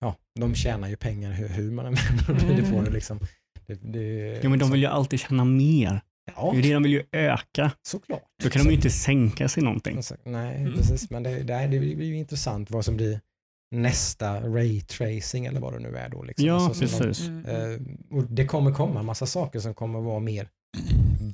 ja, 0.00 0.16
de 0.40 0.54
tjänar 0.54 0.88
ju 0.88 0.96
pengar 0.96 1.32
hur, 1.32 1.48
hur 1.48 1.70
man 1.70 1.86
än 1.86 1.94
vänder 2.28 2.72
på 2.72 2.82
det. 2.82 2.90
Liksom. 2.90 3.18
det, 3.66 3.74
det 3.74 4.40
Ja, 4.42 4.48
men 4.48 4.58
de 4.58 4.70
vill 4.70 4.80
ju 4.80 4.86
alltid 4.86 5.20
tjäna 5.20 5.44
mer. 5.44 6.00
Ja, 6.36 6.50
Det 6.52 6.58
är 6.58 6.62
det 6.62 6.72
de 6.74 6.82
vill 6.82 6.92
ju 6.92 7.02
öka. 7.12 7.72
såklart. 7.82 8.22
Då 8.42 8.50
kan 8.50 8.62
de 8.62 8.68
ju 8.68 8.74
inte 8.76 8.90
sänka 8.90 9.48
sig 9.48 9.62
någonting. 9.62 10.00
Nej, 10.24 10.56
Mm. 10.56 10.72
precis. 10.72 11.10
Men 11.10 11.22
det, 11.22 11.42
det, 11.42 11.54
är- 11.54 11.68
det 11.68 11.78
blir 11.78 12.02
ju 12.02 12.16
intressant 12.16 12.70
vad 12.70 12.84
som 12.84 12.96
blir 12.96 13.20
nästa 13.70 14.40
raytracing 14.40 15.46
eller 15.46 15.60
vad 15.60 15.72
det 15.72 15.78
nu 15.78 15.96
är 15.96 16.08
då. 16.08 16.22
Liksom. 16.22 16.46
Ja, 16.46 16.54
Alltså, 16.66 16.80
precis. 16.80 17.28
Mm. 17.28 17.42
De, 17.42 17.50
eh, 17.50 18.16
och 18.18 18.24
det 18.24 18.44
kommer 18.46 18.72
komma 18.72 19.00
en 19.00 19.06
massa 19.06 19.26
saker 19.26 19.58
som 19.60 19.74
kommer 19.74 20.00
vara 20.00 20.18
mer 20.20 20.48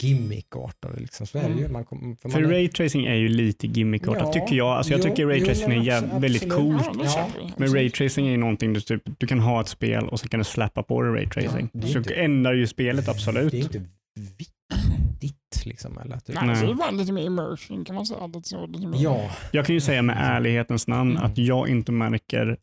gimmickartade. 0.00 1.00
Liksom. 1.00 1.26
Så 1.26 1.38
är 1.38 1.42
det 1.42 1.54
ju. 1.54 1.58
Mm. 1.60 1.72
Man 1.72 1.84
kommer, 1.84 2.16
för 2.16 2.28
För 2.28 2.40
man 2.40 2.50
är, 2.50 2.54
raytracing 2.54 3.06
är 3.06 3.14
ju 3.14 3.28
lite 3.28 3.66
gimmickartat 3.66 4.22
Ja, 4.22 4.32
tycker 4.32 4.56
jag. 4.56 4.68
Alltså 4.68 4.92
jag 4.92 4.98
jo, 4.98 5.04
tycker 5.04 5.26
raytracing 5.26 5.72
är 5.72 5.82
jäv- 5.82 6.20
väldigt 6.20 6.50
coolt. 6.52 6.88
Ja. 7.04 7.28
Men 7.56 7.74
raytracing 7.74 8.26
är 8.26 8.30
ju 8.30 8.36
någonting 8.36 8.72
du, 8.72 8.80
typ, 8.80 9.02
du 9.18 9.26
kan 9.26 9.40
ha 9.40 9.60
ett 9.60 9.68
spel 9.68 10.08
och 10.08 10.20
så 10.20 10.28
kan 10.28 10.38
du 10.38 10.44
släppa 10.44 10.82
på 10.82 11.02
det 11.02 11.10
raytracing. 11.10 11.68
Ja, 11.72 11.80
det 11.80 11.86
så 11.88 11.98
inte- 11.98 12.14
ändrar 12.14 12.52
ju 12.54 12.66
spelet 12.66 13.08
absolut. 13.08 13.50
Det 13.52 13.58
är 13.58 13.62
inte 13.62 13.80
viktigt. 15.66 15.84
Liksom, 15.84 15.98
eller 16.04 16.16
att, 16.16 16.28
Nej, 16.28 16.46
Nej. 16.46 16.66
det 16.66 16.70
är 16.70 16.74
bara 16.74 16.90
lite 16.90 17.12
mer 17.12 17.22
immersion 17.22 17.84
kan 17.84 17.94
man 17.96 18.06
säga. 18.06 18.26
Lite 18.26 18.48
så, 18.48 18.66
lite 18.66 18.86
mer. 18.86 18.98
Ja, 19.02 19.30
Jag 19.52 19.66
kan 19.66 19.74
ju 19.74 19.80
säga 19.80 20.02
med 20.02 20.16
ärlighetens 20.20 20.86
namn 20.88 21.10
Mm. 21.10 21.22
att 21.22 21.38
jag 21.38 21.68
inte 21.68 21.92
märker 21.92 22.56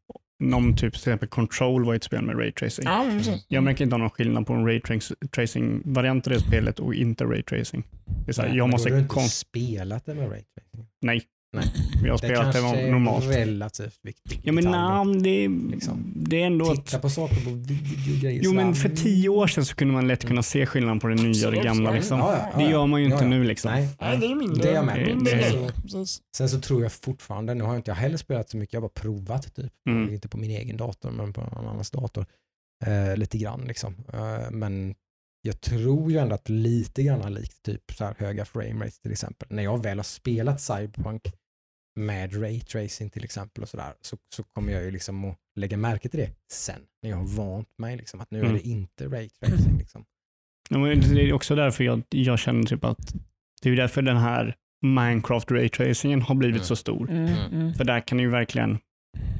någon 0.44 0.72
typ, 0.76 0.80
till 0.94 1.00
exempel 1.00 1.30
Control 1.30 1.86
var 1.86 1.96
ett 1.96 2.04
spel 2.04 2.22
med 2.22 2.40
raytracing. 2.40 2.86
Ja. 2.86 3.06
Jag 3.48 3.64
märker 3.64 3.84
inte 3.84 3.98
någon 3.98 4.10
skillnad 4.10 4.48
på 4.48 4.54
en 4.54 4.66
raytracing-variant 4.66 6.28
av 6.28 6.34
det 6.34 6.40
spelet 6.40 6.80
och 6.80 6.96
inte 6.96 7.24
raytracing. 7.24 7.84
Det 8.26 8.32
är 8.32 8.34
så 8.34 8.42
här, 8.42 8.50
Nej, 8.50 8.58
jag 8.58 8.70
måste... 8.70 8.90
Då 8.90 8.94
har 8.96 8.98
du 8.98 9.04
inte 9.04 9.14
kon- 9.14 9.24
spelat 9.30 10.06
det 10.06 10.16
med 10.16 10.24
raytracing. 10.32 10.88
Nej. 11.02 11.22
Nej. 11.54 11.66
Jag 12.04 12.12
har 12.12 12.12
Det 12.12 12.18
spelat 12.18 12.54
det 12.54 12.92
normalt. 12.92 13.26
är 13.26 13.30
relativt 13.30 14.00
viktigt. 14.04 14.40
Ja 14.44 14.52
men 14.54 14.64
nej, 14.72 15.22
det, 15.24 15.48
Liksom. 15.72 16.14
det 16.16 16.42
är 16.42 16.46
ändå... 16.46 16.72
att- 16.72 16.86
Titta 16.86 17.00
på 17.00 17.10
saker 17.10 17.36
på 17.36 17.50
videogrejer. 17.50 18.42
Jo 18.44 18.54
men 18.54 18.76
för 18.76 18.90
tio 18.90 19.30
år 19.30 19.48
sedan 19.48 19.66
så 19.66 19.76
kunde 19.76 19.94
man 19.94 20.08
lätt 20.08 20.26
kunna 20.28 20.44
se 20.44 20.66
skillnaden 20.66 21.00
på 21.00 21.08
det 21.08 21.16
nya 21.16 21.48
och 21.48 21.54
det 21.54 21.64
gamla. 21.64 21.92
Liksom. 21.92 22.20
Ja, 22.20 22.38
ja, 22.38 22.50
ja, 22.54 22.58
Det 22.66 22.72
gör 22.72 22.86
man 22.88 23.02
ju 23.02 23.08
Ja, 23.10 23.14
inte 23.14 23.26
ja. 23.26 23.30
nu. 23.30 23.44
Liksom. 23.44 23.72
Nej, 23.72 23.88
Nej, 24.02 24.18
det 24.18 24.26
är 24.26 24.36
mindre. 24.36 24.64
Det 24.64 24.70
är 24.70 24.74
jag 24.76 24.86
med 24.86 25.18
Det 25.24 25.32
grejer. 25.32 25.72
Precis. 25.82 26.22
Sen 26.38 26.50
så 26.50 26.60
tror 26.62 26.82
jag 26.84 26.92
fortfarande, 26.92 27.54
nu 27.54 27.64
har 27.64 27.72
jag 27.72 27.80
inte 27.80 27.92
jag 27.92 27.96
heller 27.96 28.18
spelat 28.18 28.50
så 28.50 28.58
mycket, 28.58 28.74
jag 28.74 28.82
har 28.82 28.88
bara 28.90 29.02
provat 29.02 29.56
typ. 29.56 29.72
Mm. 29.90 30.14
Inte 30.14 30.28
på 30.30 30.38
min 30.38 30.52
egen 30.52 30.78
dator 30.78 31.12
men 31.12 31.34
på 31.34 31.42
någon 31.42 31.68
annans 31.68 31.92
dator. 31.92 32.26
Eh, 32.86 33.18
lite 33.18 33.38
grann 33.38 33.62
liksom. 33.68 33.96
Eh, 34.14 34.52
men 34.52 34.96
jag 35.42 35.62
tror 35.62 36.12
ju 36.12 36.18
ändå 36.18 36.36
att 36.36 36.50
lite 36.50 37.04
grann 37.04 37.34
likt 37.34 37.64
typ 37.64 37.92
så 37.98 38.06
här 38.06 38.16
höga 38.18 38.46
frame 38.46 38.86
rates 38.86 39.00
till 39.00 39.12
exempel. 39.12 39.48
När 39.52 39.64
jag 39.64 39.84
väl 39.84 39.98
har 39.98 40.04
spelat 40.04 40.62
Cyberpunk 40.62 41.22
med 41.96 42.42
raytracing 42.42 43.10
till 43.12 43.24
exempel 43.24 43.64
och 43.64 43.70
sådär 43.70 43.94
så, 44.02 44.18
så 44.36 44.44
kommer 44.44 44.74
jag 44.74 44.84
ju 44.84 44.92
liksom 44.92 45.26
att 45.26 45.38
lägga 45.56 45.78
märke 45.78 46.10
till 46.10 46.20
det 46.20 46.30
sen 46.52 46.80
när 47.04 47.10
jag 47.10 47.18
har 47.18 47.26
vant 47.26 47.68
mig 47.78 47.98
liksom 47.98 48.22
att 48.22 48.32
nu 48.32 48.40
är 48.40 48.44
Mm. 48.44 48.54
det 48.58 48.68
inte 48.70 49.06
raytracing 49.08 49.78
liksom. 49.78 50.06
Det 50.70 51.22
är 51.22 51.34
också 51.34 51.56
därför 51.56 51.84
jag, 51.84 52.02
jag 52.10 52.40
känner 52.40 52.64
typ 52.64 52.84
att 52.86 53.14
det 53.62 53.70
är 53.70 53.76
därför 53.76 54.02
den 54.02 54.18
här 54.18 54.56
Minecraft 54.86 55.52
raytracingen 55.52 56.22
har 56.22 56.36
blivit 56.36 56.56
Mm. 56.56 56.66
så 56.66 56.76
stor. 56.76 57.10
Mm, 57.12 57.24
Mm. 57.26 57.52
mm. 57.62 57.74
För 57.74 57.84
där 57.84 58.00
kan 58.08 58.18
du 58.18 58.24
ju 58.24 58.30
verkligen, 58.30 58.78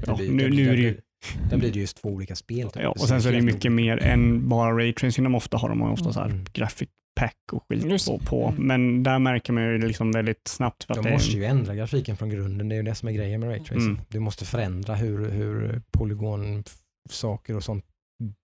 ja, 0.08 0.16
blir- 0.16 0.32
nu, 0.32 0.50
nu 0.50 0.70
är 0.70 0.76
det 0.76 0.82
ju, 0.82 0.92
blir- 0.92 1.02
Där 1.50 1.58
blir 1.58 1.72
det 1.74 1.80
just 1.80 2.02
två 2.02 2.10
olika 2.10 2.36
spel. 2.36 2.72
typ. 2.72 2.84
ja, 2.84 2.90
och 2.90 3.00
sen 3.00 3.22
så 3.22 3.30
är 3.30 3.34
det 3.34 3.42
mycket 3.42 3.72
mer 3.72 3.98
än 3.98 4.50
bara 4.50 4.78
raytracing 4.78 5.24
de 5.24 5.36
ofta 5.36 5.58
har. 5.58 5.70
De 5.70 5.82
har 5.82 5.92
ofta 5.92 6.14
så 6.14 6.20
här 6.20 6.30
Mm. 6.30 6.46
graphic 6.54 6.90
pack 7.22 7.54
och 7.54 7.64
skit 7.70 7.84
Just 7.86 8.08
på. 8.08 8.18
det. 8.18 8.26
på. 8.26 8.48
Mm. 8.48 8.68
Men 8.68 9.04
där 9.04 9.20
märker 9.20 9.54
man 9.54 9.64
ju 9.64 9.78
liksom 9.88 10.12
väldigt 10.12 10.48
snabbt. 10.48 10.84
För 10.84 10.94
att 10.94 10.98
De 11.04 11.06
det, 11.10 11.14
måste 11.14 11.38
ju 11.38 11.46
ändra 11.46 11.76
grafiken 11.76 12.18
från 12.18 12.30
grunden, 12.30 12.70
det 12.70 12.76
är 12.76 12.78
ju 12.78 12.84
det 12.84 12.96
som 12.96 13.08
är 13.10 13.14
grejen 13.14 13.40
med 13.40 13.50
raytracing. 13.50 13.82
Mm. 13.92 14.02
Du 14.10 14.20
måste 14.20 14.46
förändra 14.46 14.96
hur, 14.96 15.30
hur 15.30 15.82
polygonsaker 15.92 17.56
och 17.56 17.64
sånt 17.64 17.86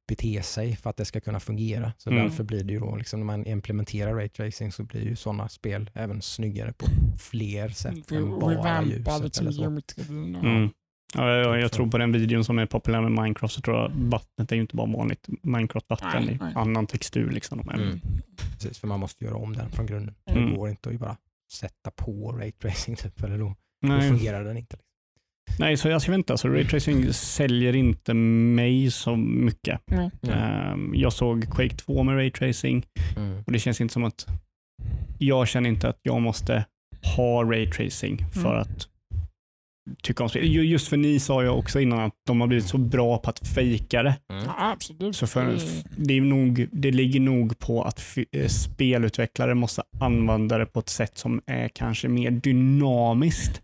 beter 0.07 0.41
sig 0.41 0.75
för 0.75 0.89
att 0.89 0.97
det 0.97 1.05
ska 1.05 1.19
kunna 1.19 1.39
fungera. 1.39 1.91
Så 1.97 2.09
Mm. 2.09 2.23
därför 2.23 2.43
blir 2.43 2.63
det 2.63 2.73
ju 2.73 2.79
då, 2.79 2.95
liksom, 2.95 3.19
när 3.19 3.25
man 3.25 3.45
implementerar 3.45 4.13
raytracing 4.15 4.71
så 4.71 4.83
blir 4.83 5.01
ju 5.03 5.15
sådana 5.15 5.49
spel 5.49 5.89
även 5.93 6.21
snyggare 6.21 6.73
på 6.73 6.85
fler 7.19 7.69
sätt 7.69 8.11
än 8.11 8.39
bara 8.39 8.83
ljuset 8.83 9.37
eller 9.39 9.51
så. 9.51 9.63
Mm. 10.09 10.69
Ja, 11.17 11.35
jag, 11.37 11.59
jag, 11.59 11.71
tror 11.71 11.87
på 11.87 11.97
den 11.97 12.11
videon 12.11 12.43
som 12.43 12.59
är 12.59 12.65
populär 12.65 13.01
med 13.01 13.11
Minecraft 13.11 13.53
så 13.53 13.61
tror 13.61 13.77
jag 13.77 13.91
vattnet 13.95 14.51
är 14.51 14.55
ju 14.55 14.61
inte 14.61 14.75
bara 14.75 14.87
vanligt 14.87 15.27
Minecraft-vatten. 15.43 16.25
Det 16.25 16.45
är 16.45 16.57
annan 16.57 16.87
textur. 16.87 17.31
Liksom. 17.31 17.61
Men, 17.65 17.79
Mm. 17.81 17.99
Precis, 18.53 18.79
för 18.79 18.87
man 18.87 18.99
måste 18.99 19.25
göra 19.25 19.35
om 19.35 19.53
den 19.53 19.69
från 19.71 19.85
grunden. 19.85 20.15
Mm. 20.29 20.49
Det 20.49 20.55
går 20.55 20.69
inte 20.69 20.89
att 20.89 20.99
bara 20.99 21.17
sätta 21.51 21.91
på 21.91 22.31
raytracing 22.31 22.95
typ, 22.97 23.23
eller 23.23 23.37
då, 23.37 23.55
då 23.87 24.01
fungerar 24.01 24.43
den 24.43 24.57
inte. 24.57 24.77
nej, 25.59 25.77
så 25.77 25.89
jag 25.89 26.01
ska 26.01 26.11
vänta. 26.11 26.37
Så 26.37 26.47
raytracing 26.49 27.13
säljer 27.13 27.75
inte 27.75 28.13
mig 28.13 28.91
så 28.91 29.15
mycket. 29.15 29.81
Ehm, 30.31 30.91
jag 30.95 31.13
såg 31.13 31.43
Quake 31.51 31.75
2 31.75 32.03
med 32.03 32.15
raytracing 32.15 32.85
Mm. 33.17 33.43
och 33.45 33.51
det 33.51 33.59
känns 33.59 33.81
inte 33.81 33.93
som 33.93 34.03
att 34.03 34.25
jag 35.19 35.47
känner 35.47 35.69
inte 35.69 35.89
att 35.89 35.99
jag 36.01 36.21
måste 36.21 36.65
ha 37.15 37.43
raytracing 37.43 38.17
för 38.33 38.49
Mm. 38.55 38.61
att 38.61 38.87
tycka 40.03 40.23
om 40.23 40.29
spel. 40.29 40.43
Ju- 40.45 40.65
Just 40.65 40.87
för 40.87 40.97
ni 40.97 41.19
sa 41.19 41.43
jag 41.43 41.57
också 41.59 41.79
innan 41.79 41.99
att 41.99 42.13
de 42.27 42.41
har 42.41 42.47
blivit 42.47 42.65
så 42.67 42.77
bra 42.77 43.17
på 43.17 43.29
att 43.29 43.47
fejka 43.47 44.03
det. 44.03 44.15
Mm. 44.33 44.43
Ja, 44.45 44.53
absolut. 44.71 45.15
Så 45.15 45.27
för, 45.27 45.57
Det- 45.97 46.13
är 46.13 46.21
nog, 46.21 46.67
det 46.71 46.91
ligger 46.91 47.19
nog 47.19 47.59
på 47.59 47.83
att 47.83 47.99
f- 47.99 48.17
eh, 48.31 48.47
spelutvecklare 48.47 49.55
måste 49.55 49.83
använda 49.99 50.57
det 50.57 50.65
på 50.65 50.79
ett 50.79 50.89
sätt 50.89 51.17
som 51.17 51.41
är 51.45 51.67
kanske 51.67 52.07
mer 52.07 52.31
dynamiskt. 52.31 53.61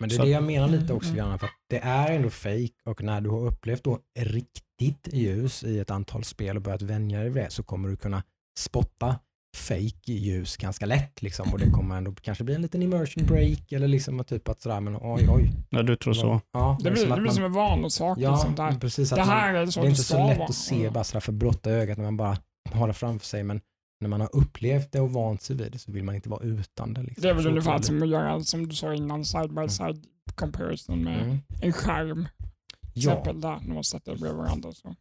Men 0.00 0.08
det 0.08 0.14
är 0.14 0.16
Så- 0.16 0.24
det 0.24 0.30
jag 0.30 0.44
menar 0.44 0.68
lite 0.68 0.92
också 0.92 1.08
Mm. 1.12 1.16
grann, 1.18 1.38
för 1.38 1.46
att 1.46 1.52
det 1.70 1.78
är 1.78 2.12
ändå 2.16 2.30
fake 2.30 2.68
och 2.84 3.02
när 3.02 3.20
du 3.20 3.30
har 3.30 3.46
upplevt 3.46 3.84
då 3.84 3.98
riktigt 4.18 5.08
ljus 5.12 5.64
i 5.64 5.78
ett 5.78 5.90
antal 5.90 6.24
spel 6.24 6.56
och 6.56 6.62
börjat 6.62 6.82
vänja 6.82 7.20
dig 7.20 7.30
vid 7.30 7.42
det 7.42 7.50
så 7.50 7.62
kommer 7.62 7.88
du 7.88 7.96
kunna 7.96 8.22
spotta 8.58 9.16
fake 9.54 10.12
ljus 10.12 10.56
ganska 10.56 10.86
lätt 10.86 11.22
liksom 11.22 11.52
och 11.52 11.58
det 11.58 11.70
kommer 11.70 11.96
ändå 11.96 12.14
kanske 12.22 12.44
bli 12.44 12.54
en 12.54 12.62
liten 12.62 12.82
immersion 12.82 13.26
break 13.26 13.72
eller 13.72 13.88
liksom 13.88 14.24
typ 14.24 14.48
att 14.48 14.62
sådär 14.62 14.80
men 14.80 14.96
oj 15.00 15.28
oj. 15.30 15.50
Ja, 15.70 15.82
du 15.82 15.96
tror 15.96 16.14
så? 16.14 16.40
Ja, 16.52 16.78
Det 16.82 16.90
blir, 16.90 17.00
som 17.00 17.10
det 17.10 17.14
blir 17.16 17.24
man- 17.24 17.34
som 17.34 17.44
en 17.44 17.52
vanesak. 17.52 18.18
Ja, 18.18 18.30
liksom, 18.34 18.54
där. 18.54 18.78
precis. 18.78 19.12
Att 19.12 19.18
Det 19.18 19.24
man, 19.24 19.34
här 19.36 19.54
är 19.54 19.66
så 19.66 19.80
det 19.80 19.86
är 19.86 19.88
inte 19.90 20.00
det 20.00 20.04
så 20.04 20.26
lätt 20.26 20.38
vara. 20.38 20.48
att 20.48 20.54
se 20.54 20.90
bara 20.90 21.04
sådär 21.04 21.20
för 21.20 21.32
blotta 21.32 21.70
ögat 21.70 21.98
när 21.98 22.04
man 22.04 22.16
bara 22.16 22.36
har 22.72 22.88
det 22.88 22.94
framför 22.94 23.26
sig 23.26 23.42
men 23.42 23.60
när 24.00 24.08
man 24.08 24.20
har 24.20 24.36
upplevt 24.36 24.92
det 24.92 25.00
och 25.00 25.12
vant 25.12 25.42
sig 25.42 25.56
vid 25.56 25.72
det 25.72 25.78
så 25.78 25.92
vill 25.92 26.04
man 26.04 26.14
inte 26.14 26.28
vara 26.28 26.42
utan 26.44 26.94
det. 26.94 27.02
Liksom. 27.02 27.22
Det 27.22 27.28
är 27.30 27.34
väl 27.34 27.46
ungefär 27.46 27.82
som 27.82 28.02
att 28.02 28.08
göra, 28.08 28.40
som 28.40 28.68
du 28.68 28.74
sa 28.74 28.94
innan, 28.94 29.24
side 29.24 29.54
by 29.54 29.68
side 29.68 30.04
comparison 30.34 30.98
det. 30.98 31.04
med 31.04 31.22
Mm. 31.22 31.38
en 31.62 31.72
skärm. 31.72 32.28
Ja, 32.96 33.10
exempel 33.12 33.40
där, 33.40 33.58
när 33.66 33.74
man 33.74 33.84
sätter 33.84 34.12
det 34.12 34.18
bredvid 34.18 34.38
varandra. 34.38 34.72
Så. 34.72 34.94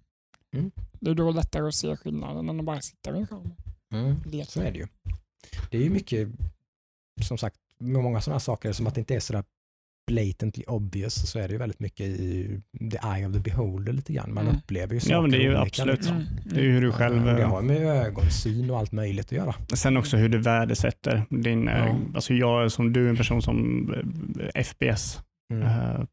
Mm. 0.55 0.71
Det 0.99 1.09
är 1.11 1.15
då 1.15 1.31
lättare 1.31 1.67
att 1.67 1.75
se 1.75 1.95
skillnaden 1.95 2.49
än 2.49 2.59
att 2.59 2.65
bara 2.65 2.81
sitta 2.81 3.11
vid 3.11 3.21
en 3.21 3.27
skärm. 3.27 3.51
Mm. 3.94 4.45
Så 4.45 4.61
är 4.61 4.72
det 4.72 4.78
ju. 4.78 4.88
Det 5.72 5.78
är 5.78 5.82
ju 5.82 5.90
mycket, 5.90 6.28
som 7.22 7.38
sagt, 7.38 7.56
med 7.80 8.03
många 8.03 8.22
sådana 8.22 8.40
saker 8.40 8.72
som 8.72 8.88
att 8.88 8.95
det 8.95 8.99
inte 9.02 9.15
är 9.15 9.20
sådär 9.20 9.44
blatantly 10.11 10.64
obvious 10.68 11.32
så 11.32 11.40
är 11.40 11.48
det 11.48 11.52
ju 11.52 11.57
väldigt 11.57 11.80
mycket 11.80 12.06
i 12.06 12.61
the 12.91 12.98
eye 13.07 13.28
of 13.28 13.34
the 13.34 13.40
beholder 13.40 13.94
lite 13.94 14.14
grann. 14.14 14.34
Man 14.34 14.44
Mm. 14.48 14.57
upplever 14.57 14.94
ju 14.94 14.99
saker 14.99 15.14
Ja, 15.15 15.22
men 15.22 15.32
det 15.32 15.38
är 15.38 15.41
ju 15.41 15.48
olika, 15.49 15.61
absolut. 15.61 15.98
liksom. 15.98 16.15
Mm. 16.15 16.28
Det 16.45 16.60
är 16.60 16.64
ju 16.64 16.72
hur 16.72 16.82
du 16.82 16.91
själv... 16.91 17.28
Och 17.28 17.36
Det 17.36 17.41
eh, 17.41 17.49
har 17.49 17.61
med 17.61 17.78
ögonsyn 17.82 18.70
och 18.70 18.78
allt 18.80 18.91
möjligt 18.91 19.26
att 19.26 19.32
göra. 19.32 19.56
Sen 19.74 19.98
också 19.98 20.18
hur 20.18 20.30
du 20.30 20.38
värdesätter 20.38 21.26
din... 21.30 21.68
eh, 21.68 21.78
Ja. 21.78 21.95
Alltså 22.15 22.34
jag 22.34 22.72
som 22.72 22.94
du 22.94 23.06
är 23.06 23.10
en 23.10 23.18
person 23.18 23.41
som 23.41 23.90
eh, 24.53 24.64
FPS 24.64 25.20
Mm. 25.53 26.07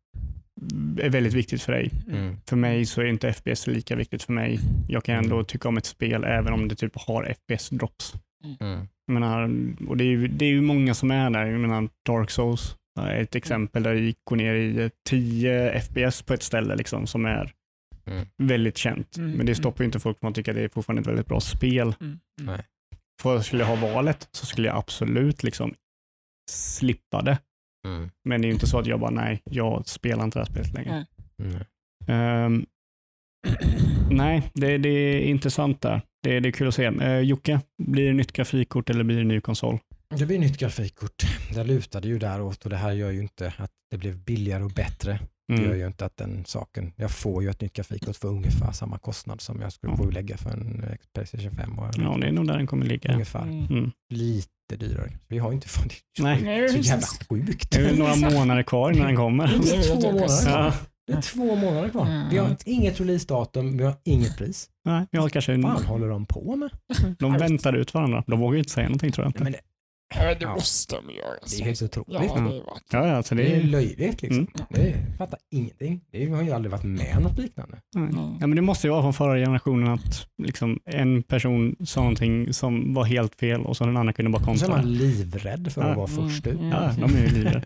Är 1.02 1.10
väldigt 1.10 1.32
viktigt 1.34 1.62
för 1.62 1.72
dig. 1.72 1.90
Mm. 2.08 2.36
För 2.46 2.56
mig 2.56 2.86
så 2.86 3.00
är 3.00 3.04
inte 3.04 3.32
FPS 3.32 3.66
lika 3.66 3.96
viktigt 3.96 4.22
för 4.22 4.32
mig. 4.32 4.58
Jag 4.88 5.04
kan 5.04 5.14
ändå 5.16 5.34
Mm. 5.34 5.44
tycka 5.46 5.68
om 5.68 5.76
ett 5.76 5.86
spel 5.86 6.24
även 6.24 6.52
om 6.52 6.68
det 6.68 6.74
typ 6.74 6.92
har 6.96 7.24
FPS-drops. 7.24 8.14
Mm. 8.60 8.86
Jag 9.06 9.14
menar, 9.14 9.42
och 9.88 9.96
det 9.96 10.04
är, 10.04 10.08
ju, 10.08 10.28
det 10.28 10.44
är 10.44 10.50
ju 10.50 10.60
många 10.60 10.94
som 10.94 11.10
är 11.10 11.30
där. 11.30 11.46
Jag 11.46 11.60
menar, 11.60 11.88
Dark 12.06 12.30
Souls 12.30 12.76
är 13.00 13.16
ett 13.22 13.34
exempel 13.34 13.82
där 13.82 13.94
det 13.94 14.00
gick 14.00 14.18
går 14.24 14.36
ner 14.36 14.54
i 14.54 14.82
eh, 14.82 14.90
10 15.08 15.80
FPS 15.80 16.22
på 16.22 16.34
ett 16.34 16.42
ställe 16.42 16.76
liksom, 16.76 17.06
som 17.06 17.24
är 17.26 17.52
Mm. 18.06 18.26
väldigt 18.36 18.76
känt. 18.78 19.16
Mm, 19.16 19.30
Men 19.30 19.46
det 19.46 19.54
stoppar 19.54 19.84
ju 19.84 19.86
inte 19.86 20.00
folk 20.00 20.20
från 20.20 20.28
att 20.28 20.34
tycka 20.34 20.50
att 20.50 20.56
det 20.56 20.62
är 20.64 20.68
fortfarande 20.68 21.00
ett 21.00 21.06
väldigt 21.06 21.26
bra 21.26 21.40
spel. 21.40 21.94
Mm. 22.00 22.18
För 23.22 23.32
jag 23.34 23.44
skulle 23.44 23.62
jag 23.62 23.76
ha 23.76 23.92
valet 23.94 24.28
så 24.32 24.46
skulle 24.46 24.68
jag 24.68 24.76
absolut 24.76 25.42
liksom 25.42 25.74
slippa 26.50 27.22
det. 27.22 27.38
Mm. 27.88 28.10
Men 28.24 28.40
det 28.40 28.46
är 28.46 28.48
ju 28.48 28.54
inte 28.54 28.66
så 28.66 28.78
att 28.78 28.86
jag 28.86 29.00
bara, 29.00 29.10
nej, 29.10 29.42
jag 29.44 29.88
spelar 29.88 30.24
inte 30.24 30.38
det 30.38 30.44
här 30.44 30.52
spelet 30.52 30.74
längre. 30.74 31.06
Nej. 31.38 31.52
Mm. 31.52 31.62
Ehm, 32.06 32.66
nej, 34.10 34.50
det, 34.54 34.78
det 34.78 34.88
är 34.88 35.20
intressant 35.20 35.80
där. 35.80 36.02
Det, 36.22 36.40
det 36.40 36.48
är 36.48 36.52
kul 36.52 36.68
att 36.68 36.74
se. 36.74 36.88
Uh, 36.88 37.20
Jocke, 37.20 37.60
blir 37.82 38.06
det 38.06 38.12
nytt 38.12 38.32
grafikkort 38.32 38.90
eller 38.90 39.04
blir 39.04 39.16
det 39.16 39.24
ny 39.24 39.40
konsol? 39.40 39.78
Det 40.18 40.26
blir 40.26 40.38
nytt 40.38 40.58
grafikkort. 40.58 41.22
Det 41.54 41.64
lutade 41.64 42.08
ju 42.08 42.18
däråt 42.18 42.64
och 42.64 42.70
det 42.70 42.76
här 42.76 42.92
gör 42.92 43.10
ju 43.10 43.20
inte 43.20 43.52
att 43.56 43.70
det 43.90 43.98
blev 43.98 44.16
billigare 44.16 44.62
och 44.62 44.70
bättre. 44.70 45.20
Det 45.56 45.62
gör 45.62 45.64
Mm. 45.68 45.78
ju 45.78 45.86
inte 45.86 46.04
att 46.04 46.16
den 46.16 46.44
saken, 46.46 46.92
jag 46.96 47.10
får 47.10 47.42
ju 47.42 47.50
ett 47.50 47.60
nytt 47.60 47.72
grafikkort 47.72 48.16
för 48.16 48.28
ungefär 48.28 48.72
samma 48.72 48.98
kostnad 48.98 49.40
som 49.40 49.60
jag 49.60 49.72
skulle 49.72 49.92
Ja. 49.92 49.96
få 49.96 50.10
lägga 50.10 50.36
för 50.36 50.50
en 50.50 50.84
eh, 50.84 50.96
Playstation 51.14 51.50
5. 51.50 51.78
Och 51.78 51.86
Ja, 51.98 52.16
det 52.20 52.26
är 52.26 52.32
nog 52.32 52.46
där 52.46 52.56
den 52.56 52.66
kommer 52.66 52.86
ligga. 52.86 53.12
Ungefär. 53.12 53.42
Mm. 53.42 53.64
Mm. 53.66 53.90
Lite 54.10 54.76
dyrare. 54.78 55.12
Vi 55.28 55.38
har 55.38 55.50
ju 55.50 55.54
inte 55.54 55.68
fått 55.68 55.88
det. 56.16 56.22
Nej. 56.22 56.42
Nej, 56.42 56.68
Så 56.68 56.78
jävla 56.78 57.06
sjukt. 57.30 57.70
Det 57.70 57.78
är 57.78 57.82
väl 57.84 57.98
några 57.98 58.16
månader 58.30 58.62
kvar 58.62 58.92
innan 58.92 59.06
den 59.06 59.16
kommer. 59.16 59.46
Det 59.48 59.76
är 59.76 59.82
två 59.82 60.08
är 60.08 60.12
månader 60.12 60.26
kvar. 60.46 60.50
Ja, 60.52 60.72
Det 61.06 61.12
är 61.12 61.20
två 61.22 61.56
månader 61.56 61.88
kvar. 61.88 62.06
Mm. 62.06 62.28
Vi 62.30 62.38
har 62.38 62.56
inget 62.66 63.00
releasedatum, 63.00 63.76
vi 63.78 63.84
har 63.84 63.94
inget 64.04 64.36
pris. 64.38 64.68
nej, 64.84 65.06
jag 65.10 65.20
har 65.20 65.28
kanske, 65.28 65.56
Vad 65.56 65.72
fan 65.76 65.84
håller 65.84 66.08
de 66.08 66.26
på 66.26 66.56
med? 66.56 66.70
de 67.18 67.32
väntar 67.32 67.72
ut 67.72 67.94
varandra. 67.94 68.24
De 68.26 68.40
vågar 68.40 68.52
ju 68.54 68.58
inte 68.58 68.70
säga 68.72 68.86
någonting 68.88 69.12
tror 69.12 69.24
jag 69.24 69.28
inte. 69.28 69.42
Men 69.44 69.52
det, 69.52 69.60
Ja, 70.14 70.34
det 70.40 70.46
måste 70.46 70.96
de 70.96 71.14
göra. 71.14 71.34
det 71.50 71.60
är 71.60 71.64
helt 71.64 71.82
otroligt. 71.82 72.08
Ja, 72.12 72.20
det 72.20 72.26
är 72.26 72.64
vackert. 72.66 72.82
Ja, 72.92 73.16
alltså 73.16 73.34
det 73.34 73.42
Det 73.42 73.56
är 73.56 73.62
löjligt 73.62 74.22
liksom. 74.22 74.38
Mm. 74.38 74.66
Det 74.68 74.90
är, 74.90 75.16
fattar 75.18 75.38
ingenting. 75.50 76.00
Det 76.12 76.26
har 76.30 76.42
ju 76.42 76.50
aldrig 76.52 76.72
varit 76.72 76.84
med 76.84 77.16
om 77.16 77.22
något 77.22 77.38
liknande. 77.38 77.78
nej. 77.94 78.10
ja, 78.40 78.46
men 78.46 78.56
det 78.56 78.62
måste 78.62 78.86
ju 78.86 78.90
vara 78.90 79.02
från 79.02 79.12
förra 79.14 79.36
generationen 79.36 79.88
att 79.88 80.26
liksom, 80.42 80.78
en 80.84 81.22
person 81.22 81.76
sa 81.84 82.00
någonting 82.00 82.52
som 82.52 82.94
var 82.94 83.04
helt 83.04 83.34
fel 83.34 83.60
och 83.60 83.76
så 83.76 83.84
den 83.86 83.96
andra 83.96 84.12
kunde 84.12 84.30
bara 84.30 84.38
Och 84.50 84.58
så 84.58 84.64
är 84.64 84.68
kontra. 84.68 84.82
man 84.82 84.92
livrädd 84.92 85.72
för 85.72 85.82
att 85.82 85.88
Ja. 85.88 85.94
vara 85.94 86.06
först 86.06 86.46
ut. 86.46 86.54
Mm. 86.54 86.68
Ja, 86.68 86.92
de 86.98 87.04
är 87.16 87.20
ju 87.20 87.28
livrädda. 87.28 87.62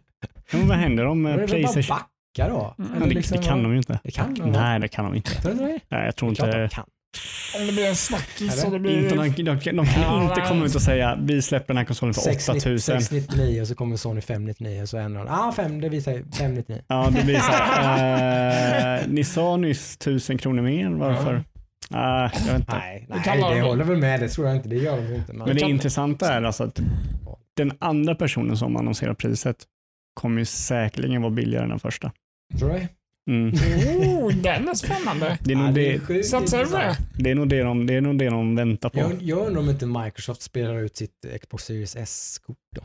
Ja, 0.52 0.58
men 0.58 0.68
vad 0.68 0.76
händer 0.78 1.06
om 1.06 1.26
eh, 1.26 1.36
det 1.36 1.46
Playstation... 1.46 1.96
backa 1.96 2.48
då? 2.48 2.74
Mm. 2.78 3.08
Det, 3.08 3.14
liksom, 3.14 3.36
det 3.36 3.42
kan 3.42 3.62
de 3.62 3.72
ju 3.72 3.76
inte. 3.78 4.00
Det 4.04 4.10
kan 4.10 4.34
de, 4.34 4.50
Nej, 4.50 4.80
det 4.80 4.88
kan 4.88 5.04
de 5.04 5.14
inte. 5.14 5.30
Tror 5.42 5.52
du 5.54 5.58
det? 5.58 5.78
Nej, 5.88 6.04
jag 6.04 6.16
tror 6.16 6.28
Det 6.28 6.46
inte... 6.46 6.58
de 6.62 6.68
kan. 6.68 6.84
Om 7.61 7.66
det 7.66 7.73
blir 7.73 7.89
en 7.89 7.97
snackis 7.97 8.65
och 8.65 8.70
det 8.70 8.78
blir... 8.78 8.99
inte 8.99 9.15
de, 9.15 9.45
de, 9.45 9.61
kan- 9.61 9.77
de 9.77 9.86
kan 9.86 10.03
Ja, 10.03 10.23
inte 10.23 10.41
nej. 10.41 10.49
komma 10.49 10.65
ut 10.66 10.74
och 10.74 10.82
säga 10.82 11.19
vi 11.23 11.43
släpper 11.43 11.66
den 11.66 11.77
här 11.77 11.85
konsolen 11.85 12.15
för 12.15 12.20
8000. 12.20 12.81
699 13.03 13.61
och 13.62 13.69
så 13.69 13.74
kommer 13.74 13.97
Sony 13.97 14.20
599 14.20 14.82
och 14.82 14.89
så 14.89 14.97
ändrar 14.99 15.24
de. 15.24 15.31
Ah, 15.31 15.53
fem, 15.53 15.81
det 15.81 15.89
visar 15.89 16.12
599. 16.39 16.82
Ja, 16.89 17.11
det 17.16 17.24
blir 17.24 17.39
så 17.39 17.53
här. 17.53 18.99
eh, 19.01 19.07
ni 19.09 19.24
sa 19.24 19.57
nyss 19.57 19.95
1000 19.97 20.39
kronor 20.39 20.62
mer. 20.62 20.89
Varför? 20.91 21.45
Ah, 21.91 22.23
jag 22.23 22.53
vet 22.53 22.55
inte. 22.61 22.73
Nej, 22.77 23.07
Det 23.09 23.15
nej 23.27 23.41
det 23.43 23.55
de- 23.55 23.61
håller 23.61 23.85
väl 23.85 23.97
med. 23.97 24.20
Det 24.20 24.28
tror 24.28 24.47
jag 24.47 24.57
inte. 24.57 24.69
Det 24.69 24.77
gör 24.77 24.97
de 24.97 25.15
inte. 25.15 25.32
Men, 25.32 25.47
Men 25.47 25.55
det 25.57 25.61
kan- 25.61 25.70
intressanta 25.70 26.32
är 26.32 26.43
alltså 26.43 26.65
att 26.65 26.81
den 27.57 27.73
andra 27.78 28.15
personen 28.15 28.57
som 28.57 28.77
annonserar 28.77 29.15
priset 29.15 29.57
kommer 30.15 30.39
ju 30.39 30.45
säkerligen 30.45 31.23
vara 31.23 31.32
billigare 31.32 31.65
än 31.65 31.70
den 31.70 31.78
första. 31.81 32.12
tror 32.59 32.69
du 32.69 32.74
det? 32.74 32.89
Mm. 33.30 33.55
Oh, 33.55 34.32
den 34.34 34.68
är 34.68 34.74
spännande. 34.74 35.38
Det, 35.44 35.52
är 35.52 35.56
nog 35.56 35.68
Ja, 35.68 35.72
det 35.72 35.92
är 35.94 36.01
det, 36.09 36.24
Satsar 36.24 36.59
du 36.59 36.70
på 36.70 36.76
det? 36.76 36.96
det, 37.18 37.30
är 37.30 37.34
nog 37.34 37.48
det, 37.48 37.62
de, 37.62 37.86
det 37.86 37.94
är 37.94 38.01
nog 38.01 38.18
det 38.18 38.28
de 38.30 38.56
väntar 38.56 38.88
på. 38.88 38.98
Jag, 38.98 39.22
jag 39.22 39.46
undrar 39.46 39.60
om 39.62 39.70
inte 39.70 39.86
Microsoft 39.86 40.42
spelar 40.42 40.78
ut 40.78 40.96
sitt 40.96 41.26
Xbox 41.42 41.64
Series 41.64 41.96
S-kort 41.96 42.56
då. 42.76 42.82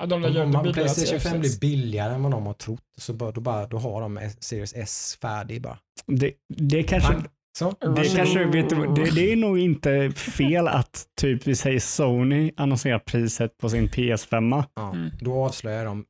Ja, 0.00 0.06
de 0.06 0.14
Om, 0.14 0.22
lägger 0.22 0.42
om 0.44 0.50
man- 0.50 0.72
Playstation 0.72 1.20
5 1.20 1.40
blir 1.40 1.60
billigare 1.60 2.14
än 2.14 2.22
vad 2.22 2.32
de 2.32 2.46
har 2.46 2.52
trott 2.54 2.80
så 2.98 3.12
bör, 3.12 3.32
då, 3.32 3.40
bara, 3.40 3.66
då 3.66 3.78
har 3.78 4.00
de 4.00 4.20
Series 4.40 4.74
S 4.76 5.18
färdig 5.22 5.62
bara. 5.62 5.78
Det, 6.06 6.32
det 6.48 6.82
kanske... 6.82 7.12
Pang. 7.12 7.24
Så, 7.58 7.74
Det, 7.96 8.16
kanske, 8.16 8.44
vet 8.44 8.68
du, 8.68 8.76
det, 8.94 9.10
det 9.14 9.32
är 9.32 9.36
nog 9.36 9.58
inte 9.58 10.10
fel 10.16 10.68
att 10.68 11.06
typ 11.20 11.46
vi 11.46 11.54
säger 11.56 11.80
Sony 11.80 12.52
annonserar 12.56 12.98
priset 12.98 13.58
på 13.58 13.68
sin 13.68 13.88
PS5. 13.88 14.64
ja, 14.76 14.92
Mm. 14.92 15.10
då 15.20 15.44
avslöjar 15.44 15.84
de 15.84 16.04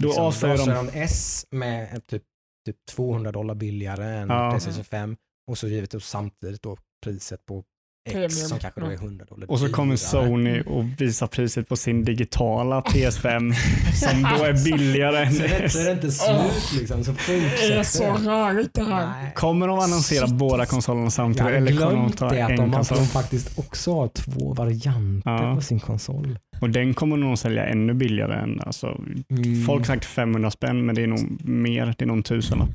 Då 0.00 0.08
liksom, 0.08 0.24
avslöjar 0.24 0.56
de- 0.56 0.86
de 0.86 0.98
S 0.98 1.46
med 1.50 2.06
typ, 2.06 2.22
typ 2.66 2.76
200 2.90 3.32
dollar 3.32 3.54
billigare 3.54 4.04
än 4.18 4.28
Ja. 4.28 4.50
Playstation 4.50 4.84
5 4.84 5.16
och 5.50 5.58
så 5.58 5.68
givetvis 5.68 6.04
samtidigt 6.04 6.62
då 6.62 6.76
priset 7.04 7.46
på 7.46 7.64
X 8.10 8.48
som 8.48 8.58
kanske 8.58 8.80
då 8.80 8.86
är 8.86 8.92
100 8.94 9.24
dollar 9.24 9.50
Och 9.50 9.58
så 9.58 9.68
kommer. 9.68 9.96
Sony 9.96 10.60
och 10.60 10.84
visar 10.98 11.26
priset 11.26 11.68
på 11.68 11.76
sin 11.76 12.04
digitala 12.04 12.80
PS5 12.80 13.52
som 13.94 14.22
då 14.22 14.44
är 14.44 14.64
billigare 14.64 15.18
än 15.24 15.28
S. 15.64 15.72
så 15.72 15.78
är 15.78 15.84
det 15.84 15.92
inte 15.92 16.10
slut 16.10 16.80
liksom, 16.80 17.04
så 17.04 17.12
Det 17.26 17.32
är 17.34 17.40
fortsätter 17.50 17.82
så 17.82 18.30
rörigt 18.30 18.74
det 18.74 18.82
här. 18.84 19.34
Kommer 19.34 19.68
de 19.68 19.78
annonsera 19.78 20.26
Shit. 20.26 20.36
båda 20.36 20.66
konsolerna 20.66 21.10
samtidigt 21.10 21.52
eller 21.52 21.72
kommer 21.76 21.92
de 22.02 22.12
ta 22.12 22.28
det 22.28 22.42
att 22.44 22.50
en 22.50 22.56
de, 22.56 22.62
att 22.70 22.74
konsol? 22.74 22.98
de 22.98 23.06
faktiskt 23.06 23.58
också 23.58 23.94
har 23.94 24.08
två 24.08 24.54
varianter 24.54 25.30
Ja. 25.30 25.54
på 25.54 25.60
sin 25.60 25.80
konsol. 25.80 26.38
Och 26.60 26.70
den 26.70 26.94
kommer 26.94 27.16
nog 27.16 27.38
sälja 27.38 27.66
ännu 27.66 27.94
billigare 27.94 28.34
än, 28.42 28.60
alltså, 28.60 28.86
Mm. 29.30 29.64
folk 29.66 29.86
sagt 29.86 30.04
500 30.04 30.50
spänn 30.50 30.86
men 30.86 30.94
det 30.94 31.02
är 31.02 31.06
nog 31.06 31.48
mer, 31.48 31.94
det 31.98 32.04
är 32.04 32.06
nog 32.06 32.16
en 32.16 32.22
tusenlapp. 32.22 32.70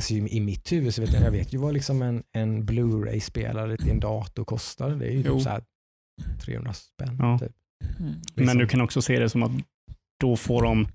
Alltså, 0.00 0.14
i, 0.14 0.40
mitt 0.40 0.72
huvud 0.72 0.94
så 0.94 1.00
vet 1.00 1.12
jag, 1.12 1.22
jag 1.22 1.30
vet 1.30 1.52
ju 1.54 1.58
vad 1.58 1.74
liksom 1.74 2.02
en, 2.02 2.22
en 2.32 2.64
Blu-ray-spelare 2.66 3.76
till 3.76 3.90
en 3.90 4.00
dator 4.00 4.44
kostar. 4.44 4.90
Det 4.90 5.06
är 5.06 5.12
ju 5.12 5.22
Jo. 5.26 5.34
typ 5.34 5.42
så 5.42 5.48
här 5.50 5.62
300 6.44 6.72
spänn. 6.72 7.16
Ja. 7.18 7.38
Typ. 7.38 7.52
Mm. 7.98 8.12
Men 8.12 8.20
Liksom. 8.36 8.58
du 8.58 8.66
kan 8.66 8.80
också 8.80 9.02
se 9.02 9.18
det 9.18 9.28
som 9.30 9.42
att 9.42 9.50
då 10.20 10.36
får 10.36 10.62
de 10.62 10.88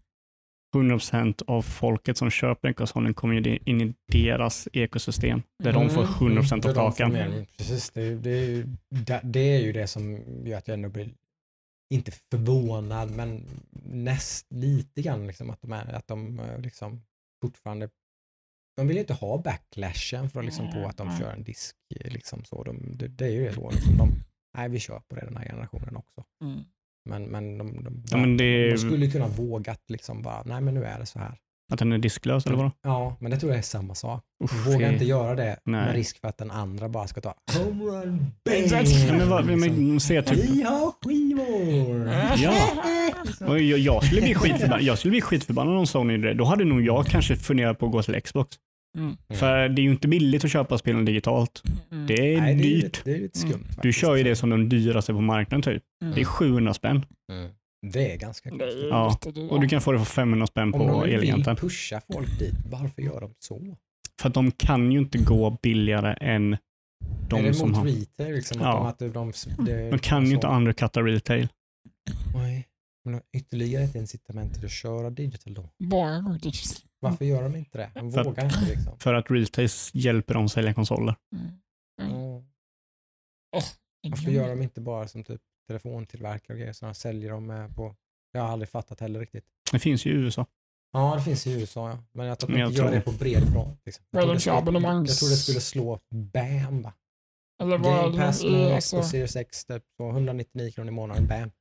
100% 0.75 1.43
av 1.47 1.61
folket 1.61 2.17
som 2.17 2.29
köper 2.29 2.67
den 2.67 2.73
konsolen 2.73 3.13
kommer 3.13 3.47
in 3.69 3.81
i 3.81 3.93
deras 4.11 4.67
ekosystem 4.73 5.41
där 5.63 5.73
de 5.73 5.89
får 5.89 6.03
100% 6.03 6.53
Mm, 6.53 6.69
av 6.69 6.73
kakan. 6.91 7.11
mer. 7.11 7.45
Precis, 7.57 7.89
det, 7.89 8.01
är- 8.01 8.15
det, 8.15 8.29
är 8.29 8.45
ju, 8.49 8.65
det, 8.89 9.21
det 9.23 9.39
är 9.55 9.61
ju 9.61 9.71
det 9.73 9.87
som 9.87 10.19
gör 10.45 10.57
att 10.57 10.67
jag 10.67 10.75
ändå 10.75 10.89
blir, 10.89 11.09
inte 11.93 12.11
förvånad, 12.11 13.11
men 13.11 13.45
näst 13.85 14.45
lite 14.53 15.01
grann 15.01 15.27
liksom 15.27 15.49
att 15.49 15.61
de, 15.61 15.71
är, 15.73 15.93
att 15.93 16.07
de 16.07 16.39
eh, 16.39 16.59
liksom 16.59 17.01
fortfarande 17.41 17.89
de 18.77 18.87
vill 18.87 18.97
inte 18.97 19.13
ha 19.13 19.37
backlashen 19.37 20.29
för 20.29 20.39
att 20.39 20.45
liksom 20.45 20.71
på 20.71 20.85
att 20.87 20.97
de 20.97 21.17
kör 21.19 21.31
en 21.31 21.43
disk. 21.43 21.75
eh, 21.99 22.11
Liksom 22.11 22.43
så. 22.45 22.63
De, 22.63 22.97
det, 22.97 23.07
det 23.07 23.25
är 23.25 23.29
ju 23.31 23.45
det 23.45 23.53
så. 23.53 23.71
Liksom. 23.71 23.97
De, 23.97 24.11
nej, 24.57 24.69
vi 24.69 24.79
kör 24.79 24.99
på 24.99 25.15
det 25.15 25.21
den 25.25 25.37
här 25.37 25.45
generationen 25.45 25.95
också. 25.95 26.23
Mm. 26.43 26.59
Men, 27.09 27.23
men, 27.23 27.57
de, 27.57 27.83
de, 27.83 28.03
Ja, 28.11 28.17
men 28.17 28.37
det, 28.37 28.71
de 28.71 28.77
skulle 28.77 29.11
kunna 29.11 29.27
vågat 29.27 29.81
liksom 29.89 30.21
bara, 30.21 30.43
nej 30.45 30.61
men 30.61 30.73
nu 30.73 30.83
är 30.83 30.99
det 30.99 31.05
så 31.05 31.19
här. 31.19 31.37
Att 31.73 31.79
den 31.79 31.91
är 31.91 31.97
disklös 31.97 32.45
eller 32.45 32.57
vadå? 32.57 32.71
Ja, 32.83 33.15
men 33.19 33.31
det 33.31 33.37
tror 33.37 33.51
jag 33.51 33.59
är 33.59 33.63
samma 33.63 33.95
sak. 33.95 34.23
Usch, 34.43 34.67
Våga 34.67 34.91
inte 34.91 35.05
göra 35.05 35.35
det 35.35 35.59
Nej. 35.65 35.85
med 35.85 35.95
risk 35.95 36.21
för 36.21 36.27
att 36.27 36.37
den 36.37 36.51
andra 36.51 36.89
bara 36.89 37.07
ska 37.07 37.21
ta 37.21 37.35
homerun, 37.53 38.25
Exakt. 38.51 38.89
bang! 38.91 39.09
Ja, 39.09 39.17
men 39.17 39.29
vad, 39.29 39.47
liksom. 39.47 39.87
men, 39.87 39.99
se 39.99 40.21
typ, 40.21 40.37
Vi 40.37 40.61
har 40.61 40.91
skivor! 41.03 42.09
Ja. 42.37 43.57
jag, 43.57 43.79
jag, 43.79 44.03
skulle 44.03 44.21
bli 44.21 44.35
skitförbannad, 44.35 44.81
jag 44.81 44.97
skulle 44.97 45.11
bli 45.11 45.21
skitförbannad 45.21 45.77
om 45.77 45.87
Sony 45.87 46.17
det. 46.17 46.33
Då 46.33 46.45
hade 46.45 46.65
nog 46.65 46.81
jag 46.81 47.05
kanske 47.05 47.35
funderat 47.35 47.79
på 47.79 47.85
att 47.85 47.91
gå 47.91 48.03
till 48.03 48.21
Xbox. 48.21 48.55
Mm. 48.97 49.17
För 49.39 49.69
det 49.69 49.81
är 49.81 49.83
ju 49.83 49.91
inte 49.91 50.07
billigt 50.07 50.45
att 50.45 50.51
köpa 50.51 50.77
spelen 50.77 51.05
digitalt. 51.05 51.63
Mm. 51.91 52.07
Det 52.07 52.33
är 52.33 52.41
Nej, 52.41 52.55
det 52.55 52.61
är, 52.61 52.63
dyrt. 52.63 52.83
lite, 52.83 52.99
det 53.03 53.15
är 53.15 53.19
lite 53.19 53.39
skumt. 53.39 53.53
Mm. 53.53 53.79
Du 53.81 53.93
kör 53.93 54.15
ju 54.15 54.23
det 54.23 54.35
som 54.35 54.49
den 54.49 54.69
dyraste 54.69 55.13
på 55.13 55.21
marknaden 55.21 55.61
typ. 55.61 55.83
Mm. 56.01 56.15
Det 56.15 56.21
är 56.21 56.25
700 56.25 56.73
spänn. 56.73 57.05
Det 57.91 58.11
är 58.13 58.17
ganska 58.17 58.49
konstigt. 58.49 58.71
är 58.73 58.87
Ja. 58.89 59.17
Och 59.49 59.61
du 59.61 59.67
kan 59.67 59.81
få 59.81 59.91
det 59.91 59.97
för 59.99 60.05
500 60.05 60.47
spänn 60.47 60.63
Om 60.63 60.71
på 60.71 60.77
de 60.87 60.99
nu 60.99 61.05
vill 61.05 61.13
Elgiganten. 61.15 61.55
pusha 61.55 62.01
folk 62.13 62.39
dit, 62.39 62.55
varför 62.71 63.01
gör 63.01 63.21
de 63.21 63.33
så? 63.39 63.77
För 64.21 64.27
att 64.29 64.33
de 64.33 64.51
kan 64.51 64.91
ju 64.91 64.99
inte 64.99 65.17
gå 65.17 65.57
billigare 65.63 66.13
än 66.21 66.53
är 66.53 66.59
de 67.29 67.43
det 67.43 67.53
som 67.53 67.69
mot 67.69 67.77
har... 67.77 67.85
retail? 67.85 68.33
Liksom, 68.35 68.61
Ja. 68.61 68.87
att 68.87 68.99
de, 68.99 69.05
att 69.07 69.13
de, 69.13 69.31
det, 69.65 69.89
De 69.91 69.99
kan 69.99 70.25
ju 70.27 70.33
inte 70.35 70.47
undercutta 70.47 71.01
retail. 71.01 71.47
Nej. 72.35 72.67
Men 73.03 73.13
de 73.13 73.37
ytterligare 73.37 73.83
ett 73.83 73.95
incitament 73.95 74.53
till 74.55 74.65
att 74.65 74.71
köra 74.71 75.09
digital 75.09 75.53
då. 75.53 75.69
Varför 76.99 77.25
gör 77.25 77.43
de 77.43 77.55
inte 77.55 77.77
det? 77.77 77.91
De 77.95 78.11
För 78.11 78.19
att- 78.21 78.27
vågar 78.27 78.45
inte 78.45 78.65
liksom. 78.75 78.99
För 78.99 79.13
att 79.13 79.31
retail 79.31 79.69
hjälper 79.93 80.33
dem 80.33 80.45
att 80.45 80.51
sälja 80.51 80.73
konsoler. 80.73 81.15
Mm. 81.35 81.45
Mm. 82.01 82.21
Mm. 82.25 82.43
Varför 84.09 84.31
gör 84.31 84.49
de 84.49 84.61
inte 84.61 84.81
bara 84.81 85.07
som 85.07 85.23
typ 85.23 85.41
telefontillverkare 85.67 86.53
och 86.53 86.59
grejer, 86.59 86.73
så 86.73 86.85
de 86.85 86.93
säljer 86.95 87.31
dem 87.31 87.49
eh, 87.49 87.67
på... 87.67 87.95
Jag 88.31 88.41
har 88.41 88.49
aldrig 88.49 88.69
fattat 88.69 88.99
heller 88.99 89.19
riktigt. 89.19 89.45
Det 89.71 89.79
finns 89.79 90.05
ju 90.05 90.11
i 90.11 90.13
USA. 90.13 90.45
Ja, 90.93 91.15
det 91.15 91.21
finns 91.21 91.47
i 91.47 91.53
USA 91.59 91.89
ja. 91.89 91.97
Men 92.11 92.25
jag 92.25 92.39
tror 92.39 92.51
att 92.51 92.57
de 92.57 92.63
inte 92.63 92.81
gör 92.81 92.91
det 92.91 93.01
på 93.01 93.11
bred 93.11 93.51
front. 93.53 93.81
Liksom. 93.85 94.05
Jag, 94.11 94.21
tror 94.21 94.27
de 94.27 94.33
det 94.33 94.39
kör 94.39 94.61
skulle, 94.61 94.79
abonnemangs- 94.79 95.07
jag 95.07 95.17
tror 95.17 95.29
det 95.29 95.35
skulle 95.35 95.59
slå 95.59 95.99
bam 96.11 96.81
va. 96.81 96.93
Eller 97.61 97.77
vad 97.77 98.13
Game 98.13 98.25
Pass 98.25 98.43
med 98.43 98.73
alltså, 98.75 98.97
Xbox 98.97 99.07
Series 99.07 99.35
X, 99.35 99.65
typ, 99.65 99.83
så 99.97 100.09
199 100.09 100.71
kronor 100.71 100.89
i 100.89 100.91
månaden, 100.91 101.27
bam. 101.27 101.51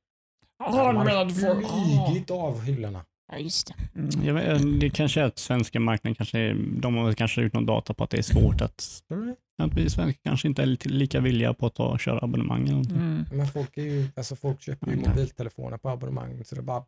Jaha, 0.59 0.93
du 0.93 0.97
menar 0.97 1.25
du 1.25 1.33
får... 1.33 1.47
Ah, 1.65 2.05
flugit 2.07 2.31
av 2.31 2.61
hyllorna. 2.61 3.05
Ja, 3.31 3.37
just 3.37 3.67
det. 3.67 3.99
Mm. 3.99 4.25
Jag 4.25 4.33
vet, 4.33 4.79
det 4.79 4.89
kanske 4.89 5.21
är 5.21 5.25
att 5.25 5.39
svenska 5.39 5.79
marknaden 5.79 6.15
kanske, 6.15 6.53
de 6.53 6.95
har 6.95 7.13
kanske 7.13 7.41
gjort 7.41 7.53
någon 7.53 7.65
data 7.65 7.93
på 7.93 8.03
att 8.03 8.09
det 8.09 8.17
är 8.17 8.21
svårt 8.21 8.61
att, 8.61 9.03
det? 9.07 9.35
Att 9.63 9.73
vi 9.73 9.89
svenskar 9.89 10.21
kanske 10.23 10.47
inte 10.47 10.61
är 10.61 10.89
lika 10.89 11.19
villiga 11.19 11.53
på 11.53 11.65
att 11.65 11.75
ta 11.75 11.83
och 11.87 11.99
köra 11.99 12.19
abonnemang. 12.19 12.67
Mm. 12.69 13.25
Men 13.31 13.47
folk, 13.47 13.77
är 13.77 13.81
ju, 13.81 14.07
alltså 14.15 14.35
folk 14.35 14.61
köper 14.61 14.87
ju 14.91 14.95
Nej. 14.95 15.07
mobiltelefoner 15.09 15.77
på 15.77 15.89
abonnemang 15.89 16.43
så 16.45 16.55
det 16.55 16.61
bara 16.61 16.83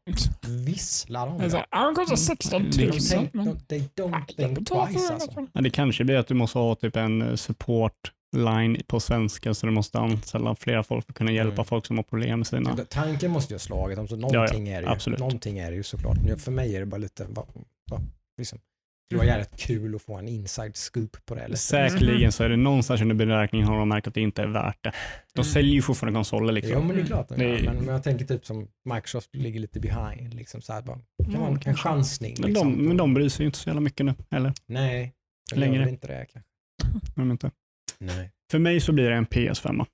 visslar 0.48 1.28
om 1.28 1.38
Det 1.38 1.66
ja, 1.72 1.86
den 1.86 1.96
kostar 1.96 2.16
16 2.16 2.62
000. 2.62 2.72
Det- 2.72 2.86
De 2.88 3.00
tänk, 3.00 3.34
men- 3.34 3.46
de, 3.46 3.60
they 3.60 3.80
don't 3.80 4.12
Nej, 4.12 4.24
jag 4.38 4.56
think 4.56 4.58
twice 4.58 4.68
400 4.68 5.14
alltså. 5.14 5.48
Ja, 5.54 5.62
det 5.62 5.70
kanske 5.70 6.04
blir 6.04 6.18
att 6.18 6.28
du 6.28 6.34
måste 6.34 6.58
ha 6.60 6.76
typ 6.76 6.96
en 6.96 7.22
eh, 7.22 7.36
support 7.36 8.12
line 8.38 8.78
på 8.88 9.00
svenska 9.00 9.54
så 9.54 9.66
du 9.66 9.72
måste 9.72 10.00
anställa 10.00 10.56
flera 10.56 10.84
folk 10.84 11.06
för 11.06 11.12
att 11.12 11.18
kunna 11.18 11.32
hjälpa 11.32 11.54
Mm. 11.54 11.66
folk 11.66 11.86
som 11.86 11.96
har 11.98 12.04
problem 12.04 12.40
med 12.40 12.48
sina... 12.48 12.78
Tanken 12.78 13.32
måste 13.32 13.54
ju 13.54 13.56
ha 13.56 13.60
slagit 13.60 14.00
om, 14.00 14.08
så 14.08 14.16
någonting, 14.16 14.68
är 14.70 14.82
det 14.82 15.00
ju, 15.08 15.18
någonting 15.18 15.58
är 15.60 15.72
det 15.72 15.78
ju 15.78 15.84
såklart. 15.84 16.18
För 16.38 16.52
mig 16.52 16.76
är 16.76 16.80
det 16.80 16.86
bara 16.86 16.98
lite, 16.98 17.26
va, 17.30 17.46
va, 17.92 18.00
liksom, 18.38 18.60
det 19.10 19.16
vara 19.16 19.26
jävligt 19.28 19.58
kul 19.60 19.96
att 19.96 20.02
få 20.02 20.18
en 20.18 20.28
inside 20.28 20.76
scoop 20.78 21.18
på 21.26 21.36
det. 21.36 21.42
Eller? 21.42 21.56
Säkerligen 21.56 22.32
så 22.32 22.44
är 22.44 22.50
det 22.50 22.56
någonstans 22.58 23.02
under 23.02 23.16
beräkningen 23.16 23.68
har 23.68 23.80
de 23.80 23.90
märkt 23.90 24.08
att 24.08 24.14
det 24.14 24.22
inte 24.22 24.42
är 24.42 24.48
värt 24.48 24.84
det. 24.84 24.92
De 25.34 25.40
Mm. 25.42 25.54
säljer 25.54 25.74
ju 25.74 25.82
fortfarande 25.82 26.18
konsoler 26.18 26.54
liksom. 26.54 26.74
Jo 26.74 26.82
men 26.84 26.96
det 26.96 27.02
är 27.02 27.06
klart 27.06 27.30
de 27.30 27.36
Det 27.40 27.46
är- 27.46 27.64
Men, 27.64 27.76
men 27.76 27.88
jag 27.94 28.04
tänker 28.04 28.26
typ 28.26 28.46
som 28.46 28.68
Microsoft 28.94 29.36
ligger 29.36 29.60
lite 29.60 29.80
behind. 29.80 30.34
Liksom 30.34 30.62
så 30.62 30.74
här, 30.74 30.82
bara, 30.82 30.96
kan 31.24 31.28
Mm, 31.28 31.42
man 31.42 31.54
en 31.54 31.60
kanske. 31.60 31.84
chansning. 31.84 32.36
Men, 32.40 32.50
Liksom, 32.50 32.72
de, 32.78 32.84
men 32.88 32.98
de 32.98 33.14
bryr 33.14 33.30
sig 33.30 33.44
ju 33.44 33.46
inte 33.46 33.58
så 33.58 33.70
jävla 33.70 33.82
mycket 33.82 34.06
nu 34.06 34.14
heller. 34.32 34.54
Nej, 34.66 35.14
de 35.54 35.60
Längre. 35.60 35.76
gör 35.82 35.88
inte 35.88 36.08
det 36.08 36.26
kanske. 36.34 36.50
Men 37.16 37.32
inte. 37.32 37.52
Nej. 38.00 38.32
För 38.52 38.60
mig 38.60 38.80
så 38.80 38.92
blir 38.92 39.10
det 39.10 39.16
en 39.16 39.26
PS5. 39.26 39.86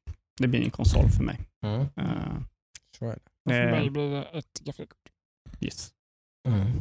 Det 0.42 0.48
blir 0.48 0.64
en 0.64 0.70
konsol 0.70 1.10
för 1.10 1.24
mig. 1.24 1.40
Mm. 1.66 1.80
Uh, 1.82 1.88
Så 3.00 3.06
är 3.06 3.10
det. 3.10 3.20
Och 3.46 3.52
för 3.52 3.72
mig 3.72 3.90
blir 3.90 4.10
det 4.12 4.24
ett 4.40 4.60
grafikkort. 4.64 4.98
yes. 5.62 5.90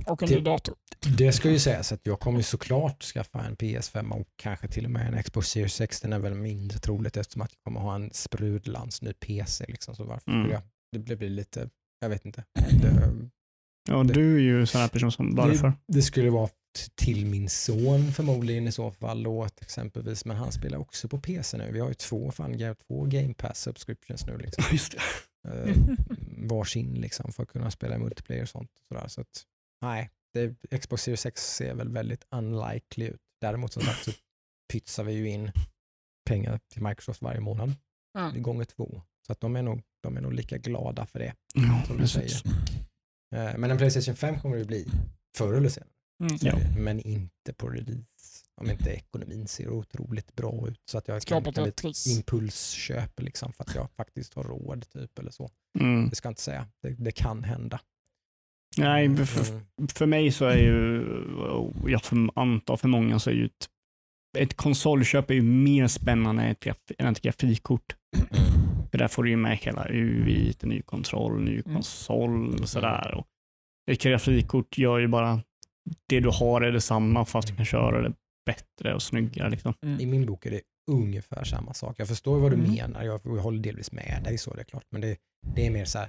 Och 0.07 0.23
en 0.23 0.29
ny 0.29 0.41
dator. 0.41 0.75
Det 1.19 1.33
ska 1.33 1.51
ju 1.51 1.59
sägas 1.59 1.93
att 1.93 2.01
jag 2.03 2.21
kommer 2.21 2.39
ju 2.39 2.43
såklart 2.43 3.03
skaffa 3.03 3.41
en 3.45 3.57
PS5 3.57 4.11
och 4.11 4.29
kanske 4.37 4.69
till 4.69 4.85
och 4.85 4.91
med 4.91 5.15
en 5.15 5.23
Xbox 5.23 5.49
Series 5.49 5.75
6. 5.75 6.01
Den 6.01 6.13
är 6.13 6.19
väl 6.19 6.35
mindre 6.35 6.79
troligt 6.79 7.17
eftersom 7.17 7.43
att 7.43 7.53
jag 7.53 7.63
kommer 7.65 7.81
ha 7.81 7.95
en 7.95 8.11
sprudlans 8.13 9.03
ny 9.03 9.13
PC. 9.13 9.65
Liksom. 9.69 9.95
Så 9.95 10.05
varför 10.05 10.31
Mm. 10.31 10.51
jag? 10.51 10.63
Det 10.93 10.99
blir, 10.99 11.17
blir 11.17 11.29
lite, 11.29 11.69
jag 12.01 12.09
vet 12.09 12.25
inte. 12.27 12.45
Det, 12.83 13.13
Ja, 13.89 14.03
Det- 14.05 14.15
du 14.15 14.35
är 14.37 14.41
ju 14.41 14.61
en 14.61 14.67
sån 14.67 14.81
här 14.81 14.89
person 14.89 15.13
som, 15.13 15.35
varför? 15.35 15.69
Det, 15.69 15.75
det 15.87 16.03
skulle 16.03 16.31
vara 16.31 16.49
till 16.95 17.27
min 17.27 17.49
son 17.49 18.13
förmodligen 18.13 18.69
i 18.69 18.73
så 18.73 18.91
fall 18.91 19.23
då 19.23 19.49
exempelvis. 19.61 20.25
Men 20.25 20.37
han 20.37 20.53
spelar 20.53 20.79
också 20.79 21.09
på 21.09 21.19
PC 21.21 21.57
nu. 21.59 21.71
Vi 21.73 21.81
har 21.81 21.89
ju 21.89 21.95
två, 21.95 22.31
fan, 22.33 22.75
två 22.89 23.05
Game 23.05 23.35
Pass 23.35 23.59
subscriptions 23.61 24.27
nu. 24.27 24.39
Liksom. 24.39 24.65
Just 24.73 24.93
det. 24.93 24.99
eh, 25.49 25.77
varsin 26.49 26.95
liksom, 26.95 27.33
för 27.33 27.43
att 27.43 27.49
kunna 27.49 27.71
spela 27.71 27.99
multiplayer 27.99 28.43
och 28.43 28.49
sånt. 28.49 28.71
Och 28.81 28.87
sådär. 28.89 29.09
Så 29.09 29.21
att, 29.21 29.43
nej, 29.83 30.11
det, 30.33 30.55
Xbox 30.81 31.03
Series 31.03 31.27
X 31.27 31.55
ser 31.57 31.75
väl 31.75 31.89
väldigt 31.89 32.27
unlikely 32.31 33.07
ut. 33.09 33.21
Däremot 33.41 33.73
som 33.73 33.83
sagt 33.83 34.05
så 34.05 34.11
pytsar 34.73 35.05
vi 35.05 35.13
ju 35.13 35.29
in 35.29 35.51
pengar 36.29 36.61
till 36.69 36.83
Microsoft 36.83 37.23
varje 37.23 37.41
månad 37.41 37.75
Ja. 38.15 38.33
gånger 38.37 38.65
två. 38.65 39.03
Så 39.27 39.33
att 39.33 39.41
de 39.41 39.57
är 39.57 39.63
nog, 39.63 39.83
de 40.03 40.17
är 40.17 40.21
nog 40.21 40.33
lika 40.33 40.59
glada 40.59 41.07
för 41.07 41.19
det. 41.19 41.35
Ja, 41.55 41.83
Som 41.87 41.97
du 41.97 42.03
precis. 42.03 42.43
Eh, 43.35 43.59
Men 43.59 43.71
en 43.71 43.79
Playstation 43.79 44.17
5 44.17 44.41
kommer 44.41 44.57
det 44.57 44.65
bli 44.65 44.89
förr 45.37 45.53
eller 45.55 45.69
senare. 45.69 45.91
Mm. 46.23 46.37
Ja. 46.41 46.59
Men 46.79 47.01
inte 47.01 47.53
på 47.57 47.69
release. 47.69 48.45
Om 48.61 48.71
inte 48.71 48.91
ekonomin 48.91 49.47
ser 49.49 49.69
otroligt 49.69 50.35
bra 50.37 50.69
ut. 50.69 50.81
Så 50.91 50.99
att 50.99 51.09
jag 51.09 51.15
kan, 51.15 51.21
Skapat 51.43 51.55
kan 51.55 51.69
ett 51.69 52.07
impulsköp 52.07 53.21
liksom, 53.21 53.53
för 53.53 53.65
att 53.65 53.75
jag 53.75 53.91
faktiskt 53.91 54.35
har 54.35 54.45
råd 54.45 54.89
typ 54.91 55.19
eller 55.19 55.31
så. 55.31 55.51
Mm. 55.81 56.09
Det 56.09 56.17
ska 56.17 56.27
jag 56.27 56.31
inte 56.31 56.43
säga. 56.43 56.69
Det, 56.83 56.89
det 56.91 57.13
kan 57.13 57.45
hända. 57.45 57.81
Nej, 58.79 59.17
för, 59.17 59.25
för, 59.25 59.53
Mm. 59.53 59.89
för 59.95 60.07
mig 60.07 60.31
så 60.33 60.45
är 60.45 60.57
ju, 60.59 61.05
jag 61.87 62.01
antar 62.35 62.77
för 62.77 62.89
många 62.89 63.19
så 63.19 63.31
är 63.31 63.35
ju 63.35 63.45
ett, 63.47 63.69
ett 64.39 64.55
konsolköp 64.57 65.31
är 65.31 65.35
ju 65.35 65.43
mer 65.43 65.87
spännande 65.87 66.43
än 66.43 66.51
ett, 66.51 66.69
än 66.99 67.13
ett 67.13 67.21
grafikkort. 67.21 67.97
För 68.91 68.99
där 68.99 69.09
får 69.09 69.23
du 69.23 69.31
ju 69.31 69.37
med 69.37 69.57
hela 69.59 69.87
UI, 69.89 70.55
ny 70.63 70.83
kontroll, 70.83 71.43
ny 71.43 71.53
Mm. 71.53 71.63
konsol 71.75 72.61
och 72.61 72.69
sådär. 72.69 73.15
Och 73.15 73.27
ett 73.91 74.03
grafikkort 74.03 74.79
gör 74.79 74.99
ju 74.99 75.09
bara 75.09 75.41
det 76.09 76.21
du 76.21 76.29
har 76.29 76.61
är 76.61 76.73
detsamma 76.73 77.25
fast 77.25 77.49
du 77.49 77.55
kan 77.57 77.65
köra 77.65 78.03
det 78.03 78.15
bättre 78.47 78.95
och 78.95 79.03
snyggare. 79.03 79.51
Liksom. 79.51 79.75
I 80.01 80.07
min 80.07 80.27
bok 80.27 80.47
är 80.47 80.51
det 80.51 80.61
ungefär 80.91 81.45
samma 81.45 81.75
sak. 81.75 81.95
Jag 81.99 82.09
förstår 82.09 82.39
vad 82.39 82.51
du 82.53 82.57
Mm. 82.57 82.71
menar, 82.71 83.03
jag, 83.03 83.21
jag 83.25 83.33
håller 83.43 83.63
delvis 83.63 83.93
med 83.93 84.21
dig 84.25 84.39
så 84.39 84.55
det 84.55 84.61
är 84.61 84.65
klart, 84.65 84.85
men 84.91 85.01
det, 85.01 85.17
det 85.55 85.67
är 85.67 85.71
mer 85.71 85.85
så 85.85 85.99
här 85.99 86.09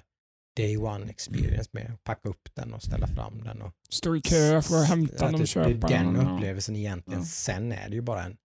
day 0.55 0.77
one 0.77 1.09
experience 1.09 1.69
med 1.73 1.91
att 1.93 2.03
packa 2.03 2.29
upp 2.29 2.49
den 2.55 2.73
och 2.73 2.83
ställa 2.83 3.07
fram 3.07 3.43
den. 3.43 3.61
Och, 3.61 3.73
Stå 3.89 4.15
i 4.15 4.21
kö 4.21 4.61
för 4.61 4.81
att 4.81 4.87
hämta 4.89 5.25
den 5.31 5.41
och 5.41 5.47
köpa 5.47 5.69
det 5.87 5.93
är 5.95 6.03
den 6.03 6.13
den. 6.13 6.27
upplevelsen 6.27 6.75
egentligen. 6.75 7.19
Ja. 7.19 7.25
Sen 7.25 7.71
är 7.71 7.89
det 7.89 7.95
ju 7.95 8.01
bara 8.01 8.23
en 8.23 8.37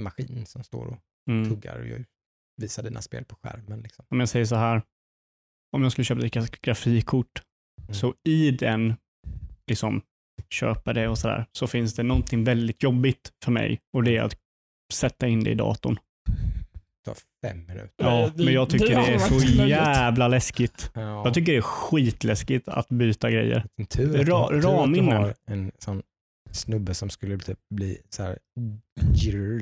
maskin 0.00 0.46
som 0.46 0.64
står 0.64 0.86
och 0.86 0.98
Mm. 1.30 1.50
tuggar 1.50 1.78
och 1.78 2.04
visar 2.62 2.82
dina 2.82 3.02
spel 3.02 3.24
på 3.24 3.36
skärmen. 3.42 3.80
Liksom. 3.80 4.04
Om 4.08 4.20
jag 4.20 4.28
säger 4.28 4.44
så 4.46 4.56
här, 4.56 4.82
om 5.76 5.82
jag 5.82 5.92
skulle 5.92 6.04
köpa 6.04 6.26
ett 6.26 6.32
gra- 6.34 6.58
grafikkort, 6.62 7.42
Mm. 7.82 7.94
så 7.94 8.14
i 8.24 8.50
den, 8.50 8.94
liksom 9.66 10.02
köpa 10.50 10.92
det 10.92 11.08
och 11.08 11.18
sådär, 11.18 11.46
så 11.52 11.66
finns 11.66 11.94
det 11.94 12.02
någonting 12.02 12.44
väldigt 12.44 12.82
jobbigt 12.82 13.32
för 13.44 13.52
mig 13.52 13.80
och 13.96 14.04
det 14.04 14.16
är 14.16 14.22
att 14.22 14.36
sätta 14.92 15.26
in 15.28 15.44
det 15.44 15.50
i 15.50 15.54
datorn. 15.54 15.98
Det 17.06 17.14
tar 17.14 17.48
fem 17.50 17.66
minuter. 17.66 17.90
Ja, 17.96 18.30
men 18.34 18.54
jag 18.54 18.70
tycker 18.70 18.86
det 18.86 19.14
är 19.14 19.18
så 19.18 19.66
jävla 19.68 20.28
läskigt. 20.28 20.90
Ja. 20.94 21.24
Jag 21.24 21.34
tycker 21.34 21.52
det 21.52 21.58
är 21.58 21.62
skitläskigt 21.62 22.68
att 22.68 22.88
byta 22.88 23.30
grejer. 23.30 23.66
En 23.76 23.86
tur 23.86 24.20
att, 24.20 24.26
Ra- 24.26 24.48
tur 24.48 24.56
att 24.56 24.94
du 24.94 25.00
har 25.00 25.34
en 25.46 25.72
sån 25.78 26.02
snubbe 26.50 26.94
som 26.94 27.10
skulle 27.10 27.38
typ 27.38 27.58
bli 27.74 27.98
så 28.10 28.22
här 28.22 28.38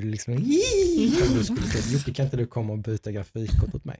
liksom. 0.03 0.35
Du 1.35 1.43
skulle 1.43 1.61
typ, 1.61 1.91
Jocke 1.93 2.13
kan 2.13 2.25
inte 2.25 2.37
du 2.37 2.45
komma 2.45 2.73
och 2.73 2.79
byta 2.79 3.11
grafikkort 3.11 3.75
åt 3.75 3.85
mig? 3.85 3.97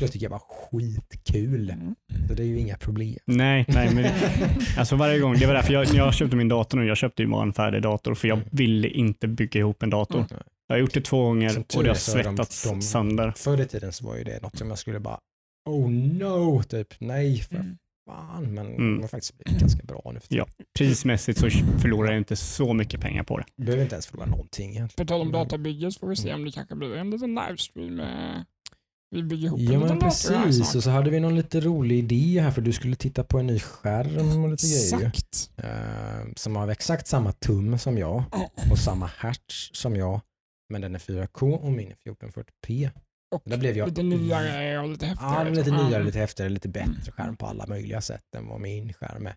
Det 0.00 0.08
tycker 0.08 0.26
jag 0.26 0.30
var 0.30 0.38
skitkul. 0.48 1.70
Mm. 1.70 1.94
Så 2.28 2.34
det 2.34 2.42
är 2.42 2.46
ju 2.46 2.58
inga 2.58 2.76
problem. 2.76 3.18
Nej, 3.24 3.64
nej, 3.68 3.94
men 3.94 4.04
alltså 4.78 4.96
varje 4.96 5.18
gång, 5.18 5.34
det 5.38 5.46
var 5.46 5.54
därför 5.54 5.72
jag, 5.72 5.88
när 5.88 5.96
jag 5.98 6.14
köpte 6.14 6.36
min 6.36 6.48
dator 6.48 6.78
nu, 6.78 6.86
jag 6.86 6.96
köpte 6.96 7.22
ju 7.22 7.28
bara 7.28 7.42
en 7.42 7.52
färdig 7.52 7.82
dator 7.82 8.14
för 8.14 8.28
jag 8.28 8.38
Mm. 8.38 8.48
ville 8.52 8.88
inte 8.88 9.28
bygga 9.28 9.60
ihop 9.60 9.82
en 9.82 9.90
dator. 9.90 10.18
Mm. 10.18 10.42
Jag 10.66 10.74
har 10.76 10.80
gjort 10.80 10.94
det 10.94 11.00
två 11.00 11.22
gånger 11.22 11.58
och 11.58 11.64
det 11.68 11.76
har 11.76 11.84
är 11.84 11.88
de- 11.88 11.94
svettats 11.94 12.62
de- 12.70 12.82
sönder. 12.82 13.32
Förr 13.36 13.60
i 13.60 13.66
tiden 13.66 13.92
så 13.92 14.06
var 14.06 14.16
ju 14.16 14.24
det 14.24 14.42
något 14.42 14.58
som 14.58 14.68
jag 14.68 14.78
skulle 14.78 15.00
bara 15.00 15.18
oh 15.68 15.90
no, 15.90 16.62
typ 16.62 16.88
nej 17.00 17.38
för 17.40 17.54
Mm. 17.56 17.76
fan. 18.10 18.54
Men 18.54 18.66
Mm. 18.66 18.96
det 18.96 19.02
har 19.02 19.08
faktiskt 19.08 19.38
blivit 19.38 19.60
ganska 19.60 19.82
bra 19.86 20.10
nu. 20.14 20.20
för 20.20 20.34
Ja. 20.36 20.46
Prismässigt 20.78 21.38
så 21.38 21.50
förlorar 21.78 22.10
jag 22.10 22.18
inte 22.20 22.36
så 22.36 22.72
mycket 22.74 23.00
pengar 23.00 23.22
på 23.22 23.38
det. 23.38 23.44
Du 23.56 23.64
behöver 23.64 23.82
inte 23.82 23.94
ens 23.94 24.06
förlora 24.06 24.26
någonting 24.26 24.70
egentligen. 24.70 25.06
På 25.06 25.12
tal 25.12 25.20
om 25.20 25.32
databygge 25.32 25.92
så 25.92 25.98
får 26.00 26.08
vi 26.08 26.16
se 26.16 26.34
om 26.34 26.44
det 26.44 26.50
kanske 26.52 26.74
blir 26.74 26.96
en 26.96 27.10
liten 27.10 27.34
livestream. 27.34 27.94
med- 27.94 28.44
Vi 29.10 29.22
bygger 29.22 29.46
ihop 29.46 29.60
Ja 29.60 29.78
men 29.78 29.98
precis, 29.98 30.74
och 30.74 30.82
så 30.82 30.90
hade 30.90 31.10
vi 31.10 31.20
någon 31.20 31.34
lite 31.34 31.60
rolig 31.60 31.98
idé 31.98 32.40
här 32.40 32.50
för 32.50 32.60
du 32.62 32.72
skulle 32.72 32.96
titta 32.96 33.24
på 33.24 33.38
en 33.38 33.46
ny 33.46 33.60
skärm 33.60 34.44
och 34.44 34.50
lite 34.50 34.66
grejer. 34.66 35.08
Exakt. 35.08 35.50
Eh, 35.56 36.32
som 36.36 36.56
har 36.56 36.68
exakt 36.68 37.06
samma 37.06 37.32
tum 37.32 37.78
som 37.78 37.98
jag 37.98 38.24
och 38.70 38.78
samma 38.78 39.10
hertz 39.18 39.70
som 39.72 39.96
jag. 39.96 40.20
Men 40.70 40.80
den 40.80 40.94
är 40.94 40.98
4K 40.98 41.56
och 41.56 41.72
min 41.72 41.90
är 41.90 41.96
1440p. 42.12 42.90
Och 43.30 43.42
Där 43.44 43.56
blev 43.58 43.76
jag 43.76 43.88
lite 43.88 44.02
nyare 44.02 44.78
och 44.78 44.88
lite 44.88 45.06
häftigare. 45.06 45.34
Ja, 45.34 45.50
är 45.50 45.54
lite 45.54 45.70
nyare, 45.70 46.02
lite 46.04 46.18
häftigare, 46.18 46.50
lite 46.50 46.68
bättre 46.68 46.84
Mm. 46.90 47.00
skärm 47.16 47.36
på 47.36 47.46
alla 47.46 47.66
möjliga 47.66 48.00
sätt 48.00 48.34
än 48.36 48.46
vad 48.48 48.60
min 48.60 48.92
skärm 48.92 49.26
är. 49.26 49.34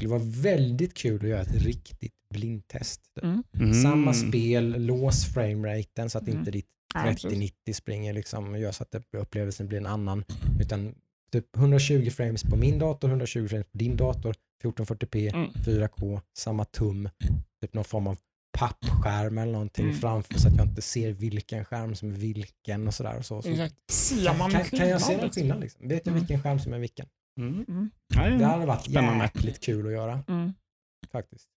Det 0.00 0.06
var 0.06 0.42
väldigt 0.42 0.94
kul 0.94 1.22
att 1.22 1.28
göra 1.28 1.40
ett 1.40 1.62
riktigt 1.62 2.14
blindtest. 2.30 3.00
Mm. 3.22 3.42
Mm. 3.54 3.74
Samma 3.74 4.14
spel, 4.14 4.86
lås 4.86 5.24
frameraten 5.34 6.10
så 6.10 6.18
att 6.18 6.28
Mm. 6.28 6.38
inte 6.38 6.50
ditt 6.50 6.66
Ja, 6.94 7.02
precis. 7.02 7.22
3090 7.22 7.74
springer 7.74 8.12
liksom 8.12 8.48
och 8.52 8.58
gör 8.58 8.72
så 8.72 8.82
att 8.82 8.94
upplevelsen 9.16 9.66
blir 9.68 9.78
en 9.78 9.86
annan. 9.86 10.24
Utan 10.60 10.94
typ 11.32 11.56
120 11.56 12.10
frames 12.10 12.42
på 12.42 12.56
min 12.56 12.78
dator, 12.78 13.08
120 13.08 13.48
frames 13.48 13.66
på 13.66 13.78
din 13.78 13.96
dator, 13.96 14.34
1440p, 14.62 15.34
Mm. 15.34 15.50
4K, 15.64 16.20
samma 16.36 16.64
tum, 16.64 17.08
typ 17.60 17.74
någon 17.74 17.84
form 17.84 18.06
av 18.06 18.16
pappskärm 18.58 19.38
eller 19.38 19.52
någonting 19.52 19.84
Mm. 19.84 19.96
framför 19.96 20.34
så 20.38 20.48
att 20.48 20.56
jag 20.56 20.66
inte 20.66 20.82
ser 20.82 21.12
vilken 21.12 21.64
skärm 21.64 21.94
som 21.94 22.08
är 22.10 22.14
vilken 22.14 22.86
och 22.88 22.94
sådär. 22.94 23.18
Och 23.18 23.26
så. 23.26 23.42
så. 23.42 23.68
Ser 23.92 24.38
man 24.38 24.50
kan, 24.50 24.64
kan 24.64 24.88
jag 24.88 25.02
se 25.02 25.16
någon 25.16 25.30
skillnad? 25.30 25.60
Liksom? 25.60 25.88
Vet 25.88 26.06
jag 26.06 26.12
Mm. 26.12 26.20
vilken 26.20 26.42
skärm 26.42 26.58
som 26.60 26.72
är 26.72 26.78
vilken? 26.78 27.06
Mm. 27.40 27.64
Mm. 27.68 27.90
Ja. 28.14 28.28
Det 28.28 28.44
hade 28.44 28.66
varit 28.66 28.84
Spännande. 28.84 29.24
jäkligt 29.24 29.60
kul 29.64 29.86
att 29.86 29.92
göra 29.92 30.24
Mm. 30.28 30.52
faktiskt. 31.12 31.48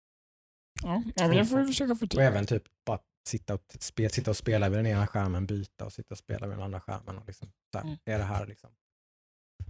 Ja, 0.84 1.04
ja, 1.16 1.28
men 1.28 1.38
det 1.38 1.46
får 1.46 1.58
vi 1.60 1.68
försöka 1.68 1.96
få 1.96 2.08
till. 2.08 2.20
Och 2.20 2.26
även 2.26 2.46
typ 2.46 2.64
bara 2.86 3.00
sitta 3.30 3.54
och, 3.54 3.62
spe, 3.80 4.10
sitta 4.10 4.32
och 4.32 4.38
spela 4.38 4.70
vid 4.70 4.80
den 4.80 4.86
ena 4.88 5.08
skärmen, 5.08 5.46
byta 5.46 5.86
och 5.86 5.94
sitta 5.94 6.14
och 6.14 6.18
spela 6.18 6.48
vid 6.48 6.56
den 6.58 6.64
andra 6.64 6.80
skärmen. 6.82 7.18
Och 7.18 7.28
liksom, 7.28 7.48
så 7.74 7.78
här, 7.78 7.86
Mm. 7.86 7.98
Är 8.06 8.18
det 8.18 8.24
här 8.24 8.46
liksom, 8.48 8.70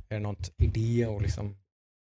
är 0.10 0.16
det 0.16 0.20
något 0.20 0.52
idé 0.58 1.06
att 1.06 1.22
liksom 1.22 1.58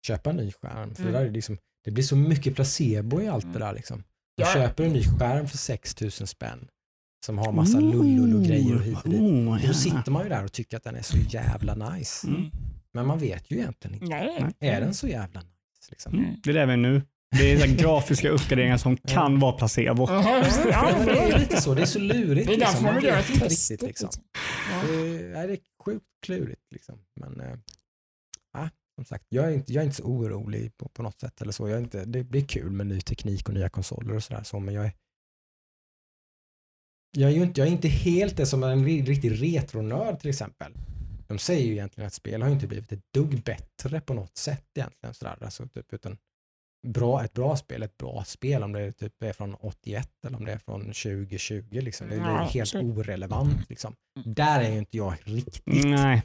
köpa 0.07 0.31
en 0.31 0.37
ny 0.37 0.53
skärm? 0.53 0.95
För 0.95 1.03
Mm. 1.03 1.13
det, 1.13 1.19
där 1.19 1.27
är 1.27 1.31
liksom, 1.31 1.59
det 1.85 1.91
blir 1.91 2.05
så 2.05 2.17
mycket 2.17 2.55
placebo 2.55 3.21
i 3.21 3.29
allt 3.29 3.45
Mm. 3.45 3.53
det 3.53 3.59
där. 3.59 3.73
Liksom. 3.75 4.05
Du 4.37 4.43
Ja. 4.43 4.53
köper 4.55 4.85
en 4.85 4.93
ny 4.93 5.05
skärm 5.05 5.49
för 5.49 5.59
6000 5.59 6.27
spänn 6.27 6.69
som 7.27 7.39
har 7.39 7.53
massa 7.53 7.81
lullull 7.81 8.35
och 8.37 8.43
grejer 8.45 8.75
och 8.77 8.83
hit 8.83 8.99
och 9.05 9.11
dit. 9.11 9.21
Oh, 9.21 9.61
ja. 9.63 9.69
då 9.69 9.75
sitter 9.75 10.11
man 10.11 10.23
ju 10.23 10.29
där 10.29 10.45
och 10.45 10.53
tycker 10.53 10.77
att 10.77 10.85
den 10.85 10.97
är 10.97 11.03
så 11.03 11.17
jävla 11.17 11.75
nice. 11.75 12.27
Mm. 12.27 12.51
Men 12.95 13.07
man 13.07 13.19
vet 13.19 13.51
ju 13.51 13.57
egentligen 13.57 13.95
inte. 13.95 14.07
Nej. 14.07 14.47
Är 14.61 14.81
den 14.81 14.95
så 14.95 15.09
jävla 15.09 15.41
nice? 15.41 15.91
Liksom? 15.91 16.15
Mm. 16.15 16.35
Det 16.43 16.51
är 16.51 16.55
det 16.55 16.67
vi 16.67 16.77
nu. 16.77 17.03
Det 17.39 17.53
är 17.53 17.67
grafiska 17.77 18.29
uppgraderingar 18.29 18.77
som 18.77 18.97
kan 18.97 19.41
vara 19.41 19.53
placebo. 19.53 20.07
Ja, 20.09 20.45
Ja, 20.71 20.95
men 20.99 21.07
det 21.07 21.19
är 21.19 21.39
lite 21.39 21.61
så. 21.61 21.75
Det 21.75 21.83
är 21.83 21.87
så 21.87 21.99
lurigt. 21.99 22.47
det 22.49 22.55
är 22.55 22.59
därför 22.59 22.73
liksom. 22.73 22.85
man 22.85 22.95
vill 22.95 23.05
göra 23.05 23.19
ett 23.19 23.27
test. 23.41 23.71
riktigt. 23.71 23.89
Liksom. 23.89 24.09
Ja. 24.71 24.89
Det, 24.89 24.95
är, 24.95 25.33
nej, 25.35 25.47
det 25.47 25.53
är 25.53 25.59
sjukt 25.85 26.05
klurigt. 26.27 26.61
Liksom. 26.73 26.99
Men 27.21 27.35
ja, 27.39 27.57
som 28.95 29.05
sagt, 29.05 29.25
jag 29.29 29.45
är, 29.45 29.51
inte, 29.51 29.73
jag 29.73 29.81
är 29.81 29.85
inte 29.85 29.97
så 29.97 30.05
orolig 30.05 30.77
på, 30.77 30.89
på 30.89 31.03
något 31.03 31.21
sätt. 31.21 31.43
Eller 31.43 31.53
så. 31.53 31.69
Jag 31.69 31.79
är 31.79 31.83
inte, 31.83 32.05
det 32.05 32.25
blir 32.25 32.45
kul 32.45 32.71
med 32.71 32.87
ny 32.87 33.01
teknik 33.01 33.49
och 33.49 33.55
nya 33.55 33.69
konsoler 33.69 34.15
och 34.15 34.23
sådär. 34.23 34.43
Så, 34.43 34.59
men 34.59 34.75
jag 34.75 34.85
är, 34.85 34.93
jag 37.17 37.31
är 37.31 37.35
ju 37.35 37.43
inte, 37.43 37.61
jag 37.61 37.69
är 37.69 37.73
inte 37.73 37.89
helt 37.89 38.37
det 38.37 38.47
som 38.47 38.63
en 38.63 38.85
ri- 38.87 39.05
riktig 39.05 39.43
retronörd 39.43 40.21
till 40.21 40.31
exempel. 40.31 40.73
De 41.29 41.39
säger 41.39 41.67
ju 41.67 41.73
egentligen 41.73 42.07
att 42.07 42.13
spel 42.15 42.43
har 42.43 42.49
ju 42.49 42.55
inte 42.55 42.67
blivit 42.67 42.93
ett 42.93 43.13
dugg 43.15 43.43
bättre 43.43 44.01
på 44.01 44.15
något 44.15 44.37
sätt 44.37 44.65
egentligen. 44.75 45.15
Sådär. 45.15 45.39
Alltså, 45.41 45.69
typ, 45.69 45.93
utan 45.93 46.19
bra, 46.87 47.25
ett 47.25 47.33
bra 47.33 47.57
spel, 47.57 47.83
ett 47.83 47.97
bra 47.97 48.25
spel 48.25 48.63
om 48.63 48.73
det 48.73 48.93
typ 48.93 49.23
är 49.23 49.33
från 49.33 49.55
81 49.55 50.11
eller 50.27 50.37
om 50.37 50.45
det 50.45 50.53
är 50.53 50.59
från 50.59 50.81
2020. 50.81 51.65
Liksom. 51.71 52.09
Det, 52.09 52.15
är 52.17 52.21
helt 52.45 52.75
orelevant. 52.75 53.69
Liksom. 53.71 53.95
Där 54.25 54.61
är 54.61 54.71
ju 54.71 54.79
inte 54.79 54.97
jag 54.97 55.15
riktigt, 55.25 55.85
Nej. 55.85 56.23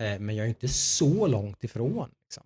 Eh, 0.00 0.20
men 0.20 0.36
jag 0.36 0.44
är 0.44 0.48
inte 0.48 0.68
så 0.68 1.26
långt 1.26 1.64
ifrån. 1.64 2.10
Liksom. 2.22 2.44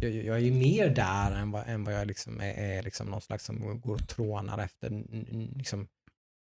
Jag, 0.00 0.10
jag 0.10 0.36
är 0.36 0.40
ju 0.40 0.52
mer 0.52 0.88
där 0.88 1.32
än 1.32 1.50
vad, 1.50 1.68
än 1.68 1.84
vad 1.84 1.94
jag 1.94 2.06
liksom 2.06 2.40
är, 2.40 2.54
är 2.54 2.82
liksom 2.82 3.06
någon 3.06 3.20
slags 3.20 3.44
som 3.44 3.80
går 3.80 3.94
och 3.94 4.08
trånar 4.08 4.58
efter 4.58 5.02
liksom, 5.56 5.86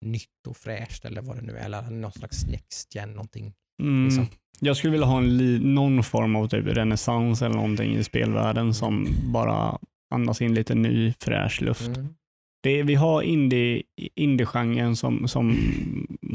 nytt 0.06 0.48
och 0.48 0.58
fräscht 0.58 1.06
eller 1.06 1.22
vad 1.22 1.36
det 1.36 1.42
nu 1.42 1.58
är, 1.58 1.66
eller 1.66 1.82
någon 1.82 2.12
slags 2.12 2.46
next 2.46 2.96
gen 2.96 3.10
någonting. 3.10 3.54
Mm. 3.82 4.06
Liksom. 4.06 4.28
Jag 4.60 4.78
skulle 4.78 4.92
vilja 4.92 5.08
ha 5.08 5.18
en 5.18 5.56
någon 5.76 6.04
form 6.04 6.36
av 6.36 6.48
typ 6.48 6.66
renässans 6.66 7.42
eller 7.42 7.56
någonting 7.56 7.96
i 7.96 8.04
spelvärlden 8.04 8.74
som 8.74 9.08
bara 9.34 9.78
andas 10.14 10.42
in 10.42 10.54
lite 10.54 10.76
ny 10.76 11.14
fräsch 11.20 11.62
luft. 11.62 11.88
Mm. 11.88 12.16
Det, 12.64 12.84
vi 12.84 12.96
har 12.96 13.22
indie, 13.22 13.84
indie-genren 14.16 14.96
som, 14.96 15.28
som 15.28 15.58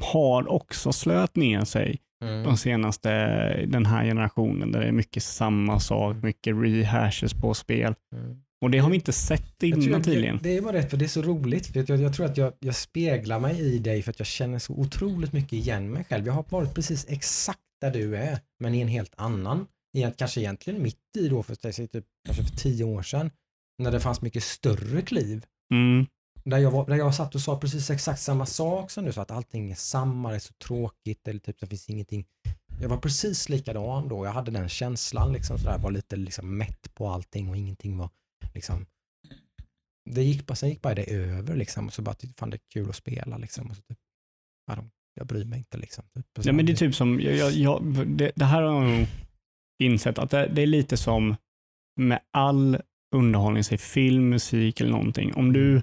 har 0.03 0.48
också 0.53 0.93
slöt 0.93 1.36
ner 1.36 1.65
sig 1.65 1.98
Mm. 2.24 2.43
de 2.43 2.57
senaste, 2.57 3.11
den 3.66 3.86
här 3.86 4.05
generationen 4.05 4.73
där 4.73 4.81
det 4.81 4.86
är 4.86 4.93
mycket 4.93 5.23
samma 5.23 5.81
sak, 5.81 6.16
mycket 6.23 6.57
rehashes 6.57 7.35
på 7.35 7.55
spel. 7.55 7.94
Mm. 8.16 8.36
Och 8.61 8.70
det 8.70 8.78
har 8.78 8.90
vi 8.90 8.94
inte 8.94 9.12
sett 9.12 9.62
innan 9.62 9.82
jag- 9.82 10.05
tydligen. 10.05 10.39
Det 10.43 10.61
var 10.61 10.73
rätt, 10.73 10.90
för 10.90 10.97
det 10.97 11.05
är 11.05 11.09
så 11.09 11.23
roligt. 11.23 11.66
För 11.66 11.85
jag, 11.89 12.01
jag 12.01 12.15
tror 12.15 12.27
att 12.27 12.36
jag, 12.36 12.53
jag 12.61 12.74
speglar 12.74 13.40
mig 13.40 13.61
i 13.61 13.78
dig 13.78 14.03
för 14.03 14.11
att 14.11 14.19
jag 14.20 14.27
känner 14.27 14.59
så 14.59 14.73
otroligt 14.73 15.32
mycket 15.32 15.53
igen 15.53 15.90
mig 15.90 16.05
själv. 16.05 16.27
Jag 16.27 16.32
har 16.32 16.44
varit 16.48 16.74
precis 16.74 17.07
exakt 17.09 17.59
där 17.81 17.90
du 17.90 18.16
är, 18.16 18.39
men 18.61 18.74
i 18.74 18.81
en 18.81 18.89
helt 18.89 19.12
annan. 19.16 19.66
Igen- 19.97 20.12
Kanske 20.16 20.40
egentligen 20.40 20.82
mitt 20.82 20.97
i 21.19 21.28
då, 21.28 21.43
för, 21.43 21.55
typ, 21.86 22.05
kanske 22.27 22.44
för 22.44 22.57
tio 22.57 22.85
år 22.85 23.03
sedan, 23.03 23.31
när 23.82 23.90
det 23.93 24.01
fanns 24.01 24.23
mycket 24.23 24.43
större 24.43 25.03
kliv. 25.03 25.44
Mm. 25.74 26.07
Där 26.51 26.59
jag, 26.59 26.70
var, 26.70 26.86
där 26.86 26.97
jag 26.97 27.14
satt 27.14 27.35
och 27.35 27.40
sa 27.40 27.59
precis 27.59 27.90
exakt 27.90 28.20
samma 28.20 28.47
sak 28.47 28.90
som 28.90 29.05
du 29.05 29.12
sa, 29.12 29.23
att 29.23 29.31
allting 29.31 29.70
är 29.70 29.74
samma, 29.74 30.31
det 30.31 30.36
är 30.36 30.40
så 30.40 30.52
tråkigt, 30.52 31.28
eller 31.28 31.40
typ 31.40 31.60
det 31.60 31.66
finns 31.66 31.90
ingenting. 31.90 32.27
Jag 32.81 32.89
var 32.89 32.97
precis 32.97 33.48
likadan 33.48 34.09
då, 34.09 34.24
jag 34.27 34.32
hade 34.32 34.51
den 34.51 34.68
känslan, 34.68 35.32
liksom 35.32 35.59
sådär, 35.59 35.78
var 35.78 35.90
lite 35.90 36.16
liksom 36.16 36.59
mätt 36.59 36.94
på 36.94 37.09
allting 37.09 37.48
och 37.48 37.56
ingenting 37.56 37.98
var 37.98 38.10
liksom 38.55 38.86
det 40.10 40.23
gick 40.23 40.47
bara, 40.47 40.55
sen 40.55 40.68
gick 40.68 40.82
bara 40.82 40.94
det 40.94 41.14
över 41.14 41.56
liksom 41.56 41.86
och 41.86 41.93
så 41.93 42.02
bara 42.02 42.14
tyckte 42.14 42.39
fan 42.39 42.51
det 42.51 42.56
är 42.56 42.70
kul 42.73 42.89
att 42.89 42.97
spela 42.97 43.39
liksom. 43.39 43.70
Och 43.70 43.77
så 43.77 43.82
typ, 43.82 43.98
ja, 44.66 44.85
jag 45.14 45.27
bryr 45.27 45.44
mig 45.44 45.59
inte 45.59 45.78
liksom. 45.78 46.05
Typ. 46.14 46.27
Ja, 46.43 46.52
men 46.52 46.66
det 46.66 46.73
är 46.73 46.77
typ 46.77 46.94
som, 46.94 47.20
jag, 47.20 47.36
jag, 47.36 47.52
jag, 47.52 48.06
det, 48.06 48.32
det 48.36 48.44
här 48.44 48.62
har 48.62 48.73
jag 48.73 48.98
nog 48.98 49.06
insett 49.82 50.18
att 50.18 50.31
det, 50.31 50.47
det 50.47 50.62
är 50.62 50.66
lite 50.66 50.97
som 50.97 51.36
med 52.01 52.20
all 52.31 52.81
underhållning, 53.14 53.64
säg 53.64 53.78
film, 53.78 54.28
musik 54.28 54.81
eller 54.81 54.90
någonting. 54.90 55.35
Om 55.35 55.52
du, 55.52 55.82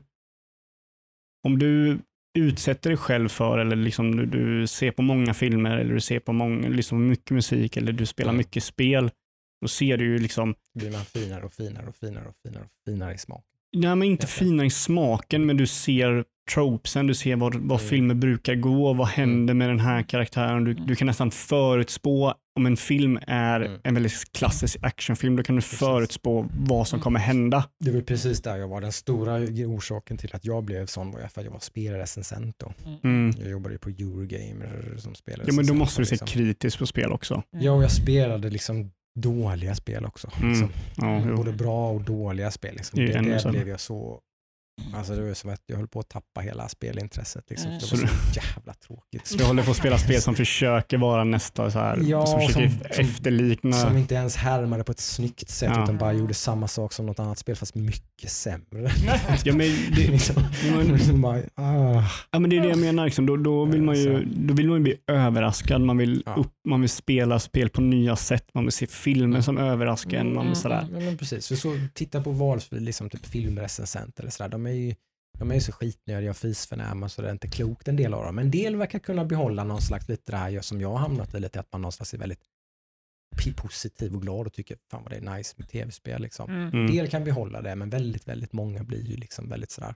om 1.44 1.60
du 1.60 1.99
utsätter 2.40 2.90
dig 2.90 2.98
själv 2.98 3.30
för 3.30 3.57
eller 3.57 3.76
liksom 3.76 4.15
du, 4.18 4.26
du 4.26 4.68
ser 4.68 4.91
på 4.91 5.02
många 5.02 5.34
filmer 5.34 5.78
eller 5.78 5.94
du 5.94 6.02
ser 6.02 6.20
på 6.20 6.34
många, 6.34 6.68
liksom 6.70 7.07
mycket 7.07 7.32
musik 7.32 7.78
eller 7.78 7.91
du 7.94 8.06
spelar 8.06 8.30
Mm. 8.30 8.38
mycket 8.38 8.64
spel, 8.64 9.11
då 9.61 9.68
ser 9.68 9.98
du 9.98 10.06
ju 10.06 10.18
liksom, 10.20 10.56
blir 10.74 10.91
man 10.91 11.06
finare 11.06 11.44
och 11.44 11.53
finare 11.53 11.88
och 11.88 11.95
finare 11.95 12.26
och 12.28 12.36
finare 12.44 12.64
och 12.64 12.72
finare 12.91 13.14
i 13.14 13.18
smak. 13.18 13.44
nej 13.76 13.95
men 13.95 14.03
inte 14.07 14.26
Okej. 14.26 14.48
fina 14.48 14.65
i 14.65 14.70
smaken, 14.70 15.45
men 15.45 15.57
du 15.57 15.68
ser 15.68 16.26
tropesen, 16.53 17.07
du 17.07 17.14
ser 17.14 17.36
vad, 17.36 17.56
vad 17.56 17.80
Mm. 17.80 17.90
filmer 17.90 18.15
brukar 18.15 18.56
gå, 18.56 18.94
vad 18.94 19.07
händer 19.07 19.53
med 19.53 19.70
den 19.70 19.80
här 19.80 20.02
karaktären. 20.03 20.64
Du, 20.64 20.74
du 20.74 20.95
kan 20.95 21.07
nästan 21.07 21.32
förutspå 21.32 22.34
om 22.60 22.65
en 22.65 22.78
film 22.78 23.20
är 23.28 23.61
Mm. 23.61 23.80
en 23.84 23.94
väldigt 23.94 24.32
klassisk 24.38 24.78
actionfilm, 24.82 25.36
då 25.36 25.44
kan 25.44 25.56
du 25.56 25.61
Precis. 25.61 25.80
förutspå 25.80 26.45
vad 26.60 26.88
som 26.88 26.99
kommer 26.99 27.20
hända. 27.20 27.65
Det 27.80 27.91
var 27.91 28.02
precis 28.02 28.41
där 28.41 28.57
jag 28.57 28.68
var. 28.68 28.82
Den 28.82 28.91
stora 28.91 29.36
orsaken 29.68 30.18
till 30.18 30.36
att 30.36 30.45
jag 30.45 30.64
blev 30.64 30.86
sån 30.86 31.11
var 31.11 31.20
för 31.20 31.41
att 31.41 31.45
jag 31.45 31.52
var 31.52 31.60
spelrecensent 31.60 32.56
då. 32.60 32.74
Mm. 33.03 33.34
Jag 33.40 33.49
jobbade 33.52 33.76
ju 33.76 33.80
på 33.80 33.90
Eurogamer 33.90 34.95
som 34.98 35.15
spelare. 35.15 35.44
Ja, 35.48 35.53
men 35.53 35.65
då 35.68 35.74
måste 35.74 36.02
du 36.02 36.06
se 36.06 36.11
liksom. 36.14 36.28
kritiskt 36.28 36.80
på 36.80 36.86
spel 36.88 37.11
också. 37.11 37.44
Ja, 37.52 37.72
och 37.72 37.84
jag 37.84 37.91
spelade 37.91 38.49
liksom 38.49 38.91
dåliga 39.20 39.76
spel 39.76 40.06
också. 40.06 40.30
Mm. 40.38 40.49
Liksom. 40.49 40.70
Ja. 40.98 41.36
Både 41.36 41.52
bra 41.52 41.90
och 41.91 42.02
dåliga 42.02 42.52
spel. 42.52 42.76
Liksom. 42.76 42.99
Det 42.99 43.06
Det, 43.06 43.49
blev 43.52 43.68
jag 43.68 43.80
så... 43.80 44.20
Alltså 44.95 45.16
det 45.16 45.22
var 45.28 45.34
som 45.34 45.50
att 45.50 45.62
jag 45.66 45.78
höll 45.78 45.88
på 45.88 46.00
att 46.00 46.10
tappa 46.10 46.41
hela 46.41 46.68
spelintresset. 46.70 47.50
Liksom. 47.50 47.68
Mm. 47.68 47.80
Det 47.80 47.86
Så 47.86 47.95
var 47.95 48.08
så 48.08 48.14
jävla 48.40 48.74
tråkigt. 48.74 49.36
Du 49.38 49.44
håller 49.44 49.64
på 49.64 49.72
att 49.72 49.78
spela 49.78 49.98
spel 49.98 50.22
som 50.22 50.36
försöker 50.36 50.98
vara 50.98 51.24
nästa 51.24 51.72
så 51.72 51.80
här, 51.80 52.00
Ja, 52.04 52.26
som 52.26 52.40
försöker 52.41 52.70
som- 52.70 53.06
efterlikna. 53.06 53.74
Som 53.78 53.98
inte 53.98 54.16
ens 54.16 54.36
härmade 54.36 54.84
på 54.84 54.91
ett 54.91 55.00
snyggt 55.00 55.50
sätt 55.50 55.72
Ja. 55.76 55.84
utan 55.84 55.98
bara 55.98 56.14
gjorde 56.14 56.34
samma 56.34 56.68
sak 56.68 56.94
som 56.94 57.06
något 57.06 57.20
annat 57.20 57.38
spel 57.40 57.56
fast 57.56 57.76
mycket 57.76 58.30
sämre. 58.32 58.91
Ja, 59.45 59.54
men 59.54 59.58
det, 59.95 60.08
liksom, 60.12 60.44
men, 61.08 61.22
bara, 61.22 61.38
ah. 61.56 62.04
ja, 62.32 62.40
men 62.40 62.50
det 62.50 62.58
är 62.58 62.62
det 62.62 62.70
jag 62.70 62.78
menar. 62.80 63.06
Liksom. 63.06 63.26
Då, 63.26 63.38
då, 63.38 63.66
vill 63.66 63.82
man 63.84 63.95
ju, 63.95 64.04
Så. 64.04 64.30
då 64.36 64.54
vill 64.54 64.68
man 64.68 64.78
ju 64.78 64.84
bli 64.84 64.95
överraskad. 65.08 65.82
Man 65.82 65.98
vill, 65.98 66.24
Ja. 66.26 66.34
upp, 66.36 66.52
man 66.68 66.82
vill 66.82 66.90
spela 66.90 67.40
spel 67.40 67.70
på 67.70 67.82
nya 67.82 68.16
sätt. 68.16 68.50
Man 68.54 68.64
vill 68.64 68.72
se 68.74 68.88
filmer 68.88 69.41
som 69.41 69.58
överraskar 69.58 70.18
en. 70.18 70.34
Man 70.34 70.45
vill 70.48 70.56
sådär. 70.56 70.88
Ja, 70.94 71.00
men 71.00 71.18
precis. 71.18 71.45
Så, 71.45 71.56
så 71.56 71.78
titta 71.94 72.24
på 72.24 72.32
valfri 72.32 72.80
liksom 72.80 73.10
typ 73.10 73.26
filmrecensent 73.26 74.20
eller 74.20 74.30
sådär. 74.30 74.50
De 74.50 74.62
är 74.65 74.72
ju 74.72 74.95
de 75.40 75.52
är 75.52 75.56
ju 75.56 75.61
så 75.61 75.72
skitnödiga 75.72 76.30
och 76.30 76.38
fisförnäma 76.38 77.10
så 77.10 77.22
det 77.22 77.27
är 77.27 77.31
inte 77.31 77.48
klokt 77.48 77.88
en 77.88 77.95
del 77.95 78.14
av 78.14 78.26
dem. 78.26 78.35
Men 78.35 78.45
en 78.45 78.52
del 78.52 78.76
verkar 78.76 78.99
kunna 78.99 79.26
behålla 79.26 79.64
någon 79.64 79.81
slags 79.81 80.10
lite 80.10 80.31
det 80.31 80.38
här 80.38 80.61
som 80.61 80.81
jag 80.81 80.90
har 80.90 80.98
hamnat 80.98 81.34
i 81.34 81.40
lite, 81.40 81.60
att 81.60 81.72
man 81.72 81.81
någonstans 81.81 82.14
är 82.14 82.18
väldigt 82.18 82.44
positiv 83.56 84.15
och 84.15 84.22
glad 84.22 84.48
och 84.48 84.53
tycker 84.53 84.77
fan 84.91 85.03
vad 85.03 85.11
det 85.11 85.18
är 85.18 85.38
nice 85.38 85.53
med 85.57 85.69
tv-spel 85.69 86.22
liksom. 86.22 86.49
Mm. 86.49 86.68
Mm. 86.68 86.80
En 86.85 86.91
del 86.95 87.10
kan 87.10 87.23
behålla 87.23 87.61
det 87.61 87.76
men 87.76 87.90
väldigt, 87.90 88.27
väldigt 88.27 88.53
många 88.53 88.84
blir 88.84 89.03
ju 89.03 89.15
liksom 89.15 89.49
väldigt 89.49 89.72
sådär 89.72 89.95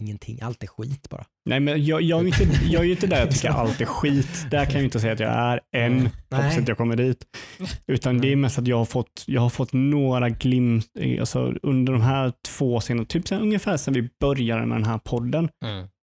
ingenting, 0.00 0.38
allt 0.42 0.62
är 0.62 0.66
skit 0.66 1.08
bara. 1.10 1.24
Nej, 1.44 1.60
men 1.60 1.84
jag, 1.84 2.02
jag, 2.02 2.18
är 2.18 2.22
ju 2.22 2.28
inte, 2.28 2.66
jag 2.70 2.80
är 2.80 2.86
ju 2.86 2.90
inte 2.90 3.06
där 3.06 3.18
jag 3.18 3.30
tycker 3.30 3.48
allt 3.48 3.80
är 3.80 3.84
skit. 3.84 4.46
Där 4.50 4.64
kan 4.64 4.72
jag 4.72 4.80
ju 4.80 4.84
inte 4.84 5.00
säga 5.00 5.12
att 5.12 5.20
jag 5.20 5.30
är 5.32 5.60
än. 5.76 5.96
Nej. 6.02 6.10
Hoppas 6.30 6.58
att 6.58 6.68
jag 6.68 6.76
kommer 6.76 6.96
dit. 6.96 7.24
Utan 7.86 8.18
det 8.18 8.32
är 8.32 8.36
mest 8.36 8.58
att 8.58 8.66
jag 8.66 8.76
har 8.76 8.84
fått, 8.84 9.24
jag 9.26 9.40
har 9.40 9.50
fått 9.50 9.72
några 9.72 10.28
glimt 10.28 10.86
alltså 11.20 11.54
under 11.62 11.92
de 11.92 12.02
här 12.02 12.32
två 12.48 12.80
senaste, 12.80 13.12
typ 13.12 13.28
sen, 13.28 13.40
ungefär 13.40 13.76
sedan 13.76 13.94
vi 13.94 14.08
började 14.20 14.66
med 14.66 14.76
den 14.76 14.84
här 14.86 14.98
podden, 14.98 15.48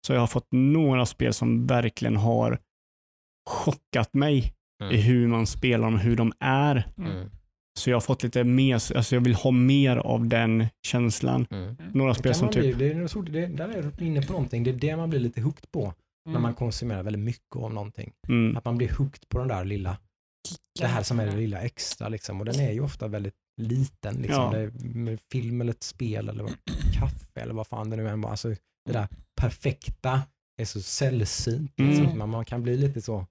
så 0.07 0.13
jag 0.13 0.19
har 0.19 0.27
fått 0.27 0.47
några 0.51 1.05
spel 1.05 1.33
som 1.33 1.67
verkligen 1.67 2.15
har 2.15 2.59
chockat 3.49 4.13
mig 4.13 4.51
Mm. 4.83 4.95
i 4.95 5.01
hur 5.01 5.27
man 5.27 5.47
spelar 5.47 5.83
dem, 5.85 5.97
hur 5.99 6.15
de 6.15 6.33
är. 6.39 6.87
Mm. 6.97 7.29
Så 7.79 7.89
jag 7.89 7.95
har 7.95 8.01
fått 8.01 8.23
lite 8.23 8.43
mer, 8.43 8.73
alltså 8.75 9.15
jag 9.15 9.21
vill 9.21 9.35
ha 9.35 9.51
mer 9.51 9.97
av 9.97 10.27
den 10.27 10.65
känslan. 10.87 11.47
Mm. 11.51 11.75
Några 11.93 12.13
Det 12.13 12.19
spel 12.19 12.31
kan 12.31 12.39
som 12.39 12.45
man 12.45 12.53
typ, 12.53 12.75
bli, 12.77 12.87
det 12.89 12.93
är, 12.93 13.07
så- 13.07 13.21
det, 13.21 13.45
där 13.47 13.69
är 13.69 13.91
du 13.97 14.05
inne 14.05 14.21
på 14.21 14.33
någonting, 14.33 14.63
det 14.63 14.69
är 14.71 14.73
det 14.75 14.95
man 14.97 15.09
blir 15.09 15.19
lite 15.19 15.41
hooked 15.41 15.71
på 15.71 15.93
när 16.25 16.31
Mm. 16.31 16.41
man 16.41 16.53
konsumerar 16.53 17.03
väldigt 17.03 17.21
mycket 17.23 17.55
av 17.55 17.73
någonting. 17.73 18.11
mm, 18.27 18.57
Att 18.57 18.65
man 18.65 18.77
blir 18.77 18.89
hooked 18.89 19.29
på 19.29 19.37
den 19.39 19.47
där 19.47 19.65
lilla, 19.65 19.97
det 20.79 20.87
här 20.87 21.03
som 21.03 21.19
är 21.19 21.25
det 21.25 21.35
lilla 21.35 21.61
extra 21.61 22.09
liksom. 22.09 22.39
Och 22.39 22.45
den 22.45 22.59
är 22.59 22.71
ju 22.71 22.81
ofta 22.81 23.07
väldigt 23.07 23.33
liten 23.61 24.15
liksom. 24.15 24.41
Ja. 24.43 24.51
Det 24.51 24.59
är 24.59 24.71
med 24.95 25.19
film 25.31 25.61
eller 25.61 25.71
ett 25.71 25.83
spel 25.83 26.29
eller 26.29 26.43
vad, 26.43 26.53
kaffe 26.93 27.41
eller 27.41 27.53
vad 27.53 27.67
fan 27.67 27.89
det 27.89 27.95
nu 27.97 28.09
än 28.09 28.21
var. 28.21 28.29
Alltså 28.31 28.49
det 28.85 28.91
där 28.93 29.07
perfekta 29.41 30.21
är 30.61 30.65
så 30.65 30.81
sällsynt. 30.81 31.71
Liksom. 31.77 32.05
Mm. 32.05 32.17
Man, 32.17 32.29
man 32.29 32.45
kan 32.45 32.63
bli 32.63 32.77
lite 32.77 33.01
så. 33.01 33.25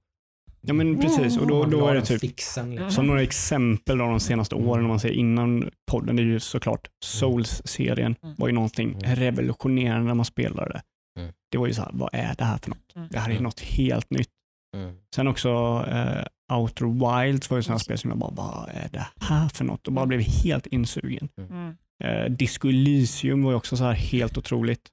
Ja 0.66 0.74
men 0.74 1.00
precis, 1.00 1.36
och 1.38 1.46
då, 1.46 1.64
då 1.64 1.88
är 1.88 1.94
det 1.94 2.02
typ, 2.02 2.20
Fixen, 2.20 2.70
liksom. 2.70 2.90
som 2.90 3.06
några 3.06 3.22
exempel 3.22 4.00
av 4.00 4.10
de 4.10 4.20
senaste 4.20 4.54
Mm. 4.56 4.68
åren, 4.68 4.84
om 4.84 4.88
man 4.88 5.00
säger 5.00 5.14
innan 5.14 5.70
podden, 5.90 6.16
det 6.16 6.22
är 6.22 6.24
ju 6.24 6.40
såklart 6.40 6.88
Souls-serien 7.04 8.16
Mm. 8.22 8.34
var 8.38 8.48
ju 8.48 8.54
någonting 8.54 8.94
Mm. 8.94 9.16
revolutionerande 9.16 10.06
när 10.06 10.14
man 10.14 10.24
spelade. 10.24 10.82
Mm. 11.18 11.32
Det 11.50 11.58
var 11.58 11.66
ju 11.66 11.74
så 11.74 11.82
här, 11.82 11.90
vad 11.92 12.10
är 12.12 12.34
det 12.38 12.44
här 12.44 12.58
för 12.58 12.70
något? 12.70 12.92
Mm. 12.96 13.08
Det 13.10 13.18
här 13.18 13.26
är 13.26 13.30
Mm. 13.32 13.42
något 13.42 13.60
helt 13.60 14.10
nytt. 14.10 14.28
Mm. 14.76 14.96
Sen 15.14 15.28
också 15.28 15.48
eh, 15.90 16.56
Outer 16.58 16.84
Wilds 17.22 17.50
var 17.50 17.56
ju 17.58 17.62
sådana 17.62 17.78
spel 17.78 17.98
som 17.98 18.10
jag 18.10 18.18
bara, 18.18 18.30
vad 18.30 18.68
är 18.74 18.88
det 18.92 19.06
här 19.20 19.48
för 19.48 19.64
något? 19.64 19.86
Och 19.86 19.92
bara 19.92 20.06
blev 20.06 20.20
helt 20.20 20.66
insugen. 20.66 21.28
Mm. 21.38 21.76
Eh, 22.04 22.30
Disco 22.30 22.68
Elysium 22.68 23.42
var 23.42 23.50
ju 23.50 23.56
också 23.56 23.76
så 23.76 23.84
här 23.84 23.92
helt 23.92 24.38
otroligt. 24.38 24.88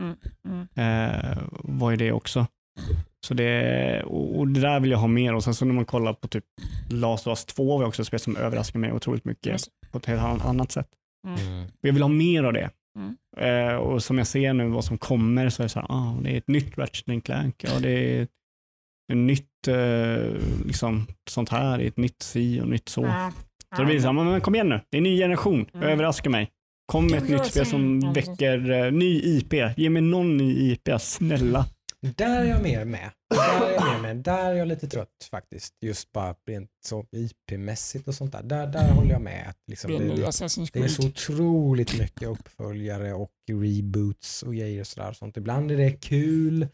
Mm. 0.00 0.16
Mm. 0.48 1.10
Eh, 1.10 1.38
var 1.50 1.90
ju 1.90 1.96
det 1.96 2.12
också. 2.12 2.46
Så 3.24 3.34
det, 3.34 4.02
och, 4.02 4.38
och 4.38 4.48
det 4.48 4.60
där 4.60 4.80
vill 4.80 4.90
jag 4.90 4.98
ha 4.98 5.06
mer 5.06 5.34
och 5.34 5.44
sen 5.44 5.54
så 5.54 5.64
när 5.64 5.74
man 5.74 5.84
kollar 5.84 6.12
på 6.12 6.28
typ 6.28 6.44
Last 6.90 7.26
of 7.26 7.30
Us 7.30 7.44
2 7.44 7.78
var 7.78 7.86
också 7.86 8.02
ett 8.02 8.08
spel 8.08 8.20
som 8.20 8.36
överraskar 8.36 8.78
mig 8.78 8.92
otroligt 8.92 9.24
mycket 9.24 9.46
Just. 9.52 9.68
på 9.90 9.98
ett 9.98 10.06
helt 10.06 10.22
an- 10.22 10.40
annat 10.40 10.72
sätt. 10.72 10.88
Mm. 11.26 11.62
Och 11.64 11.70
Jag 11.80 11.92
vill 11.92 12.02
ha 12.02 12.08
mer 12.08 12.44
av 12.44 12.52
det. 12.52 12.70
Mm. 12.98 13.16
Eh, 13.70 13.74
och 13.76 14.02
som 14.02 14.18
jag 14.18 14.26
ser 14.26 14.52
nu 14.52 14.68
vad 14.68 14.84
som 14.84 14.98
kommer 14.98 15.48
så 15.48 15.62
är 15.62 15.64
det 15.64 15.68
så 15.68 15.80
här, 15.80 15.86
ah, 15.90 16.16
det 16.22 16.30
är 16.30 16.38
ett 16.38 16.48
nytt 16.48 16.78
Ratchet 16.78 17.24
Clank, 17.24 17.64
ja, 17.64 17.70
det 17.80 17.90
är 17.90 18.22
ett 18.22 18.30
nytt 19.16 19.68
eh, 19.68 20.36
liksom, 20.66 21.06
sånt 21.30 21.48
här, 21.48 21.78
det 21.78 21.84
är 21.84 21.88
ett 21.88 21.96
nytt 21.96 22.22
si 22.22 22.60
och 22.60 22.68
nytt 22.68 22.88
så. 22.88 23.02
Ja. 23.02 23.32
Så 23.76 23.82
det 23.82 23.86
blir 23.86 24.00
så 24.00 24.06
här, 24.06 24.12
men 24.12 24.40
kom 24.40 24.54
igen 24.54 24.68
nu, 24.68 24.80
det 24.90 24.96
är 24.96 24.98
en 24.98 25.02
ny 25.04 25.18
generation, 25.18 25.66
Mm. 25.74 25.88
överraska 25.88 26.30
mig. 26.30 26.50
Kom 26.86 27.06
med 27.06 27.22
ett 27.22 27.28
nytt 27.28 27.46
spel 27.46 27.66
som 27.66 28.00
som- 28.00 28.12
väcker 28.12 28.70
eh, 28.70 28.92
ny 28.92 29.20
IP. 29.24 29.52
Ge 29.76 29.90
mig 29.90 30.02
någon 30.02 30.36
ny 30.36 30.72
IP, 30.72 30.88
snälla. 31.00 31.66
Där 32.16 32.40
är 32.40 32.44
jag 32.44 32.62
mer 32.62 32.84
med. 32.84 33.10
Där 33.30 33.66
är 33.66 33.72
jag 33.72 33.92
mer 33.92 34.00
med. 34.02 34.16
Där 34.16 34.50
är 34.50 34.54
jag 34.54 34.68
lite 34.68 34.88
trött 34.88 35.28
faktiskt. 35.30 35.74
Just 35.80 36.12
bara 36.12 36.34
rent 36.46 36.70
så 36.86 37.06
IP-mässigt 37.12 38.08
och 38.08 38.14
sånt 38.14 38.32
där. 38.32 38.42
Där, 38.42 38.66
där 38.66 38.90
håller 38.92 39.10
jag 39.10 39.20
med. 39.22 39.48
att 39.48 39.56
Liksom 39.66 39.90
Det 39.92 39.98
det, 39.98 40.14
det, 40.72 40.78
är 40.84 40.88
så 40.88 41.06
otroligt 41.06 41.98
mycket 41.98 42.28
uppföljare 42.28 43.14
och 43.14 43.30
reboots 43.52 44.42
och 44.42 44.54
grejer 44.54 44.80
och 44.80 44.86
sådär. 44.86 45.12
Sånt. 45.12 45.36
Ibland 45.36 45.70
är 45.70 45.76
det 45.76 45.90
kul. 45.90 46.68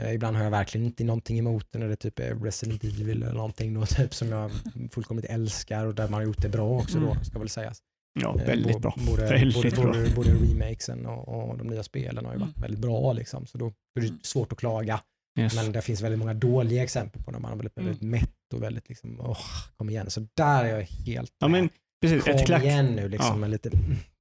Eh, 0.00 0.14
ibland 0.14 0.36
har 0.36 0.44
jag 0.44 0.50
verkligen 0.50 0.86
inte 0.86 1.04
någonting 1.04 1.38
emot 1.38 1.66
det 1.72 1.78
när 1.78 1.88
det 1.88 1.96
typ 1.96 2.18
är 2.18 2.34
Resident 2.34 2.84
Evil 2.84 3.22
eller 3.22 3.32
någonting 3.32 3.74
då, 3.74 3.86
typ, 3.86 4.14
som 4.14 4.28
jag 4.28 4.50
fullkomligt 4.90 5.26
älskar 5.30 5.86
och 5.86 5.94
där 5.94 6.04
man 6.08 6.14
har 6.14 6.22
gjort 6.22 6.42
det 6.42 6.48
bra 6.48 6.78
också 6.80 6.98
då, 6.98 7.10
Mm. 7.10 7.24
ska 7.24 7.38
väl 7.38 7.48
sägas. 7.48 7.78
Ja, 8.20 8.36
Eh, 8.40 8.46
väldigt 8.46 8.80
bra. 8.80 8.94
Både, 9.06 9.22
Väldigt 9.26 9.54
både, 9.56 9.70
bra. 9.70 9.84
både, 9.92 10.10
både 10.10 10.30
remakesen 10.30 11.06
och, 11.06 11.50
och 11.50 11.58
de 11.58 11.66
nya 11.66 11.82
spelen 11.82 12.24
har 12.24 12.32
ju 12.32 12.38
varit 12.38 12.56
Mm. 12.56 12.62
väldigt 12.62 12.80
bra 12.80 13.12
liksom. 13.12 13.46
Så 13.46 13.58
då 13.58 13.66
är 13.66 14.00
det 14.00 14.06
Mm. 14.06 14.18
svårt 14.22 14.52
att 14.52 14.58
klaga. 14.58 15.00
Yes. 15.38 15.54
Men 15.54 15.72
det 15.72 15.82
finns 15.82 16.00
väldigt 16.02 16.18
många 16.18 16.34
dåliga 16.34 16.82
exempel 16.82 17.22
på 17.22 17.30
när 17.30 17.38
man 17.38 17.50
har 17.50 17.58
blivit 17.58 17.78
väldigt 17.78 18.02
mätt 18.02 18.30
och 18.54 18.62
väldigt 18.62 18.88
liksom, 18.88 19.16
åh, 19.20 19.38
kom 19.76 19.90
igen. 19.90 20.10
Så 20.10 20.26
där 20.36 20.64
är 20.64 20.68
jag 20.78 20.82
helt 20.82 21.32
Ja, 21.40 21.48
men 21.48 21.68
precis. 22.02 22.24
Kom 22.24 22.34
Ett 22.34 22.46
klack, 22.46 22.64
igen 22.64 22.86
nu 22.86 23.08
liksom 23.08 23.42
Ja. 23.42 23.48
lite 23.48 23.70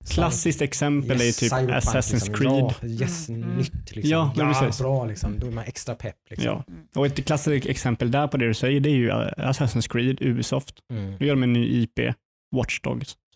klassiskt 0.10 0.62
exempel 0.62 1.22
är 1.22 1.26
ju 1.26 1.32
typ 1.32 1.50
Cyberpunk, 1.50 1.72
Assassin's 1.84 2.14
liksom. 2.14 2.34
Creed. 2.36 2.74
Ja, 2.82 2.88
yes, 3.06 3.30
Mm, 3.30 3.44
mm. 3.44 3.58
nytt 3.58 3.96
liksom. 3.96 4.12
Ja, 4.12 4.34
men 4.38 4.54
precis. 4.54 4.82
bra 4.82 5.06
liksom. 5.06 5.40
Då 5.40 5.48
är 5.48 5.52
man 5.52 5.64
extra 5.68 5.96
pepp 5.96 6.16
liksom. 6.30 6.46
Ja. 6.48 6.64
Och 6.96 7.06
ett 7.06 7.26
klassiskt 7.26 7.66
exempel 7.68 8.12
där 8.12 8.28
på 8.28 8.38
det 8.38 8.48
du 8.48 8.54
säger, 8.54 8.80
det 8.80 8.90
är 8.90 8.96
ju 8.96 9.10
eh, 9.10 9.16
Assassin's 9.38 9.90
Creed, 9.92 10.22
Ubisoft. 10.22 10.76
Mm. 10.92 11.16
Nu 11.20 11.26
gör 11.28 11.36
de 11.36 11.44
en 11.44 11.54
ny 11.54 11.82
IP, 11.82 12.00
Watch 12.56 12.80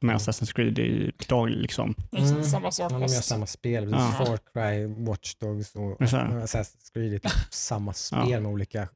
Mm. 0.03 0.15
Assassin's 0.17 0.53
Creed 0.55 0.79
i 0.79 1.11
dag 1.29 1.49
liksom. 1.49 1.95
Exakt 2.11 2.31
Mm. 2.31 2.43
Samma 2.43 2.71
sak 2.71 2.91
Ja, 2.91 2.99
de 2.99 3.01
gör 3.01 3.07
samma 3.21 3.45
spel. 3.45 3.89
Ja. 3.91 4.11
Far 4.17 4.37
Cry, 4.53 4.85
Watch 5.05 5.35
Dogs 5.35 5.75
och. 5.75 6.01
Assassin's 6.01 6.93
Creed 6.93 7.13
är 7.13 7.19
typ 7.19 7.31
samma 7.49 7.93
spel 7.93 8.29
Ja. 8.29 8.39
med 8.39 8.51
olika 8.51 8.87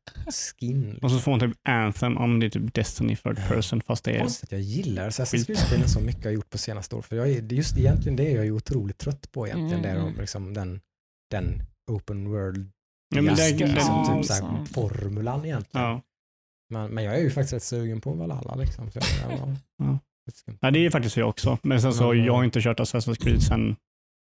skin. 0.59 0.99
Och 1.01 1.11
så 1.11 1.19
får 1.19 1.31
man 1.31 1.39
typ 1.39 1.57
Anthem, 1.69 2.17
om 2.17 2.39
det 2.39 2.45
är 2.45 2.49
typ 2.49 2.73
Destiny 2.73 3.15
third 3.15 3.47
person, 3.47 3.81
fast 3.81 4.03
det 4.03 4.11
är... 4.15 4.19
Konstigt 4.19 4.43
att 4.43 4.51
jag 4.51 4.61
gillar 4.61 5.09
Assassin's. 5.09 5.45
Creed-spelen 5.45 5.87
så 5.89 5.99
mycket 5.99 6.23
jag 6.23 6.31
har 6.31 6.35
gjort 6.35 6.49
på 6.49 6.57
senaste 6.57 6.95
år. 6.95 7.01
För 7.01 7.15
jag 7.15 7.29
är, 7.29 7.53
just 7.53 7.77
egentligen 7.77 8.15
det 8.15 8.31
jag 8.31 8.45
är 8.45 8.51
otroligt 8.51 8.97
trött 8.97 9.31
på 9.31 9.47
egentligen. 9.47 9.85
Mm, 9.85 9.95
Det 9.95 10.01
är 10.01 10.13
de, 10.13 10.21
liksom 10.21 10.53
den, 10.53 10.81
den 11.31 11.61
open 11.91 12.29
world 12.31 12.71
Ja, 13.15 13.21
men 13.21 13.35
det, 13.35 13.51
det, 13.57 13.67
liksom, 13.67 14.17
typ 14.17 14.25
så 14.25 14.33
här, 14.33 14.65
så. 14.65 14.73
formulan 14.73 15.45
egentligen. 15.45 15.87
ja. 15.87 16.01
Men, 16.69 16.91
men 16.91 17.03
jag 17.03 17.15
är 17.15 17.19
ju 17.19 17.29
faktiskt 17.31 17.53
rätt 17.53 17.63
sugen 17.63 18.01
på 18.01 18.13
Valhalla 18.13 18.55
liksom. 18.55 18.91
Så 18.91 18.99
jag, 18.99 19.05
ja, 19.77 19.99
Ja, 20.61 20.71
det 20.71 20.85
är 20.85 20.89
faktiskt 20.89 21.17
jag 21.17 21.29
också. 21.29 21.57
Men 21.63 21.81
sen 21.81 21.93
så 21.93 22.03
har 22.03 22.13
jag 22.13 22.39
eh, 22.39 22.45
inte 22.45 22.61
kört 22.61 22.79
Assassin's 22.79 23.15
Creed 23.23 23.41
sen 23.43 23.75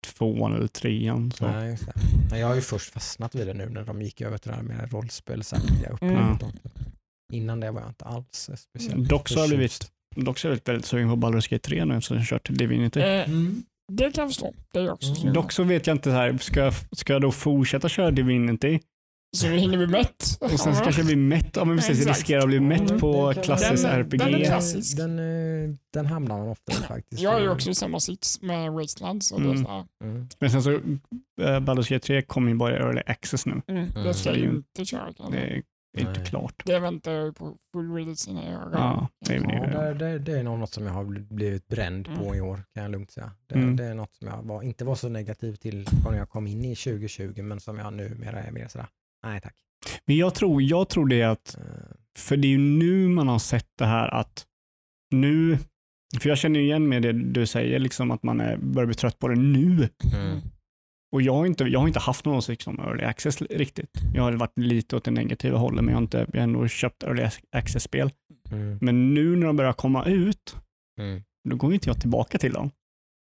tvåan 0.07 0.55
eller 0.55 0.67
trean. 0.67 1.31
Så. 1.31 1.47
Nej, 1.47 1.69
just 1.69 1.85
det. 1.85 1.93
Men 2.29 2.39
jag 2.39 2.47
har 2.47 2.55
ju 2.55 2.61
först 2.61 2.93
fastnat 2.93 3.35
vid 3.35 3.47
det 3.47 3.53
nu 3.53 3.69
när 3.69 3.83
de 3.85 4.01
gick 4.01 4.21
över 4.21 4.37
till 4.37 4.49
det 4.51 4.55
här 4.55 4.63
med 4.63 4.91
rollspelsaktiga 4.93 5.89
upplägget. 5.89 6.43
Innan 7.33 7.59
det 7.59 7.71
var 7.71 7.81
jag 7.81 7.89
inte 7.89 8.05
alls 8.05 8.49
speciellt 8.57 9.09
Dock 9.09 9.29
så 9.29 9.35
har 9.35 9.41
jag 9.41 9.49
blivit, 9.49 9.91
dock 10.15 10.37
så 10.39 10.47
är 10.47 10.49
jag 10.49 10.53
väldigt, 10.55 10.69
väldigt 10.69 10.85
sugen 10.85 11.09
på 11.09 11.15
Baldur's 11.15 11.49
Gate 11.51 11.59
3 11.69 11.85
nu 11.85 11.95
eftersom 11.97 12.17
jag 12.17 12.25
kört 12.25 12.49
Divinity. 12.49 12.99
Eh, 12.99 13.29
Mm. 13.29 13.63
det 13.91 14.11
kan 14.11 14.21
jag 14.21 14.29
förstå. 14.29 14.53
Det 14.73 14.79
är 14.79 14.83
jag 14.83 14.93
också. 14.93 15.21
Mm. 15.21 15.33
Dock 15.33 15.51
så 15.51 15.63
vet 15.63 15.87
jag 15.87 15.95
inte, 15.95 16.09
så 16.09 16.15
här, 16.15 16.37
ska, 16.37 16.59
jag- 16.59 16.73
ska 16.97 17.13
jag 17.13 17.21
då 17.21 17.31
fortsätta 17.31 17.89
köra 17.89 18.11
Divinity 18.11 18.79
Så 19.37 19.47
vi 19.47 19.57
hinner 19.57 19.77
bli 19.77 19.87
mätt. 19.87 20.37
Och 20.41 20.59
sen 20.59 20.75
så 20.75 20.83
kanske 20.83 21.03
blir 21.03 21.15
mätt. 21.15 21.49
Ja, 21.55 21.65
men 21.65 21.77
precis, 21.77 21.99
Exakt. 21.99 22.17
riskerar 22.17 22.41
att 22.41 22.47
bli 22.47 22.59
mätt 22.59 22.89
Mm, 22.89 22.99
på 22.99 23.33
kan- 23.33 23.43
klassisk 23.43 23.83
Den- 23.83 23.91
RPG. 23.99 24.17
den 24.19 24.35
är 24.35 24.45
klassisk. 24.45 24.97
den, 24.97 25.19
eh, 25.19 25.75
den 25.93 26.05
hamnar 26.05 26.37
man 26.37 26.47
ofta 26.47 26.71
i 26.71 26.75
faktiskt. 26.75 27.21
Jag 27.21 27.35
är 27.35 27.39
ju 27.39 27.49
också 27.49 27.69
i 27.69 27.75
samma 27.75 27.99
sits 27.99 28.41
med 28.41 28.71
Wasteland. 28.71 29.23
Så 29.23 29.37
det, 29.37 29.43
är 29.45 29.51
Mm. 29.51 29.63
så 29.65 29.85
Mm. 30.03 30.27
Men 30.39 30.49
sen 30.51 30.63
så, 30.63 30.71
uh, 30.71 30.79
Baldur's 31.39 31.89
Gate 31.93 31.99
3 31.99 32.21
kommer 32.21 32.49
ju 32.51 32.55
bara 32.57 32.73
i 32.77 32.79
early 32.79 33.01
access 33.05 33.45
nu. 33.45 33.61
mm, 33.67 33.83
Mm. 33.89 34.03
det 34.03 34.13
ska 34.13 34.29
Det 34.31 34.35
är 34.35 34.39
jag 34.39 34.51
ju- 34.51 34.57
inte 34.57 34.85
köra. 34.85 35.05
Det 35.05 35.13
jag. 35.17 35.33
är 35.35 35.61
inte 35.97 36.19
Nej. 36.19 36.25
klart. 36.25 36.61
Det 36.65 36.79
väntar 36.79 37.11
jag 37.11 37.35
på 37.35 37.55
full 37.73 37.93
release 37.95 38.29
innan 38.29 38.43
jag 38.43 38.53
gör. 38.53 38.69
Ja, 38.73 39.07
det 39.25 39.33
är 39.35 39.71
Ja, 39.73 39.93
det. 39.93 40.19
det, 40.19 40.39
är 40.39 40.43
något 40.43 40.73
som 40.73 40.85
jag 40.85 40.93
har 40.93 41.03
blivit 41.33 41.67
bränd 41.67 42.05
på 42.05 42.11
Mm. 42.23 42.33
i 42.35 42.41
år, 42.41 42.59
kan 42.73 42.83
jag 42.83 42.91
lugnt 42.91 43.11
säga. 43.11 43.31
Det, 43.49 43.55
Mm. 43.55 43.75
det 43.75 43.85
är 43.85 43.93
något 43.93 44.15
som 44.15 44.27
jag 44.27 44.43
var, 44.43 44.61
inte 44.63 44.85
var 44.85 44.95
så 44.95 45.09
negativ 45.09 45.55
till 45.55 45.87
när 46.11 46.17
jag 46.17 46.29
kom 46.29 46.47
in 46.47 46.65
i 46.65 46.75
2020, 46.75 47.41
men 47.41 47.59
som 47.59 47.77
jag 47.77 47.93
numera 47.93 48.39
är 48.39 48.51
mer 48.51 48.67
sådär, 48.67 48.87
nej 49.25 49.41
tack. 49.41 49.55
Men 50.05 50.17
jag 50.17 50.35
tror, 50.35 50.61
jag 50.61 50.89
tror 50.89 51.07
det 51.07 51.23
att, 51.23 51.55
Eh, 51.57 51.63
för 52.17 52.37
det 52.37 52.47
är 52.47 52.49
ju 52.49 52.57
nu 52.57 53.07
man 53.07 53.27
har 53.27 53.39
sett 53.39 53.67
det 53.77 53.85
här 53.85 54.07
att 54.07 54.45
nu, 55.15 55.57
för 56.19 56.29
jag 56.29 56.37
känner 56.37 56.59
ju 56.59 56.65
igen 56.65 56.89
med 56.89 57.01
det 57.01 57.13
du 57.13 57.45
säger, 57.45 57.79
liksom 57.79 58.11
att 58.11 58.23
man 58.23 58.39
är, 58.41 58.57
börjar 58.57 58.85
bli 58.87 58.95
trött 58.95 59.19
på 59.19 59.27
det 59.27 59.35
nu. 59.35 59.89
Mm. 60.13 60.39
Och 61.11 61.21
jag 61.21 61.33
har 61.33 61.45
inte, 61.45 61.63
jag 61.63 61.79
har 61.79 61.87
inte 61.87 61.99
haft 61.99 62.25
någon 62.25 62.35
åsikt 62.37 62.67
om 62.67 62.79
early 62.79 63.03
access 63.03 63.41
riktigt. 63.41 63.89
Jag 64.13 64.23
har 64.23 64.31
varit 64.33 64.57
lite 64.59 64.95
åt 64.95 65.03
det 65.03 65.11
negativa 65.11 65.57
hållet, 65.57 65.83
men 65.83 65.91
jag 65.91 65.97
har, 65.97 66.01
inte, 66.03 66.17
jag 66.33 66.39
har 66.39 66.43
ändå 66.43 66.67
köpt 66.67 67.03
early 67.03 67.29
access-spel. 67.51 68.11
Mm. 68.51 68.77
Men 68.81 69.13
nu 69.13 69.35
när 69.35 69.47
de 69.47 69.55
börjar 69.55 69.73
komma 69.73 70.05
ut, 70.05 70.55
Mm. 70.99 71.23
då 71.49 71.55
går 71.55 71.73
inte 71.73 71.89
jag 71.89 72.01
tillbaka 72.01 72.37
till 72.37 72.53
dem. 72.53 72.71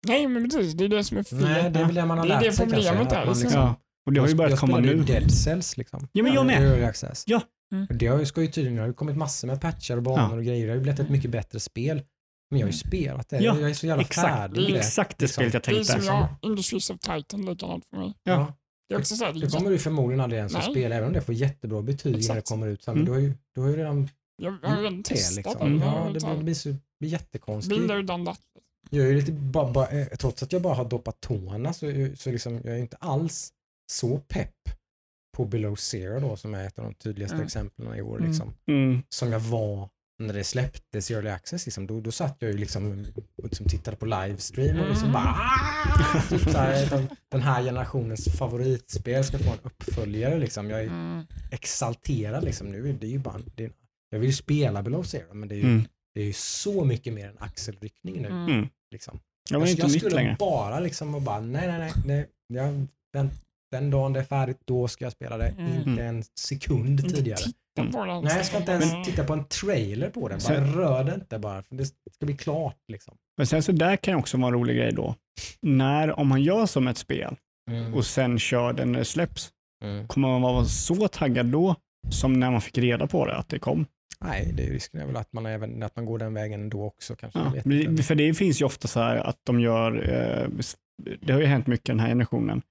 Nej, 0.07 0.29
men 0.29 0.45
precis. 0.51 0.73
Det 0.75 0.85
är 0.85 0.89
det 0.89 1.05
som 1.05 1.19
är 1.19 1.23
fel. 1.23 1.39
Nej, 1.41 1.71
det 1.71 1.81
är 1.81 1.85
väl 1.85 1.95
det 1.95 2.07
man 2.07 2.19
har 2.19 2.27
Det 2.27 2.33
är 2.35 2.41
lärt 2.41 2.45
det 2.45 2.53
sig 2.53 2.67
problemet 2.67 2.97
kanske. 2.97 3.17
är, 3.17 3.27
man 3.27 3.39
liksom. 3.39 3.61
Ja. 3.61 3.75
Och 4.07 4.13
det 4.13 4.21
har 4.21 4.27
ju 4.27 4.31
jag, 4.31 4.37
börjat 4.37 4.51
jag 4.51 4.59
komma 4.59 4.73
spelade 4.73 4.93
nu. 4.95 4.99
ju 4.99 5.05
Dead 5.21 5.33
Cells 5.35 5.77
liksom. 5.77 6.09
Ja, 6.13 6.23
men 6.23 6.33
jag 6.33 6.47
med. 6.47 6.63
Early 6.63 6.85
access. 6.85 7.25
Ja. 7.27 7.43
Mm. 7.75 7.87
Det 7.91 8.07
har 8.07 8.19
ju, 8.19 8.27
ska 8.27 8.41
ju 8.41 8.47
tydligen, 8.47 8.75
det 8.77 8.81
har 8.83 8.89
ju 8.89 8.95
kommit 8.95 9.17
massor 9.17 9.49
med 9.49 9.61
patchar 9.61 9.97
och 9.97 10.03
banor 10.03 10.31
Ja. 10.31 10.37
och 10.37 10.45
grejer. 10.45 10.67
Det 10.67 10.71
har 10.73 10.77
ju 10.77 10.83
blivit 10.83 11.01
ett 11.01 11.11
mycket 11.11 11.31
bättre 11.31 11.61
spel. 11.61 12.03
Men 12.51 12.61
jag 12.61 12.67
har 12.67 12.73
ju 12.73 12.79
spelat 12.79 13.29
det. 13.29 13.37
Ja, 13.39 13.59
jag 13.61 13.71
är 13.71 13.75
så 13.75 13.87
jävla 13.87 14.03
Exakt, 14.03 14.29
färdig 14.29 14.55
det 14.57 14.63
med 14.63 14.73
det. 14.73 14.79
exakt 14.79 15.19
det 15.19 15.25
liksom. 15.25 15.35
spelet 15.43 15.55
jag 15.55 15.63
Det 15.63 15.71
är 15.81 15.85
tänkte. 15.85 15.93
som 16.07 16.17
jag, 16.17 16.29
Industries 16.51 16.91
of 16.91 16.99
Titan, 16.99 17.45
likadant 17.47 17.85
för 17.87 17.97
mig. 17.97 18.15
Ja. 18.23 18.33
Ja. 18.33 18.55
Det 18.89 18.95
är 18.95 18.99
också 18.99 19.17
så 19.17 19.25
här, 19.25 19.33
det 19.33 19.41
Det 19.41 19.47
kommer 19.51 19.71
du 19.71 19.79
förmodligen 19.79 20.21
aldrig 20.21 20.39
ens 20.39 20.55
att 20.55 20.65
spela, 20.65 20.95
även 20.95 21.07
om 21.09 21.13
det 21.15 21.21
får 21.21 21.35
jättebra 21.35 21.83
betyg 21.83 22.13
när 22.13 22.19
det 22.19 22.25
Exakt. 22.25 22.49
kommer 22.49 22.67
ut. 22.67 22.83
sen. 22.83 22.95
Men 22.95 23.03
Mm. 23.03 23.07
du 23.07 23.21
har 23.21 23.29
ju, 23.29 23.35
du 23.55 23.61
har 23.61 23.69
ju 23.69 23.77
redan 23.77 24.09
jag, 24.37 24.57
jag 24.63 24.69
har 24.69 24.77
redan 24.77 25.03
testat 25.03 25.45
det. 25.45 25.65
det. 25.65 25.71
Liksom. 25.71 25.81
Jag 25.81 25.95
Ja, 26.01 26.05
det, 26.07 26.13
liksom- 26.13 26.31
blir, 26.31 26.39
det 26.39 26.45
blir 26.45 26.55
så 26.55 26.69
det 26.69 26.77
blir 27.01 27.11
jättekonstigt. 27.11 27.81
Jag 28.91 29.05
är 29.05 29.09
ju 29.09 29.15
lite, 29.15 29.33
ba, 29.33 29.73
ba, 29.73 29.87
eh, 29.87 30.07
trots 30.07 30.43
att 30.43 30.53
jag 30.53 30.63
bara 30.63 30.75
har 30.75 30.85
doppat 30.85 31.21
tårna 31.21 31.73
så, 31.73 31.87
så 32.17 32.31
liksom, 32.31 32.55
jag 32.65 32.75
är 32.75 32.79
inte 32.79 32.97
alls 32.97 33.53
så 33.93 34.19
pepp 34.19 34.55
på 35.37 35.45
Below 35.45 35.75
Zero 35.77 36.21
då 36.21 36.37
som 36.37 36.55
är 36.55 36.67
ett 36.67 36.79
av 36.79 36.85
de 36.85 36.95
tydligaste 36.95 37.35
Mm. 37.35 37.47
exemplen 37.47 37.95
i 37.95 38.03
år. 38.03 38.17
Mm. 38.19 38.31
Liksom, 38.31 38.55
Mm. 38.67 39.03
Som 39.09 39.33
jag 39.33 39.41
var 39.41 39.89
när 40.19 40.35
det 40.35 40.45
släpptes 40.45 41.11
i 41.11 41.15
Early 41.15 41.31
Access. 41.31 41.67
Liksom, 41.67 41.87
då, 41.87 42.01
då 42.01 42.13
satt 42.13 42.37
jag 42.39 42.51
ju 42.51 42.59
liksom 42.59 43.07
och 43.37 43.45
liksom 43.45 43.67
tittade 43.67 43.97
på 43.97 44.07
livestream 44.07 44.81
och 44.81 44.89
liksom 44.89 45.09
Mm. 45.09 45.13
bara 45.13 45.25
"Ah!" 45.39 46.23
typ 46.31 46.43
så 46.51 46.59
här, 46.59 46.91
den, 46.91 47.09
den 47.29 47.41
här 47.43 47.63
generationens 47.63 48.25
favoritspel 48.39 49.25
ska 49.25 49.39
få 49.39 49.51
en 49.53 49.59
uppföljare. 49.63 50.39
Liksom. 50.39 50.71
Jag 50.71 50.81
är 50.81 50.85
Mm. 50.87 51.25
exalterad 51.51 52.45
liksom. 52.45 52.67
Nu 52.71 52.89
är 52.89 52.93
det 52.93 53.07
ju 53.07 53.19
bara, 53.19 53.39
det, 53.55 53.73
jag 54.11 54.19
vill 54.19 54.29
ju 54.29 54.35
spela 54.37 54.83
Below 54.83 55.03
Zero 55.03 55.35
men 55.35 55.49
det 55.49 55.55
är 55.55 55.57
ju, 55.57 55.63
Mm. 55.65 55.85
det 56.15 56.21
är 56.21 56.25
ju 56.25 56.33
så 56.33 56.85
mycket 56.85 57.13
mer 57.13 57.29
än 57.29 57.37
axelryckning 57.39 58.23
nu. 58.23 58.29
Mm. 58.29 58.69
Liksom. 58.91 59.21
Men 59.51 59.61
jag, 59.61 59.69
inte 59.69 59.83
jag 59.83 59.91
nytt 59.91 59.99
skulle 60.01 60.17
längre. 60.17 60.37
bara 60.39 60.81
liksom 60.81 61.15
och 61.15 61.23
bara 61.23 61.41
nej, 61.41 61.67
nej, 61.69 61.79
nej. 61.79 61.93
nej 62.05 62.29
jag, 62.63 62.87
den, 63.73 63.91
dagen 63.91 64.13
det 64.13 64.21
är 64.21 64.25
färdigt, 64.25 64.59
då 64.65 64.89
ska 64.89 65.05
jag 65.05 65.13
spela 65.13 65.39
det. 65.39 65.49
Mm. 65.59 65.89
Inte 65.89 66.05
en 66.05 66.23
sekund 66.39 67.01
Inte 67.01 67.15
tidigare. 67.17 67.39
titta 67.39 67.93
på 67.99 68.05
den. 68.05 68.25
Nej, 68.25 68.37
jag 68.37 68.47
ska 68.47 68.57
inte 68.57 68.73
ens 68.73 68.93
Mm. 68.93 69.05
titta 69.05 69.25
på 69.25 69.33
en 69.33 69.45
trailer 69.45 70.11
på 70.11 70.29
den. 70.29 70.39
Bara 70.39 70.41
Sen- 70.57 70.75
rör 70.75 71.05
det 71.05 71.15
inte 71.15 71.39
bara. 71.39 71.63
För 71.63 71.75
det 71.75 71.87
ska 71.87 72.27
bli 72.27 72.37
klart 72.37 72.77
liksom. 72.89 73.15
Men 73.37 73.47
sen 73.47 73.63
så 73.63 73.73
där 73.73 73.97
kan 73.97 74.15
också 74.15 74.37
vara 74.37 74.47
en 74.49 74.55
rolig 74.55 74.77
grej 74.77 74.93
då. 74.93 75.15
När, 75.63 76.19
om 76.21 76.29
man 76.29 76.43
gör 76.43 76.67
som 76.67 76.89
ett 76.89 76.99
spel 76.99 77.37
och 77.95 78.07
sen 78.07 78.39
kör 78.39 78.73
den 78.73 78.93
när 78.93 78.99
det 78.99 79.05
släpps, 79.05 79.51
Mm. 79.85 80.07
kommer 80.09 80.29
man 80.29 80.43
vara 80.43 80.65
så 80.65 81.09
taggad 81.09 81.47
då 81.47 81.75
som 82.11 82.33
när 82.41 82.51
man 82.51 82.61
fick 82.61 82.79
reda 82.79 83.07
på 83.07 83.27
det, 83.27 83.37
att 83.37 83.49
det 83.49 83.59
kom? 83.59 83.87
Nej, 84.25 84.53
det 84.57 84.67
är 84.67 84.71
risken 84.71 85.01
är 85.01 85.07
väl 85.07 85.17
att 85.17 85.33
man, 85.33 85.47
även, 85.47 85.83
att 85.83 85.97
man 85.97 86.05
går 86.05 86.19
den 86.19 86.35
vägen 86.35 86.69
då 86.71 86.85
också 86.85 87.17
kanske. 87.17 87.39
Ja. 87.39 88.03
För 88.03 88.15
det 88.15 88.35
finns 88.35 88.61
ju 88.61 88.65
ofta 88.65 88.89
så 88.89 89.01
här 89.01 89.17
att 89.17 89.37
de 89.47 89.61
gör, 89.61 89.93
eh, 90.11 90.49
det 91.21 91.33
har 91.33 91.41
ju 91.41 91.47
hänt 91.47 91.67
mycket 91.67 91.87
den 91.87 92.01
här 92.01 92.09
generationen, 92.09 92.63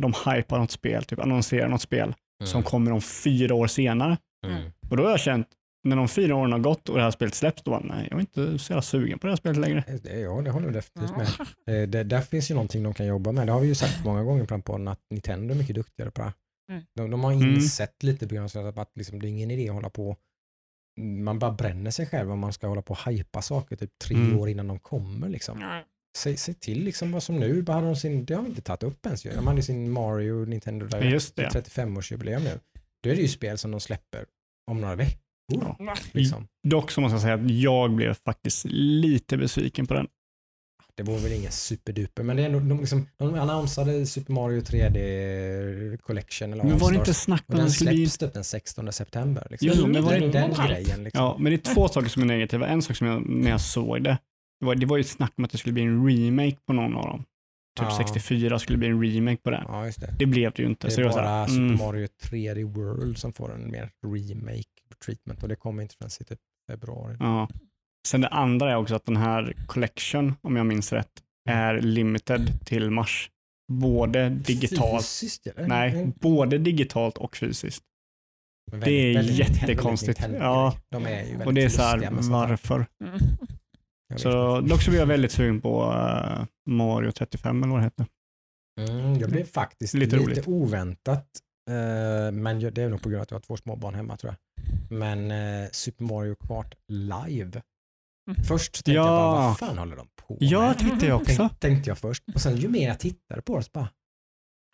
de 0.00 0.14
hypar 0.26 0.58
något 0.58 0.70
spel, 0.70 1.04
typ 1.04 1.18
annonserar 1.18 1.68
något 1.68 1.82
spel 1.82 2.14
som 2.44 2.62
kommer 2.62 2.92
om 2.92 3.00
fyra 3.00 3.54
år 3.54 3.66
senare. 3.66 4.18
Mm. 4.46 4.70
Och 4.90 4.96
då 4.96 5.02
har 5.02 5.10
jag 5.10 5.20
känt, 5.20 5.48
när 5.84 5.96
de 5.96 6.08
fyra 6.08 6.36
åren 6.36 6.52
har 6.52 6.58
gått 6.58 6.88
och 6.88 6.96
det 6.96 7.02
här 7.02 7.10
spelet 7.10 7.34
släpps, 7.34 7.62
då 7.62 7.70
bara, 7.70 7.80
nej, 7.80 8.08
jag 8.10 8.16
är 8.16 8.20
inte 8.20 8.58
så 8.58 8.72
jävla 8.72 8.82
sugen 8.82 9.18
på 9.18 9.26
det 9.26 9.30
här 9.30 9.36
spelet 9.36 9.56
längre. 9.58 9.84
Ja, 10.04 10.40
det 10.42 10.50
håller 10.50 10.66
jag 10.66 10.72
definitivt 10.72 11.16
med. 11.16 11.28
Eh, 11.82 11.88
Det, 11.88 12.04
där 12.04 12.20
finns 12.20 12.50
ju 12.50 12.54
någonting 12.54 12.82
de 12.82 12.94
kan 12.94 13.06
jobba 13.06 13.32
med. 13.32 13.46
Det 13.46 13.52
har 13.52 13.60
vi 13.60 13.66
ju 13.66 13.74
sagt 13.74 14.04
många 14.04 14.22
gånger 14.24 14.44
på 14.44 14.54
den 14.54 14.62
podden 14.62 14.88
att 14.88 15.00
Nintendo 15.10 15.54
är 15.54 15.58
mycket 15.58 15.74
duktigare 15.74 16.10
på 16.10 16.20
det 16.20 16.24
här. 16.24 16.32
Mm. 16.72 16.84
De, 16.96 17.10
de 17.10 17.24
har 17.24 17.32
Mm. 17.32 17.54
insett 17.54 18.02
lite 18.02 18.28
på 18.28 18.34
grund 18.34 18.56
av 18.56 18.78
att 18.78 18.90
liksom, 18.96 19.20
det 19.20 19.26
är 19.26 19.30
ingen 19.30 19.50
idé 19.50 19.68
att 19.68 19.74
hålla 19.74 19.90
på 19.90 20.16
man 21.00 21.38
bara 21.38 21.50
bränner 21.52 21.90
sig 21.90 22.06
själv 22.06 22.30
om 22.32 22.38
man 22.38 22.52
ska 22.52 22.66
hålla 22.66 22.82
på 22.82 22.92
och 22.94 23.06
hypa 23.12 23.42
saker 23.42 23.76
typ 23.76 23.90
tre 24.04 24.16
Mm. 24.16 24.38
år 24.38 24.48
innan 24.48 24.68
de 24.68 24.78
kommer. 24.78 25.28
Liksom. 25.28 25.58
Se, 26.16 26.36
se 26.36 26.54
till 26.54 26.84
liksom 26.84 27.12
vad 27.12 27.22
som 27.22 27.36
nu, 27.36 27.62
bara 27.62 27.74
hade 27.74 27.86
de 27.86 27.96
sin, 27.96 28.24
det 28.24 28.34
har 28.34 28.42
vi 28.42 28.48
inte 28.48 28.62
tagit 28.62 28.82
upp 28.82 29.06
ens 29.06 29.26
ju. 29.26 29.30
De 29.30 29.46
hade 29.46 29.62
sin 29.62 29.90
Mario 29.90 30.44
Nintendo 30.44 30.86
Direct 30.86 31.12
Just 31.12 31.36
det. 31.36 31.48
35-årsjubileum 31.48 32.44
nu. 32.44 32.60
Då 33.02 33.10
är 33.10 33.14
det 33.14 33.22
ju 33.22 33.28
spel 33.28 33.58
som 33.58 33.70
de 33.70 33.80
släpper 33.80 34.24
om 34.70 34.80
några 34.80 34.94
veckor. 34.94 35.20
Ja. 35.78 35.96
Liksom. 36.12 36.48
Dock 36.68 36.90
så 36.90 37.00
måste 37.00 37.14
jag 37.14 37.22
säga 37.22 37.34
att 37.34 37.50
jag 37.50 37.90
blev 37.90 38.14
faktiskt 38.14 38.64
lite 38.68 39.36
besviken 39.36 39.86
på 39.86 39.94
den. 39.94 40.06
Det 40.94 41.02
var 41.02 41.18
väl 41.18 41.32
ingen 41.32 41.52
superduper, 41.52 42.22
men 42.22 42.36
det 42.36 42.42
är 42.42 42.46
ändå, 42.46 42.58
de, 42.60 42.80
liksom, 42.80 43.06
de 43.16 43.34
annonsade 43.34 44.06
Super 44.06 44.32
Mario 44.32 44.60
3D 44.60 45.96
Collection 45.96 46.52
eller 46.52 46.64
Men 46.64 46.78
var 46.78 46.92
det 46.92 46.98
inte 46.98 47.14
snack 47.14 47.44
Och 47.46 47.54
om 47.54 47.60
den 47.60 47.70
släpps 47.70 48.18
typ 48.18 48.32
den 48.32 48.44
16 48.44 48.92
september. 48.92 49.46
Liksom. 49.50 49.70
Jo, 49.74 49.86
men 49.86 50.04
var 50.04 50.12
det 50.12 50.28
den 50.28 50.50
hype? 50.50 50.68
grejen. 50.68 51.04
Liksom. 51.04 51.24
Ja, 51.24 51.36
men 51.38 51.52
det 51.52 51.68
är 51.68 51.74
två 51.74 51.88
saker 51.88 52.08
som 52.08 52.22
är 52.22 52.26
negativa. 52.26 52.66
En 52.66 52.82
sak 52.82 52.96
som 52.96 53.06
jag, 53.06 53.28
när 53.28 53.50
jag 53.50 53.60
såg 53.60 54.04
det, 54.04 54.18
det 54.60 54.66
var, 54.66 54.74
det 54.74 54.86
var 54.86 54.96
ju 54.96 55.04
snack 55.04 55.32
om 55.36 55.44
att 55.44 55.50
det 55.50 55.58
skulle 55.58 55.72
bli 55.72 55.82
en 55.82 56.08
remake 56.08 56.56
på 56.66 56.72
någon 56.72 56.96
av 56.96 57.04
dem. 57.04 57.18
Typ 57.78 57.86
Ja. 57.90 57.96
64 57.98 58.58
skulle 58.58 58.78
bli 58.78 58.88
en 58.88 59.02
remake 59.04 59.36
på 59.42 59.50
den. 59.50 59.64
Ja, 59.68 59.86
just 59.86 60.00
det. 60.00 60.14
Det 60.18 60.26
blev 60.26 60.52
det 60.52 60.62
ju 60.62 60.68
inte. 60.68 60.86
Det 60.86 60.90
så 60.90 61.00
är 61.00 61.08
så 61.10 61.16
bara 61.16 61.28
här, 61.28 61.46
Super 61.46 61.60
mm, 61.62 61.78
Mario 61.78 62.06
3D 62.22 62.64
World 62.74 63.18
som 63.18 63.32
får 63.32 63.54
en 63.54 63.70
mer 63.70 63.90
remake 64.06 64.64
treatment 65.04 65.42
och 65.42 65.48
det 65.48 65.56
kommer 65.56 65.82
inte 65.82 65.94
förrän 65.96 66.10
i 66.20 66.24
typ 66.24 66.38
februari. 66.70 67.16
ja. 67.20 67.48
Sen 68.08 68.20
det 68.20 68.28
andra 68.28 68.70
är 68.70 68.76
också 68.76 68.94
att 68.94 69.06
den 69.06 69.16
här 69.16 69.54
collection, 69.66 70.34
om 70.42 70.56
jag 70.56 70.66
minns 70.66 70.92
rätt, 70.92 71.10
är 71.48 71.80
limited 71.80 72.66
till 72.66 72.90
mars. 72.90 73.30
Både 73.72 74.28
digitalt, 74.28 75.02
Fysiskt 75.02 75.46
eller? 75.46 75.68
nej, 75.68 75.92
Mm. 75.92 76.12
både 76.20 76.58
digitalt 76.58 77.18
och 77.18 77.36
fysiskt. 77.36 77.82
Men 78.70 78.80
det 78.80 78.90
är 78.90 79.14
väldigt- 79.14 79.38
väldigt- 79.38 79.60
jättekonstigt. 79.62 80.22
väldigt 80.22 80.40
Ja. 80.40 80.76
De 80.90 81.06
är 81.06 81.22
ju 81.24 81.30
väldigt 81.30 81.46
Och 81.46 81.54
det 81.54 81.62
är 81.62 81.68
så 81.68 81.82
här. 81.82 82.08
varför? 82.30 82.86
Mm. 83.04 83.18
Jag 84.08 84.20
Så 84.20 84.60
dock 84.60 84.82
så 84.82 84.90
blir 84.90 85.00
jag 85.00 85.06
väldigt 85.06 85.32
sugen 85.32 85.60
på 85.60 85.84
uh, 85.84 86.44
Mario 86.70 87.12
35 87.12 87.62
eller 87.62 87.72
vad 87.72 87.80
det 87.80 87.84
heter. 87.84 88.06
Mm, 88.80 89.14
jag 89.18 89.30
blev 89.30 89.44
faktiskt 89.44 89.94
Lite 89.94 90.16
lite, 90.16 90.42
oväntat, 90.50 91.26
eh, 91.70 92.32
men 92.32 92.60
jag- 92.60 92.72
det 92.74 92.82
är 92.82 92.88
nog 92.88 93.02
på 93.02 93.08
grund 93.08 93.18
av 93.18 93.22
att 93.22 93.30
jag 93.30 93.36
har 93.38 93.42
två 93.42 93.56
små 93.56 93.76
barn 93.76 93.94
hemma 93.94 94.16
tror 94.16 94.32
jag. 94.32 94.38
Men 94.98 95.30
eh, 95.30 95.68
Super 95.72 96.04
Mario 96.04 96.34
Kart 96.34 96.74
live. 96.88 97.62
Mm. 98.30 98.44
Först 98.44 98.72
tänkte 98.72 98.90
Ja. 98.92 99.06
jag 99.06 99.06
bara, 99.34 99.48
vad 99.48 99.58
fan 99.58 99.78
håller 99.78 99.96
de 99.96 100.08
på 100.16 100.36
Ja, 100.40 100.60
med? 100.60 100.78
tänkte 100.78 101.06
jag 101.06 101.20
också. 101.20 101.36
Tänk, 101.36 101.60
tänkte 101.60 101.90
jag 101.90 101.98
först. 101.98 102.22
Och 102.34 102.40
sen 102.40 102.56
ju 102.56 102.68
mer 102.68 102.88
jag 102.88 102.98
tittade 103.00 103.42
på 103.42 103.56
det 103.56 103.62
så 103.62 103.70
bara, 103.72 103.88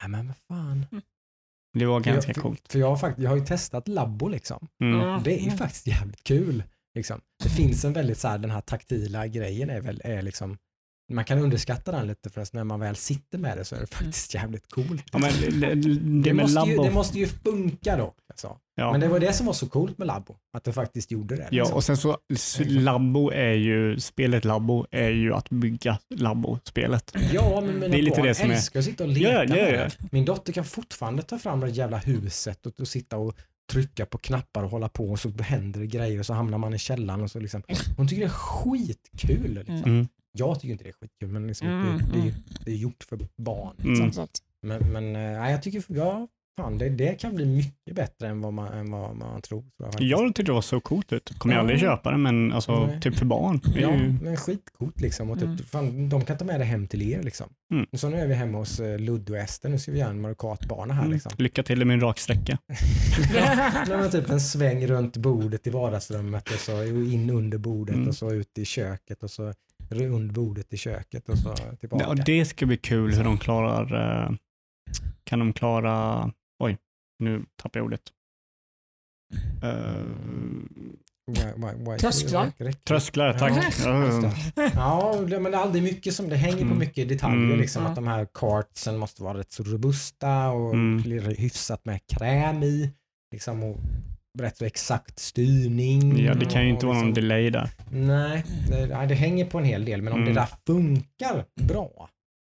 nej 0.03 0.09
men 0.11 0.27
vad 0.27 0.37
fan. 0.37 0.87
Det 1.79 1.87
var 1.87 2.01
ganska 2.01 2.35
för, 2.35 2.41
coolt. 2.41 2.73
För 2.73 2.79
jag 2.79 2.89
har, 2.89 2.97
fakt- 2.97 3.19
jag 3.19 3.31
har 3.31 3.37
ju 3.37 3.45
testat 3.45 3.89
Labbo 3.89 4.29
liksom. 4.29 4.69
Mm. 4.83 5.01
Ja. 5.01 5.21
Det 5.25 5.41
är 5.41 5.45
ju 5.45 5.51
faktiskt 5.51 5.87
jävligt 5.87 6.25
kul. 6.25 6.63
Liksom. 6.95 7.21
Det 7.43 7.49
finns 7.49 7.85
en 7.85 7.93
väldigt 7.93 8.19
så 8.19 8.29
här, 8.29 8.39
den 8.39 8.51
här 8.51 8.61
taktila 8.61 9.27
grejen 9.27 9.71
är 9.71 9.81
väl, 9.81 10.01
är 10.05 10.23
liksom, 10.23 10.59
man 11.13 11.25
kan 11.25 11.39
underskatta 11.39 11.93
den 11.93 12.07
lite 12.07 12.31
för 12.31 12.47
när 12.53 12.65
man 12.65 12.81
väl 12.81 12.97
sitter 12.97 13.39
med 13.39 13.59
det 13.59 13.65
så 13.65 13.77
är 13.77 13.81
det 13.81 13.87
faktiskt 13.87 14.35
jävligt 14.35 14.71
coolt. 14.71 15.05
Ja, 15.13 15.19
men 15.19 15.33
det, 15.61 15.75
det, 16.23 16.35
måste 16.35 16.61
ju, 16.71 16.77
det 16.77 16.91
måste 16.91 17.19
ju 17.19 17.27
funka 17.27 17.97
då. 17.97 18.15
Alltså. 18.31 18.57
ja. 18.77 18.93
Men 18.93 19.01
det 19.01 19.09
var 19.09 19.21
det 19.21 19.33
som 19.33 19.47
var 19.47 19.53
så 19.53 19.69
coolt 19.69 19.99
med 19.99 20.07
Labbo, 20.07 20.37
att 20.57 20.65
det 20.65 20.73
faktiskt 20.73 21.11
gjorde 21.11 21.37
det. 21.37 21.49
Ja, 21.51 21.63
liksom. 21.63 21.77
och 21.77 21.85
sen 21.85 21.97
så 21.97 22.19
Labbo 22.65 23.31
är 23.31 23.53
ju, 23.53 24.01
spelet 24.01 24.45
Labbo 24.45 24.87
är 24.91 25.11
ju 25.11 25.35
att 25.35 25.51
bygga 25.51 25.99
Labbo-spelet. 26.15 27.15
ja 27.33 27.61
men 27.61 27.75
mina 27.75 27.89
det 27.89 27.99
är 27.99 28.03
lite 28.03 28.17
barn 28.17 28.27
det 28.27 28.35
som 28.35 28.51
är- 28.51 28.55
älskar 28.55 28.79
att 28.81 28.87
sitta 28.87 29.05
och 29.05 29.11
leka 29.11 29.31
Ja, 29.33 29.45
ja, 29.45 29.57
ja. 29.69 29.71
det. 29.71 29.91
Min 30.13 30.25
dotter 30.25 30.53
kan 30.53 30.65
fortfarande 30.65 31.23
ta 31.23 31.39
fram 31.39 31.61
det 31.61 31.69
jävla 31.71 31.99
huset 31.99 32.67
och, 32.67 32.81
och 32.81 32.89
sitta 32.89 33.17
och 33.17 33.37
trycka 33.73 34.07
på 34.07 34.19
knappar 34.19 34.63
och 34.65 34.71
hålla 34.71 34.89
på 34.89 35.11
och 35.11 35.19
så 35.21 35.29
händer 35.31 35.81
det 35.81 35.87
grejer 35.87 36.19
och 36.19 36.27
så 36.27 36.35
hamnar 36.35 36.59
man 36.59 36.75
i 36.75 36.79
källaren 36.79 37.21
och 37.23 37.31
så 37.31 37.41
liksom. 37.41 37.63
Hon 37.97 38.09
tycker 38.09 38.21
det 38.23 38.27
är 38.27 38.31
skitkul. 38.31 39.55
Liksom. 39.55 39.77
Mm. 39.91 40.09
Jag 40.33 40.61
tycker 40.61 40.73
inte 40.73 40.85
det 40.85 40.91
är 40.91 40.95
skitkul 41.01 41.29
men 41.29 41.47
liksom, 41.47 41.69
Mm, 41.69 41.99
det, 41.99 42.05
det, 42.13 42.19
mm. 42.21 42.35
det 42.65 42.71
är 42.71 42.77
gjort 42.77 43.05
för 43.09 43.19
barn. 43.37 43.77
Mm. 43.85 44.13
Så 44.13 44.23
att- 44.23 44.43
Men, 44.63 44.93
men 44.93 45.13
nej, 45.13 45.53
jag 45.53 45.63
tycker, 45.63 45.85
ja, 45.89 46.29
fan, 46.61 46.79
det, 46.79 46.89
det 46.89 47.21
kan 47.21 47.35
bli 47.35 47.47
mycket 47.47 47.95
bättre 47.97 48.29
än 48.29 48.41
vad 48.41 48.53
man, 48.53 48.73
än 48.73 48.91
vad 48.91 49.17
man 49.17 49.43
tror. 49.43 49.61
tror 49.61 49.65
jag, 49.79 49.87
faktiskt. 49.93 50.11
Jag 50.11 50.27
tyckte 50.29 50.43
det 50.43 50.53
var 50.53 50.61
så 50.61 50.81
coolt 50.81 51.13
ut. 51.13 51.39
Kommer 51.39 51.55
jag 51.55 51.59
Ja. 51.59 51.63
aldrig 51.63 51.81
köpa 51.81 52.11
det, 52.11 52.17
men 52.19 52.53
alltså, 52.53 52.87
Nej. 52.87 53.01
typ 53.01 53.15
för 53.17 53.25
barn. 53.27 53.61
Ja, 53.77 53.95
ju, 53.95 54.13
men 54.23 54.37
skitcoolt 54.37 55.01
liksom. 55.01 55.31
Och 55.31 55.39
typ, 55.39 55.47
Mm. 55.49 55.59
fan, 55.59 56.09
de 56.09 56.25
kan 56.25 56.37
ta 56.39 56.45
med 56.45 56.61
det 56.61 56.65
hem 56.65 56.87
till 56.87 57.03
er 57.13 57.23
liksom. 57.23 57.47
Mm. 57.73 57.87
Så 57.93 58.09
nu 58.09 58.17
är 58.17 58.27
vi 58.27 58.35
hemma 58.35 58.59
hos 58.59 58.81
uh, 58.81 58.99
Ludde 58.99 59.33
och 59.33 59.39
Ester, 59.39 59.69
nu 59.69 59.79
ska 59.79 59.93
vi 59.93 59.99
göra 59.99 60.11
en 60.11 60.21
Mario 60.21 60.35
Kart-bana 60.35 60.95
här 60.95 61.03
mm, 61.03 61.13
liksom. 61.13 61.33
lycka 61.39 61.63
till 61.63 61.85
med 61.85 61.95
en 61.95 62.01
rak 62.01 62.19
sträcka. 62.19 62.59
Nej, 63.89 63.99
men 63.99 64.11
typ 64.11 64.31
en 64.31 64.41
sväng 64.41 64.87
runt 64.87 65.17
bordet 65.17 65.67
i 65.67 65.71
vardagsrummet 65.71 66.51
och 66.51 66.59
så 66.59 66.85
in 66.85 67.31
under 67.31 67.59
bordet 67.59 67.95
Mm. 67.97 68.09
och 68.09 68.15
så 68.15 68.33
ut 68.33 68.59
i 68.59 68.65
köket 68.65 69.23
och 69.23 69.31
så 69.31 69.53
runt 69.91 70.33
bordet 70.33 70.73
i 70.73 70.77
köket 70.77 71.29
och 71.29 71.39
så 71.39 71.55
tillbaka. 71.81 72.05
Ja, 72.09 72.15
det 72.27 72.45
ska 72.45 72.67
bli 72.67 72.77
kul 72.77 73.15
hur 73.15 73.25
de 73.25 73.39
klarar, 73.39 74.23
eh, 74.25 74.31
kan 75.25 75.39
de 75.39 75.53
klara, 75.53 76.31
oj, 76.65 76.77
nu 77.19 77.45
tappar 77.63 77.81
jag 77.81 77.85
ordet. 77.85 78.03
Eh, 79.63 80.03
Trösklar. 82.01 82.53
trösklar, 82.85 83.33
tack. 83.39 83.53
Ja, 83.85 84.33
Ja. 84.75 85.21
det. 85.29 85.41
Men 85.41 85.53
det 85.53 85.59
är 85.59 85.63
aldrig 85.63 85.83
mycket 85.83 86.15
som, 86.15 86.29
det 86.29 86.37
hänger 86.37 86.57
på 86.59 86.63
Mm. 86.65 86.79
mycket 86.79 87.09
detaljer 87.09 87.45
Mm. 87.45 87.61
liksom. 87.61 87.83
Ja. 87.83 87.89
Att 87.89 87.95
de 87.95 88.07
här 88.07 88.27
kartsen 88.35 88.97
måste 88.99 89.23
vara 89.23 89.39
rätt 89.39 89.53
så 89.53 89.63
robusta 89.63 90.49
och 90.51 90.75
Mm. 90.75 91.03
hyfsat 91.39 91.85
med 91.85 92.01
kräm 92.07 92.63
i. 92.63 92.91
Liksom 93.33 93.63
och 93.63 93.77
rätt 94.39 94.57
så 94.57 94.65
exakt 94.65 95.19
styrning. 95.19 96.25
Ja, 96.25 96.35
det 96.35 96.47
kan 96.47 96.63
ju 96.65 96.71
inte 96.71 96.87
och 96.87 96.89
vara 96.93 96.99
någon 96.99 97.07
liksom, 97.09 97.23
delay 97.29 97.51
där. 97.51 97.71
Nej, 97.93 98.45
det, 98.71 98.87
nej, 98.87 99.07
det 99.07 99.15
hänger 99.15 99.45
på 99.47 99.59
en 99.59 99.65
hel 99.65 99.85
del. 99.85 100.03
Men 100.03 100.13
om 100.13 100.19
Mm. 100.23 100.35
det 100.35 100.41
där 100.41 100.49
funkar 100.67 101.45
bra 101.61 102.09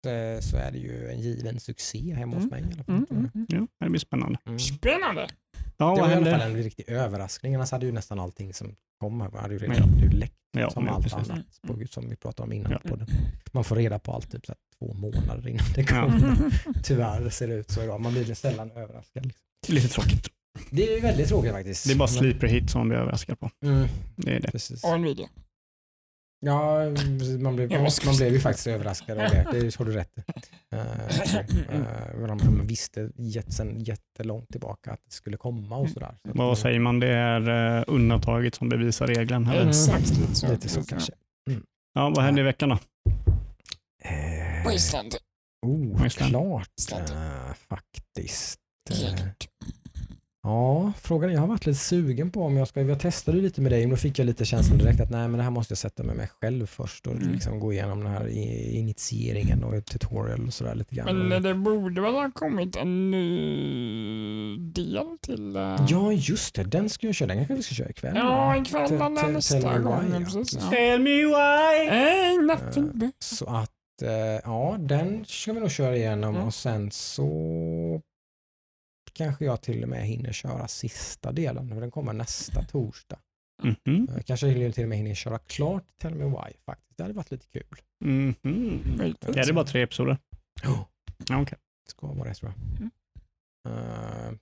så, 0.04 0.38
så 0.50 0.56
är 0.56 0.70
det 0.72 0.78
ju 0.78 1.08
en 1.10 1.20
given 1.20 1.60
succé 1.60 2.14
hemma 2.14 2.36
hos 2.36 2.44
Mm. 2.44 2.50
mig 2.50 2.60
i 2.70 2.74
alla 2.74 2.84
fall. 2.84 2.94
Mm, 2.94 3.06
mm, 3.10 3.30
mm. 3.34 3.46
Ja, 3.48 3.66
det 3.86 3.90
blir 3.90 4.00
spännande. 4.00 4.38
Mm. 4.46 4.58
Spännande. 4.58 5.28
Ja, 5.76 5.94
Det 5.94 6.00
var 6.00 6.10
i 6.10 6.14
alla 6.14 6.30
fall 6.30 6.40
en 6.50 6.56
riktig 6.56 6.84
överraskning. 6.88 7.54
Annars 7.54 7.70
hade 7.70 7.86
ju 7.86 7.92
nästan 7.92 8.20
allting 8.20 8.54
som 8.54 8.74
kom 9.00 9.20
här 9.20 9.30
hade 9.30 9.54
ju 9.54 9.60
Ja. 9.66 9.72
redan 9.72 9.96
blivit 9.96 10.14
läckt 10.14 10.34
Ja, 10.56 10.70
som 10.70 10.86
ja, 10.86 10.92
allt 10.92 11.04
precis. 11.04 11.30
annat 11.30 11.46
på, 11.66 11.78
som 11.90 12.08
vi 12.10 12.16
pratade 12.16 12.42
om 12.46 12.52
innan 12.52 12.72
Ja. 12.72 12.78
på 12.88 12.96
den. 12.96 13.06
Man 13.52 13.64
får 13.64 13.76
reda 13.76 13.98
på 13.98 14.12
allt 14.12 14.30
typ 14.32 14.46
så 14.46 14.52
här, 14.52 14.58
två 14.78 14.94
månader 14.94 15.48
innan 15.48 15.64
det 15.74 15.80
Ja. 15.80 15.86
kommer. 15.86 16.36
Tyvärr 16.82 17.30
ser 17.30 17.48
det 17.48 17.54
ut 17.54 17.70
så 17.70 17.82
idag. 17.82 18.00
Man 18.00 18.12
blir 18.12 18.34
sällan 18.34 18.70
överraskad. 18.70 19.26
Liksom. 19.26 19.74
Lite 19.74 19.88
tråkigt. 19.88 20.28
Det 20.70 20.88
är 20.88 20.94
ju 20.94 21.00
väldigt 21.00 21.28
tråkigt 21.28 21.52
faktiskt. 21.52 21.86
Det 21.86 21.92
är 21.92 21.96
bara 21.96 22.08
sleeper 22.08 22.46
hit 22.46 22.70
som 22.70 22.88
vi 22.90 22.96
överraskar 22.96 23.34
på. 23.34 23.50
Mm, 23.64 23.88
Det 24.16 24.36
är 24.36 24.40
det. 24.40 24.50
precis. 24.50 24.84
Och 24.84 24.90
en 24.94 25.02
video. 25.02 25.26
Ja, 26.44 26.84
man 27.38 27.56
blev, 27.56 27.70
man 28.04 28.16
blev 28.16 28.32
ju 28.32 28.40
faktiskt 28.40 28.66
överraskad 28.66 29.18
av 29.18 29.30
det. 29.30 29.46
Det 29.52 29.76
har 29.76 29.84
du 29.84 29.92
rätt 29.92 30.18
i. 30.18 30.22
Uh, 30.74 32.20
uh, 32.20 32.26
man 32.26 32.66
visste 32.66 33.10
jätt, 33.16 33.52
sen 33.52 33.80
jättelångt 33.80 34.48
tillbaka 34.48 34.92
att 34.92 35.00
det 35.04 35.12
skulle 35.12 35.36
komma 35.36 35.76
och 35.76 35.90
sådär. 35.90 36.14
Så 36.24 36.30
Vad 36.34 36.58
säger 36.58 36.80
man? 36.80 37.00
Det 37.00 37.08
är 37.08 37.78
uh, 37.78 37.84
undantaget 37.86 38.54
som 38.54 38.68
bevisar 38.68 39.06
regeln. 39.06 39.46
Eller? 39.46 39.56
Mm. 39.56 39.68
Exakt 39.68 40.10
lite 40.10 40.34
så. 40.34 40.48
Lite 40.48 40.68
så 40.68 40.84
kanske. 40.84 41.12
Ja, 41.94 42.12
vad 42.16 42.24
händer 42.24 42.42
i 42.42 42.44
veckan 42.44 42.68
då? 42.68 42.78
Eh, 44.04 44.72
Wasteland. 44.72 45.14
Oh, 45.66 46.02
Wasteland. 46.02 46.30
klart 46.30 46.92
eh, 46.92 47.54
faktiskt. 47.68 48.60
Eh. 50.44 50.50
Ja, 50.50 50.92
frågan 51.02 51.30
är, 51.30 51.34
jag 51.34 51.40
har 51.40 51.48
varit 51.48 51.66
lite 51.66 51.78
sugen 51.78 52.30
på 52.30 52.42
om 52.42 52.56
jag 52.56 52.68
ska, 52.68 52.82
jag 52.82 53.00
testade 53.00 53.38
lite 53.38 53.60
med 53.60 53.72
dig, 53.72 53.80
men 53.80 53.90
då 53.90 53.96
fick 53.96 54.18
jag 54.18 54.26
lite 54.26 54.44
känslan 54.44 54.78
direkt 54.78 55.00
att 55.00 55.10
nej 55.10 55.28
men 55.28 55.38
det 55.38 55.42
här 55.42 55.50
måste 55.50 55.72
jag 55.72 55.78
sätta 55.78 56.02
med 56.02 56.16
mig 56.16 56.28
själv 56.40 56.66
först 56.66 57.06
och 57.06 57.12
Mm. 57.14 57.32
liksom 57.32 57.60
gå 57.60 57.72
igenom 57.72 57.98
den 58.04 58.12
här 58.12 58.28
initieringen 58.78 59.64
och 59.64 59.74
ett 59.74 59.86
tutorial 59.86 60.46
och 60.46 60.52
sådär 60.54 60.74
lite 60.74 60.94
grann. 60.94 61.16
Men 61.28 61.32
Och- 61.32 61.42
det 61.42 61.54
borde 61.54 62.00
väl 62.00 62.12
ha 62.14 62.30
kommit 62.34 62.76
en 62.76 63.10
ny 63.10 64.56
del 64.56 65.06
till... 65.22 65.56
eh, 65.56 65.76
Ja, 65.88 66.12
just 66.12 66.54
det, 66.54 66.64
den 66.64 66.88
ska 66.88 67.06
jag 67.06 67.14
köra, 67.14 67.26
den 67.28 67.36
kanske 67.36 67.54
vi 67.54 67.62
ska 67.62 67.74
köra 67.74 67.88
ikväll. 67.90 68.12
Ja, 68.16 68.56
ikväll 68.56 68.92
eller 68.92 69.32
nästa 69.32 69.60
tell 69.60 69.70
me 69.72 69.78
gång. 69.78 70.24
Tell 70.70 71.00
me 71.00 71.10
why! 71.24 71.88
Hey, 71.90 72.38
nothing 72.38 72.90
but... 72.98 73.14
Så 73.18 73.44
att, 73.46 73.70
eh, 74.02 74.10
ja, 74.44 74.76
den 74.80 75.24
ska 75.26 75.52
vi 75.52 75.60
nog 75.60 75.70
köra 75.70 75.96
igenom 75.96 76.34
Mm. 76.34 76.46
och 76.46 76.54
sen 76.54 76.90
så 76.90 78.00
kanske 79.14 79.44
jag 79.44 79.62
till 79.62 79.82
och 79.82 79.88
med 79.88 80.06
hinner 80.06 80.32
köra 80.32 80.68
sista 80.68 81.32
delen, 81.32 81.68
för 81.68 81.80
den 81.80 81.90
kommer 81.90 82.12
nästa 82.12 82.62
torsdag. 82.62 83.18
Mhm. 83.62 84.08
Eh, 84.16 84.22
Kanske 84.22 84.46
hinner 84.48 84.70
till 84.70 84.82
och 84.82 84.88
med 84.88 84.98
hinner 84.98 85.14
köra 85.14 85.38
klart 85.38 85.84
Tell 86.00 86.14
Me 86.14 86.24
Why 86.24 86.52
faktiskt. 86.66 86.96
Det 86.96 87.02
hade 87.02 87.14
varit 87.14 87.30
lite 87.30 87.46
kul. 87.46 87.64
Mhm. 88.04 88.34
Möjligtvis. 88.98 89.36
Ja, 89.36 89.42
det 89.44 89.48
är 89.48 89.52
bara 89.52 89.64
tre 89.64 89.82
episoder. 89.82 90.18
Ja. 90.62 90.88
Ja, 91.28 91.42
okej. 91.42 91.58
Det 91.84 91.90
ska 91.90 92.06
vara 92.06 92.28
det 92.28 92.34
tror 92.34 92.52
jag. 92.52 92.80
Mm. 92.80 92.90
Eh, 93.68 94.32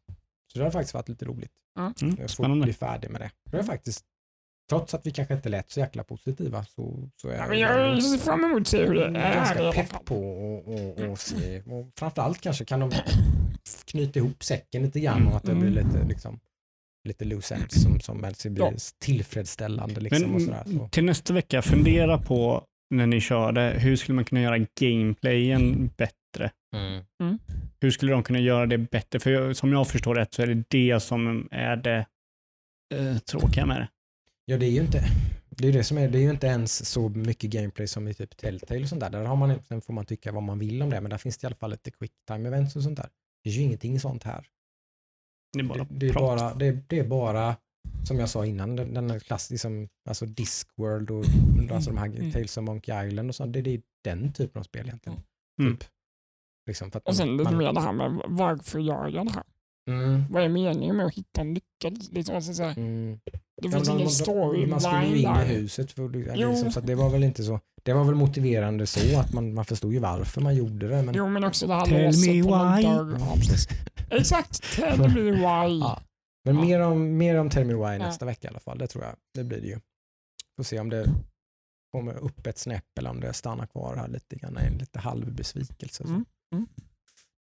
så 0.52 0.58
det 0.58 0.64
har 0.64 0.70
faktiskt 0.70 0.94
varit 0.94 1.08
lite 1.08 1.24
roligt. 1.24 1.52
Mm, 1.78 1.92
Jag 2.00 2.16
får 2.18 2.28
spännande. 2.28 2.64
bli 2.64 2.72
färdig 2.72 3.10
med 3.10 3.20
det. 3.20 3.30
Det 3.50 3.56
är 3.58 3.62
faktiskt, 3.62 4.04
trots 4.78 4.94
att 4.94 5.06
vi 5.06 5.10
kanske 5.10 5.34
inte 5.34 5.48
lät 5.48 5.70
så 5.70 5.80
jäkla 5.80 6.04
positiva 6.04 6.64
så, 6.64 7.08
så 7.16 7.28
är 7.28 7.52
Ja, 7.54 7.78
jag 7.78 8.02
ser 8.02 8.18
fram 8.18 8.44
emot 8.44 8.60
att 8.60 8.66
se 8.66 8.86
hur 8.86 8.94
det 8.94 9.04
är. 9.04 9.10
i 9.10 9.34
ganska 9.34 9.72
pepp 9.72 10.04
på 10.04 10.16
och, 10.16 10.68
och, 10.74 11.10
och 11.10 11.18
se. 11.18 11.60
Och 11.62 11.92
framförallt 11.98 12.40
kanske 12.40 12.64
kan 12.64 12.80
de 12.80 12.90
knyta 13.84 14.18
ihop 14.18 14.44
säcken 14.44 14.82
lite 14.82 15.00
grann 15.00 15.26
och 15.28 15.36
att 15.36 15.42
det 15.42 15.54
blir 15.54 15.70
Mm. 15.70 15.86
lite, 15.88 16.08
liksom, 16.08 16.40
lite 17.08 17.24
loose 17.24 17.54
ends 17.54 17.82
som, 17.82 18.00
som 18.00 18.24
helst 18.24 18.46
blir 18.46 18.64
Ja. 18.64 18.72
tillfredsställande. 19.00 20.00
Liksom, 20.00 20.22
Men 20.22 20.34
och 20.34 20.42
sådär. 20.42 20.64
Så. 20.66 20.88
till 20.88 21.04
nästa 21.04 21.34
vecka, 21.34 21.62
fundera 21.62 22.18
på 22.18 22.64
när 22.94 23.06
ni 23.06 23.20
kör 23.20 23.52
det, 23.52 23.70
hur 23.78 23.96
skulle 23.96 24.16
man 24.16 24.24
kunna 24.24 24.40
göra 24.40 24.58
gameplayen 24.80 25.90
bättre? 25.96 26.50
Mm. 26.76 27.38
Hur 27.80 27.90
skulle 27.90 28.12
de 28.12 28.22
kunna 28.22 28.38
göra 28.38 28.66
det 28.66 28.78
bättre? 28.78 29.20
För 29.20 29.52
som 29.52 29.72
jag 29.72 29.88
förstår 29.88 30.14
rätt 30.14 30.34
så 30.34 30.42
är 30.42 30.46
det 30.46 30.64
det 30.68 31.00
som 31.00 31.48
är 31.50 31.76
det 31.76 32.06
eh, 32.94 33.18
tråkiga 33.18 33.66
med 33.66 33.80
det. 33.80 33.88
Ja, 34.44 34.56
det 34.58 34.66
är 34.66 34.70
ju 34.70 34.80
inte 34.80 35.04
det 35.50 35.68
är 35.68 35.72
det 35.72 35.84
som 35.84 35.98
är, 35.98 36.08
det 36.08 36.18
är 36.18 36.22
ju 36.22 36.30
inte 36.30 36.46
ens 36.46 36.90
så 36.90 37.08
mycket 37.08 37.50
gameplay 37.50 37.86
som 37.86 38.08
i 38.08 38.14
typ 38.14 38.36
Telltale 38.36 38.82
och 38.82 38.88
sånt 38.88 39.00
där. 39.00 39.10
där 39.10 39.24
har 39.24 39.36
man, 39.36 39.62
sen 39.68 39.80
får 39.80 39.92
man 39.92 40.06
tycka 40.06 40.32
vad 40.32 40.42
man 40.42 40.58
vill 40.58 40.82
om 40.82 40.90
det, 40.90 41.00
men 41.00 41.10
där 41.10 41.18
finns 41.18 41.38
det 41.38 41.44
i 41.44 41.46
alla 41.46 41.56
fall 41.56 41.70
lite 41.70 41.90
quick 41.90 42.12
time 42.28 42.48
events 42.48 42.76
och 42.76 42.82
sånt 42.82 42.96
där. 42.96 43.08
Det 43.44 43.50
är 43.50 43.54
ju 43.54 43.60
ingenting 43.62 44.00
sånt 44.00 44.22
här. 44.22 44.46
Det 45.52 45.60
är 45.60 45.64
bara 45.64 45.84
Det, 45.84 45.94
det, 45.98 46.08
är, 46.08 46.14
bara, 46.14 46.54
det, 46.54 46.72
det 46.88 46.98
är 46.98 47.04
bara, 47.08 47.56
som 48.04 48.18
jag 48.18 48.28
sa 48.28 48.46
innan, 48.46 48.76
den, 48.76 48.94
den 48.94 49.10
är 49.10 49.18
klassisk, 49.18 49.62
som, 49.62 49.88
alltså 50.08 50.26
Discworld 50.26 51.10
och 51.10 51.24
alltså 51.70 51.90
de 51.90 51.98
här 51.98 52.06
Mm. 52.06 52.32
Tales 52.32 52.56
of 52.56 52.64
Monkey 52.64 53.06
Island 53.08 53.28
och 53.28 53.34
sånt. 53.34 53.52
Det, 53.52 53.60
är 53.70 53.82
den 54.04 54.32
typen 54.32 54.60
av 54.60 54.64
spel 54.64 54.86
egentligen. 54.86 55.20
Mm. 55.62 55.76
Typ. 55.76 55.88
Liksom 56.66 56.90
Och 57.04 57.16
sen 57.16 57.28
man- 57.28 57.36
lite 57.36 57.52
mer 57.56 57.72
det 57.72 57.80
här 57.80 57.92
med 57.92 58.22
varför 58.28 58.78
gör 58.78 59.08
jag 59.08 59.26
det 59.26 59.32
här? 59.32 59.44
Mm, 59.90 60.24
Vad 60.30 60.42
är 60.42 60.48
meningen 60.48 60.96
med 60.96 61.06
att 61.06 61.14
hitta 61.14 61.40
en 61.40 61.52
nyckel? 61.52 61.98
Liksom, 62.10 62.34
alltså, 62.36 62.54
så 62.54 62.62
här, 62.62 62.78
mm. 62.78 63.18
det 63.26 63.40
Ja, 63.62 63.70
finns 63.70 63.88
men 63.88 63.96
ingen 63.96 64.10
storyline 64.10 64.70
Man 64.70 64.80
skulle 64.80 65.06
ju 65.06 65.12
in 65.12 65.16
i 65.16 65.22
där. 65.22 65.44
huset. 65.44 65.92
För, 65.92 66.02
Jo. 66.36 66.48
liksom, 66.50 66.72
så 66.72 66.78
att 66.78 66.86
det 66.86 66.94
var 66.94 67.10
väl 67.10 67.24
inte 67.24 67.44
så. 67.44 67.60
Det 67.82 67.92
var 67.92 68.04
väl 68.04 68.14
motiverande 68.14 68.86
så 68.86 69.18
att 69.20 69.32
man, 69.32 69.54
man 69.54 69.64
förstod 69.64 69.92
ju 69.92 69.98
varför 69.98 70.40
man 70.40 70.54
gjorde 70.56 70.88
det. 70.88 71.02
Men, 71.02 71.14
Jo, 71.14 71.28
men 71.28 71.44
också 71.44 71.66
det 71.66 71.74
här 71.74 71.86
Tell 71.86 72.04
låset 72.06 72.26
me 72.28 72.32
why. 72.42 72.82
Ja. 72.82 73.36
Exakt, 74.10 74.76
tell 74.76 74.98
me 74.98 75.30
why. 75.30 75.78
Ja. 75.80 76.02
men 76.44 76.54
Ja. 76.56 76.62
mer, 76.64 76.80
om, 76.80 77.16
mer 77.16 77.36
om 77.38 77.50
Tell 77.50 77.64
Me 77.66 77.74
Why 77.74 77.80
Ja. 77.80 77.98
nästa 77.98 78.24
vecka 78.26 78.48
i 78.48 78.50
alla 78.50 78.60
fall. 78.60 78.78
Det 78.78 78.86
tror 78.86 79.04
jag. 79.04 79.14
Det 79.34 79.44
blir 79.44 79.60
det 79.60 79.66
ju. 79.66 79.78
Får 80.56 80.64
se 80.64 80.80
om 80.80 80.88
det 80.90 81.06
kommer 81.92 82.14
upp 82.14 82.46
ett 82.46 82.58
snäpp 82.58 82.98
eller 82.98 83.10
om 83.10 83.20
det 83.20 83.32
stannar 83.32 83.66
kvar 83.66 83.96
här 83.96 84.08
lite 84.08 84.36
grann. 84.36 84.56
En 84.56 84.78
lite 84.78 84.98
halv 84.98 85.34
besvikelse. 85.34 86.02
Så. 86.04 86.08
Mm, 86.08 86.24
mm. 86.54 86.66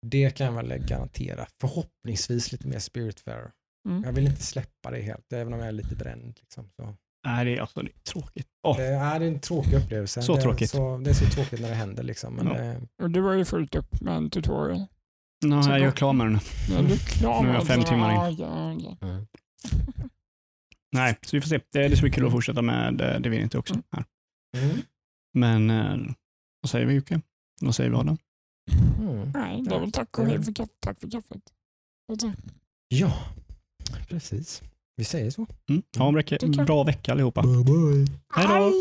Det 0.06 0.38
kan 0.38 0.46
jag 0.46 0.54
väl 0.54 0.78
garantera. 0.78 1.46
Förhoppningsvis 1.62 2.52
lite 2.52 2.68
mer 2.68 2.80
Spiritfarer. 2.80 3.52
Mm. 3.90 4.04
Jag 4.04 4.12
vill 4.14 4.28
inte 4.28 4.42
släppa 4.44 4.92
det 4.92 5.02
helt, 5.02 5.34
även 5.34 5.54
om 5.54 5.60
jag 5.60 5.68
är 5.68 5.72
lite 5.72 5.96
bränd. 5.96 6.38
Liksom. 6.42 6.70
Så. 6.76 6.96
Nej, 7.26 7.46
det 7.46 7.58
är, 7.58 7.62
alltså, 7.62 7.82
det 7.82 7.92
är 7.92 8.00
tråkigt. 8.00 8.48
Åh, 8.68 8.78
Det 8.78 8.84
är 8.86 9.22
en 9.22 9.40
tråkig 9.40 9.74
upplevelse. 9.74 10.22
Så 10.22 10.34
det, 10.34 10.40
är 10.40 10.44
tråkigt. 10.44 10.70
Så, 10.70 10.98
det 10.98 11.10
är 11.10 11.14
så 11.14 11.26
tråkigt 11.26 11.62
när 11.62 11.70
det 11.70 11.76
händer. 11.76 12.04
Liksom. 12.04 12.34
Men 12.36 12.48
Ja. 12.48 12.54
det, 12.54 12.82
Och 13.04 13.10
du 13.12 13.22
var 13.22 13.34
ju 13.34 13.46
fullt 13.46 13.76
upp 13.76 14.02
med 14.02 14.14
en 14.18 14.30
tutorial. 14.30 14.86
nu 15.46 15.64
Så 15.64 15.72
är 15.72 15.78
jag 15.78 15.96
klar 15.96 16.14
med 16.14 16.26
den. 16.28 16.40
Nu 16.70 16.76
är 16.76 16.82
du 16.84 17.44
Nu 17.44 17.50
är 17.50 17.54
jag 17.54 17.68
fem 17.68 17.80
det. 17.80 17.88
timmar 17.88 18.30
in. 18.30 18.36
Ja, 18.38 18.76
ja, 18.80 18.96
ja. 19.02 19.26
Nej, 20.94 21.18
så 21.22 21.38
vi 21.38 21.42
får 21.42 21.50
se. 21.50 21.60
Det, 21.72 21.88
det 21.88 21.96
ska 21.96 22.02
bli 22.04 22.12
kul 22.12 22.26
att 22.26 22.32
fortsätta 22.32 22.62
med 22.62 23.02
eh, 23.02 23.20
det 23.20 23.30
vi 23.30 23.42
inte 23.42 23.58
också. 23.58 23.74
Mm. 23.74 23.84
Här. 23.92 24.06
Mm. 24.58 24.78
Men 25.34 25.70
eh, 25.70 26.14
vad 26.62 26.70
säger 26.70 26.86
vi 26.86 26.94
Jocke? 26.94 27.22
Vad 27.62 27.76
säger 27.76 27.90
vi 27.90 27.96
Adam? 27.96 28.18
Mm. 29.00 29.11
Nej, 29.34 29.62
det 29.62 29.76
är 29.76 29.80
väl 29.80 29.92
tack, 29.92 30.18
och 30.18 30.26
hej 30.26 30.40
tack 30.80 31.00
för 31.00 31.10
kaffet. 31.10 31.42
Ja, 32.88 33.14
precis. 34.10 34.62
Vi 34.96 35.04
säger 35.04 35.32
så. 35.32 35.48
Mm. 35.70 35.82
Ha 35.98 36.08
en 36.08 36.54
kan... 36.54 36.66
bra 36.66 36.84
vecka 36.84 37.12
allihopa. 37.12 37.42
Bye 37.42 37.64
bye. 37.64 38.08
Hej 38.36 38.48
då. 38.48 38.72